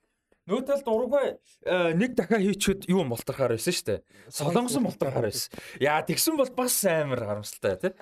Нөгөө 0.45 0.65
талд 0.69 0.89
Уругвай 0.93 1.29
э, 1.65 1.97
нэг 1.97 2.13
дахиад 2.15 2.45
хийчихэд 2.45 2.85
юу 2.93 3.01
мултрахаар 3.09 3.57
байсан 3.57 3.73
шүү 3.73 3.87
дээ. 3.89 4.01
Солонгос 4.29 4.77
мултрахаар 4.77 5.33
байсан. 5.33 5.49
Яа 5.81 6.05
тэгсэн 6.05 6.37
бол 6.37 6.53
бас 6.53 6.77
амар 6.85 7.25
харамсалтай 7.25 7.81
тий. 7.81 7.93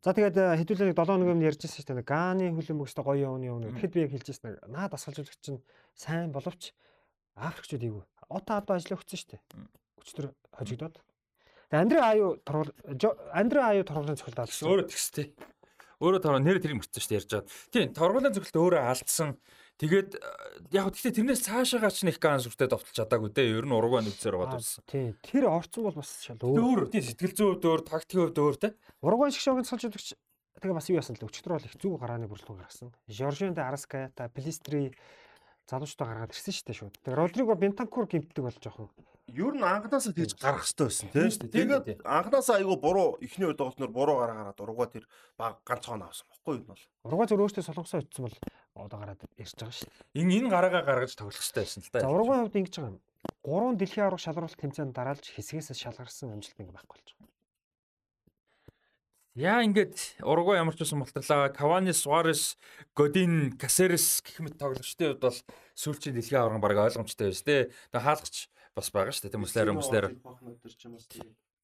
За 0.00 0.16
тэгээд 0.16 0.36
э, 0.40 0.56
хэдүүлээ 0.64 0.96
7 0.96 1.12
хоног 1.12 1.28
өмнө 1.28 1.52
ярьжсэн 1.52 1.84
шүү 1.84 2.00
дээ. 2.00 2.08
Гааны 2.08 2.56
хөлбөмбөгчтэй 2.56 3.04
гоё 3.04 3.36
явна 3.36 3.52
явна. 3.52 3.68
Тэгэхэд 3.76 3.92
би 3.92 4.00
яг 4.00 4.12
хэлжсэн 4.16 4.44
нэг 4.48 4.64
наа 4.72 4.88
дасгалжуулагч 4.88 5.40
чинь 5.44 5.60
сайн 5.92 6.32
боловч 6.32 6.72
Африкчууд 7.36 7.82
ийг 7.82 7.96
ота 8.28 8.58
одоо 8.60 8.76
ажил 8.76 8.96
өгсөн 8.96 9.18
шүү 9.18 9.30
дээ. 9.36 9.42
Өчтөр 10.02 10.26
хожигдоод. 10.56 10.96
Тэгээд 11.72 11.82
Андре 11.82 12.00
Аю 12.04 12.36
тургал 12.44 12.72
Андре 13.32 13.60
Аю 13.64 13.84
тургалын 13.84 14.18
цохилт 14.20 14.44
алдсан. 14.44 14.68
Өөрөө 14.68 14.86
тэгс 14.92 15.08
тий. 15.12 15.32
Өөрөө 16.02 16.20
тороо 16.20 16.40
нэр 16.42 16.58
тэр 16.60 16.76
мөрцөн 16.76 17.00
шүү 17.00 17.10
дээ 17.12 17.20
ярьж 17.22 17.30
байгаа. 17.32 17.48
Тийм 17.72 17.92
торгуулийн 17.96 18.34
зөвлөлт 18.34 18.58
өөрөө 18.58 18.82
алдсан. 18.90 19.30
Тэгээд 19.80 20.10
э, 20.14 20.20
яг 20.76 20.90
гэхдээ 20.92 21.16
тэрнээс 21.16 21.46
цаашаагаа 21.46 21.92
ч 21.94 22.04
нэг 22.04 22.18
ган 22.18 22.42
сүртэй 22.42 22.68
довтолж 22.68 22.92
чадаагүй 22.92 23.30
дээ. 23.32 23.56
Ер 23.56 23.66
нь 23.66 23.72
ураг 23.72 24.04
нүцээр 24.04 24.36
байгаа 24.36 24.58
дурсан. 24.58 24.84
Тийм. 24.90 25.14
Тэр 25.22 25.46
орцсон 25.48 25.86
бол 25.88 25.96
бас 25.96 26.10
шал 26.20 26.42
өөр. 26.42 26.90
Тийм 26.92 27.06
сэтгэл 27.06 27.34
зүйн 27.38 27.50
хувьд 27.56 27.66
өөр, 27.70 27.82
тактикийн 27.86 28.22
хувьд 28.28 28.38
өөр 28.42 28.56
те. 28.58 28.68
Урагвай 29.00 29.30
шиг 29.32 29.46
шогийн 29.46 29.66
цолжуулагч 29.66 30.18
тэгээ 30.62 30.78
бас 30.78 30.86
юу 30.90 30.98
яасан 31.02 31.16
л 31.18 31.26
өчтөр 31.26 31.54
бол 31.58 31.66
их 31.66 31.74
зүг 31.74 31.98
гарааны 31.98 32.30
бүрэлдэхүүн 32.30 32.60
гаргасан. 32.62 32.94
Жоржион 33.10 33.54
де 33.58 33.62
Араскаята, 33.66 34.30
Залуучдаа 35.70 36.06
гаргаад 36.06 36.34
ирсэн 36.34 36.54
шүү 36.54 36.66
дээ 36.66 36.78
шууд. 36.78 36.96
Тэгээ 37.02 37.18
Родриго 37.18 37.54
Бентанкур 37.54 38.06
гимтдэг 38.10 38.44
бол 38.44 38.58
жоохон 38.58 38.90
Юу 39.30 39.54
н 39.54 39.62
анханасаа 39.62 40.12
тэгж 40.12 40.34
гарах 40.36 40.66
хэрэгтэй 40.66 40.86
байсан 40.90 41.08
Тийм 41.14 41.30
шүү 41.30 41.46
дээ. 41.46 41.54
Тэгээд 41.62 42.04
анханасаа 42.04 42.58
айгүй 42.58 42.76
буруу 42.76 43.16
эхний 43.22 43.46
үед 43.46 43.56
тоглолтноор 43.62 43.92
буруу 43.94 44.16
гараад 44.18 44.58
урууга 44.58 44.90
тэр 44.90 45.06
баг 45.38 45.62
ганцхан 45.62 46.02
авсан 46.02 46.26
бохгүй 46.26 46.60
юу 46.60 46.68
бол. 46.68 46.82
Урагвай 47.06 47.26
зөв 47.30 47.40
өөртөө 47.40 47.64
солонгосоо 47.64 48.02
очсон 48.02 48.26
бол 48.26 48.36
одоо 48.82 48.98
гараад 48.98 49.22
ирж 49.38 49.54
байгаа 49.54 49.72
шүү 49.78 49.88
дээ. 49.88 50.20
Энэ 50.20 50.34
энэ 50.42 50.52
гараагаа 50.52 50.82
гаргаж 50.82 51.14
тоглох 51.14 51.38
хэрэгтэй 51.38 51.62
байсан 51.64 51.80
л 51.80 51.90
та. 51.94 52.02
За 52.02 52.10
урагвай 52.10 52.38
хувьд 52.42 52.58
ингэж 52.58 52.74
байгаа 52.76 52.92
юм. 52.92 53.00
Гурван 53.46 53.76
дэлхийн 53.78 54.04
аврах 54.10 54.20
шалралт 54.26 54.58
тэмцээнд 54.58 54.92
дараалж 54.92 55.24
хэсгээс 55.30 55.70
шалгарсан 55.70 56.34
амжилт 56.34 56.58
ингэ 56.58 56.74
байхгүй 56.74 56.98
болж 56.98 57.08
байгаа. 57.14 57.21
Яа 59.32 59.64
ингээд 59.64 60.20
урагвай 60.20 60.60
ямар 60.60 60.76
ч 60.76 60.84
байсан 60.84 61.00
мултарлаа. 61.00 61.48
Кавани, 61.48 61.96
Суарес, 61.96 62.60
Годин, 62.92 63.56
Касерес 63.56 64.20
гэх 64.20 64.44
мэт 64.44 64.60
тоглогчдын 64.60 65.16
хувьд 65.16 65.24
бол 65.24 65.38
сүүлчийн 65.72 66.12
дэлхийн 66.20 66.36
аврагын 66.36 66.60
баг 66.60 66.76
ойлгомжтой 66.76 67.32
байсан 67.32 67.48
тий. 67.48 67.72
Тэгээ 67.72 68.04
хаалгач 68.04 68.36
бас 68.76 68.92
байгаа 68.92 69.16
шүү 69.16 69.32
дээ. 69.32 69.40
Мөслэр 69.40 69.72
мөслэр 69.72 70.06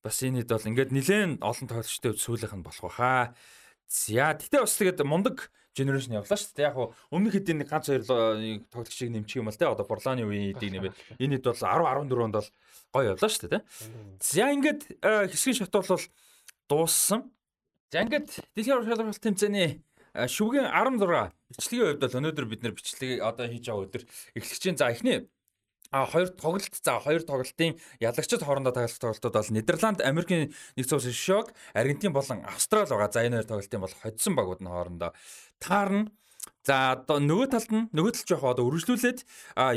бас 0.00 0.16
энэ 0.24 0.40
хэд 0.40 0.48
бол 0.48 0.68
ингээд 0.72 0.96
нилээн 0.96 1.32
олон 1.44 1.68
тоглогчтой 1.68 2.16
сүүлийнх 2.16 2.56
нь 2.56 2.64
болох 2.64 2.84
баха. 2.88 3.36
За 3.84 4.32
тэгтээ 4.32 4.64
бас 4.64 4.72
тэгээд 4.80 5.04
мундаг 5.04 5.52
генерашн 5.76 6.16
явлаа 6.16 6.40
шүү 6.40 6.56
дээ. 6.56 6.72
Яг 6.72 6.76
хуу 6.76 6.96
өмнөх 7.12 7.36
хэдийн 7.36 7.60
нэг 7.60 7.68
ганц 7.68 7.92
хоёр 7.92 8.00
л 8.00 8.64
тоглогчийг 8.72 9.12
нэмчих 9.12 9.44
юм 9.44 9.52
бол 9.52 9.60
те 9.60 9.68
одоо 9.68 9.84
Бурлааны 9.84 10.24
үеийн 10.24 10.56
хэдийг 10.56 10.72
нэмээд 10.72 10.96
энэ 11.20 11.36
хэд 11.36 11.46
бол 11.52 11.60
10 11.60 12.16
14 12.16 12.24
онд 12.32 12.36
бол 12.40 12.48
гоё 12.96 13.12
явлаа 13.12 13.28
шүү 13.28 13.48
дээ. 13.52 13.62
За 14.24 14.48
ингээд 14.56 14.80
э, 15.04 15.28
хэсгийн 15.28 15.68
шат 15.68 15.76
бол 15.76 16.00
дууссан. 16.68 17.28
За 17.88 18.04
ингээд 18.04 18.28
дэлхийн 18.52 18.84
шалралт 18.84 19.16
тэмцээний 19.16 19.80
шүвгийн 20.12 20.68
16 20.68 21.32
бичлэгийн 21.56 21.86
хувьд 21.88 22.02
бол 22.04 22.18
өнөөдөр 22.20 22.46
бид 22.52 22.60
нэр 22.60 22.76
бичлэгийг 22.76 23.24
одоо 23.24 23.48
хийж 23.48 23.64
байгаа 23.64 23.84
өдөр 23.88 24.02
эхлэж 24.36 24.60
чинь 24.60 24.76
за 24.76 24.92
эхний 24.92 25.24
А 25.90 26.04
хоёр 26.04 26.28
тоглолт 26.28 26.68
за 26.84 27.00
хоёр 27.00 27.24
тоглолтын 27.24 27.80
ялагчид 27.96 28.44
хоорондоо 28.44 28.76
тоглох 28.76 29.00
тоглолтууд 29.00 29.36
бол 29.40 29.52
Нидерланд, 29.56 30.04
Америкийн 30.04 30.52
нэгдсэн 30.76 31.00
улсын 31.00 31.16
Шок, 31.16 31.46
Аргентин 31.72 32.12
болон 32.12 32.44
Австрали 32.44 32.92
байгаа. 32.92 33.08
За 33.08 33.24
энэ 33.24 33.40
хоёр 33.40 33.48
тоглолтын 33.48 33.80
бол 33.80 33.94
хоцсон 33.96 34.34
багууд 34.36 34.60
нь 34.60 34.68
хоорондоо 34.68 35.16
таарна. 35.56 36.12
За 36.64 36.98
одоо 36.98 37.18
нөгөө 37.22 37.48
талд 37.52 37.70
нь 37.72 37.88
нөгөө 37.96 38.12
тал 38.14 38.28
жоох 38.28 38.44
одоо 38.52 38.64
үргэлжлүүлээд 38.68 39.20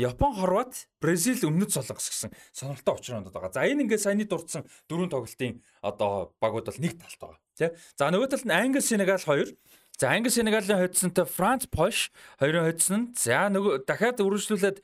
Япон, 0.02 0.32
Хорват, 0.36 0.88
Бразил, 1.00 1.40
Өмнөд 1.48 1.72
Солонгос 1.72 2.08
гэсэн 2.12 2.30
сонирхолтой 2.52 2.94
очроонд 3.00 3.32
байгаа. 3.32 3.52
За 3.52 3.64
энэ 3.64 3.88
ингээд 3.88 4.04
саяны 4.04 4.28
дурдсан 4.28 4.68
дөрвөн 4.88 5.12
тоглолтын 5.12 5.62
одоо 5.80 6.36
багууд 6.40 6.68
бол 6.68 6.82
нэг 6.82 7.00
талд 7.00 7.18
байгаа. 7.20 7.40
Тэ? 7.56 7.76
За 7.96 8.12
нөгөө 8.12 8.28
талд 8.32 8.46
нь 8.46 8.52
Англи, 8.52 8.80
Сенегал 8.84 9.20
2 9.20 9.56
За 9.98 10.10
Англи 10.10 10.30
Сенегалийн 10.30 10.80
хоцсонтой 10.80 11.26
Франц, 11.26 11.66
Польш 11.70 12.10
хоёрын 12.40 12.64
хоцсон. 12.66 13.14
За 13.14 13.46
нөгөө 13.52 13.84
дахиад 13.86 14.18
үргэлжлүүлээд 14.18 14.80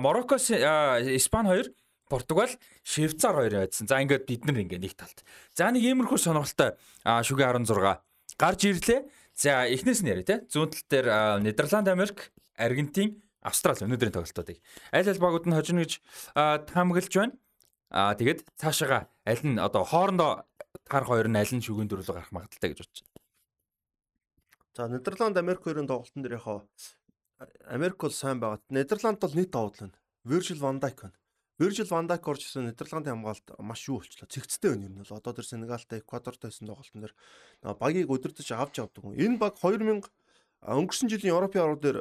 Марокко, 0.00 0.38
Испани 0.38 1.68
2, 1.68 1.74
Португал, 2.08 2.48
Швейцар 2.86 3.34
хоёрын 3.34 3.66
хоцсон. 3.66 3.88
За 3.90 4.00
ингээд 4.00 4.24
бид 4.24 4.46
нар 4.46 4.62
ингээд 4.62 4.80
нэг 4.80 4.94
талд. 4.96 5.20
За 5.52 5.68
нэг 5.68 5.84
иймэрхүү 5.84 6.16
сонирхолтой 6.16 6.78
шүгэ 7.04 7.44
16 7.44 8.00
гарч 8.38 8.60
ирлээ. 8.64 9.00
За 9.34 9.66
эхнээс 9.66 10.02
нь 10.02 10.10
яриа 10.10 10.26
те. 10.26 10.36
Зүүн 10.46 10.70
тал 10.70 10.86
дээр 10.90 11.06
Нидерланд, 11.42 11.90
Америк, 11.90 12.30
Аргентин, 12.54 13.22
Австрали 13.44 13.84
өнөөдрийн 13.84 14.14
тоглолтуудыг 14.14 14.58
аль 14.88 15.08
аль 15.10 15.20
багууд 15.20 15.44
нь 15.44 15.52
хожино 15.52 15.84
гэж 15.84 16.00
таамаглаж 16.32 17.12
байна. 17.12 17.36
Аа 17.92 18.16
тэгээд 18.16 18.46
цаашаага 18.56 19.10
аль 19.28 19.44
нь 19.44 19.60
одоо 19.60 19.84
хоорондоо 19.84 20.48
таар 20.88 21.04
хоёр 21.04 21.28
нь 21.28 21.36
аль 21.36 21.52
нь 21.52 21.60
шүгэн 21.60 21.90
дөрвөлөг 21.90 22.16
гарах 22.16 22.32
магадaltaй 22.32 22.72
гэж 22.72 22.80
бодож 22.80 23.00
байна. 23.04 23.20
За 24.72 24.88
Нидерланд 24.88 25.36
Америк 25.36 25.60
хоёрын 25.60 25.90
тоглолтын 25.90 26.24
дээр 26.24 26.40
яхаа 26.40 26.64
Америк 27.68 28.00
бол 28.00 28.16
сайн 28.16 28.40
байгаа. 28.40 28.64
Нидерланд 28.72 29.20
бол 29.20 29.36
нийт 29.36 29.52
тоглол 29.52 29.92
нь 29.92 29.96
Virgil 30.24 30.58
van 30.62 30.80
Dijk 30.80 31.04
байна. 31.04 31.18
Van 31.58 32.08
Dijk 32.10 32.26
орж 32.26 32.42
ирсэн 32.42 32.66
Нидерландын 32.66 33.14
хамгаалалт 33.14 33.54
маш 33.62 33.86
юу 33.86 34.02
болчлоо. 34.02 34.26
Цэгцтэй 34.26 34.74
байна 34.74 34.90
юм 34.90 34.98
бол 34.98 35.14
одоо 35.14 35.32
тэр 35.38 35.46
Сенегалтай 35.46 36.02
Эквадортай 36.02 36.50
байсан 36.50 36.66
тоглолтын 36.66 37.02
дээр 37.06 37.14
багийг 37.78 38.10
өдөртөж 38.10 38.50
авч 38.58 38.82
явдаг. 38.82 39.14
Энэ 39.14 39.38
баг 39.38 39.54
2000 39.62 40.02
а, 40.66 40.74
өнгөрсөн 40.74 41.06
жилийн 41.06 41.30
Европын 41.30 41.62
орууд 41.62 41.82
дээр 41.84 41.98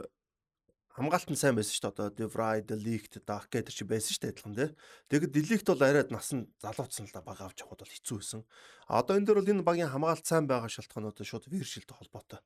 хамгаалалт 0.98 1.30
нь 1.30 1.38
сайн 1.38 1.54
байсан 1.54 1.70
шүү 1.70 1.86
дээ. 1.86 1.94
Одоо 1.94 2.10
De 2.10 2.26
Vrij, 2.26 2.66
De 2.66 2.76
Ligt, 2.78 3.14
Dak 3.30 3.54
гэдэг 3.54 3.74
чи 3.78 3.86
байсан 3.86 4.10
шүү 4.14 4.22
дээ 4.26 4.34
адилхан 4.34 4.58
тий. 4.58 4.70
Тэгээд 5.14 5.34
De 5.38 5.42
Ligt 5.46 5.68
бол 5.70 5.86
арайд 5.86 6.10
нас 6.10 6.34
нь 6.34 6.50
залууцсан 6.58 7.06
л 7.06 7.14
да 7.14 7.22
баг 7.22 7.38
авч 7.42 7.62
явахд 7.62 7.86
бол 7.86 7.94
хэцүү 7.94 8.18
байсан. 8.22 8.42
А 8.90 9.06
одоо 9.06 9.18
энэ 9.22 9.26
дээр 9.30 9.38
бол 9.38 9.52
энэ 9.54 9.66
багийн 9.66 9.94
хамгаалалт 9.94 10.26
сайн 10.26 10.50
байгаа 10.50 10.70
шалтгаанууд 10.70 11.22
шууд 11.22 11.46
Virgilтэй 11.50 11.94
холбоотой. 11.98 12.42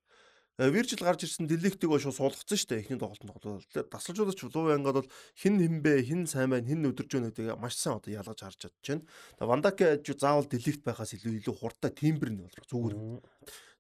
Виржил 0.58 1.06
гарч 1.06 1.22
ирсэн 1.22 1.46
бол 1.46 2.02
шууд 2.02 2.18
суулгацсан 2.18 2.58
шүү 2.58 2.70
дээ. 2.74 2.82
Эхний 2.82 2.98
тоглолтод 2.98 3.30
тоглоод. 3.30 3.90
Дасгалжуулагч 3.94 4.42
луу 4.42 4.74
ангад 4.74 5.06
бол 5.06 5.12
хин 5.38 5.62
хинбэ, 5.62 6.02
хин 6.02 6.26
сайн 6.26 6.50
байна, 6.50 6.66
хин 6.66 6.82
өдөрж 6.82 7.14
байна 7.14 7.30
гэдгийг 7.30 7.62
маш 7.62 7.78
сайн 7.78 8.02
одоо 8.02 8.10
ялгаж 8.10 8.42
харж 8.42 8.58
чадж 8.66 8.74
байна. 8.82 9.06
Тэгээ 9.38 9.52
Вандаке 9.54 10.02
заавал 10.18 10.50
дэлигт 10.50 10.82
байхаас 10.82 11.14
илүү 11.14 11.46
илүү 11.46 11.56
хурдтай 11.62 11.94
тимбэр 11.94 12.30
нь 12.34 12.42
бол 12.42 12.58
зүгээр. 12.74 12.98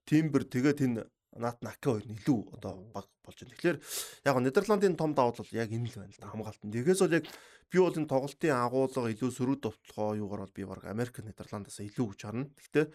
Тимбэр 0.05 0.43
тэгээд 0.45 0.79
энэ 0.85 1.01
Нат 1.37 1.61
Нака 1.61 1.97
хоёр 1.97 2.05
нь 2.05 2.17
илүү 2.17 2.39
одоо 2.57 2.73
баг 2.93 3.05
болж 3.25 3.37
байна. 3.41 3.53
Тэгэхээр 3.57 3.77
яг 4.25 4.35
нь 4.37 4.45
Нидерландын 4.45 4.97
том 4.97 5.11
давуу 5.13 5.33
тал 5.33 5.49
яг 5.53 5.69
энэ 5.69 5.89
л 5.89 5.97
байна 6.01 6.13
л 6.13 6.21
да 6.21 6.29
хамгаалтан. 6.29 6.73
Тэгээс 6.73 7.01
бол 7.01 7.17
яг 7.17 7.25
би 7.69 7.77
бол 7.77 7.97
энэ 7.97 8.09
тоглолтын 8.09 8.53
агуулга 8.57 9.11
илүү 9.13 9.31
сөрөг 9.33 9.59
довтлогоо 9.61 10.17
юугаар 10.17 10.45
бол 10.45 10.57
би 10.57 10.63
баг 10.65 10.81
Америк 10.85 11.21
Нидерландаас 11.21 11.77
илүү 11.83 12.07
гэж 12.09 12.21
харна. 12.25 12.49
Гэхдээ 12.57 12.85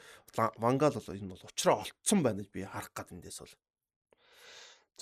Вангал 0.59 0.95
бол 0.97 1.15
энэ 1.15 1.31
бол 1.31 1.47
уучраа 1.47 1.83
олцсон 1.87 2.21
байна 2.23 2.43
гэж 2.43 2.51
би 2.51 2.67
харах 2.67 2.91
гад 2.91 3.15
эндээс 3.15 3.39
бол. 3.47 3.55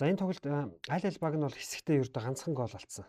За 0.00 0.08
энэ 0.08 0.16
тоглолт 0.16 0.40
э, 0.48 0.64
аль 0.88 1.04
аль 1.04 1.20
баг 1.20 1.36
нь 1.36 1.44
бол 1.44 1.52
хэсэгтээ 1.52 2.00
ердөө 2.00 2.24
ганцхан 2.24 2.56
гол 2.56 2.72
алдсан. 2.72 3.04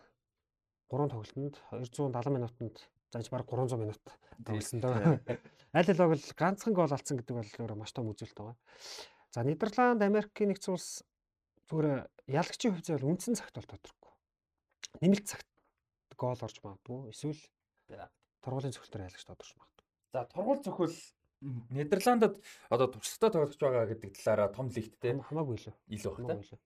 Гурван 0.92 1.08
тоглолтод 1.08 1.56
270 1.88 2.36
минутанд 2.36 2.84
зааж 3.08 3.32
баг 3.32 3.48
300 3.48 3.80
минут 3.80 4.04
тоглосон 4.44 4.80
доо. 4.84 4.92
Аль 5.72 5.88
аль 5.88 5.96
баг 5.96 6.12
бол 6.12 6.24
ганцхан 6.36 6.76
гол 6.76 6.92
алдсан 6.92 7.16
гэдэг 7.16 7.32
бол 7.32 7.48
өөрөө 7.64 7.80
маш 7.80 7.96
том 7.96 8.12
үзүүлэлт 8.12 8.36
байгаа. 8.36 8.60
За 9.32 9.40
Нидерланд, 9.40 10.04
Америкийн 10.04 10.52
нэгдсэн 10.52 10.76
улс 10.76 11.00
зүгээр 11.72 12.12
ялагчийн 12.28 12.76
хувьд 12.76 12.92
бол 12.92 13.08
үндсэн 13.16 13.40
цагт 13.40 13.56
бол 13.56 13.72
тодорхойгүй. 13.72 14.12
Нэмэлт 15.00 15.26
цагт 15.32 15.48
гол 16.20 16.36
орж 16.44 16.60
магадгүй. 16.60 17.08
Эсвэл 17.08 17.40
тургуулийн 18.44 18.76
цогцлоор 18.76 19.08
ялагч 19.08 19.24
тодорч 19.24 19.56
магадгүй. 19.56 19.88
За 20.12 20.28
тургуул 20.28 20.60
зөвхөл 20.60 20.92
Нидерландад 21.70 22.38
одоо 22.70 22.86
туршлагатай 22.86 23.30
тоглож 23.34 23.58
байгаа 23.58 23.86
гэдэг 23.90 24.10
талаараа 24.14 24.48
том 24.54 24.68
лигттэй 24.70 25.10
Хам- 25.12 25.26
Хамаагүй 25.26 25.56
илүү. 25.58 25.74
илүү 25.90 26.12
Хамаагүй 26.22 26.44
илүү. 26.46 26.58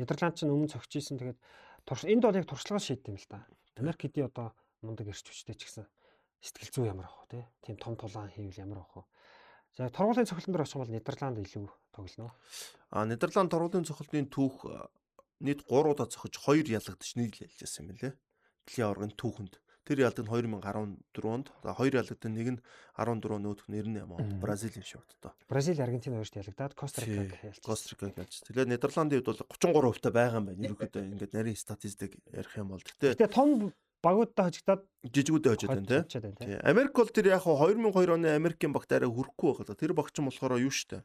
Нидерланд 0.00 0.34
ч 0.36 0.40
өмнө 0.48 0.72
цогч 0.72 0.92
ийсэн 0.96 1.18
тэгээд 1.20 1.38
турш 1.84 2.02
энд 2.08 2.22
бол 2.24 2.34
яг 2.40 2.46
туршлага 2.48 2.80
шийд 2.80 3.04
юм 3.04 3.16
л 3.20 3.26
да. 3.28 3.44
Америк 3.76 4.00
хэдий 4.00 4.24
одоо 4.24 4.56
мундаг 4.80 5.12
ирч 5.12 5.28
хүчтэй 5.28 5.54
ч 5.60 5.68
гэсэн 5.68 5.84
сэтгэл 6.40 6.72
зүй 6.72 6.86
ямар 6.88 7.04
ах 7.04 7.28
вэ? 7.28 7.44
Тийм 7.60 7.76
том 7.76 7.96
тулаан 8.00 8.32
хийвэл 8.32 8.64
ямар 8.64 8.80
ах 8.80 8.96
вэ? 8.96 9.04
За 9.76 9.90
тургуулийн 9.92 10.24
цогцлон 10.26 10.52
дээр 10.56 10.64
очих 10.64 10.76
юм 10.76 10.82
бол 10.86 10.94
Нидерланд 10.96 11.38
илүү 11.44 11.68
тоглоно. 11.92 12.32
А 12.90 13.04
Нидерланд 13.04 13.50
тургуулийн 13.52 13.84
цохилтын 13.84 14.28
түүх 14.32 14.88
нийт 15.44 15.60
3 15.68 15.90
удаа 15.92 16.06
зохиж 16.08 16.38
2 16.40 16.72
ялагдаж 16.72 17.10
нийлэлжсэн 17.18 17.90
юм 17.92 17.98
лээ. 18.00 18.12
Дэлхийн 18.64 18.86
аваргын 18.88 19.12
түүхэнд. 19.18 19.54
Тэр 19.84 20.00
ялдаг 20.00 20.24
нь 20.24 20.30
2014 20.32 21.28
онд. 21.28 21.52
За 21.62 21.76
2 21.76 21.92
ялагдсан 21.92 22.32
нэг 22.32 22.48
нь 22.56 22.60
14 22.96 23.36
нөтг 23.44 23.68
98 23.68 24.00
онд 24.16 24.32
Мгм. 24.32 24.40
Бразилийн 24.40 24.84
шивдтаа. 24.84 25.36
Бразил, 25.48 25.76
Аргентин 25.80 26.16
хоёрт 26.16 26.34
ялагдаад 26.40 26.72
Коста-Рикаг 26.72 27.30
Тий, 27.36 27.52
ялцсан. 27.52 27.64
Кострикаг 27.68 28.16
ялж. 28.16 28.34
Тэгээ 28.48 28.64
Нидерландын 28.64 29.20
хувьд 29.20 29.28
бол 29.28 29.92
33% 29.92 30.00
та 30.00 30.10
байгаа 30.10 30.40
юм 30.40 30.46
байна. 30.48 30.64
Ерөнхийдөө 30.64 31.02
ингээд 31.04 31.32
нарийн 31.36 31.56
статистик 31.60 32.16
ярих 32.32 32.56
юм 32.56 32.68
бол. 32.72 32.80
Гэтэ 32.80 33.12
Гэтэ 33.12 33.28
том 33.28 33.72
багуудтай 34.00 34.48
хожигдоод 34.48 34.82
жижигүүдээ 35.04 35.52
хожоод 35.52 35.68
байна 35.68 35.88
тий. 35.88 36.00
хожоод 36.00 36.24
байна 36.24 36.38
тий. 36.40 36.48
Тий. 36.48 36.60
Америк 36.64 36.92
бол 36.96 37.08
тэр 37.12 37.26
яг 37.28 37.42
хаа 37.44 37.68
2002 37.68 38.08
оны 38.16 38.28
Америкийн 38.36 38.72
багт 38.72 38.88
арай 38.92 39.08
хүрэхгүй 39.12 39.68
да. 39.68 39.76
Тэр 39.76 39.92
багч 39.92 40.16
нь 40.16 40.28
болохоор 40.28 40.60
юу 40.60 40.72
штэ. 40.72 41.04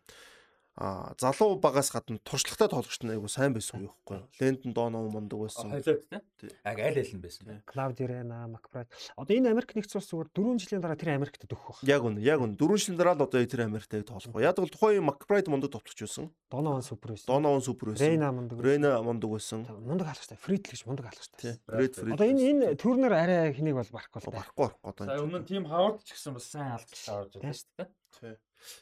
А 0.79 1.11
залуу 1.19 1.59
багаас 1.59 1.91
гадна 1.91 2.23
туршлагатай 2.23 2.71
тоглогч 2.71 3.03
нь 3.03 3.11
айгу 3.11 3.27
сайн 3.27 3.51
байсан 3.51 3.83
уу 3.83 3.91
юу? 3.91 4.23
Лэндон 4.39 4.71
Доно 4.71 5.11
мундаг 5.11 5.43
байсан. 5.43 5.67
Хойлоод 5.75 6.07
тий. 6.39 6.55
Яг 6.63 6.79
аль 6.79 6.95
аль 7.03 7.11
нь 7.11 7.19
байсан 7.19 7.51
тий. 7.51 7.59
Клауд 7.67 7.99
Ирена, 7.99 8.47
Макбрайт. 8.47 8.87
Одоо 9.19 9.35
энэ 9.35 9.51
Америк 9.51 9.75
нэгдсэн 9.75 9.99
улс 9.99 10.07
зүгээр 10.07 10.31
4 10.31 10.55
жилийн 10.63 10.79
дараа 10.79 10.95
тэр 10.95 11.19
Америкт 11.19 11.43
дөхөх 11.43 11.83
баг. 11.83 11.83
Яг 11.83 11.99
үнэ, 12.07 12.23
яг 12.23 12.39
үнэ. 12.39 12.55
Дөрвөн 12.55 12.79
жилийн 12.79 12.95
дараа 12.95 13.19
л 13.19 13.27
одоо 13.27 13.43
тэр 13.43 13.67
Америктэй 13.67 14.07
тоглох. 14.07 14.39
Яг 14.39 14.55
бол 14.55 14.71
тухайн 14.71 15.03
Макбрайт 15.03 15.51
мундаг 15.51 15.67
тоглогч 15.67 15.99
байсан. 15.99 16.31
Доноон 16.47 16.79
супер 16.79 17.11
байсан. 17.11 17.27
Доно 17.27 17.59
супер 17.59 17.91
байсан. 17.91 18.07
Рейна 18.07 18.31
мундаг. 18.31 18.55
байсан. 18.55 18.71
Рейна 18.71 19.03
мундаг 19.03 19.29
байсан. 19.35 19.59
Мундаг 19.83 20.07
хаалгач 20.07 20.27
та. 20.31 20.39
Фрид 20.39 20.63
гэж 20.63 20.87
мундаг 20.87 21.11
хаалгач 21.11 21.27
та. 21.27 21.37
Тий. 21.43 21.55
Ред 21.67 21.99
Фрид. 21.99 22.15
Одоо 22.15 22.23
энэ 22.31 22.43
энэ 22.55 22.65
төрнөр 22.79 23.11
арай 23.11 23.51
хэнийг 23.51 23.75
бол 23.75 23.91
барахгүй 23.91 24.23
л 24.23 24.31
та. 24.31 24.31
барахгүй 24.31 24.63
барахгүй 24.63 24.95
одоо. 24.95 25.03
За 25.11 25.19
өмнө 25.19 25.43
нь 25.43 25.47
тим 25.51 25.67
хавард 25.67 26.07
ч 26.07 26.15
гэсэн 26.15 26.39
бас 26.39 26.47
сайн 26.47 26.71
алдчихсан 26.79 27.19
орж 27.19 27.35
байгаа 27.35 27.51
шүү 27.51 27.67
дээ. 27.75 27.87
Тий. 28.15 28.35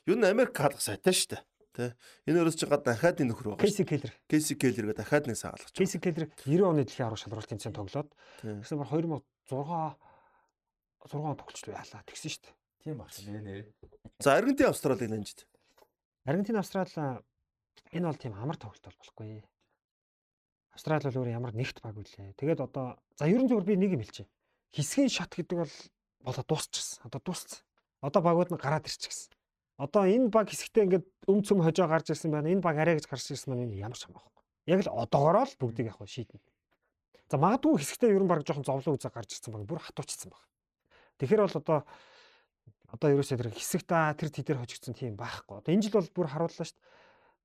Юу 0.05 0.15
н 0.21 0.29
Америк 0.29 0.53
хаалга 0.53 0.77
сайтай 0.77 1.17
шүү 1.17 1.33
дээ. 1.33 1.41
Тий. 1.77 1.93
Энэ 2.25 2.41
өрөөс 2.41 2.57
чи 2.57 2.65
гад 2.65 2.81
дахиад 2.81 3.21
энэ 3.21 3.29
нөхөр 3.37 3.53
байгаа. 3.53 3.61
Кейси 3.61 3.85
Келлер. 3.85 4.09
Кейси 4.25 4.57
Келлер 4.57 4.89
гэдэг 4.89 4.97
дахиад 4.97 5.29
нэг 5.29 5.37
сайн 5.37 5.53
алгаж. 5.53 5.77
Кейси 5.77 6.01
Келлер 6.01 6.25
90 6.41 6.65
оны 6.65 6.81
дэлхийн 6.81 7.05
аврах 7.05 7.21
шалралт 7.21 7.49
тэмцээн 7.53 7.77
тоглоод 7.77 8.09
Тий. 8.41 8.57
гэсэн 8.65 8.81
бар 8.81 8.89
2006 8.89 9.21
6 11.05 11.21
он 11.21 11.37
тоглолт 11.37 11.67
яалаа 11.69 12.01
тэгсэн 12.09 12.31
шүү 12.33 12.41
дээ. 12.49 12.55
Тийм 12.81 12.97
баг 12.97 13.13
нэ 13.13 13.41
нэ. 13.45 13.53
За 14.17 14.41
Аргентин 14.41 14.73
Австралиг 14.73 15.05
нанжид. 15.05 15.45
Аргентин 16.25 16.57
Австрал 16.57 16.89
а, 16.97 17.21
энэ 17.93 18.09
бол 18.09 18.17
тийм 18.17 18.33
амар 18.33 18.57
тоглолт 18.57 18.81
бол 18.81 18.97
болохгүй. 18.97 19.45
Австрал 20.73 21.05
бол 21.05 21.21
өөр 21.21 21.29
ямар 21.29 21.53
нэгт 21.53 21.77
баг 21.85 21.93
үлээ. 21.93 22.33
Тэгээд 22.41 22.65
одоо 22.65 22.97
за 23.21 23.29
ерөн 23.29 23.45
зөвөр 23.53 23.69
би 23.69 23.77
нэг 23.77 23.93
юм 23.93 24.01
хэлчихье. 24.01 24.25
Хэсгийн 24.73 25.13
шат 25.13 25.37
гэдэг 25.37 25.61
бол 25.61 25.75
болоо 26.25 26.43
дуусчихсан. 26.43 27.05
Одоо 27.05 27.21
дууссан. 27.21 27.61
Одоо 28.01 28.21
багууд 28.25 28.49
нь 28.49 28.57
гараад 28.57 28.89
ирчихсэн. 28.89 29.36
Одоо 29.77 30.09
энэ 30.09 30.33
баг 30.33 30.49
хэсэгтээ 30.49 30.83
ингээд 30.89 31.05
өм 31.29 31.45
цөм 31.45 31.61
хожоо 31.61 31.85
гарч 31.85 32.09
ирсэн 32.09 32.33
байна. 32.33 32.49
Энэ 32.49 32.65
баг 32.65 32.81
арай 32.81 32.97
гэж 32.97 33.05
гарч 33.05 33.29
ирсэн 33.29 33.53
маань 33.53 33.69
энэ 33.69 33.77
ямар 33.77 33.97
ч 33.97 34.09
юм 34.09 34.17
байхгүй. 34.17 34.43
Яг 34.73 34.81
л 34.81 34.89
одоогороо 34.89 35.45
л 35.45 35.59
бүгдийг 35.61 35.93
яг 35.93 36.01
шийднэ. 36.01 36.41
За 37.29 37.37
магадгүй 37.37 37.77
хэсэгтээ 37.77 38.17
ерөн 38.17 38.25
баг 38.25 38.41
жоохон 38.41 38.65
зовлон 38.65 38.97
үзэг 38.97 39.13
гарч 39.13 39.37
ирсэн 39.37 39.53
баг 39.53 39.69
бүр 39.69 39.77
хатуучсан 39.77 40.33
баг. 40.33 40.41
Тэгэхээр 41.21 41.45
бол 41.45 41.59
одоо 41.61 41.79
одоо 42.89 43.07
ерөөсөө 43.11 43.37
тэр 43.37 43.51
хэсэгт 43.53 43.89
аа 43.93 44.17
тэр 44.17 44.33
тэдэр 44.33 44.57
хожигдсон 44.63 44.95
тийм 44.97 45.13
байхгүй. 45.13 45.61
Одоо 45.61 45.71
энэ 45.75 45.83
жил 45.85 45.99
бол 45.99 46.25
бүр 46.25 46.27
харууллаа 46.31 46.65
шүү 46.65 46.73
дээ. 46.73 46.87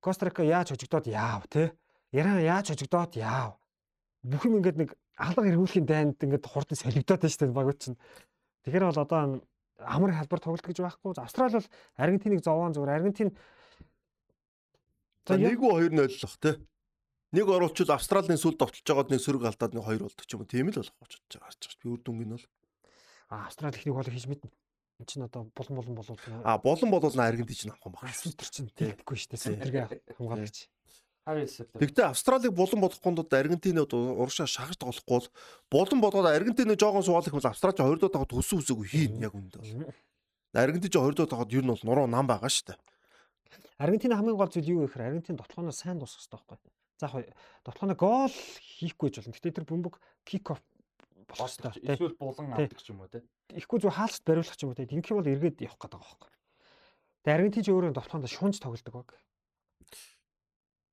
Костарика 0.01 0.41
яаж 0.41 0.71
хожигдоод 0.71 1.05
яав 1.11 1.45
те. 1.51 1.75
Иран 2.15 2.39
яаж 2.39 2.71
хожигдоод 2.71 3.13
яав. 3.19 3.59
Бүх 4.23 4.47
юм 4.47 4.63
ингээд 4.63 4.79
нэг 4.79 4.89
алга 5.19 5.43
эргүүлэхийн 5.43 5.85
дайнд 5.85 6.17
ингээд 6.23 6.47
хурдан 6.47 6.79
солигдоод 6.79 7.21
байна 7.21 7.33
шүү 7.35 7.43
дээ 7.43 7.59
багууд 7.59 7.79
чинь. 7.83 7.99
Тэгэхээр 8.63 8.87
бол 8.87 9.03
одоо 9.03 9.19
амар 9.79 10.11
халбар 10.13 10.39
тоглолт 10.39 10.65
гэж 10.65 10.77
байхгүй. 10.83 11.13
Австрали 11.17 11.57
бол 11.57 11.67
Аргентиныг 11.97 12.43
зовоон 12.43 12.73
зүгээр. 12.73 12.95
Аргентин 12.99 13.29
За 15.27 15.35
За, 15.35 15.39
яг- 15.39 15.59
1-2 15.59 15.89
0 15.91 16.37
те. 16.41 16.59
Нэг 17.33 17.47
оруулчвал 17.49 17.95
Австралийн 17.97 18.37
сүлд 18.37 18.59
довтолж 18.59 18.83
байгаад 18.85 19.09
нэг 19.09 19.21
сөрөг 19.23 19.47
алдаад 19.49 19.73
нэг 19.73 19.83
хоёр 19.87 20.01
болдог 20.05 20.25
ч 20.27 20.33
юм 20.35 20.41
уу. 20.43 20.51
Тийм 20.51 20.67
л 20.69 20.75
болох 20.77 20.93
гэж 20.93 20.99
бодож 20.99 21.21
байгаа 21.33 21.47
харж 21.49 21.61
байгаа. 21.63 21.79
Би 21.81 21.87
үр 21.89 22.01
дүнгийн 22.03 22.31
бол. 22.35 22.45
а, 23.31 23.35
Австрали 23.47 23.73
ихнийг 23.79 23.95
бол 23.97 24.05
хийж 24.05 24.25
мэднэ. 24.29 24.49
Энд 25.01 25.07
чинь 25.09 25.23
одоо 25.25 25.49
булан 25.55 25.73
булан 25.79 25.95
болов. 25.97 26.19
А 26.45 26.57
болон 26.61 26.89
болол 26.91 27.15
на 27.15 27.25
Аргентин 27.25 27.55
ч 27.55 27.65
авах 27.65 27.81
юм 27.87 27.93
баг. 27.97 28.13
Супер 28.13 28.47
чинь 28.53 28.69
тэгдэхгүй 28.69 29.15
шүү 29.17 29.29
дээ. 29.33 29.41
Супергээ 29.41 29.85
хамгаалагч. 30.19 30.57
Тэгтээ 31.23 32.11
Австралиг 32.11 32.51
болон 32.51 32.83
болгохгүй 32.83 33.15
бол 33.15 33.31
Аргентинод 33.31 33.93
урагшаа 33.95 34.43
шахаж 34.43 34.75
тоглохгүй 34.75 35.23
бол 35.23 35.27
болон 35.71 35.99
болгоод 36.03 36.27
Аргентиныг 36.27 36.75
жоогон 36.75 37.03
суулах 37.03 37.31
юм 37.31 37.39
бол 37.39 37.47
Австрал 37.47 37.71
ч 37.71 37.79
хоёр 37.79 37.95
доо 37.95 38.11
тагад 38.11 38.27
төсөн 38.27 38.59
үсээгүү 38.59 38.87
хийн 38.91 39.23
яг 39.23 39.31
үндэ 39.31 39.63
бол. 39.63 39.95
Аргентин 40.51 40.91
ч 40.91 40.99
хоёр 40.99 41.15
доо 41.15 41.23
тагад 41.31 41.55
ер 41.55 41.63
нь 41.63 41.71
бол 41.71 41.87
нуруу 41.87 42.11
нам 42.11 42.27
байгаа 42.27 42.51
шүү 42.51 42.75
дээ. 42.75 42.79
Аргентин 43.79 44.11
хамгийн 44.11 44.35
гол 44.35 44.51
зүйл 44.51 44.67
юу 44.67 44.79
вэ 44.83 44.91
гэхээр 44.91 45.07
Аргентин 45.15 45.39
дотлооноос 45.39 45.79
сайн 45.79 46.03
дуусах 46.03 46.19
хэрэгтэй 46.27 46.43
байхгүй. 46.43 46.71
За 46.99 47.07
яг 47.07 47.31
дотлооно 47.63 47.95
гол 47.95 48.35
хийхгүй 48.83 49.09
ч 49.15 49.23
болно. 49.23 49.31
Гэтэ 49.31 49.63
тэр 49.63 49.67
бөмбөг 49.71 49.95
кик 50.27 50.51
оф 50.51 50.59
болох 51.31 51.55
хэрэгтэй. 51.55 51.87
эсвэл 51.87 52.19
булан 52.19 52.51
авдаг 52.51 52.79
ч 52.83 52.91
юм 52.91 52.99
уу 52.99 53.07
те. 53.07 53.23
Ихгүй 53.55 53.79
зөв 53.79 53.95
хаалцт 53.95 54.27
бариулах 54.27 54.59
ч 54.59 54.67
юм 54.67 54.71
уу 54.71 54.77
те. 54.77 54.85
Ингэх 54.91 55.09
юм 55.09 55.23
бол 55.23 55.31
эргээд 55.31 55.63
явах 55.63 55.79
гэдэг 55.79 55.99
байгаа 55.99 56.19
байхгүй. 56.19 56.31
Тэгээ 57.23 57.37
Аргентин 57.39 57.63
ч 57.63 57.67
өөрөө 57.71 57.91
дотлоонд 57.95 58.27
шунж 58.27 58.59
тоглодог 58.59 58.93
баг. 58.93 59.09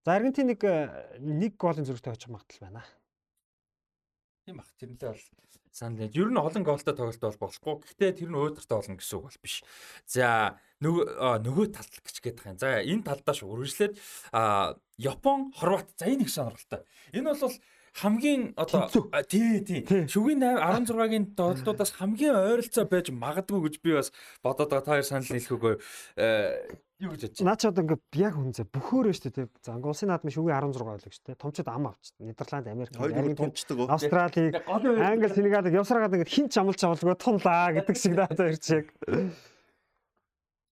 За 0.04 0.16
Аргентин 0.16 0.48
нэг 0.48 0.64
э, 0.64 1.18
нэг 1.20 1.60
голын 1.60 1.84
зөрүүтэй 1.84 2.14
очих 2.16 2.32
магадлал 2.32 2.64
байна. 2.64 2.84
Тийм 4.48 4.56
баг. 4.56 4.68
Тэрнээ 4.80 5.12
бол 5.12 5.24
санал 5.72 6.00
яаж. 6.02 6.16
Ер 6.16 6.30
нь 6.32 6.40
олон 6.40 6.64
голтой 6.64 6.94
тоглолт 6.96 7.20
бол 7.20 7.42
болохгүй. 7.44 7.74
Гэхдээ 7.84 8.12
тэр 8.16 8.30
нь 8.32 8.38
өөдртэй 8.40 8.76
болно 8.76 8.96
гэсэн 8.96 9.16
үг 9.20 9.24
бол 9.28 9.42
биш. 9.44 9.56
За 10.08 10.56
нөгөө 10.80 11.66
тал 11.76 11.90
гэж 12.00 12.16
гээд 12.24 12.38
байгаа 12.40 12.52
юм. 12.56 12.58
За 12.58 12.70
энэ 12.80 13.04
талдаа 13.04 13.34
шүү 13.36 13.52
үргэлжлээд 13.52 13.94
Япон, 14.96 15.52
Хорват 15.52 15.92
за 16.00 16.08
энэ 16.08 16.24
их 16.24 16.32
сонирхолтой. 16.32 16.82
Энэ 17.12 17.30
бол 17.36 17.54
хамгийн 17.90 18.54
одоо 18.56 18.86
тий 19.26 19.60
тий 19.66 19.82
шүгэн 20.06 20.46
16-гийн 20.46 21.34
тоглолтуудаас 21.34 21.90
хамгийн 21.98 22.38
ойролцоо 22.38 22.86
байж 22.86 23.10
магадгүй 23.10 23.60
гэж 23.66 23.74
би 23.82 23.98
бас 23.98 24.14
бодоод 24.42 24.70
байгаа. 24.70 24.86
Та 24.86 24.92
хоёр 24.94 25.06
санал 25.06 25.28
нийлэх 25.28 25.54
үгүй. 25.54 25.74
Юу 27.00 27.16
гэж 27.16 27.32
бодчих. 27.32 27.46
Наа 27.48 27.56
чи 27.56 27.64
одоо 27.64 27.80
ингээд 27.80 28.04
яг 28.20 28.34
хүнзээ 28.36 28.66
бөхөөрөө 28.76 29.14
шүү 29.16 29.32
дээ. 29.32 29.48
За 29.64 29.72
ингээд 29.72 29.88
улсын 29.88 30.08
наадмын 30.12 30.34
шүгэн 30.36 30.52
16 30.52 30.84
байлаа 30.84 31.08
шүү 31.08 31.24
дээ. 31.24 31.40
Томчууд 31.40 31.68
ам 31.72 31.86
авч. 31.88 32.04
Нидерланд, 32.20 32.66
Америк. 32.68 32.92
Австрали, 33.88 34.44
Англи, 34.68 35.28
Сенегал 35.32 35.64
явсараад 35.64 36.12
ингээд 36.12 36.28
хин 36.28 36.52
ч 36.52 36.60
амлж 36.60 36.76
авалгүй 36.84 37.16
тунлаа 37.16 37.72
гэдэг 37.72 37.96
шиг 37.96 38.20
надад 38.20 38.52
ирж 38.52 38.68
яг. 38.68 38.86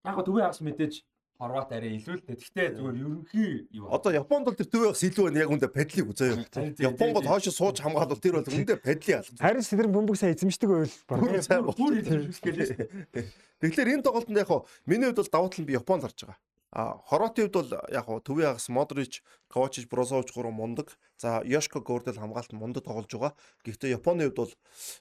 Яг 0.03 0.15
го 0.19 0.21
төвөө 0.27 0.51
хагас 0.51 0.59
мэдээж 0.67 0.99
Хорват 1.37 1.69
арай 1.69 2.01
илүү 2.01 2.15
л 2.17 2.21
дээ. 2.25 2.33
Гэхдээ 2.33 2.67
зүгээр 2.81 2.97
ерөнхий 2.97 3.69
юу 3.77 3.93
Одоо 3.93 4.09
Японд 4.09 4.49
бол 4.49 4.57
тэр 4.57 4.69
төвөөс 4.73 5.01
илүү 5.05 5.23
байна 5.29 5.41
яг 5.45 5.51
үндэ 5.53 5.69
падлыг 5.69 6.09
үзээ. 6.09 6.33
Япон 6.81 7.13
бол 7.13 7.29
хойш 7.29 7.53
сууж 7.53 7.77
хамгаалвал 7.77 8.17
тэр 8.17 8.41
бол 8.41 8.49
үндэ 8.49 8.81
падлыг 8.81 9.21
алга. 9.21 9.37
Харин 9.37 9.61
ч 9.61 9.69
тэр 9.69 9.85
бөмбөг 9.85 10.17
сайн 10.17 10.33
эзэмшдэг 10.33 10.65
байл. 10.65 10.95
Бүр 11.05 11.37
сайн 11.45 11.61
бүр 11.61 11.77
хэлжүүлэх 11.77 13.29
Тэгэхээр 13.61 13.93
энэ 14.01 14.05
тоглолтод 14.05 14.33
яг 14.33 14.49
хоо 14.49 14.65
миний 14.89 15.13
хувьд 15.13 15.21
бол 15.21 15.29
давуу 15.29 15.49
тал 15.53 15.61
нь 15.61 15.69
би 15.69 15.77
Японд 15.77 16.09
харж 16.09 16.25
байгаа. 16.25 16.41
А 16.71 16.99
Хорватын 17.07 17.47
хувьд 17.47 17.55
бол 17.55 17.69
яг 17.89 18.05
хоо 18.05 18.19
төвийн 18.19 18.51
хагас 18.51 18.67
Модрич, 18.67 19.23
Ковачич, 19.47 19.87
Брозович 19.87 20.33
гурван 20.35 20.53
мундаг. 20.53 20.99
За 21.17 21.41
Йошко 21.45 21.79
Гордел 21.79 22.19
хамгаалт 22.19 22.51
мундаг 22.51 22.83
тоглож 22.83 23.07
байгаа. 23.07 23.33
Гэхдээ 23.63 23.95
Японы 23.95 24.27
хувьд 24.27 24.35
бол 24.35 24.53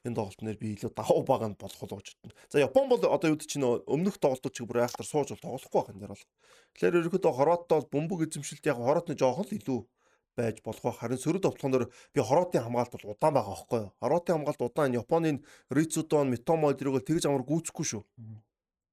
энэ 0.07 0.15
тоглолтноор 0.15 0.57
би 0.63 0.79
илүү 0.79 0.95
давуу 0.95 1.27
байгаа 1.27 1.51
нь 1.51 1.59
болох 1.59 1.83
уу 1.83 1.99
гэж 1.99 2.15
бодно. 2.23 2.39
За 2.49 2.63
Япон 2.63 2.87
бол 2.89 3.03
одоо 3.03 3.29
юу 3.35 3.39
чинь 3.43 3.67
нөө 3.67 3.83
өмнөх 3.91 4.23
тоглолтууд 4.23 4.55
чиг 4.55 4.67
бүр 4.71 4.87
айхтар 4.87 5.07
сууж 5.07 5.35
бол 5.35 5.43
тоглохгүй 5.43 5.81
байх 5.83 5.91
энэ 5.91 6.01
дэр 6.07 6.15
бол. 6.15 6.27
Тэгэхээр 6.79 6.99
ерөнхийдөө 7.03 7.33
Хорваттай 7.35 7.77
бол 7.83 7.93
бөмбөг 7.93 8.21
эзэмшилт 8.31 8.65
яг 8.71 8.79
Хорватны 8.79 9.19
жоохон 9.19 9.47
л 9.51 9.57
илүү 9.59 9.79
байж 10.37 10.63
болох 10.63 10.83
байх. 10.87 11.01
Харин 11.01 11.19
сөрөг 11.19 11.43
товтлохоноор 11.43 11.91
би 12.15 12.21
Хорватын 12.21 12.63
хамгаалт 12.63 12.93
бол 12.95 13.11
удаан 13.17 13.35
байгаа 13.35 13.55
байхгүй 13.57 13.79
юу? 13.81 13.93
Хорватын 14.01 14.35
хамгаалт 14.37 14.63
удаан 14.63 14.95
Японы 14.95 15.31
Рицудон, 15.71 16.31
Митомо 16.31 16.71
бол 16.77 17.01
тэгж 17.01 17.27
амар 17.27 17.43
гүйцэхгүй 17.43 17.87
шүү. 17.89 18.03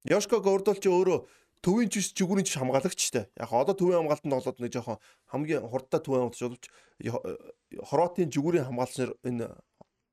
Йошко 0.04 0.40
Гордол 0.40 0.76
ч 0.76 0.88
өөрөө 0.88 1.24
төвийн 1.64 1.88
чиш 1.88 2.12
жигүүрийн 2.12 2.44
чиш 2.44 2.60
хамгаалагч 2.60 3.00
штэ. 3.00 3.32
Яг 3.40 3.48
одоо 3.48 3.72
төвийн 3.72 4.04
хамгаалтанд 4.04 4.36
болоод 4.36 4.58
нэг 4.60 4.72
жоохон 4.76 5.00
хамгийн 5.32 5.64
хурдтай 5.64 6.00
төвийн 6.04 6.28
хамгаалагч 6.28 6.44
боловч 6.44 6.64
Yo- 7.00 7.24
Хорватын 7.88 8.28
жигүүрийн 8.28 8.68
хамгаалагчнаар 8.68 9.12
энэ 9.24 9.48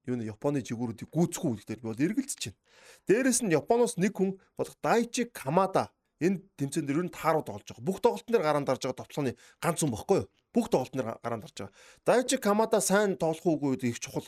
юу 0.08 0.16
нэ 0.16 0.32
Японы 0.32 0.64
жигүүрүүдийг 0.64 1.12
гүйцэхгүй 1.12 1.52
үлдээр 1.62 1.82
бол 1.84 2.00
эргэлзэж 2.00 2.42
байна. 2.50 2.60
Дээрэс 3.06 3.40
нь 3.44 3.54
Японоос 3.54 4.00
нэг 4.00 4.16
хүн 4.16 4.40
болох 4.58 4.76
Дайчи 4.82 5.30
Камада 5.30 5.92
энэ 6.22 6.42
тэмцээн 6.58 6.86
дээр 6.86 7.02
ер 7.02 7.08
нь 7.10 7.14
таарууд 7.14 7.50
олж 7.50 7.68
байгаа. 7.68 7.86
Бүх 7.86 8.00
тоглолтын 8.02 8.34
дээр 8.34 8.46
гараанд 8.46 8.68
дарж 8.70 8.82
байгаа 8.86 9.02
товтлооны 9.02 9.34
ганц 9.62 9.80
хүн 9.82 9.94
бохгүй 9.94 10.18
юу? 10.26 10.30
Бүх 10.54 10.70
тоглолтын 10.70 10.98
дээр 11.02 11.18
гараанд 11.22 11.44
дарж 11.46 11.58
байгаа. 11.58 11.76
Дайчи 12.06 12.38
Камада 12.38 12.82
сайн 12.82 13.18
тоглох 13.18 13.46
уугүй 13.46 13.78
гэдэг 13.78 13.90
их 13.90 14.00
чухал. 14.02 14.26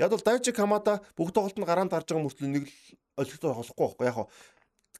Яг 0.00 0.12
бол 0.12 0.24
Дайчи 0.24 0.52
Камада 0.52 1.04
бүх 1.16 1.32
тоглолтод 1.36 1.68
гараанд 1.68 1.92
дарж 1.92 2.08
байгаа 2.08 2.24
мөртлөө 2.24 2.48
нэг 2.48 2.64
л 2.64 2.76
олигтой 3.20 3.52
болохгүй 3.54 3.84
байхгүй 3.92 4.06
яг 4.08 4.18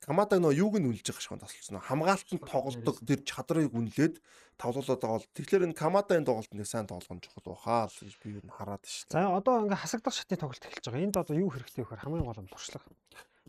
Камада 0.01 0.41
нөө 0.43 0.57
юуг 0.57 0.81
нь 0.81 0.89
үнэлж 0.91 1.07
байгаа 1.07 1.23
шхан 1.23 1.43
тасалсан. 1.43 1.79
Хамгаалтанд 1.79 2.43
тоглолдог 2.49 2.97
тэр 3.05 3.21
чадрыг 3.23 3.71
үнэлээд 3.71 4.19
тавлуулаад 4.59 5.01
байгаа 5.01 5.19
бол 5.21 5.33
тэгэхээр 5.35 5.67
энэ 5.71 5.79
Камада 5.79 6.19
энэ 6.19 6.27
тоглолтод 6.27 6.59
нэг 6.59 6.69
сайн 6.69 6.87
тоглоом 6.91 7.21
чухал 7.23 7.55
бахаа 7.55 7.87
л 7.87 7.99
гэж 8.03 8.15
би 8.23 8.39
юу 8.39 8.45
хараад 8.51 8.83
шүү. 8.83 9.11
За 9.15 9.31
одоо 9.31 9.67
ингээ 9.67 9.81
хасагдах 9.81 10.15
шатны 10.15 10.39
тоглолт 10.39 10.63
эхэлж 10.63 10.85
байгаа. 10.91 11.05
Энд 11.05 11.17
одоо 11.19 11.35
юу 11.39 11.51
хэрэгтэй 11.51 11.83
вэ 11.83 11.87
гэхээр 11.87 12.03
хамгийн 12.05 12.27
гол 12.27 12.43
нь 12.43 12.51
туршлага. 12.51 12.87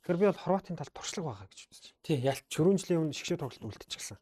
Тэгэхээр 0.06 0.22
би 0.22 0.30
бол 0.30 0.44
Хорватын 0.46 0.78
талд 0.78 0.94
туршлага 0.94 1.28
байгаа 1.34 1.50
гэж 1.50 1.60
үзэж 1.66 1.86
байна. 1.90 2.06
Тий, 2.06 2.18
ялч. 2.22 2.44
Төрөн 2.54 2.78
жилийн 2.78 3.02
өмнө 3.06 3.18
шгшээ 3.18 3.42
тоглолт 3.42 3.66
үлдчихсэн. 3.66 4.18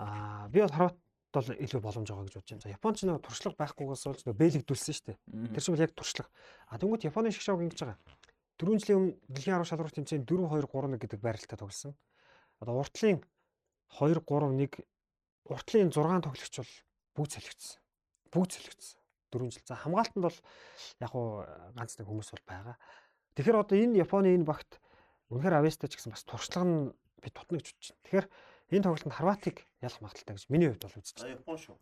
Аа 0.00 0.48
би 0.48 0.64
бол 0.64 0.72
Хорват 0.72 0.96
бол 1.30 1.46
илүү 1.46 1.80
боломж 1.80 2.08
байгаа 2.10 2.26
гэж 2.26 2.34
бодож 2.34 2.50
байна. 2.50 2.64
За 2.64 2.74
Японч 2.74 2.98
нэг 3.06 3.22
туршлага 3.22 3.60
байхгүйгээс 3.60 4.04
болж 4.08 4.20
нөө 4.26 4.36
бэлэгдүүлсэн 4.40 4.94
шүү 4.96 5.06
дээ. 5.06 5.18
Тэр 5.54 5.62
чинь 5.62 5.74
бол 5.76 5.84
яг 5.86 5.92
туршлага. 5.94 6.30
А 6.66 6.78
тэгвэл 6.80 7.06
Японы 7.06 7.30
шгшээг 7.30 7.62
ингэж 7.70 7.80
байгаа. 7.86 7.98
Төрөн 8.60 8.76
жилийн 8.76 8.98
өмнө 9.00 9.16
дэлхийн 9.32 9.56
10 9.56 9.72
шалралт 9.72 9.96
тэмцээн 9.96 10.28
4 10.28 10.44
2 10.52 10.68
3 10.68 10.92
1 10.92 11.00
гэдэг 11.00 11.20
байралтай 11.24 11.56
тоглосон. 11.56 11.96
Одоо 12.60 12.76
уртлын 12.84 13.24
2 13.96 14.20
3 14.20 14.20
1 14.20 14.84
уртлын 15.48 15.88
6 15.88 15.96
тоглогч 15.96 16.56
бол 16.60 16.72
бүгд 17.16 17.32
солигдсон. 17.40 17.80
Бүгд 18.28 18.50
солигдсон. 18.60 19.00
4 19.32 19.48
жил. 19.48 19.64
За 19.64 19.80
хамгаалтанд 19.80 20.24
бол 20.28 20.38
яг 21.00 21.12
уу 21.16 21.40
ганц 21.72 21.96
нэг 21.96 22.04
хүмүүс 22.04 22.30
бол 22.36 22.44
байгаа. 22.44 22.76
Тэгэхээр 23.32 23.60
одоо 23.64 23.76
энэ 23.80 23.96
Японы 24.04 24.36
энэ 24.36 24.44
багт 24.44 24.76
үнэхээр 25.32 25.56
авьяастай 25.56 25.88
ч 25.88 25.96
гэсэн 25.96 26.12
бас 26.12 26.28
туршлага 26.28 26.68
нь 26.68 26.92
би 27.24 27.28
тутна 27.32 27.64
гэж 27.64 27.72
бодож 27.72 27.88
байна. 27.96 28.04
Тэгэхээр 28.04 28.26
энэ 28.76 28.84
тоглолтод 28.84 29.16
Хорватыг 29.16 29.56
ялах 29.80 30.00
магадaltaй 30.04 30.34
гэж 30.36 30.44
миний 30.52 30.68
хувьд 30.68 30.84
бол 30.84 30.98
үзэж 31.00 31.16
байна. 31.16 31.40
Япон 31.40 31.56
шүү. 31.56 31.76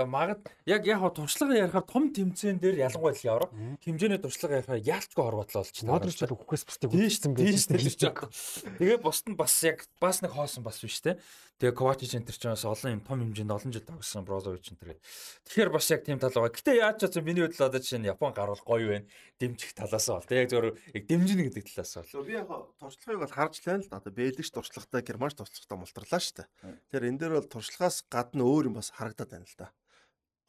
Одоо 0.00 0.08
магад 0.08 0.48
яг 0.64 0.86
яг 0.88 1.02
туршлага 1.12 1.60
ярихаар 1.60 1.84
том 1.84 2.08
тэмцээн 2.08 2.56
дээр 2.56 2.88
ялангуяа 2.88 3.12
л 3.12 3.20
яваа. 3.20 3.52
Хэмжээний 3.84 4.16
туршлага 4.16 4.64
ярихаар 4.64 4.80
яалчгүй 4.80 5.24
хорватлаа 5.28 5.60
болж 5.60 5.76
байна. 5.76 5.92
Модрич 5.92 6.18
бол 6.24 6.36
өгөхөөс 6.40 6.64
бусдыг 6.64 6.88
Тийшсэн 6.88 7.36
байж 7.36 8.00
байна. 8.00 8.32
Тэгээ 8.80 8.96
бусд 9.04 9.28
нь 9.28 9.36
бас 9.36 9.52
яг 9.60 9.84
бас 10.00 10.24
нэг 10.24 10.32
хоосон 10.32 10.64
бас 10.64 10.80
биш 10.80 11.04
те. 11.04 11.20
Тэгээ 11.60 11.76
Ковачич 11.76 12.16
энэ 12.16 12.32
ч 12.32 12.40
бас 12.48 12.64
олон 12.64 12.96
юм 12.96 13.02
том 13.04 13.20
хэмжээнд 13.20 13.52
олон 13.52 13.68
жил 13.68 13.84
тогссон 13.84 14.24
Брозович 14.24 14.72
энэ. 14.72 14.96
Тэгэхээр 15.44 15.68
бас 15.68 15.84
яг 15.92 16.00
тийм 16.08 16.16
тал 16.16 16.32
байгаа. 16.32 16.56
Гэтэ 16.56 16.72
яаж 16.80 17.04
ч 17.04 17.20
миний 17.20 17.44
бодлоо 17.44 17.68
одоо 17.68 17.80
жишээ 17.84 18.00
нь 18.00 18.08
Япон 18.08 18.32
гарвал 18.32 18.64
гоё 18.64 18.96
байна. 18.96 19.04
Дэмжих 19.36 19.76
талаас 19.76 20.08
бол 20.08 20.24
те. 20.24 20.40
Яг 20.40 20.48
зөвөр 20.48 20.72
яг 20.96 21.04
дэмжинэ 21.04 21.52
гэдэг 21.52 21.68
талаас 21.68 22.00
бол. 22.00 22.24
Би 22.24 22.32
яг 22.32 22.48
туршлагыг 22.80 23.20
бол 23.28 23.36
харж 23.36 23.60
лээ 23.60 23.76
л 23.76 23.92
да. 23.92 24.00
Одоо 24.00 24.08
бэлэгч 24.08 24.48
туршлагатай, 24.56 25.04
германч 25.04 25.36
туршлагатай 25.36 25.76
мултарлаа 25.76 26.20
шүү 26.24 26.36
дээ. 26.40 26.48
Тэгэхээр 26.88 27.08
энэ 27.12 27.20
дээр 27.20 27.32
бол 27.36 27.52
туршлагаас 27.52 28.08
гадна 28.08 28.42
өөр 28.48 28.72
юм 28.72 28.80
бас 28.80 28.88
харагдаад 28.96 29.28
байна 29.28 29.44
л 29.44 29.60
да. 29.60 29.68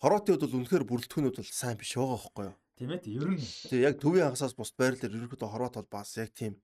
Хорватын 0.01 0.33
хувьд 0.33 0.45
бол 0.49 0.57
үнэхээр 0.65 0.85
бүрэлдэхүүнүүд 0.89 1.37
бол 1.37 1.51
сайн 1.53 1.77
биш 1.77 1.93
байгаа 1.93 2.17
байхгүй 2.17 2.45
юу? 2.49 2.57
Тийм 2.73 2.89
ээ 2.89 3.05
ер 3.05 3.29
нь. 3.37 3.45
Тэгээ 3.69 3.85
яг 3.85 3.95
төвийн 4.01 4.25
хагасаас 4.33 4.57
бус 4.57 4.73
байр 4.73 4.97
дээр 4.97 5.13
ерөнхийдөө 5.13 5.45
хорват 5.45 5.77
бол 5.77 5.93
бас 5.93 6.17
яг 6.17 6.33
тийм 6.33 6.57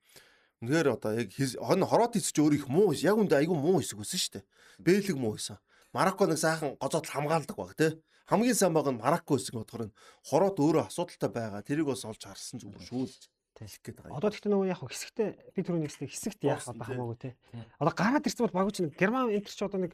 үнэхээр 0.65 0.97
одоо 0.97 1.11
яг 1.21 1.29
хон 1.61 1.85
хорват 1.85 2.17
хэсэж 2.17 2.33
өөр 2.41 2.57
их 2.57 2.65
муу 2.65 2.97
яг 2.97 3.13
үндэ 3.13 3.37
айгүй 3.37 3.53
муу 3.53 3.77
хэсэг 3.77 4.01
өсөн 4.01 4.17
шүү 4.17 4.33
дээ. 4.41 4.45
Бэлэг 4.81 5.17
муу 5.21 5.37
байсан. 5.37 5.61
Марокко 5.93 6.25
нэг 6.25 6.41
сайхан 6.41 6.81
гоцоод 6.81 7.05
хамгаалдаг 7.05 7.53
баг 7.53 7.77
тий. 7.77 7.93
Хамгийн 8.25 8.57
сайн 8.57 8.73
баг 8.73 8.89
нь 8.89 8.97
Марокко 8.97 9.37
хэсэг 9.37 9.53
бодохоор 9.53 9.93
нь 9.93 9.95
хорват 10.25 10.57
өөрөө 10.57 10.89
асуудалтай 10.89 11.29
байгаа. 11.29 11.61
Тэрийг 11.61 11.93
бас 11.93 12.01
олж 12.09 12.25
харсан 12.25 12.57
зүгээр 12.57 12.89
шүү 12.89 13.05
л 13.05 13.13
хэлэх 13.61 13.81
гээд 13.85 13.97
байгаа. 14.01 14.17
Одоо 14.17 14.29
тэгтээ 14.33 14.49
нөгөө 14.49 14.69
яг 14.73 14.81
хэсэгтээ 14.81 15.29
би 15.53 15.59
түрүү 15.61 15.81
нэгсдэг 15.85 16.09
хэсэгт 16.09 16.41
яах 16.41 16.65
одоо 16.65 16.85
хамаагүй 16.85 17.17
те. 17.21 17.29
Одоо 17.77 17.93
гараад 17.93 18.25
ирсэн 18.25 18.45
бол 18.49 18.57
багууч 18.57 18.77
нэг 18.81 18.97
герман 18.97 19.29
энтер 19.29 19.53
ч 19.53 19.61
одоо 19.61 19.81
нэг 19.81 19.93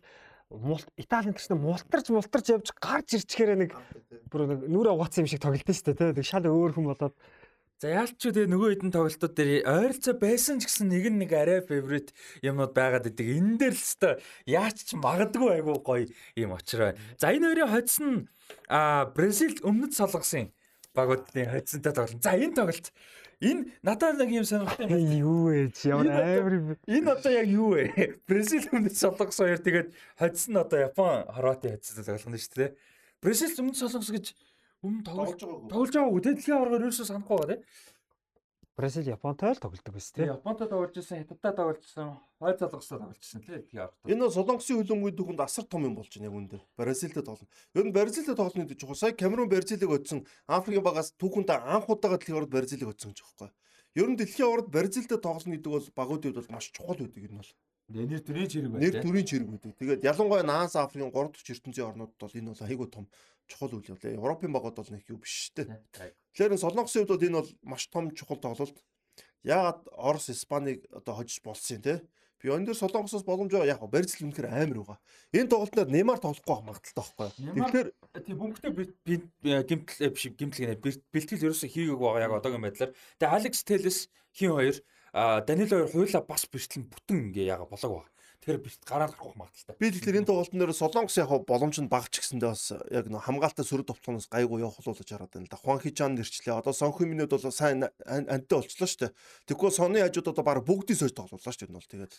Итали 0.98 1.34
энэ 1.34 1.42
чинь 1.42 1.58
мултарч 1.58 2.14
мултарч 2.14 2.54
явж 2.54 2.70
гарч 2.78 3.18
ирчихээрээ 3.18 3.58
нэг 3.58 3.72
бүр 4.30 4.46
нэг 4.46 4.60
нүрэ 4.70 4.94
угаацсан 4.94 5.26
юм 5.26 5.32
шиг 5.34 5.42
тоглолтсон 5.42 5.74
шүү 5.74 5.98
дээ. 5.98 6.14
Тэг 6.14 6.28
шал 6.30 6.46
өөр 6.46 6.78
хүн 6.78 6.94
болоод 6.94 7.18
За 7.84 7.92
яалч 7.92 8.16
ч 8.16 8.32
тэгээ 8.32 8.48
нөгөө 8.48 8.70
хэдэн 8.80 8.96
тоглолтууд 8.96 9.36
дээр 9.36 9.68
ойролцоо 9.68 10.16
байсан 10.16 10.56
ч 10.64 10.72
гэсэн 10.72 10.88
нэг 10.88 11.04
нь 11.12 11.20
нэг 11.20 11.36
арай 11.36 11.60
фаворит 11.60 12.16
юмнууд 12.40 12.72
байгаад 12.72 13.12
идэг. 13.12 13.28
Энэ 13.28 13.60
дээр 13.60 13.76
л 13.76 13.84
хэвээр 13.84 14.16
яач 14.48 14.78
ч 14.88 14.96
магадгүй 14.96 15.60
айгу 15.60 15.76
гоё 15.84 16.08
юм 16.40 16.56
очроо. 16.56 16.96
За 17.20 17.36
энэ 17.36 17.52
хоёрын 17.52 17.74
хоцсон 17.76 18.12
а 18.72 19.12
Бразил 19.12 19.60
өмнөд 19.68 19.92
солонгосын 20.00 20.56
багуудны 20.96 21.44
хоцсонтой 21.44 21.92
тоглолт. 21.92 22.24
За 22.24 22.40
энэ 22.40 22.56
тоглолт 22.56 22.88
Энэ 23.42 23.72
надад 23.82 24.18
нэг 24.20 24.30
юм 24.30 24.46
сонирхолтой 24.46 24.86
юм 24.86 24.92
байна. 24.94 25.16
Юу 25.18 25.40
вэ? 25.50 25.72
Ямар 25.86 26.08
амар 26.12 26.78
Энэ 26.86 27.08
одоо 27.10 27.32
яг 27.32 27.48
юу 27.48 27.70
вэ? 27.74 27.84
Бразил 28.28 28.68
өмнөд 28.70 28.96
солонгос 28.98 29.40
хоёр 29.40 29.60
тэгээд 29.64 29.90
хоцсон 30.20 30.58
одоо 30.58 30.80
Япон 30.86 31.26
Хорватын 31.32 31.78
хоцсон 31.78 32.04
тоглоно 32.04 32.38
шүү 32.38 32.58
дээ. 32.60 32.72
Бразил 33.24 33.58
өмнөд 33.58 33.78
солонгос 33.80 34.12
гэж 34.14 34.26
өмнө 34.84 35.04
тоглож 35.08 35.40
тоглож 35.40 35.92
байгаагүй 35.96 36.22
те 36.22 36.32
дэлхийн 36.36 36.58
аваргаар 36.60 36.84
ерөөсөө 36.84 37.08
санахгүй 37.08 37.38
байгаа 37.40 37.56
те. 37.56 37.64
Бразил 38.76 39.04
Японтой 39.06 39.54
л 39.54 39.62
тоглодог 39.62 39.94
байсан 39.94 40.14
тийм. 40.18 40.34
Японтой 40.34 40.68
тоглож 40.68 40.98
байсан, 40.98 41.22
Хятадтай 41.22 41.54
тоглож 41.54 41.78
байсан, 41.78 42.18
хойд 42.42 42.58
залгастай 42.58 42.98
тоглож 42.98 43.20
байсан 43.22 43.42
тийм 43.46 43.54
дэлхийн 43.62 43.82
аваргаар. 43.86 44.10
Энэ 44.10 44.22
бол 44.26 44.34
Солонгосын 44.34 44.78
хөлбөмбөгийн 44.82 45.18
дүгэнд 45.18 45.42
асар 45.46 45.66
том 45.70 45.86
юм 45.86 45.94
болж 45.94 46.10
байна 46.10 46.26
яг 46.26 46.34
үүндээ. 46.34 46.62
Бразилтэй 46.74 47.22
тоглоно. 47.22 47.54
Ер 47.78 47.86
нь 47.86 47.94
Бразилтэй 47.94 48.34
тоглоно 48.34 48.66
гэдэг 48.66 48.82
чухал. 48.82 48.98
Сая 48.98 49.14
Камерун 49.14 49.46
Бразилийг 49.46 49.94
өтсөн 49.94 50.26
Африкийн 50.50 50.82
багаас 50.82 51.14
түүхэнд 51.22 51.54
анх 51.54 51.86
удаага 51.86 52.18
дэлхийн 52.18 52.34
аварт 52.34 52.50
Бразилийг 52.50 52.90
өтсөн 52.90 53.14
гэж 53.14 53.22
байгаа 53.22 53.46
байхгүй. 53.46 53.50
Ер 53.94 54.08
нь 54.10 54.18
дэлхийн 54.18 54.50
аварт 54.50 54.68
Бразилтэй 54.74 55.20
тоглоно 55.22 55.54
гэдэг 55.54 55.70
бол 55.70 55.88
багуудын 55.94 56.34
хувьд 56.34 56.40
бол 56.42 56.54
маш 56.58 56.66
чухал 56.74 56.98
байдаг 56.98 57.22
энэ 57.30 57.38
бол. 57.46 57.52
Нэр 57.92 58.24
төрийн 58.24 58.48
чирэг 58.48 58.72
байдаг. 58.72 58.94
Нэр 58.94 59.04
төрийн 59.04 59.28
чирэг 59.28 59.48
байдаг. 59.52 59.72
Тэгээд 59.76 60.06
ялангуяа 60.08 60.44
Наанс 60.48 60.76
Африкийн 60.80 61.12
3 61.12 61.36
дахь 61.36 61.52
ертөнцийн 61.52 61.88
орнуудад 61.88 62.20
бол 62.20 62.38
энэ 62.40 62.52
бол 62.56 62.64
айгүй 62.64 62.88
том 62.88 63.06
чухал 63.48 63.76
үйл 63.76 63.92
явдал. 63.92 64.18
Европын 64.18 64.54
багууд 64.56 64.78
бол 64.80 64.92
нэг 64.96 65.04
юу 65.12 65.20
биш 65.20 65.52
шүү 65.52 65.68
дээ. 65.68 66.08
Тэгэхээр 66.32 66.64
Солонгосын 66.64 67.04
хувьд 67.04 67.12
бол 67.12 67.28
энэ 67.28 67.38
бол 67.44 67.52
маш 67.68 67.84
том 67.92 68.10
чухал 68.16 68.40
тоглолт 68.40 68.78
яагаад 69.44 69.84
Орос 69.92 70.32
Испанийг 70.32 70.88
одоо 70.96 71.20
хожиж 71.20 71.44
болсон 71.44 71.84
те 71.84 72.08
би 72.44 72.52
энэ 72.52 72.72
дээр 72.72 72.80
Солонгосоос 72.80 73.24
боломж 73.24 73.52
байгаа 73.52 73.76
яг 73.76 73.84
барьцл 73.88 74.24
үнэхээр 74.28 74.52
амар 74.52 74.80
байгаа. 74.84 75.00
Энэ 75.32 75.52
тоглолтод 75.52 75.92
Неймар 75.92 76.20
тоглохгүй 76.20 76.56
байх 76.56 76.68
магадaltaй 76.68 76.96
байхгүй. 77.00 77.30
Тэгэхээр 77.56 77.88
тийм 78.28 78.38
бөмбөгтэй 78.40 78.72
гимтэл 79.64 80.12
биш 80.12 80.24
гимтэл 80.36 80.60
гэнэ 80.68 80.80
бэлтгэл 81.12 81.46
ерөөсөө 81.48 81.70
хийгээгүй 81.72 82.04
байгаа 82.04 82.26
яг 82.28 82.36
одоогийн 82.36 82.64
байдлаар. 82.68 82.92
Тэгээ 83.20 83.36
Алекс 83.36 83.64
Телес 83.64 84.00
хин 84.36 84.52
хоёр 84.52 84.76
Данило 85.14 85.70
хоёр 85.70 85.92
хуйла 85.94 86.22
бас 86.26 86.50
бэртлэн 86.50 86.90
бүтэн 86.90 87.30
ингээ 87.30 87.54
яга 87.54 87.70
болоог 87.70 88.02
байна. 88.02 88.14
Тэгэхээр 88.42 88.60
гараад 88.90 89.14
гарах 89.14 89.38
магадaltaй. 89.38 89.78
Би 89.78 89.88
тэгэхээр 89.94 90.20
энэ 90.20 90.28
тоглолтын 90.28 90.60
дээр 90.60 90.74
Солонгос 90.74 91.16
яг 91.22 91.30
боломж 91.46 91.78
нь 91.80 91.88
бага 91.88 92.10
ч 92.10 92.20
гэсэндээ 92.20 92.50
бас 92.50 92.74
яг 92.90 93.06
нөө 93.14 93.22
хамгаалалтаа 93.24 93.62
сөрөг 93.64 93.88
товтлоноос 93.94 94.28
гайгүй 94.28 94.66
явах 94.66 94.82
болуулж 94.82 95.06
хараад 95.06 95.32
байна 95.32 95.48
л 95.48 95.54
да. 95.54 95.62
Хуан 95.62 95.80
Хижан 95.80 96.18
нэрчлээ. 96.18 96.60
Одоо 96.60 96.74
Сонхи 96.74 97.06
минут 97.06 97.30
бол 97.30 97.46
сайн 97.54 97.88
анттай 98.04 98.58
болчлоо 98.58 98.90
шүү 98.90 99.00
дээ. 99.06 99.16
Тэгэхгүй 99.48 99.72
соны 99.72 100.02
хажууд 100.04 100.34
одоо 100.34 100.44
баг 100.44 100.66
бүгдийг 100.66 100.98
сойж 100.98 101.14
тоглолоо 101.16 101.40
шүү 101.40 101.56
дээ 101.56 101.70
энэ 101.72 101.78
бол 101.78 101.92
тэгээд. 101.94 102.14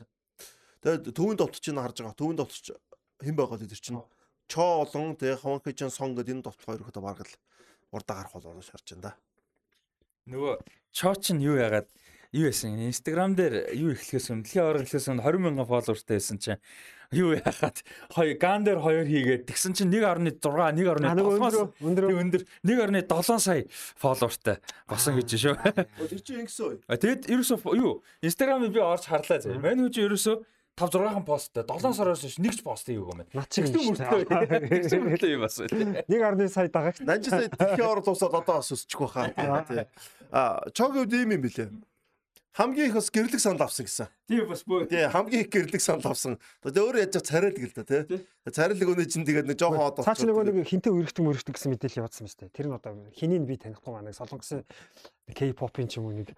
Тэгээд 0.81 1.05
төвөнд 1.13 1.41
товтч 1.45 1.61
чинь 1.61 1.83
харж 1.83 1.99
байгаа. 1.99 2.17
Төвөнд 2.17 2.41
товтч 2.41 2.73
хэн 3.21 3.37
байгаа 3.37 3.59
л 3.59 3.69
тэр 3.69 3.83
чинь. 3.85 4.01
Чоо 4.49 4.87
олон 4.87 5.19
тэгээд 5.21 5.43
Хуан 5.45 5.61
Хижан 5.61 5.93
сон 5.93 6.17
гэдэг 6.17 6.41
энэ 6.41 6.47
товтлох 6.47 6.73
хоёр 6.73 6.89
хөтө 6.89 7.05
баг 7.05 7.21
л 7.21 7.37
урдаа 7.93 8.23
гарах 8.23 8.33
болоо 8.33 8.65
шарж 8.65 8.97
байна 8.97 9.13
да. 9.13 9.13
Нөгөө 10.25 10.57
чоо 10.89 11.13
чинь 11.21 11.45
юу 11.45 11.61
яагаад 11.61 11.91
юу 12.35 12.51
яасан 12.51 12.75
Instagram 12.91 13.39
дээр 13.39 13.55
юу 13.79 13.95
эхлэхээс 13.95 14.35
өмнө 14.35 14.43
дэлхийн 14.43 14.67
орон 14.67 14.83
эхлэхээс 14.83 15.07
өмнө 15.07 15.23
20 15.23 15.39
мянган 15.39 15.69
followerтай 15.71 16.19
байсан 16.19 16.39
чинь 16.43 16.59
юу 17.15 17.39
яхаад 17.39 17.79
хоёр 18.11 18.35
ган 18.43 18.67
дээр 18.67 18.81
хоёр 18.83 19.07
хийгээд 19.07 19.47
тэгсэн 19.47 19.73
чинь 19.79 19.95
1.6 19.95 20.43
1.7 20.43 21.79
өндөр 21.79 22.05
өндөр 22.11 22.43
1.7 22.67 23.39
сая 23.39 23.63
followerтай 23.95 24.59
болсон 24.91 25.15
гэж 25.15 25.31
шүү. 25.31 25.55
Тэр 26.11 26.21
чинь 26.27 26.43
ингэсэн 26.43 26.65
үү? 26.67 26.91
Тэгэд 26.91 27.31
ерөөсөө 27.31 27.79
юу 27.79 28.03
Instagram-ыг 28.19 28.75
би 28.75 28.83
орж 28.83 29.07
харлаа 29.07 29.39
зэ. 29.39 29.55
Мань 29.63 29.87
хүч 29.87 30.03
ерөөсөө 30.03 30.43
5 30.75 30.91
6хан 30.91 31.23
посттэй 31.23 31.63
7 31.63 31.95
сараас 31.95 32.27
ш 32.27 32.43
нэгч 32.43 32.67
пост 32.67 32.91
хийв 32.91 33.07
юм 33.07 33.23
байна. 33.23 33.47
Тэгсэн 33.47 35.07
мөртлөө 35.07 35.31
юм 35.39 35.47
бас. 35.47 35.63
1.1 35.63 36.51
сая 36.51 36.67
дагагч. 36.67 36.99
Данжсаа 37.07 37.47
дэлхийн 37.47 37.87
ор 37.87 38.03
зуусаад 38.03 38.35
одоо 38.43 38.59
бас 38.59 38.75
өсчих 38.75 38.99
واخа. 38.99 39.31
Аа 40.35 40.67
чог 40.75 40.99
өвд 40.99 41.15
юм 41.15 41.39
юм 41.39 41.47
билээ 41.47 41.71
хамгийн 42.55 42.89
их 42.89 42.95
бас 42.95 43.11
гэрлэг 43.11 43.41
санал 43.43 43.67
авсан 43.67 43.87
гэсэн. 43.87 44.07
Тийм 44.31 44.47
бас 44.47 44.63
бөө. 44.63 44.87
Тий 44.87 45.03
хамгийн 45.11 45.43
их 45.43 45.51
гэрлэг 45.51 45.83
санал 45.83 46.15
авсан. 46.15 46.39
Тэгээ 46.63 46.83
өөрөө 46.87 47.03
яаж 47.03 47.19
царайлаг 47.19 47.67
л 47.67 47.75
да 47.75 47.83
тий. 47.83 48.23
Царайлаг 48.47 48.89
өнөө 48.95 49.07
чинь 49.11 49.27
тэгээд 49.27 49.51
нэг 49.51 49.59
жоохон 49.59 49.83
од. 49.83 50.07
Цаа 50.07 50.15
чи 50.15 50.31
нөгөө 50.31 50.45
нэг 50.55 50.71
хинтээ 50.71 50.95
өргөтөн 50.95 51.29
өргөтөн 51.35 51.55
гэсэн 51.59 51.71
мэдээлэл 51.75 52.01
явуулсан 52.07 52.25
мэт. 52.31 52.55
Тэр 52.55 52.67
нь 52.71 52.77
одоо 52.79 52.95
хэнийг 53.11 53.43
би 53.43 53.59
танихгүй 53.59 53.91
маа 53.91 54.07
нэг 54.07 54.15
солонгосын 54.15 54.63
K-pop-ын 55.35 55.91
ч 55.91 55.99
юм 55.99 56.07
уу 56.07 56.15
нэг 56.15 56.31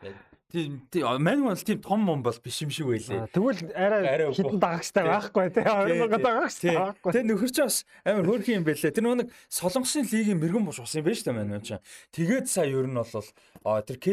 Тийм 0.46 0.86
тийм 0.94 1.22
мань 1.26 1.42
бол 1.42 1.58
тийм 1.58 1.82
том 1.82 2.06
юм 2.06 2.22
бол 2.22 2.38
биш 2.38 2.62
юм 2.62 2.70
шиг 2.70 2.86
байлээ. 2.86 3.26
Тэгвэл 3.34 3.66
арай 3.74 4.30
хитэн 4.30 4.62
дагагчтай 4.62 5.02
байхгүй 5.02 5.50
тий 5.50 5.66
2000 5.66 6.22
дагагчтай 6.22 6.74
байхгүй. 6.78 7.10
Тэгээ 7.10 7.26
нөхөр 7.26 7.50
чи 7.50 7.62
бас 7.66 7.82
амар 8.06 8.26
хөөрхөн 8.30 8.58
юм 8.62 8.66
байлээ. 8.70 8.94
Тэр 8.94 9.26
нэг 9.26 9.34
солонгосын 9.50 10.06
лигийн 10.06 10.38
мэрэгэн 10.38 10.70
бош 10.70 10.78
болсон 10.78 11.02
юм 11.02 11.06
байна 11.10 11.18
шүү 11.18 11.26
дээ 11.26 11.38
мань 11.50 11.66
чинь. 11.66 11.82
Тэгээд 12.14 12.46
сая 12.46 12.70
ер 12.70 12.86
нь 12.86 12.94
бол 12.94 13.10
тэр 13.82 13.98
К 13.98 14.06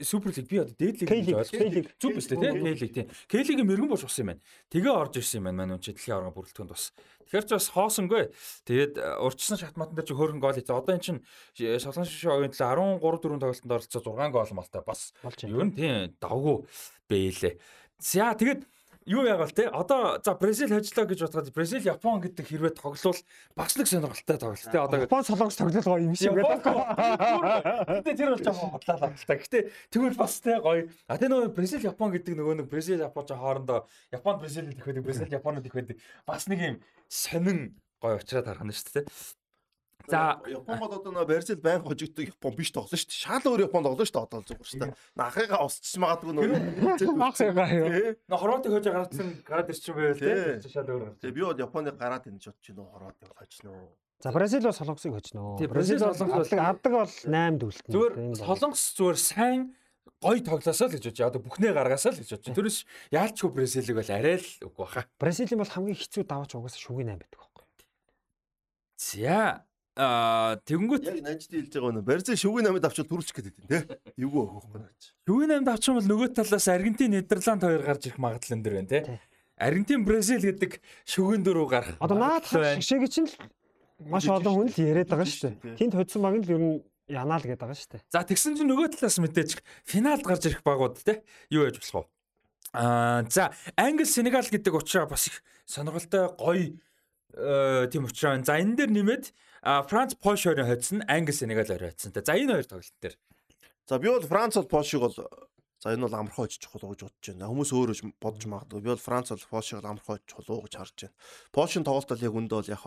Супер 0.00 0.32
лиг 0.32 0.48
би 0.48 0.56
одоо 0.56 0.72
дээд 0.76 1.00
лиг 1.00 1.08
гэж 1.08 1.28
ойлгосон. 1.28 1.84
Зүг 2.00 2.12
биш 2.16 2.28
тий 2.28 2.36
К 2.36 2.56
лиг 2.56 2.92
тий. 2.92 3.04
К 3.28 3.32
лигийн 3.40 3.68
мэрэгэн 3.68 3.88
бош 3.88 4.04
болсон 4.04 4.24
юм 4.24 4.28
байна. 4.32 4.44
Тэгээ 4.72 4.92
орж 4.96 5.16
ирсэн 5.16 5.40
юм 5.40 5.48
байна 5.48 5.64
мань 5.64 5.80
чи 5.80 5.92
дэлхийн 5.92 6.16
аварга 6.16 6.40
бүрэлдэхүүнд 6.40 6.72
бас. 6.72 6.92
Тэгэхээр 7.30 7.46
ч 7.46 7.50
бас 7.54 7.68
хоосонгүй. 7.70 8.22
Тэгээд 8.66 8.94
урьдчилсан 9.22 9.60
шатматан 9.60 9.94
дээр 9.94 10.08
чи 10.08 10.14
хөөрхөн 10.18 10.42
гол 10.42 10.56
хийсэн. 10.56 10.74
Одоо 10.74 10.94
эн 10.96 11.04
чин 11.04 11.16
солонгос 11.54 12.10
шоугийн 12.10 12.50
төлөө 12.50 12.98
13 12.98 12.98
4 12.98 13.38
тоглолтод 13.38 13.70
оролцоод 13.70 14.06
6 14.08 14.34
гол 14.34 14.50
малтай 14.56 14.82
бас. 14.82 15.12
Ер 15.46 15.62
нь 15.62 15.69
тийм 15.74 16.14
давгүй 16.20 16.64
бэлээ. 17.10 17.54
За 18.00 18.34
тэгээд 18.34 18.64
юу 19.10 19.24
яагаал 19.24 19.50
те 19.50 19.66
одоо 19.68 20.20
за 20.22 20.34
Бразил 20.34 20.68
хожлоо 20.68 21.06
гэж 21.06 21.20
бодоход 21.24 21.54
Бразил 21.54 21.82
Япон 21.82 22.20
гэдэг 22.20 22.46
хэрвээ 22.46 22.74
тоглол 22.76 23.16
бас 23.56 23.76
нэг 23.76 23.86
сонирхолтой 23.88 24.38
тоглолт 24.38 24.70
те 24.70 24.78
одоо 24.78 25.00
Япон 25.00 25.24
солонгос 25.24 25.56
тоглол 25.56 25.82
гоё 25.82 26.04
юм 26.04 26.14
шиг 26.14 26.32
байдаг. 26.36 26.62
Гэтэ 28.04 28.14
тэр 28.14 28.30
бол 28.36 28.44
жоохон 28.44 28.70
хотлаа 28.76 29.10
л 29.10 29.26
та. 29.26 29.34
Гэтэ 29.34 29.58
тэгвэл 29.90 30.20
бас 30.20 30.40
те 30.40 30.60
гоё. 30.60 30.88
А 31.08 31.18
тэ 31.18 31.26
нөгөө 31.26 31.56
Бразил 31.56 31.82
Япон 31.82 32.12
гэдэг 32.12 32.38
нөгөө 32.38 32.54
нэг 32.62 32.66
Бразил 32.70 33.00
Япон 33.00 33.24
ч 33.26 33.34
хоорондоо 33.34 33.88
Япон 34.12 34.38
Бразил 34.38 34.68
их 34.68 34.84
байдаг 34.84 35.04
Бразил 35.04 35.32
Японод 35.32 35.66
их 35.66 35.74
байдаг. 35.74 35.96
Бас 36.26 36.46
нэг 36.46 36.60
юм 36.60 36.76
сонин 37.08 37.74
гоё 37.98 38.20
уучраад 38.20 38.46
харах 38.46 38.64
нь 38.68 38.72
шүү 38.76 39.02
дээ. 39.02 39.04
За 40.08 40.40
Япон 40.48 40.78
бол 40.80 40.92
одоо 40.94 41.12
нөө 41.12 41.26
Бразил 41.26 41.56
байн 41.60 41.82
хожигддаг 41.84 42.26
Япон 42.32 42.54
биш 42.56 42.70
тоглоно 42.72 42.96
шүү 42.96 43.08
дээ. 43.10 43.20
Шал 43.20 43.44
өөр 43.44 43.60
Япон 43.68 43.82
тоглоно 43.84 44.06
шүү 44.06 44.16
дээ 44.16 44.24
одоо 44.24 44.40
зүгээр 44.46 44.68
шүү 44.70 44.80
дээ. 44.80 44.94
Нахыгаа 45.20 45.60
усч 45.66 45.94
магадгүй 46.00 46.32
нөө. 46.34 46.46
Нахыгаа 47.20 47.68
юу. 47.74 48.16
Нөө 48.30 48.38
Хорватыг 48.40 48.70
хожоо 48.72 48.92
гаргацсан 48.96 49.28
гараад 49.44 49.70
ирчин 49.70 49.94
байвал 49.94 50.18
тий. 50.18 50.70
Шал 50.70 50.88
өөр. 50.88 51.18
Тэгээ 51.20 51.36
би 51.36 51.42
бол 51.44 51.58
Японыг 51.60 51.94
гараад 52.00 52.24
энэ 52.26 52.40
ч 52.40 52.48
бодчих 52.50 52.74
нөө 52.78 52.88
Хорватыг 52.90 53.28
хожно 53.36 53.70
уу. 53.70 53.90
За 54.20 54.32
Бразил 54.32 54.60
бол 54.62 54.72
солонгосыг 54.76 55.12
хожно. 55.16 55.56
Тий, 55.58 55.66
Бразил, 55.66 55.98
Солонгос 55.98 56.50
бол- 56.50 56.60
аддаг 56.60 56.92
бол 56.92 57.08
8 57.08 57.56
дүүлтэн. 57.56 57.88
Зүгээр 57.88 58.14
солонгос 58.36 58.84
зүгээр 58.98 59.16
сайн 59.16 59.60
гой 60.20 60.40
тоглосоо 60.44 60.88
л 60.88 60.92
гэж 60.92 61.04
бодож. 61.08 61.20
Одоо 61.24 61.40
бүхнээ 61.40 61.72
гаргаасаа 61.72 62.12
л 62.12 62.20
гэж 62.20 62.28
бодож. 62.36 62.52
Тэрс 62.52 62.76
яалчгүй 63.16 63.48
Бразилийг 63.56 63.96
бол 63.96 64.10
арай 64.12 64.36
л 64.36 64.48
үгүй 64.68 64.76
баха. 64.84 65.08
Бразилийн 65.16 65.56
бол 65.56 65.72
хамгийн 65.72 65.96
хэцүү 65.96 66.24
даваач 66.28 66.52
угаасаа 66.52 66.76
шүгийн 66.84 67.16
8 67.16 67.24
байдаг 67.24 67.40
байхгүй. 67.40 67.64
За 69.00 69.64
а 70.00 70.56
тэгэнгүүт 70.64 71.04
Яг 71.04 71.20
нанжид 71.20 71.52
хэлж 71.52 71.72
байгаа 71.76 71.92
нь 71.92 72.06
Барзил 72.08 72.40
шүгэн 72.40 72.64
намайд 72.64 72.88
авчвал 72.88 73.10
төрүүлчих 73.10 73.36
гээд 73.36 73.52
байдэн 73.52 73.68
те. 73.68 74.00
Эвгүй 74.16 74.40
өгөхгүй 74.48 74.80
наач. 74.80 75.02
Юуны 75.28 75.46
намд 75.52 75.68
авчих 75.68 75.92
юм 75.92 75.98
бол 76.00 76.08
нөгөө 76.08 76.28
талаас 76.40 76.66
Аргентин, 76.72 77.12
Нидерланд 77.12 77.60
хоёр 77.60 77.82
гарч 77.84 78.02
ирэх 78.08 78.16
магадлал 78.16 78.56
энэ 78.56 78.64
дэр 78.64 78.74
байна 78.80 78.88
Тий. 78.88 79.20
Аргентин, 79.60 80.04
Бразил 80.08 80.40
гэдэг 80.40 80.80
шүгэн 81.04 81.44
дөрөв 81.44 81.68
гарах. 81.68 82.00
Одоо 82.00 82.16
наад 82.16 82.48
шигшээги 82.48 83.08
чинь 83.12 83.28
л 83.28 83.36
маш 84.08 84.24
олон 84.24 84.56
хүн 84.56 84.68
л 84.72 84.80
яриад 84.80 85.12
байгаа 85.12 85.28
шүү 85.28 85.52
Тий. 85.52 85.56
дээ. 85.60 85.76
Тэнд 85.76 85.94
хоцсон 86.00 86.22
баг 86.24 86.34
нь 86.40 86.44
л 86.48 86.54
ер 86.56 86.60
нь 86.64 86.80
янаал 87.12 87.44
гэдэг 87.44 87.60
байгаа 87.60 87.76
шүү 87.76 87.92
дээ. 88.00 88.02
За 88.08 88.24
тэгсэн 88.24 88.56
чинь 88.56 88.70
нөгөө 88.72 88.96
талаас 88.96 89.20
мэдээж 89.20 89.50
финалд 89.84 90.24
гарч 90.24 90.48
ирэх 90.48 90.64
багууд 90.64 90.96
те. 91.04 91.20
Юу 91.52 91.68
яж 91.68 91.76
болох 91.76 92.08
вэ? 92.08 92.12
Аа 92.72 93.26
за 93.28 93.52
Англи, 93.76 94.08
Сенегал 94.08 94.46
гэдэг 94.48 94.72
учраас 94.72 95.10
бас 95.10 95.28
их 95.28 95.42
сонирхолтой 95.66 96.30
гоё 96.38 96.78
э, 97.34 97.88
тийм 97.90 98.06
байна. 98.06 98.44
За 98.46 98.56
энэ 98.56 98.76
дээр 98.78 98.90
нэмээд 98.94 99.24
Франц, 99.62 100.14
Польш 100.14 100.44
хоёрын 100.44 100.66
хоцсон, 100.66 101.04
Англи, 101.08 101.32
Сенегал 101.32 101.66
хоёр 101.66 101.90
хоцсон. 101.90 102.12
За 102.14 102.32
энэ 102.32 102.52
хоёр 102.60 102.66
тоглолт 102.66 102.96
дээр. 103.00 103.16
За 103.88 103.98
би 103.98 104.08
бол 104.08 104.22
Франц 104.22 104.56
бол 104.56 104.68
Польшиг 104.68 105.00
бол 105.00 105.12
за 105.12 105.88
энэ 105.92 106.08
бол 106.08 106.14
амархан 106.14 106.44
очиж 106.44 106.64
чухал 106.64 106.88
гэж 106.88 107.00
бодож 107.04 107.26
байна. 107.28 107.50
Хүмүүс 107.52 107.70
өөрөө 107.72 108.12
бодож 108.20 108.44
магадгүй. 108.48 108.80
Би 108.80 108.88
бол 108.92 109.04
Франц 109.04 109.30
бол 109.30 109.44
Польшиг 109.50 109.84
амархан 109.84 110.16
очиж 110.16 110.28
чухал 110.32 110.64
гэж 110.64 110.74
харж 110.76 110.96
байна. 111.04 111.16
Польшийн 111.52 111.84
тоглолт 111.84 112.08
бол 112.08 112.24
яг 112.24 112.34
үндэ 112.36 112.54
бол 112.56 112.72
яг 112.72 112.84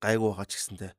гайгүй 0.00 0.28
байгаа 0.32 0.46
ч 0.48 0.52
гэсэндээ 0.56 0.92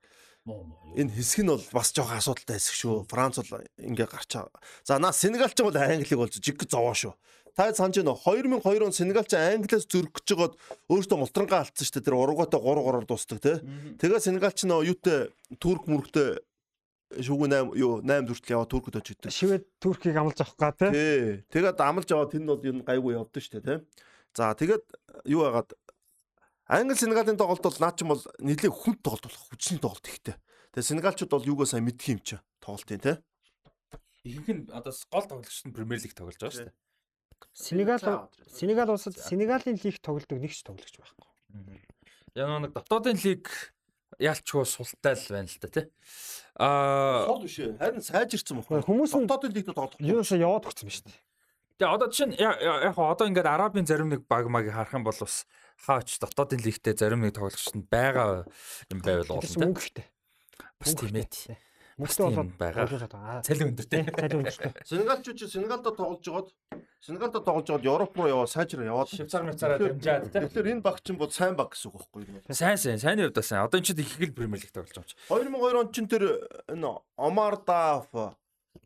энэ 0.44 1.15
хэсэг 1.15 1.48
нь 1.48 1.52
бол 1.56 1.64
бас 1.72 1.95
жоохон 1.95 2.20
асуудалтай 2.20 2.60
хэсэг 2.60 2.76
шүү. 2.76 3.07
Франц 3.07 3.40
бол 3.40 3.64
ингээ 3.80 4.11
гарчаа. 4.11 4.52
За 4.84 4.99
наа 4.99 5.15
Сенегалч 5.15 5.56
бол 5.64 5.72
Англиг 5.72 6.20
бол 6.20 6.28
жиг 6.28 6.60
зовоо 6.68 6.91
шүү. 6.91 7.15
Та 7.54 7.70
санаж 7.74 8.02
байна 8.02 8.18
уу? 8.18 8.22
2002 8.26 8.86
он 8.86 8.94
Сенегалч 8.94 9.34
Англиас 9.38 9.86
зөрөх 9.86 10.18
гэж 10.18 10.26
жоод 10.34 10.58
өөртөө 10.90 11.18
мултрангаа 11.22 11.62
алдсан 11.62 11.86
шүү 11.86 12.02
дээ. 12.02 12.06
Тэр 12.10 12.18
3-аатай 12.18 12.60
3-3-аар 12.60 13.06
дуустдаг 13.06 13.40
тий. 13.46 13.58
Тэгээ 14.02 14.26
Сенегалч 14.26 14.66
нөө 14.66 14.82
юутэй 14.90 15.30
турк 15.62 15.86
мөрөгтэй 15.86 16.42
шүгэн 17.22 17.54
8 17.70 17.78
юу 17.78 18.02
8 18.02 18.26
дүртэл 18.26 18.54
яваа 18.58 18.66
туркд 18.66 18.98
очигддаг. 18.98 19.30
Шивэд 19.30 19.70
Туркийг 19.78 20.18
амлаж 20.18 20.42
авах 20.42 20.58
га 20.58 20.74
тий. 20.74 21.46
Тэгээд 21.54 21.78
амлж 21.78 22.10
аваад 22.10 22.34
тэнд 22.34 22.50
бол 22.50 22.58
нь 22.58 22.82
гайгүй 22.82 23.14
явдсан 23.22 23.42
шүү 23.46 23.62
дээ, 23.62 23.66
тий. 23.70 23.78
За 24.34 24.58
тэгээд 24.58 24.86
юу 25.30 25.46
яагаад 25.46 25.78
Англи 26.66 26.98
Сенегалийн 26.98 27.38
тоглолт 27.38 27.62
бол 27.62 27.78
наа 27.78 27.94
чинь 27.94 28.10
бол 28.10 28.24
нийлээ 28.42 28.74
хүнд 28.74 29.06
тоглолт 29.06 29.30
болох 29.30 29.46
хүчний 29.54 29.78
тоглолт 29.78 30.10
ихтэй. 30.10 30.34
Тэгээд 30.74 30.90
Сенегалчууд 30.90 31.30
бол 31.30 31.50
юугаа 31.54 31.70
сайн 31.70 31.86
мэдх 31.86 32.10
юм 32.10 32.18
чи 32.26 32.42
тоглолтын 32.64 32.98
тий. 32.98 33.16
Ихэнх 34.26 34.50
нь 34.50 34.62
одоо 34.74 34.90
гол 35.14 35.28
тоглогч 35.30 35.70
нь 35.70 35.76
Премьер 35.76 36.02
лиг 36.02 36.18
тоглож 36.18 36.40
байгаа 36.40 36.56
шүү 36.56 36.66
дээ. 36.66 36.78
Сенегал 37.52 38.30
Сенегал 38.48 38.90
улсад 38.95 39.18
Сенегалийн 39.20 39.78
лиг 39.84 39.99
тоглодог 39.99 40.40
нэг 40.40 40.52
ч 40.56 40.64
тоглогч 40.64 40.95
байхгүй. 40.95 41.28
Яг 42.36 42.48
нэг 42.64 42.72
дотоодын 42.74 43.18
лиг 43.24 43.49
яалчгүй 44.22 44.65
султай 44.65 45.18
л 45.18 45.28
байна 45.34 45.49
л 45.49 45.60
да 45.60 45.68
тий. 45.68 45.86
Аа 46.56 47.26
Гол 47.28 47.44
биш 47.44 47.60
ээ. 47.60 47.78
Харин 47.82 48.02
сайжирсан 48.02 48.61
мөн. 48.61 48.82
Хүмүүс 48.86 49.11
дотоодын 49.14 49.53
лигт 49.57 49.74
тоглох. 49.74 49.98
юусаа 49.99 50.38
яваад 50.38 50.70
өгсөн 50.70 50.88
ба 50.88 50.94
шүү 50.94 51.06
дээ. 51.10 51.20
Тэгээ 51.74 51.94
одоо 51.98 52.07
жишээ 52.14 52.28
нь 52.30 52.36
я- 52.38 52.60
я- 52.61 52.82
яг 52.94 52.98
одоо 52.98 53.26
ингээд 53.28 53.49
арабын 53.49 53.86
зарим 53.90 54.10
нэг 54.14 54.22
баг 54.30 54.45
маг 54.48 54.70
харах 54.70 54.94
юм 54.94 55.03
бол 55.03 55.18
бас 55.18 55.45
хаач 55.82 56.22
дотоодын 56.22 56.61
лигтээ 56.61 56.94
зарим 56.94 57.26
нэг 57.26 57.34
тоглогчд 57.34 57.74
нь 57.74 57.86
байгаа 57.90 58.45
юм 58.94 58.99
байвал 59.02 59.41
болно 59.41 59.57
мөнгө 59.65 59.82
ихтэй. 59.82 60.06
Бас 60.78 60.94
тийм 60.94 61.18
ээ. 61.18 61.28
Мөнгөтэй 61.98 62.26
болоод 62.26 62.49
тийм 62.49 62.57
байгаа. 62.57 62.86
байгаа. 62.90 63.22
Аа. 63.22 63.41
Цалин 63.45 63.70
өндөр 63.74 63.88
тий. 63.88 64.02
Цалин 64.03 64.40
өндөртэй. 64.41 64.72
Сенегалчууд 64.90 65.38
чи 65.38 65.48
Сенегалдо 65.48 65.91
тоглож 65.94 66.22
жоод 66.26 66.48
Сенегалдо 67.06 67.40
тоглож 67.45 67.68
жоод 67.70 67.86
Европ 67.86 68.18
руу 68.18 68.28
яваа 68.28 68.48
сайжраа 68.49 68.88
яваад. 68.90 69.14
Швейцар 69.14 69.45
мэцараа 69.45 69.78
дамжаад 69.78 70.32
тий. 70.34 70.41
Тэгэхээр 70.41 70.72
энэ 70.74 70.82
баг 70.82 70.98
чинь 71.06 71.22
бол 71.22 71.30
сайн 71.30 71.53
баг 71.53 71.78
гэсэн 71.78 71.94
үг 71.94 72.02
байхгүй 72.02 72.22
юу? 72.26 72.41
Сайн 72.49 72.82
сайн 72.82 72.98
сайн 72.98 73.22
явдаа 73.22 73.45
сайн. 73.45 73.68
Одоо 73.68 73.78
энэ 73.78 73.86
ч 73.86 73.94
их 73.94 74.10
хэл 74.18 74.34
Премьер 74.34 74.64
лиг 74.64 74.74
тоглож 74.74 74.98
байгаа 74.98 75.06
юм 75.06 75.11
чи. 75.11 75.15
2002 75.30 75.82
он 75.84 75.91
чин 75.94 76.07
тэр 76.10 76.24
энэ 76.65 76.90
Омар 77.14 77.61
Даф, 77.61 78.10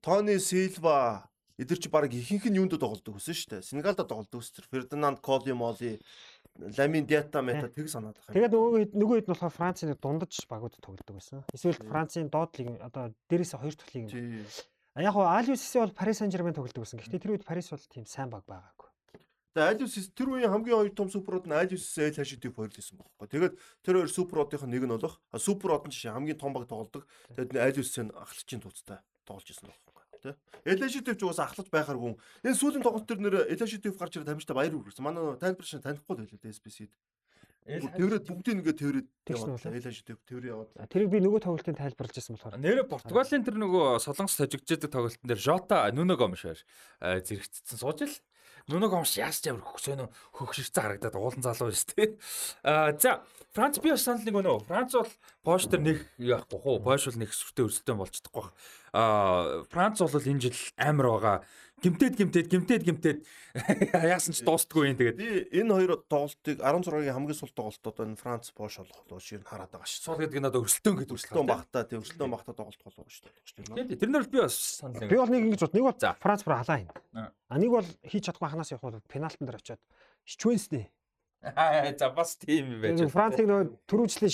Тони 0.03 0.35
Силва 0.43 1.29
эдгэр 1.57 1.79
чи 1.81 1.89
баг 1.89 2.13
ихэнх 2.13 2.45
нь 2.45 2.59
юунд 2.59 2.77
тоглолдог 2.77 3.17
гэсэн 3.17 3.33
шүү 3.33 3.49
дээ. 3.57 3.65
Сенегалдо 3.65 4.05
тоглолдог 4.05 4.45
тэр 4.45 4.65
Фердинанд 4.69 5.19
Коли 5.25 5.57
Моли, 5.57 5.97
Ламин 6.77 7.05
Диата 7.05 7.41
мета 7.41 7.69
тэг 7.69 7.87
санаад 7.89 8.17
байгаа 8.17 8.31
юм. 8.31 8.35
Тэгээд 8.35 8.53
нөгөө 8.53 8.71
хэд- 8.81 8.95
нөгөө 8.97 9.15
хэд 9.17 9.27
нь 9.27 9.31
болохоор 9.33 9.53
Францын 9.57 9.93
дундаж 10.01 10.33
багуудад 10.49 10.81
тоглодог 10.81 11.15
байсан. 11.15 11.43
Эсвэл 11.53 11.77
Францын 11.85 12.29
доод 12.29 12.51
лиг 12.57 12.67
одоо 12.81 13.13
дээрээсээ 13.29 13.59
хоёр 13.61 13.75
дахь 13.77 13.93
лиг. 13.95 14.09
Тий. 14.09 14.45
А 14.97 15.01
яг 15.05 15.13
хоо 15.13 15.25
Алиус 15.29 15.61
Сиси 15.61 15.77
бол 15.79 15.93
Парис 15.93 16.17
Сан-Жермен 16.19 16.53
тоглодог 16.57 16.81
байсан. 16.81 16.97
Гэхдээ 16.99 17.21
тэр 17.21 17.31
үед 17.37 17.45
Парис 17.45 17.69
бол 17.69 17.79
тийм 17.85 18.05
сайн 18.09 18.29
баг 18.33 18.43
байгаагүй. 18.49 18.89
Тэгээ 19.53 19.69
Алиус 19.73 19.93
тэр 20.13 20.27
үеийн 20.33 20.49
хамгийн 20.53 20.77
хоёр 20.77 20.93
том 20.93 21.09
суперод 21.09 21.45
нь 21.45 21.53
Алиус 21.53 21.85
Эл 21.97 22.13
Хашидив 22.17 22.53
хоёр 22.57 22.69
л 22.69 22.77
байсан 22.77 22.97
байхгүй. 22.97 23.27
Тэгээд 23.29 23.53
тэр 23.85 23.93
хоёр 24.01 24.09
суперодынх 24.09 24.63
нь 24.65 24.73
нэг 24.73 24.83
нь 24.85 24.93
болох 24.93 25.21
суперод 25.37 25.85
нь 25.85 25.93
жишээ 25.93 26.13
хамгийн 26.17 26.37
том 26.41 26.53
баг 26.53 26.65
тоглодог. 26.69 27.05
Тэгээд 27.33 27.57
Алиус 27.57 27.93
нь 28.01 28.09
ахлагчийн 28.13 28.61
тулцтай 28.61 28.97
тоглож 29.25 29.49
исэн 29.49 29.69
байхгүй. 29.69 29.96
Тэ. 30.27 30.75
Элашидив 30.75 31.15
ч 31.15 31.21
угаасаа 31.23 31.47
ахлаж 31.47 31.67
байхааргүй. 31.71 32.13
Энэ 32.43 32.57
сүүлийн 32.59 32.83
тоглолт 32.83 33.07
төр 33.07 33.19
нэр 33.23 33.35
Элашидив 33.47 33.95
гарч 33.95 34.19
ирээд 34.19 34.31
тамирчтай 34.35 34.55
баяр 34.57 34.75
хүргэсэн. 34.75 35.05
Манай 35.05 35.39
тайлбар 35.39 35.67
шин 35.67 35.79
танихгүй 35.79 36.13
л 36.15 36.21
байлээ 36.27 36.43
ДСБ-д. 36.43 36.91
Тэрээд 37.67 38.23
бүгдийг 38.31 38.63
ингээд 38.63 38.79
болоо. 39.27 39.59
Элашидив 39.59 40.19
тэр 40.23 40.43
яваад. 40.47 40.71
Тэрийг 40.87 41.11
би 41.11 41.19
нөгөө 41.19 41.43
тоглолтын 41.43 41.75
тайлбарлаж 41.75 42.15
байсан 42.15 42.39
болохоор 42.39 42.55
Нэрэ 42.63 42.87
Португалийн 42.87 43.43
тэр 43.43 43.59
нөгөө 43.59 43.99
солонгос 43.99 44.39
тожигддаг 44.39 44.87
тоглолтын 44.87 45.27
дээр 45.27 45.41
Жота 45.43 45.83
Нүно 45.91 46.15
Гомш 46.15 46.47
зэрэгцсэн 46.47 47.75
сууж 47.75 48.07
л 48.07 48.15
Нүно 48.67 48.89
Гомш 48.91 49.15
яас 49.15 49.39
ч 49.39 49.47
ямар 49.47 49.63
хөгсөөнө 49.63 50.11
хөгшөрцөн 50.35 50.83
харагдаад 50.83 51.15
уулан 51.15 51.39
залуу 51.39 51.71
шүү 51.71 51.95
дээ. 51.95 52.09
Аа 52.67 52.91
за 52.99 53.23
Франц 53.55 53.79
би 53.79 53.95
бас 53.95 54.03
санал 54.03 54.27
нэг 54.27 54.35
өнөө. 54.43 54.67
Франц 54.67 54.91
бол 54.91 55.11
Польш 55.47 55.71
төр 55.71 55.81
нэг 55.87 56.03
яахгүй 56.19 56.59
хуу. 56.59 56.83
Польш 56.83 57.07
бол 57.07 57.21
нэг 57.23 57.31
сүртэй 57.31 57.63
өрсөлдөөн 57.63 58.01
болчихдохгүй 58.03 58.43
баг. 58.43 58.51
Аа 58.91 59.63
Франц 59.71 60.03
бол 60.03 60.19
энэ 60.19 60.43
жил 60.51 60.59
амар 60.75 61.07
байгаа. 61.15 61.37
Гимтээд 61.77 62.17
гимтээд 62.17 62.47
гимтээд 62.49 62.83
гимтээд 62.89 63.19
яасан 64.17 64.33
ч 64.33 64.41
дуустдаггүй 64.41 64.89
юм 64.89 64.97
тэгээд 64.97 65.17
Би 65.21 65.29
энэ 65.61 65.77
хоёр 65.77 66.01
тоглолтыг 66.09 66.57
16-гийн 66.57 67.13
хамгийн 67.13 67.37
сул 67.37 67.53
тоглолт 67.53 67.85
одоо 67.85 68.05
энэ 68.09 68.17
Франц 68.17 68.49
Бош 68.49 68.81
болох 68.81 69.05
болоо 69.05 69.21
шир 69.21 69.45
хараад 69.45 69.69
байгаа 69.69 69.85
шүү. 69.85 70.01
суул 70.09 70.17
гэдэг 70.17 70.41
нь 70.41 70.49
одоо 70.49 70.65
өрсөлдөөн 70.65 70.97
гэдэг 71.05 71.13
Өрсөлдөөн 71.13 71.45
багтаа 71.53 71.85
тийм 71.85 72.01
өрсөлдөөн 72.01 72.33
багтаа 72.33 72.55
тоглолт 72.57 72.81
болоо 72.81 73.05
шүү 73.05 73.29
дээ. 73.29 73.93
Тийм 73.93 73.99
тэрнэр 74.01 74.25
би 74.25 74.41
бас 74.41 74.57
санал 74.57 75.05
би 75.05 75.21
бол 75.21 75.29
нэг 75.29 75.41
ингэж 75.53 75.61
бод. 75.61 75.75
Нэг 75.77 75.85
бол 75.85 76.01
За. 76.01 76.17
Франц 76.17 76.41
бүр 76.41 76.57
халаа 76.57 76.81
юм. 76.81 76.89
А 77.13 77.55
нэг 77.61 77.69
бол 77.69 77.89
хийж 78.09 78.23
чадахгүй 78.25 78.49
ханаас 78.49 78.73
явах 78.73 78.97
бол 78.97 79.05
пенальтан 79.05 79.45
дээр 79.45 79.61
очиод 79.61 79.81
Швенсний. 80.25 80.89
Аа 81.45 81.93
за 82.01 82.09
бас 82.09 82.41
тийм 82.41 82.73
юм 82.73 82.81
байж. 82.81 83.05
Францыг 83.05 83.45
нөгөө 83.45 83.85
түрүүжлийн 83.85 84.33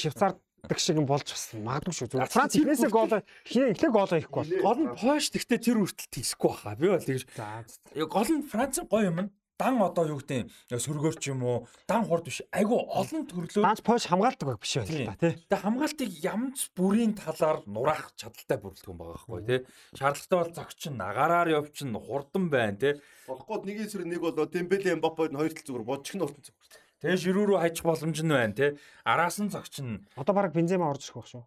Швейцардаг 0.63 0.79
шиг 0.79 0.95
юм 0.95 1.07
болж 1.11 1.27
бас 1.27 1.43
магадгүй 1.59 1.91
шүү. 1.91 2.07
Зүгээр 2.07 2.31
Франц 2.31 2.55
ихнээсээ 2.55 2.87
гол 2.87 3.11
хинэ 3.43 3.75
ихлэ 3.75 3.89
гол 3.91 4.07
хийхгүй 4.15 4.43
бол. 4.47 4.63
Гол 4.63 4.79
нь 4.79 4.95
Польш 4.95 5.27
тэгтээ 5.35 5.59
тэр 5.59 5.83
үртэл 5.83 6.07
тийсэхгүй 6.07 6.49
баха. 6.55 6.79
Би 6.79 6.87
бол 6.87 7.03
тэгж 7.03 7.27
За 7.35 7.67
гол 8.07 8.29
нь 8.31 8.47
Францын 8.47 8.87
гоё 8.87 9.11
юм 9.11 9.19
нь 9.27 9.29
дан 9.59 9.75
одоо 9.83 10.07
юу 10.07 10.23
гэдэг 10.23 10.47
юм 10.47 10.79
сөргөөр 10.79 11.15
ч 11.19 11.35
юм 11.35 11.43
уу 11.43 11.67
дан 11.83 12.07
хурд 12.07 12.31
биш 12.31 12.47
айгу 12.55 12.79
олон 12.79 13.27
төрлөө 13.27 13.59
Франц 13.59 13.83
Польш 13.83 14.07
хамгаалдаг 14.07 14.47
байх 14.55 14.63
биш 14.63 14.79
байл 14.79 15.11
та 15.11 15.19
тий. 15.19 15.35
Тэгээ 15.51 15.63
хамгаалтыг 15.67 16.11
ямц 16.23 16.71
бүрийн 16.71 17.11
талаар 17.11 17.59
нураах 17.67 18.15
чадaltaй 18.15 18.57
бүрэлдэхүүн 18.63 18.97
байгаа 19.03 19.19
байхгүй 19.19 19.43
тий. 19.43 19.59
Шаардлагатай 19.99 20.37
бол 20.39 20.55
зогч 20.55 20.81
нь 20.87 21.03
агаараар 21.03 21.49
явчин 21.59 21.91
хурдан 21.91 22.47
байна 22.47 22.79
тий. 22.79 22.93
Болохгүй 23.27 23.67
нэг 23.67 23.77
эсрэг 23.83 24.07
нэг 24.07 24.23
болоо 24.23 24.47
Дембеле 24.47 24.95
Мбаппе 24.95 25.27
хоёр 25.27 25.51
тал 25.51 25.67
зүгээр 25.67 25.83
бодчих 25.91 26.15
нь 26.15 26.23
болтон 26.23 26.39
зүгээр. 26.39 26.82
Тэгээ 27.03 27.19
ширүү 27.19 27.43
рүү 27.51 27.57
хажих 27.59 27.83
боломж 27.83 28.17
нь 28.23 28.31
байна 28.31 28.55
тий. 28.55 28.71
Араас 29.03 29.35
нь 29.43 29.51
зогч 29.51 29.83
нь 29.83 29.99
Одоо 30.15 30.33
баг 30.33 30.55
Бензема 30.55 30.87
орж 30.87 31.03
ирэх 31.11 31.19
байх 31.19 31.27
шүү. 31.27 31.43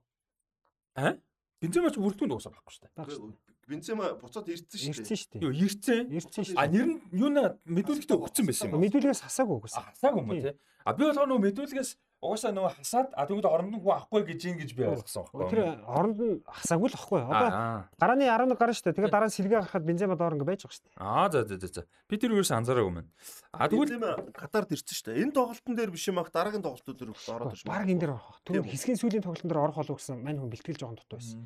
аа 1.01 1.16
бензимач 1.65 1.97
бүрэлдэхүүн 1.97 2.28
дуусах 2.31 2.53
байхгүй 2.53 2.73
шүү 2.77 2.85
дээ. 2.85 3.09
Шүү. 3.16 3.33
Бензема 3.66 4.15
буцаад 4.20 4.47
ирсэн 4.53 4.77
шүү 4.78 4.89
Ирсэн 4.93 5.16
шүү 5.16 5.41
Юу 5.43 5.53
дээ. 5.53 5.65
ирцэн. 5.66 6.05
Ирсэн 6.12 6.45
шүү 6.45 6.55
А 6.61 6.69
дээ. 6.69 6.73
нэр 6.77 6.87
нь 6.87 7.01
юуна 7.16 7.43
мэдүүлэгтээ 7.66 8.16
өгсөн 8.20 8.45
байсан 8.47 8.69
юм. 8.70 8.78
Мэдүүлгээс 8.85 9.20
хасаагүй 9.27 9.57
үгүйсэн. 9.59 9.83
Хасаагүй 9.91 10.20
юм 10.23 10.31
уу 10.31 10.39
тий. 10.45 10.55
А 10.87 10.93
би 10.95 11.03
болохоор 11.09 11.27
нөгөө 11.27 11.45
мэдүүлгээс 11.51 11.91
угаасаа 12.25 12.53
нөгөө 12.57 12.73
хасаад 12.81 13.09
а 13.13 13.27
тэгвэл 13.29 13.47
оронд 13.47 13.71
нь 13.77 13.81
хүү 13.81 13.93
авахгүй 13.93 14.23
гэж 14.25 14.41
ин 14.49 14.57
гэж 14.57 14.71
би 14.73 14.83
ойлгосон 14.89 15.25
байхгүй. 15.29 15.51
Тэр 15.53 15.61
оронд 15.85 16.19
нь 16.19 16.41
хасаагүй 16.49 16.89
л 16.89 16.97
байхгүй. 16.97 17.21
Одоо 17.29 17.49
Аа. 17.53 17.81
гарааны 18.01 18.25
11 18.25 18.57
гарна 18.57 18.73
шүү 18.73 18.85
дээ. 18.89 18.97
Тэгээд 18.97 19.13
дараа 19.13 19.29
нь 19.29 19.37
сэргээ 19.37 19.59
гарахад 19.61 19.85
Бензема 19.85 20.17
доор 20.17 20.35
ингээ 20.35 20.49
байж 20.49 20.61
байгаа 20.65 20.77
шүү 20.77 20.85
дээ. 20.89 20.97
Аа 20.97 21.29
за 21.29 21.39
за 21.45 21.57
за 21.61 21.69
за. 21.69 21.83
Би 22.09 22.17
тэр 22.17 22.33
юусэн 22.33 22.57
анзаараагүй 22.65 22.93
юм. 22.97 23.05
А 23.53 23.69
тэгвэл 23.69 24.33
Катард 24.33 24.73
ирсэн 24.73 24.97
шүү 24.97 25.07
дээ. 25.13 25.21
Энэ 25.29 25.33
тоглолтын 25.37 25.75
дээр 25.77 25.91
биш 25.93 26.05
юм 26.09 26.19
ах 26.19 26.33
дараагийн 26.33 26.65
тоглолтууд 26.65 26.99
дээр 26.99 27.13
ороод 27.13 27.53
ирсэн. 27.53 27.69
Баг 27.69 27.85
энэ 27.85 28.01
дээр 28.01 28.13
орох. 28.17 28.41
Үү. 28.49 28.65
хэсгийн 28.65 28.97
сүүлийн 28.97 29.25
тоглолтын 29.25 29.51
дээр 29.53 29.61
орох 29.61 29.77
болов 29.77 30.01
гэсэн 30.01 30.17
мань 30.25 30.41
хүн 30.41 30.51
бэлтгэл 30.51 30.81
жоохон 30.81 30.97
дутуу 30.97 31.21
байсан. 31.21 31.45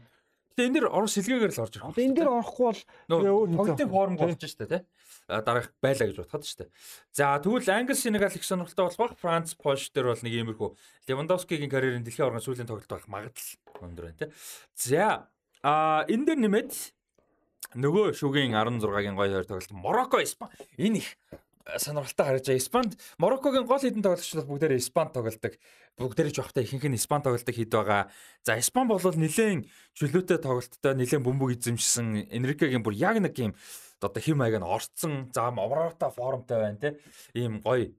Тэгээ 0.57 0.67
энэ 0.67 0.77
дэр 0.81 0.87
орос 0.91 1.15
сэлгээгээр 1.15 1.53
л 1.55 1.63
орж 1.63 1.75
ирэх. 1.79 1.89
Одоо 1.91 2.03
энэ 2.05 2.17
дээр 2.17 2.31
орохгүй 2.31 2.67
бол 2.67 2.81
тоглолтын 3.09 3.91
форм 3.91 4.15
болж 4.19 4.43
штэ 4.43 4.67
тий. 4.67 4.83
Дараах 5.31 5.71
байлаа 5.79 6.07
гэж 6.11 6.17
бодоход 6.19 6.45
штэ. 6.47 6.71
За 7.15 7.39
тэгвэл 7.39 7.71
Англи 7.71 7.95
Сенегал 7.95 8.35
их 8.35 8.45
сонирхолтой 8.45 8.85
болох 8.91 8.99
бах. 8.99 9.19
Франц 9.19 9.55
Польш 9.55 9.91
дээр 9.95 10.11
бол 10.11 10.23
нэг 10.27 10.35
иймэрхүү 10.35 10.69
Левандовскигийн 11.07 11.71
карьерийн 11.71 12.03
дэлхийн 12.03 12.27
аваргын 12.27 12.45
сүүлийн 12.45 12.67
тоглолт 12.67 12.91
байх 12.91 13.07
магадлал 13.07 13.51
өндөр 13.79 14.05
байна 14.11 14.19
тий. 14.19 14.31
За 14.75 15.31
а 15.63 16.05
энэ 16.11 16.35
дээр 16.35 16.41
нэмээд 16.51 16.73
нөгөө 17.79 18.19
шүгийн 18.19 18.51
16-гийн 18.51 19.15
гоё 19.15 19.31
хоёр 19.31 19.47
тоглолт 19.47 19.71
Марокко 19.71 20.19
Испани 20.19 20.59
энэ 20.75 20.99
их 21.05 21.15
сонирхолтой 21.79 22.27
харагдаж 22.27 22.47
байгаа. 22.47 22.63
Испанд 22.63 22.93
Мароккогийн 23.19 23.67
гол 23.67 23.81
хэдэн 23.81 24.03
тоглогч 24.03 24.35
бол 24.35 24.51
бүгдээрээ 24.57 24.81
Испанд 24.81 25.13
тоглодог. 25.13 25.55
Бүгдээрээ 25.99 26.33
ч 26.33 26.39
явахтай 26.41 26.65
ихэнх 26.65 26.87
нь 26.89 26.99
Испанд 26.99 27.25
тоглодог 27.25 27.55
хэд 27.55 27.73
байгаа. 27.73 28.03
За 28.47 28.57
Испан 28.57 28.89
бол 28.89 29.01
нэлээд 29.01 29.69
чөлөөтэй 29.97 30.39
тоглолттой, 30.41 30.95
нэлээд 30.97 31.25
бөмбөг 31.25 31.61
эзэмшсэн 31.61 32.33
Энрикегийн 32.33 32.83
бүр 32.83 32.97
яг 32.97 33.21
нэг 33.21 33.37
юм 33.39 33.53
одоо 34.01 34.23
хим 34.23 34.41
маяг 34.41 34.61
нь 34.61 34.65
орцсон. 34.65 35.29
За 35.35 35.51
Маврата 35.51 36.09
формтой 36.09 36.59
байна 36.59 36.79
те. 36.81 36.89
Ийм 37.35 37.61
гоё 37.61 37.93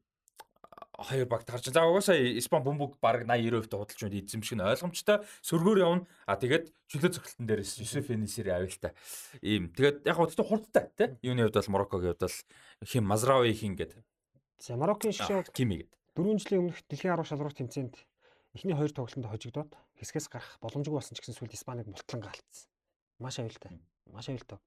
хоёр 1.03 1.27
багт 1.27 1.49
харж. 1.49 1.73
За 1.73 1.85
угаасаа 1.85 2.17
Испан 2.17 2.63
бөмбөг 2.63 3.01
баг 3.01 3.25
80 3.25 3.67
90% 3.67 3.77
худалч 3.77 4.01
үед 4.05 4.27
эзэмших 4.29 4.57
нь 4.57 4.65
ойлгомжтой. 4.65 5.25
Сөргөөр 5.41 5.79
явна. 5.81 6.05
А 6.25 6.37
тэгээд 6.37 6.69
чөлөө 6.91 7.11
цогцолтон 7.17 7.45
дээрээс 7.47 7.81
Юсеф 7.81 8.09
Энисээр 8.11 8.53
авилта. 8.53 8.93
Ийм. 9.41 9.73
Тэгээд 9.73 10.05
яг 10.05 10.15
хөө 10.17 10.45
хурдтай 10.45 10.91
тий. 10.95 11.09
Юуны 11.25 11.49
хувьд 11.49 11.57
бол 11.57 11.73
Мароккогийн 11.73 12.13
хувьд 12.13 12.25
бол 12.25 12.37
хим 12.85 13.03
Мазрауи 13.05 13.53
хин 13.53 13.75
гэдэг. 13.75 14.01
За 14.61 14.77
Мароккын 14.77 15.11
шишээ 15.11 15.49
Кими 15.53 15.85
гэдэг. 15.85 15.97
4 16.15 16.37
жилийн 16.43 16.61
өмнөх 16.67 16.79
дэлхийн 16.85 17.15
10 17.15 17.25
шалралт 17.25 17.57
тэмцээнд 17.57 17.95
эхний 18.53 18.75
хоёр 18.75 18.91
тоглолтод 18.91 19.31
хожигдоод 19.31 19.71
хэсгээс 19.95 20.27
гарах 20.27 20.59
боломжгүй 20.59 20.99
болсон 20.99 21.15
ч 21.15 21.23
гэсэн 21.23 21.35
сүүлд 21.39 21.55
Испаниг 21.55 21.87
мултлан 21.87 22.21
гаалтсан. 22.21 22.67
Маш 23.17 23.39
аюултай. 23.39 23.79
Маш 24.11 24.27
аюултай. 24.27 24.59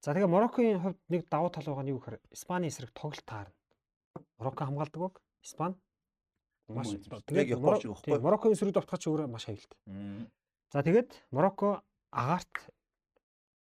За 0.00 0.16
тэгээ 0.16 0.26
Мароккын 0.26 0.80
хувьд 0.80 0.98
нэг 1.12 1.28
давуу 1.28 1.52
тал 1.52 1.68
байгаа 1.68 1.84
нь 1.84 1.92
юу 1.92 2.00
гэхээр 2.00 2.18
Испани 2.32 2.72
эсрэг 2.72 2.90
тоглолт 2.96 3.20
таарна. 3.28 3.52
Марокко 4.40 4.64
хамгаалдаг 4.64 5.00
баг. 5.04 5.14
Испани 5.44 5.76
маш 6.70 6.92
Яг 6.94 7.02
шиг 7.02 7.10
байхгүй? 7.10 7.94
тийм, 8.04 8.22
Мароккогийн 8.22 8.54
эсрэг 8.54 8.74
давтгаач 8.74 9.04
өөрөө 9.10 9.26
маш 9.26 9.48
аюултай. 9.50 9.78
За 10.70 10.82
тэгээд 10.82 11.10
Марокко 11.34 11.82
агаарт 12.14 12.70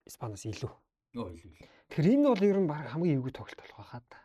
Испаноос 0.07 0.47
илүү. 0.47 0.71
Нөө 1.15 1.29
илүү. 1.35 1.53
Тэгэхээр 1.91 2.13
энэ 2.15 2.29
бол 2.31 2.43
ер 2.47 2.59
нь 2.63 2.71
баг 2.71 2.87
хамгийн 2.91 3.19
эвгүй 3.19 3.33
тоглолт 3.35 3.59
болох 3.59 3.79
байхаа 3.79 4.03
та. 4.07 4.19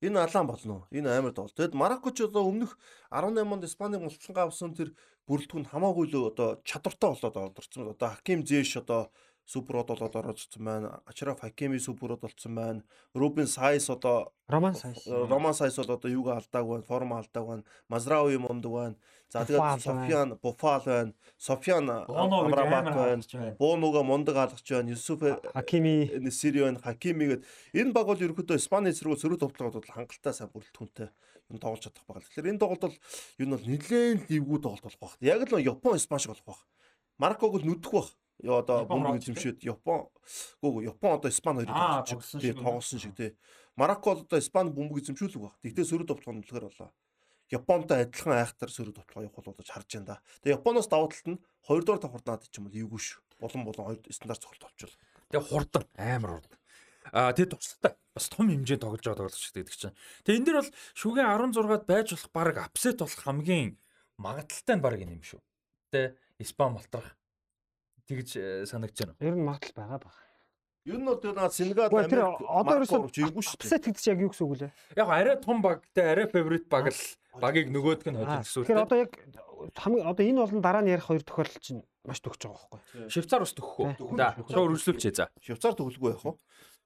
Энэ 0.00 0.20
алаан 0.20 0.46
болно. 0.48 0.76
Энэ 0.92 1.08
амар 1.08 1.32
дол. 1.32 1.52
Тэгэд 1.52 1.76
Мароккоч 1.76 2.20
одоо 2.20 2.48
өмнөх 2.48 2.76
18 3.12 3.48
онд 3.48 3.64
Испаниг 3.64 4.00
мултлан 4.00 4.36
авсан 4.36 4.76
тэр 4.76 4.92
бүрэлдэхүүн 5.28 5.68
хамаагүй 5.72 6.06
л 6.12 6.28
одоо 6.32 6.60
чадвартай 6.64 7.08
болоод 7.16 7.36
ордорсон. 7.36 7.92
Одоо 7.96 8.08
Хаким 8.12 8.44
Зэш 8.44 8.76
одоо 8.80 9.08
суперод 9.50 9.88
болоод 9.90 10.14
оролцсон 10.16 10.64
байна. 10.64 11.00
Ачраф 11.06 11.40
Хакими 11.40 11.78
суперод 11.78 12.20
болцсон 12.20 12.54
байна. 12.54 12.82
Рубин 13.14 13.46
Сайс 13.46 13.90
одоо 13.90 14.32
Роман 14.46 14.74
Сайс. 14.74 15.06
Роман 15.06 15.54
Сайс 15.54 15.76
бол 15.76 15.90
одоо 15.96 16.10
юугаа 16.10 16.38
алдаагүй 16.38 16.78
байна, 16.78 16.86
форм 16.86 17.12
алдаагүй 17.18 17.48
байна. 17.48 17.64
Мазрауи 17.88 18.38
мундаг 18.38 18.72
байна. 18.72 18.96
За 19.28 19.44
тэгээд. 19.44 19.82
Софиан 19.82 20.38
Буфал 20.42 20.82
байна. 20.86 21.14
Софиан 21.38 21.86
Боног 22.06 22.46
Амрабат 22.46 22.94
байна. 22.94 23.56
Буунууга 23.58 24.02
мундаг 24.02 24.36
алгаж 24.36 24.70
байна. 24.70 24.90
Юсуф 24.90 25.20
Хакими 25.54 26.10
Несири 26.18 26.62
байна, 26.62 26.78
Хакими 26.78 27.26
гээд 27.26 27.44
энэ 27.74 27.92
баг 27.92 28.06
бол 28.06 28.22
ерөөхдөө 28.22 28.56
Испани 28.56 28.94
эсрэг 28.94 29.18
сөрөг 29.18 29.42
тоглолтууд 29.42 29.82
бол 29.82 29.94
хангалттай 29.98 30.34
сайн 30.34 30.50
бүрэлдэхүүнтэй 30.54 31.10
юм 31.50 31.58
тоглож 31.58 31.82
чадах 31.82 32.06
баг. 32.06 32.22
Тэгэхээр 32.22 32.54
энэ 32.54 32.62
тоглолт 32.62 32.82
бол 32.86 32.96
юу 33.38 33.46
нь 33.46 33.54
бол 33.54 33.66
нэлээд 33.66 34.30
ливгүү 34.30 34.58
тоглолт 34.62 34.84
болох 34.86 35.00
баг. 35.02 35.12
Яг 35.18 35.42
л 35.42 35.58
Япон 35.58 35.98
Испани 35.98 36.22
шиг 36.22 36.34
болох 36.34 36.46
баг. 36.46 36.60
Марокког 37.18 37.58
л 37.58 37.66
нүдэх 37.66 37.90
баг. 37.90 38.06
Яа 38.42 38.64
одоо 38.64 38.88
Марокко 38.88 39.20
эзэмшээд 39.20 39.64
Япон 39.64 40.08
гоо 40.62 40.80
Япон 40.80 41.20
одоо 41.20 41.28
Испани 41.28 41.64
хоёрыг 41.64 41.76
Аа, 41.76 42.00
тоглож 42.04 42.08
тоглосон 42.08 42.40
тий 42.40 42.52
шиг 42.52 42.62
тоглосон 42.62 42.98
шиг 42.98 43.14
тий. 43.16 43.36
Марокко 43.76 44.14
бол 44.14 44.22
одоо 44.24 44.38
Испани 44.38 44.70
бөмбөг 44.72 45.00
эзэмшүүлэг 45.04 45.40
баг. 45.40 45.54
Тэгтээ 45.60 45.84
сөрөг 45.84 46.08
нь 46.08 46.40
болохоор 46.40 46.66
болоо. 46.72 46.90
Японтой 47.50 48.06
адилхан 48.06 48.40
айхтар 48.40 48.70
сөрөг 48.70 48.96
тоглолт 48.96 49.28
явах 49.28 49.36
болоо 49.36 49.54
гэж 49.58 49.68
харж 49.68 49.88
байна 49.92 50.06
да. 50.06 50.16
Тэгээ 50.40 50.56
Японоос 50.56 50.88
давуу 50.88 51.10
талд 51.12 51.28
нь 51.28 51.42
2 51.68 51.84
дугаар 51.84 52.00
давхарт 52.00 52.26
наад 52.26 52.42
ч 52.48 52.56
юм 52.56 52.64
бол 52.70 52.80
эвгүй 52.80 53.00
шүү. 53.02 53.20
Болон 53.42 53.62
болон 53.66 53.86
хоёр 53.90 54.00
стандарт 54.08 54.40
цогцолт 54.40 54.64
авчвал. 54.70 54.96
Тэгээ 55.28 55.48
хурдан 55.50 55.84
амар 55.98 56.30
хурдан. 56.40 56.60
Аа 57.12 57.34
тэгээ 57.34 57.52
тустай 57.52 57.92
бас 58.14 58.26
том 58.30 58.48
хэмжээнд 58.48 58.80
тоглож 58.80 59.04
байгаа 59.04 59.28
тоглогч 59.28 59.50
гэдэг 59.52 59.74
чинь. 59.76 59.98
Тэгээ 60.24 60.38
энэ 60.38 60.46
дэр 60.46 60.58
бол 60.62 60.72
шүгийн 60.94 61.26
16-ад 61.26 61.84
байж 61.90 62.08
болох 62.14 62.30
баг 62.30 62.56
апсет 62.56 62.96
болох 63.02 63.20
хамгийн 63.20 63.76
магадaltaй 64.16 64.76
нь 64.78 64.84
баг 64.84 64.94
юм 64.96 65.24
шүү. 65.26 65.40
Тэ 65.90 66.14
Испан 66.38 66.78
малтрах 66.78 67.19
тэгж 68.10 68.30
э, 68.34 68.66
санагдаж 68.66 68.98
байна. 68.98 69.14
ер 69.22 69.34
нь 69.38 69.46
магадлал 69.46 69.78
байгаа 69.78 70.00
баг. 70.02 70.16
Ер 70.84 70.98
нь 70.98 71.06
бол 71.06 71.20
наад 71.22 71.52
Сенегал 71.54 71.92
Америк, 71.92 72.40
одоо 72.42 72.74
ерөөсөө 72.80 73.12
иргүй 73.14 73.44
шүү 73.44 73.56
дээ. 73.60 73.68
апсет 73.68 73.84
гэдэг 73.86 74.00
чинь 74.00 74.12
яг 74.16 74.20
юу 74.24 74.30
гэсэн 74.32 74.46
үг 74.48 74.56
лээ? 74.58 74.72
Яг 74.96 75.08
арай 75.12 75.36
том 75.38 75.62
баг 75.62 75.84
тэ 75.94 76.02
арай 76.08 76.26
фаворит 76.26 76.66
баг 76.72 76.88
л 76.90 77.02
багийг 77.36 77.68
нөгөөдг 77.68 78.06
нь 78.10 78.18
хожиж 78.18 78.48
гэсэн 78.48 78.58
үг. 78.58 78.66
Тэгэхээр 78.66 78.80
тэ. 78.80 78.86
одоо 78.88 78.98
яг 78.98 79.12
хамгийн 79.76 80.08
одоо 80.08 80.24
энэ 80.24 80.40
болон 80.40 80.60
дараа 80.64 80.82
нь 80.82 80.90
ярих 80.90 81.04
хоёр 81.04 81.20
тохиолдол 81.20 81.60
чинь 81.60 81.84
маш 82.08 82.20
төгсөж 82.24 82.48
байгаа 82.48 82.64
байхгүй. 82.72 83.12
Швейцар 83.12 83.44
ус 83.44 83.52
төгөх 83.52 83.76
үү? 83.76 83.88
Тий. 84.00 84.16
За, 84.16 84.28
шууд 84.48 84.66
үргэлжлүүлчихье 84.72 85.12
за. 85.12 85.26
Швейцар 85.44 85.76
төгөлгүй 85.76 86.10
яах 86.16 86.24
вэ? 86.24 86.32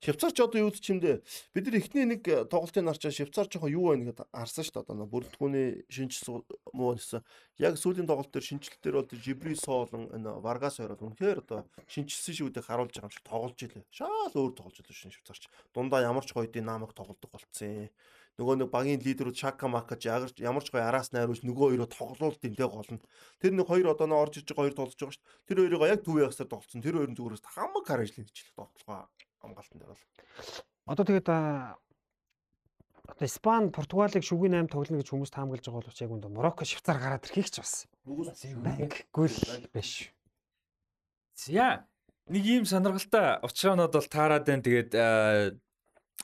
Швейцар 0.05 0.37
ч 0.37 0.45
одоо 0.45 0.61
юу 0.61 0.69
ч 0.69 0.93
юм 0.93 1.01
дэ. 1.01 1.25
Бид 1.57 1.65
нар 1.65 1.81
эхний 1.81 2.05
нэг 2.05 2.29
э, 2.29 2.45
тоглолтын 2.45 2.85
нарчаа 2.85 3.09
Швейцар 3.09 3.49
жоохон 3.49 3.73
юу 3.73 3.89
байна 3.89 4.13
гэдээ 4.13 4.29
харсан 4.37 4.65
шүү 4.69 4.85
дээ. 4.85 4.93
Одоо 4.93 5.09
бүрэлдэхүүний 5.09 5.89
шинжилсэн 5.89 6.45
муу 6.77 6.93
гэсэн. 6.93 7.25
Яг 7.57 7.81
сүүлийн 7.81 8.05
тоглолт 8.05 8.29
дээр 8.29 8.45
шинжилтээр 8.45 9.01
бол 9.01 9.09
Жибри 9.17 9.57
Соолон 9.57 10.13
энэ 10.13 10.45
Варгас 10.45 10.77
хоёр 10.77 10.93
бол 10.93 11.09
үнэхээр 11.09 11.41
одоо 11.49 11.65
шинжилсэн 11.89 12.37
шүүдийг 12.37 12.69
харуулж 12.69 12.93
байгаа 12.93 13.09
юм 13.09 13.17
шиг 13.17 13.25
тоглож 13.25 13.57
илээ. 13.65 13.89
Шаал 13.89 14.37
өөр 14.37 14.53
тоглож 14.53 14.77
илээ 14.85 14.93
шин 14.93 15.09
Швейцарч. 15.09 15.49
Дундаа 15.73 16.05
ямар 16.05 16.29
ч 16.29 16.37
гоёдын 16.37 16.69
намайг 16.69 16.93
тоглодог 16.93 17.33
болцсон. 17.33 17.89
Нөгөө 18.37 18.61
нэг 18.61 18.69
багийн 18.69 19.01
лидерүүд 19.01 19.41
Шака 19.41 19.73
Макач 19.73 20.05
ягарч 20.05 20.37
ямар 20.43 20.61
ч 20.61 20.69
гоё 20.69 20.85
араас 20.85 21.17
найруулж 21.17 21.47
нөгөө 21.49 21.81
хоёроо 21.81 21.89
тоглолт 21.89 22.45
юм 22.45 22.59
тэ 22.59 22.67
гол 22.67 22.91
нь. 22.93 23.01
Тэр 23.39 23.55
нэг 23.55 23.71
хоёр 23.71 23.95
одоо 23.95 24.11
нөө 24.11 24.21
орж 24.27 24.43
иж 24.43 24.51
байгаа 24.51 24.75
хоёр 24.75 24.75
тоглож 24.75 24.99
байгаа 24.99 25.15
шүү 25.15 25.23
дээ. 25.23 25.47
Тэр 25.47 25.59
хоёроо 25.63 25.87
яг 25.87 26.01
төв 26.03 26.19
ягсаар 26.19 26.51
тоглолцсон. 26.51 26.83
Тэр 26.83 26.99
хоёр 26.99 27.11
нь 27.15 27.17
зүгээрээс 27.17 27.47
хамаг 27.47 27.85
хараажлын 27.87 28.27
гэж 28.27 28.37
тоглохоо 28.59 29.07
хамгаалтан 29.07 29.24
дээр 29.53 29.93
бол. 29.93 30.05
Одоо 30.89 31.05
тэгээд 31.05 31.29
аа, 31.29 31.77
одоо 33.05 33.27
Испани, 33.29 33.69
Португалыг 33.69 34.25
шүгэн 34.25 34.65
8 34.65 34.73
тоглоно 34.73 35.01
гэж 35.05 35.09
хүмүүс 35.13 35.33
таамаглаж 35.33 35.65
байгаа 35.69 35.81
боловч 35.85 35.99
яг 36.01 36.13
үндэ 36.13 36.29
Марокко, 36.33 36.65
Швейцар 36.65 36.97
гараад 36.97 37.29
ирэхийг 37.29 37.49
ч 37.53 37.61
бас 37.61 37.85
байнггүй 38.09 39.29
л 39.29 39.69
биш. 39.73 40.13
За 41.37 41.85
нэг 42.29 42.45
ийм 42.45 42.65
сонирхолтой 42.65 43.41
учраанууд 43.45 43.93
бол 43.93 44.09
таарад 44.09 44.49
байна. 44.49 44.65
Тэгээд 44.65 44.91
аа, 44.97 45.53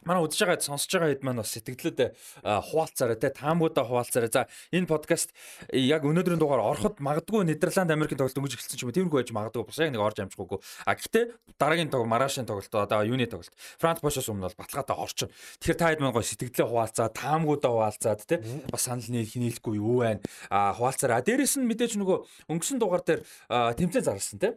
манай 0.05 0.25
үзэж 0.25 0.41
байгаа 0.49 0.65
сонсож 0.65 0.93
байгаа 0.97 1.13
хэд 1.13 1.25
маань 1.25 1.41
бас 1.45 1.53
сэтгэлдээ 1.53 2.09
хуваалцаарай 2.45 3.19
те 3.21 3.29
таамгуудаа 3.31 3.85
хуваалцаарай. 3.85 4.31
За 4.33 4.49
энэ 4.73 4.89
подкаст 4.89 5.31
э, 5.69 5.79
яг 5.79 6.09
өнөөдрийн 6.09 6.41
дугаар 6.41 6.65
ороход 6.65 7.05
магадгүй 7.05 7.45
Нидерланд 7.45 7.93
Америкийн 7.93 8.17
тоглолт 8.17 8.39
өнгөж 8.41 8.57
эхэлсэн 8.57 8.79
ч 8.79 8.83
юм 8.85 8.89
уу 8.89 8.97
тиймэрхүү 8.97 9.21
байж 9.21 9.31
магадгүй 9.37 9.65
бас 9.69 9.79
яг 9.79 9.93
нэг 9.93 10.01
орж 10.01 10.19
амжихгүй. 10.25 10.59
А 10.89 10.97
гэхдээ 10.97 11.25
дараагийн 11.61 11.93
тоглолт 11.93 12.13
Марашийн 12.17 12.49
тоглолт 12.49 12.73
одоо 12.73 13.05
юуны 13.05 13.29
тоглолт 13.29 13.53
Франц 13.77 14.01
Пошоос 14.01 14.33
өмнө 14.33 14.49
бол 14.49 14.61
баталгаатай 14.65 14.97
орчин. 14.97 15.29
Тэгэхээр 15.61 15.81
та 15.81 15.91
хэд 15.93 16.01
маань 16.01 16.17
гоо 16.17 16.25
сэтгэлдээ 16.25 16.65
хуваалцаа, 16.65 17.09
таамгуудаа 17.13 17.71
хуваалцаад 17.71 18.21
те 18.25 18.41
бас 18.73 18.83
санал 18.89 19.05
нийл 19.05 19.29
хинээлэхгүй 19.29 19.75
юу 19.77 20.01
байна. 20.01 20.25
А 20.49 20.73
хуваалцаарай. 20.73 21.21
А 21.21 21.27
дээрэс 21.27 21.61
нь 21.61 21.69
мэдээж 21.69 22.01
нөгөө 22.01 22.49
өнгөрсөн 22.49 22.81
дугаар 22.81 23.05
дээр 23.05 23.21
а, 23.53 23.77
тэмцээн 23.77 24.05
зарласан 24.09 24.41
те. 24.41 24.57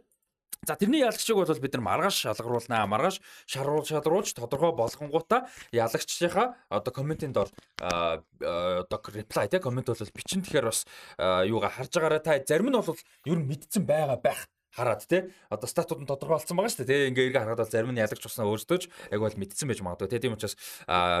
За 0.66 0.76
тэрний 0.76 1.04
ялагчийг 1.04 1.36
бол 1.36 1.60
бид 1.60 1.74
нар 1.76 1.84
маргааш 1.84 2.16
шалгаруулнаа. 2.24 2.86
Маргааш 2.88 3.20
шаруул 3.46 3.84
шалруулж 3.84 4.32
тодорхой 4.32 4.72
болгонгуудаа 4.72 5.48
ялагчдынхаа 5.72 6.56
одоо 6.72 6.92
комментийн 6.92 7.32
дор 7.32 7.48
одоо 7.80 8.98
reply 9.12 9.48
те 9.48 9.60
коммент 9.60 9.92
бол 9.92 10.14
бичин 10.14 10.40
тэгэхээр 10.40 10.64
бас 10.64 10.86
юугаа 11.20 11.68
харж 11.68 11.92
байгаараа 11.92 12.24
та 12.24 12.40
зарим 12.40 12.72
нь 12.72 12.80
бол 12.80 12.96
ер 13.28 13.38
нь 13.38 13.48
мэдсэн 13.48 13.84
байгаа 13.84 14.16
байх 14.16 14.48
хараад 14.74 15.06
те. 15.06 15.30
Одоо 15.48 15.70
статууд 15.70 16.02
нь 16.02 16.10
тодорхойлцсон 16.10 16.58
байгаа 16.58 16.72
шүү 16.74 16.82
дээ 16.84 16.90
те. 16.90 17.08
Ингээ 17.14 17.26
эргээ 17.30 17.42
харахад 17.46 17.62
бол 17.62 17.74
зарим 17.74 17.92
нь 17.94 18.02
ялагч 18.02 18.26
уснаа 18.26 18.50
өөрсдөө 18.50 18.78
ч 18.82 18.84
яг 18.90 19.20
бол 19.22 19.38
мэдсэн 19.38 19.70
байж 19.70 19.80
магадгүй 19.80 20.10
те. 20.10 20.18
Тийм 20.18 20.34
учраас 20.34 20.58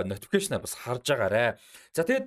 notification 0.04 0.58
бас 0.58 0.74
харж 0.74 1.06
байгаарэ. 1.06 1.56
За 1.94 2.02
тэгээд 2.02 2.26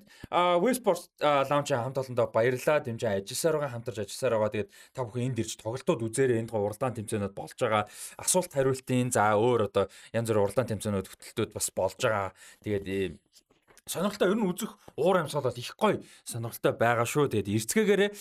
Westport 0.64 1.12
launch 1.52 1.72
хамт 1.76 2.00
олондоо 2.00 2.28
баярлалаа. 2.32 2.80
Дэмжин 2.80 3.20
ажилласаар 3.20 3.56
байгаа 3.60 3.74
хамтарч 3.76 3.98
ажилласаар 4.08 4.34
байгаа. 4.40 4.54
Тэгээд 4.56 4.72
та 4.96 5.04
бүхэн 5.04 5.26
энд 5.28 5.40
ирж 5.44 5.54
тоглолтууд 5.60 6.02
үзээрэй. 6.08 6.40
Энд 6.40 6.56
уралдаан 6.56 6.96
тэмцээнүүд 6.96 7.36
болж 7.36 7.58
байгаа. 7.60 7.84
Асуулт 8.16 8.52
хариултын 8.56 9.12
за 9.12 9.36
өөр 9.36 9.68
одоо 9.68 9.86
янз 10.16 10.32
бүрийн 10.32 10.46
уралдаан 10.48 10.72
тэмцээнүүд 10.72 11.08
хөтөлтүүд 11.12 11.52
бас 11.52 11.68
болж 11.76 12.00
байгаа. 12.00 12.32
Тэгээд 12.64 13.20
сонирхолтой 13.88 14.30
ер 14.32 14.38
нь 14.38 14.46
үзэх 14.48 14.72
уур 15.00 15.18
амьсгал 15.18 15.48
бол 15.48 15.58
их 15.58 15.74
гоё 15.80 16.04
сонирхолтой 16.28 16.74
байгаа 16.76 17.08
шүү. 17.08 17.32
Тэгээд 17.32 17.48
эрцгээгээрээ 17.48 18.12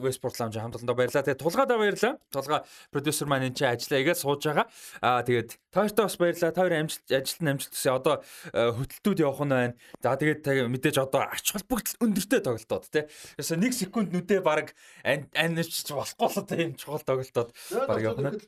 Westport 0.00 0.36
Lounge 0.40 0.58
хамтландаа 0.58 0.96
баярлалаа. 0.96 1.26
Тэгээд 1.28 1.42
тулгаадаа 1.44 1.78
баярлалаа. 1.78 2.14
Тулгаа 2.32 2.60
продюсер 2.90 3.28
маань 3.28 3.52
энэ 3.52 3.56
чинь 3.58 3.68
ажиллаа 3.68 4.00
игээд 4.00 4.18
сууж 4.18 4.42
байгаа. 4.48 4.66
Аа 5.04 5.22
тэгээд 5.22 5.50
хоёртаа 5.74 6.04
бас 6.08 6.16
баярлалаа. 6.16 6.56
Хоёрын 6.56 6.82
амжилт 6.88 7.04
ажилтны 7.12 7.50
амжилт 7.52 7.72
төсөө 7.76 7.94
одоо 7.98 8.14
хөтөлтүүд 8.54 9.18
явах 9.20 9.42
нь 9.44 9.52
байна. 9.52 9.74
За 10.00 10.16
тэгээд 10.16 10.42
мэдээж 10.72 10.96
одоо 11.02 11.22
ач 11.28 11.46
холбогдол 11.52 11.98
өндөртэй 12.02 12.40
тоглолтууд 12.40 12.84
тий. 12.88 13.04
Яса 13.36 13.54
1 13.58 13.72
секунд 13.76 14.08
нүдээ 14.14 14.40
баг 14.40 14.72
анич 15.04 15.84
болохгүй 15.92 16.28
л 16.32 16.40
одоо 16.40 16.56
энэ 16.56 16.78
чухал 16.80 17.04
тоглолтууд 17.04 17.50
баг 17.84 18.00
явах 18.00 18.22
нь. 18.24 18.40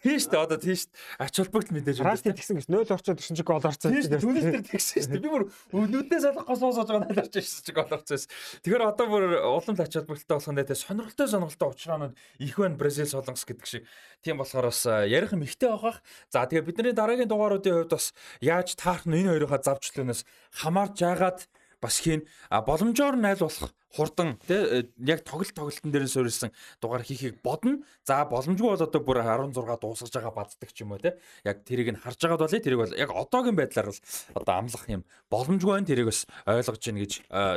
Тийм 0.00 0.18
шүү 0.18 0.30
дээ. 0.32 0.44
Одоо 0.46 0.58
дээ. 0.58 0.78
Ач 1.18 1.34
холбогдол 1.36 1.74
мэдээж 1.76 1.98
Растин 2.00 2.32
тэгсэн 2.32 2.56
гэж 2.62 2.66
0 2.70 2.94
орчод 2.94 3.18
ирсэн 3.18 3.36
чи 3.36 3.44
гол 3.44 3.60
орцсон. 3.60 3.92
Түүнээс 3.92 4.46
тэр 4.48 4.64
тэгсэн 4.64 5.02
шүү 5.02 5.10
дээ. 5.12 5.17
Би 5.18 5.28
бүр 5.28 5.44
нүдээ 5.72 6.20
салахгүй 6.22 6.56
суусаж 6.56 6.88
байгаа 6.88 7.08
надад 7.08 7.32
ч 7.34 7.42
чи 7.42 7.72
гол 7.72 7.90
орцсон. 7.90 8.24
Тэгэхээр 8.62 8.88
одоо 8.88 9.06
бүр 9.06 9.24
улам 9.42 9.76
ач 9.78 9.92
холбогдолтой 9.98 10.36
болох 10.38 10.52
нь 10.52 10.60
тэ 10.62 10.74
сонирхолтой 10.74 11.28
сонирхолтой 11.28 11.68
учраанууд 11.74 12.14
их 12.38 12.56
байна 12.58 12.78
Бразил 12.78 13.06
солонгос 13.06 13.44
гэдэг 13.44 13.66
шиг. 13.66 13.82
Тийм 14.22 14.38
болохоор 14.38 14.70
бас 14.70 14.82
ярих 14.86 15.32
юм 15.32 15.42
ихтэй 15.42 15.68
байгаах. 15.68 16.02
За 16.30 16.46
тэгээ 16.46 16.66
бидний 16.66 16.94
дараагийн 16.94 17.28
дугааруудын 17.28 17.86
хувьд 17.86 17.92
бас 17.94 18.14
яаж 18.40 18.74
таарх 18.78 19.04
нь 19.06 19.18
энэ 19.18 19.34
хоёрын 19.36 19.62
завчлуунаас 19.62 20.24
хамаарж 20.54 20.96
яагаад 21.02 21.40
бас 21.80 22.00
хийн 22.02 22.26
боломжоор 22.50 23.16
нь 23.16 23.28
аль 23.28 23.38
болох 23.38 23.72
хурдан 23.94 24.36
тий 24.46 24.84
яг 25.06 25.24
тоглолт 25.24 25.54
тоглолтын 25.54 25.92
дээр 25.92 26.08
суурилсан 26.08 26.50
дугаар 26.82 27.02
хийхийг 27.02 27.40
бодно. 27.42 27.80
За 28.04 28.24
боломжгүй 28.28 28.76
бол 28.76 28.84
одоо 28.84 29.00
бүр 29.00 29.22
16 29.24 29.54
дуусгаж 29.80 30.12
байгаа 30.12 30.34
баддаг 30.34 30.70
ч 30.72 30.84
юм 30.84 30.92
уу 30.92 31.00
тий. 31.00 31.16
Яг 31.44 31.64
тэрийг 31.64 31.96
нь 31.96 32.00
харж 32.00 32.20
байгаад 32.20 32.44
болъё. 32.44 32.60
Тэрийг 32.60 32.80
бол 32.84 32.92
яг 32.92 33.10
одоогийн 33.14 33.56
байдлаар 33.56 33.88
бол 33.88 34.00
одоо 34.36 34.54
амлах 34.60 34.84
юм 34.92 35.02
боломжгүй 35.32 35.72
байна. 35.72 35.88
Тэрийг 35.88 36.10
бас 36.12 36.26
ойлгож 36.44 36.82
гин 36.84 37.00
гэж 37.00 37.12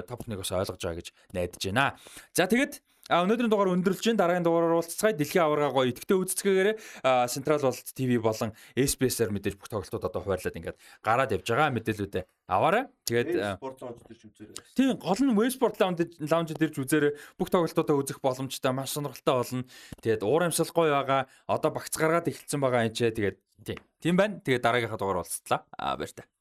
топныг 0.08 0.40
бас 0.40 0.52
ойлгож 0.56 0.80
байгаа 0.80 1.00
гэж 1.04 1.08
найдаж 1.36 1.62
байна. 1.68 2.00
За 2.32 2.48
тэгэд 2.48 2.80
А 3.12 3.28
өнөөдрийн 3.28 3.52
дугаар 3.52 3.76
өндөрлж 3.76 4.00
чинь 4.00 4.16
дараагийн 4.16 4.48
дугаараар 4.48 4.80
уулзцай 4.80 5.12
дэлхийн 5.12 5.44
аварга 5.44 5.76
гоё 5.76 5.92
идэвхтэй 5.92 6.16
үзцгээгээрээ 6.16 6.76
Central 7.28 7.60
World 7.60 7.84
TV 7.92 8.16
болон 8.24 8.56
SBS-ээр 8.80 9.36
мэдээж 9.36 9.60
бүх 9.60 9.68
тоглолтууд 9.68 10.08
одоо 10.08 10.22
хуваарлаад 10.24 10.56
ингээд 10.56 10.80
гараад 11.04 11.36
явж 11.36 11.44
байгаа 11.44 11.76
мэдээлүүдээ 11.76 12.24
аваарай. 12.48 12.88
Тэгээд 13.04 13.60
спорт 13.60 13.84
лаунж 13.84 14.00
дээр 14.08 14.16
ч 14.16 14.24
үзээрэй. 14.32 14.56
Тийм 14.80 14.96
гол 14.96 15.20
нь 15.20 15.36
Westport 15.36 15.76
Lounge 15.84 16.56
дээр 16.56 16.72
ч 16.72 16.78
үзээрэй. 16.80 17.12
Бүх 17.36 17.52
тоглолтуудаа 17.52 18.00
үзэх 18.00 18.24
боломжтой 18.24 18.72
маш 18.72 18.96
сонирхолтой 18.96 19.36
болно. 19.36 19.68
Тэгээд 20.00 20.24
уур 20.24 20.48
амьсгал 20.48 20.72
гоё 20.72 20.96
байгаа. 20.96 21.28
Одоо 21.52 21.72
багц 21.76 21.92
гаргаад 22.00 22.32
эхэлсэн 22.32 22.64
байгаа 22.64 22.88
энэ 22.88 22.96
ч 22.96 23.12
тэгээд 23.12 23.38
тийм. 23.68 23.80
Тийм 24.00 24.16
байна. 24.16 24.40
Тэгээд 24.40 24.64
дараагийнхаа 24.64 25.00
дугаар 25.00 25.28
уулзтлаа. 25.28 25.68
Аа 25.76 26.00
баяр 26.00 26.16
та. 26.16 26.32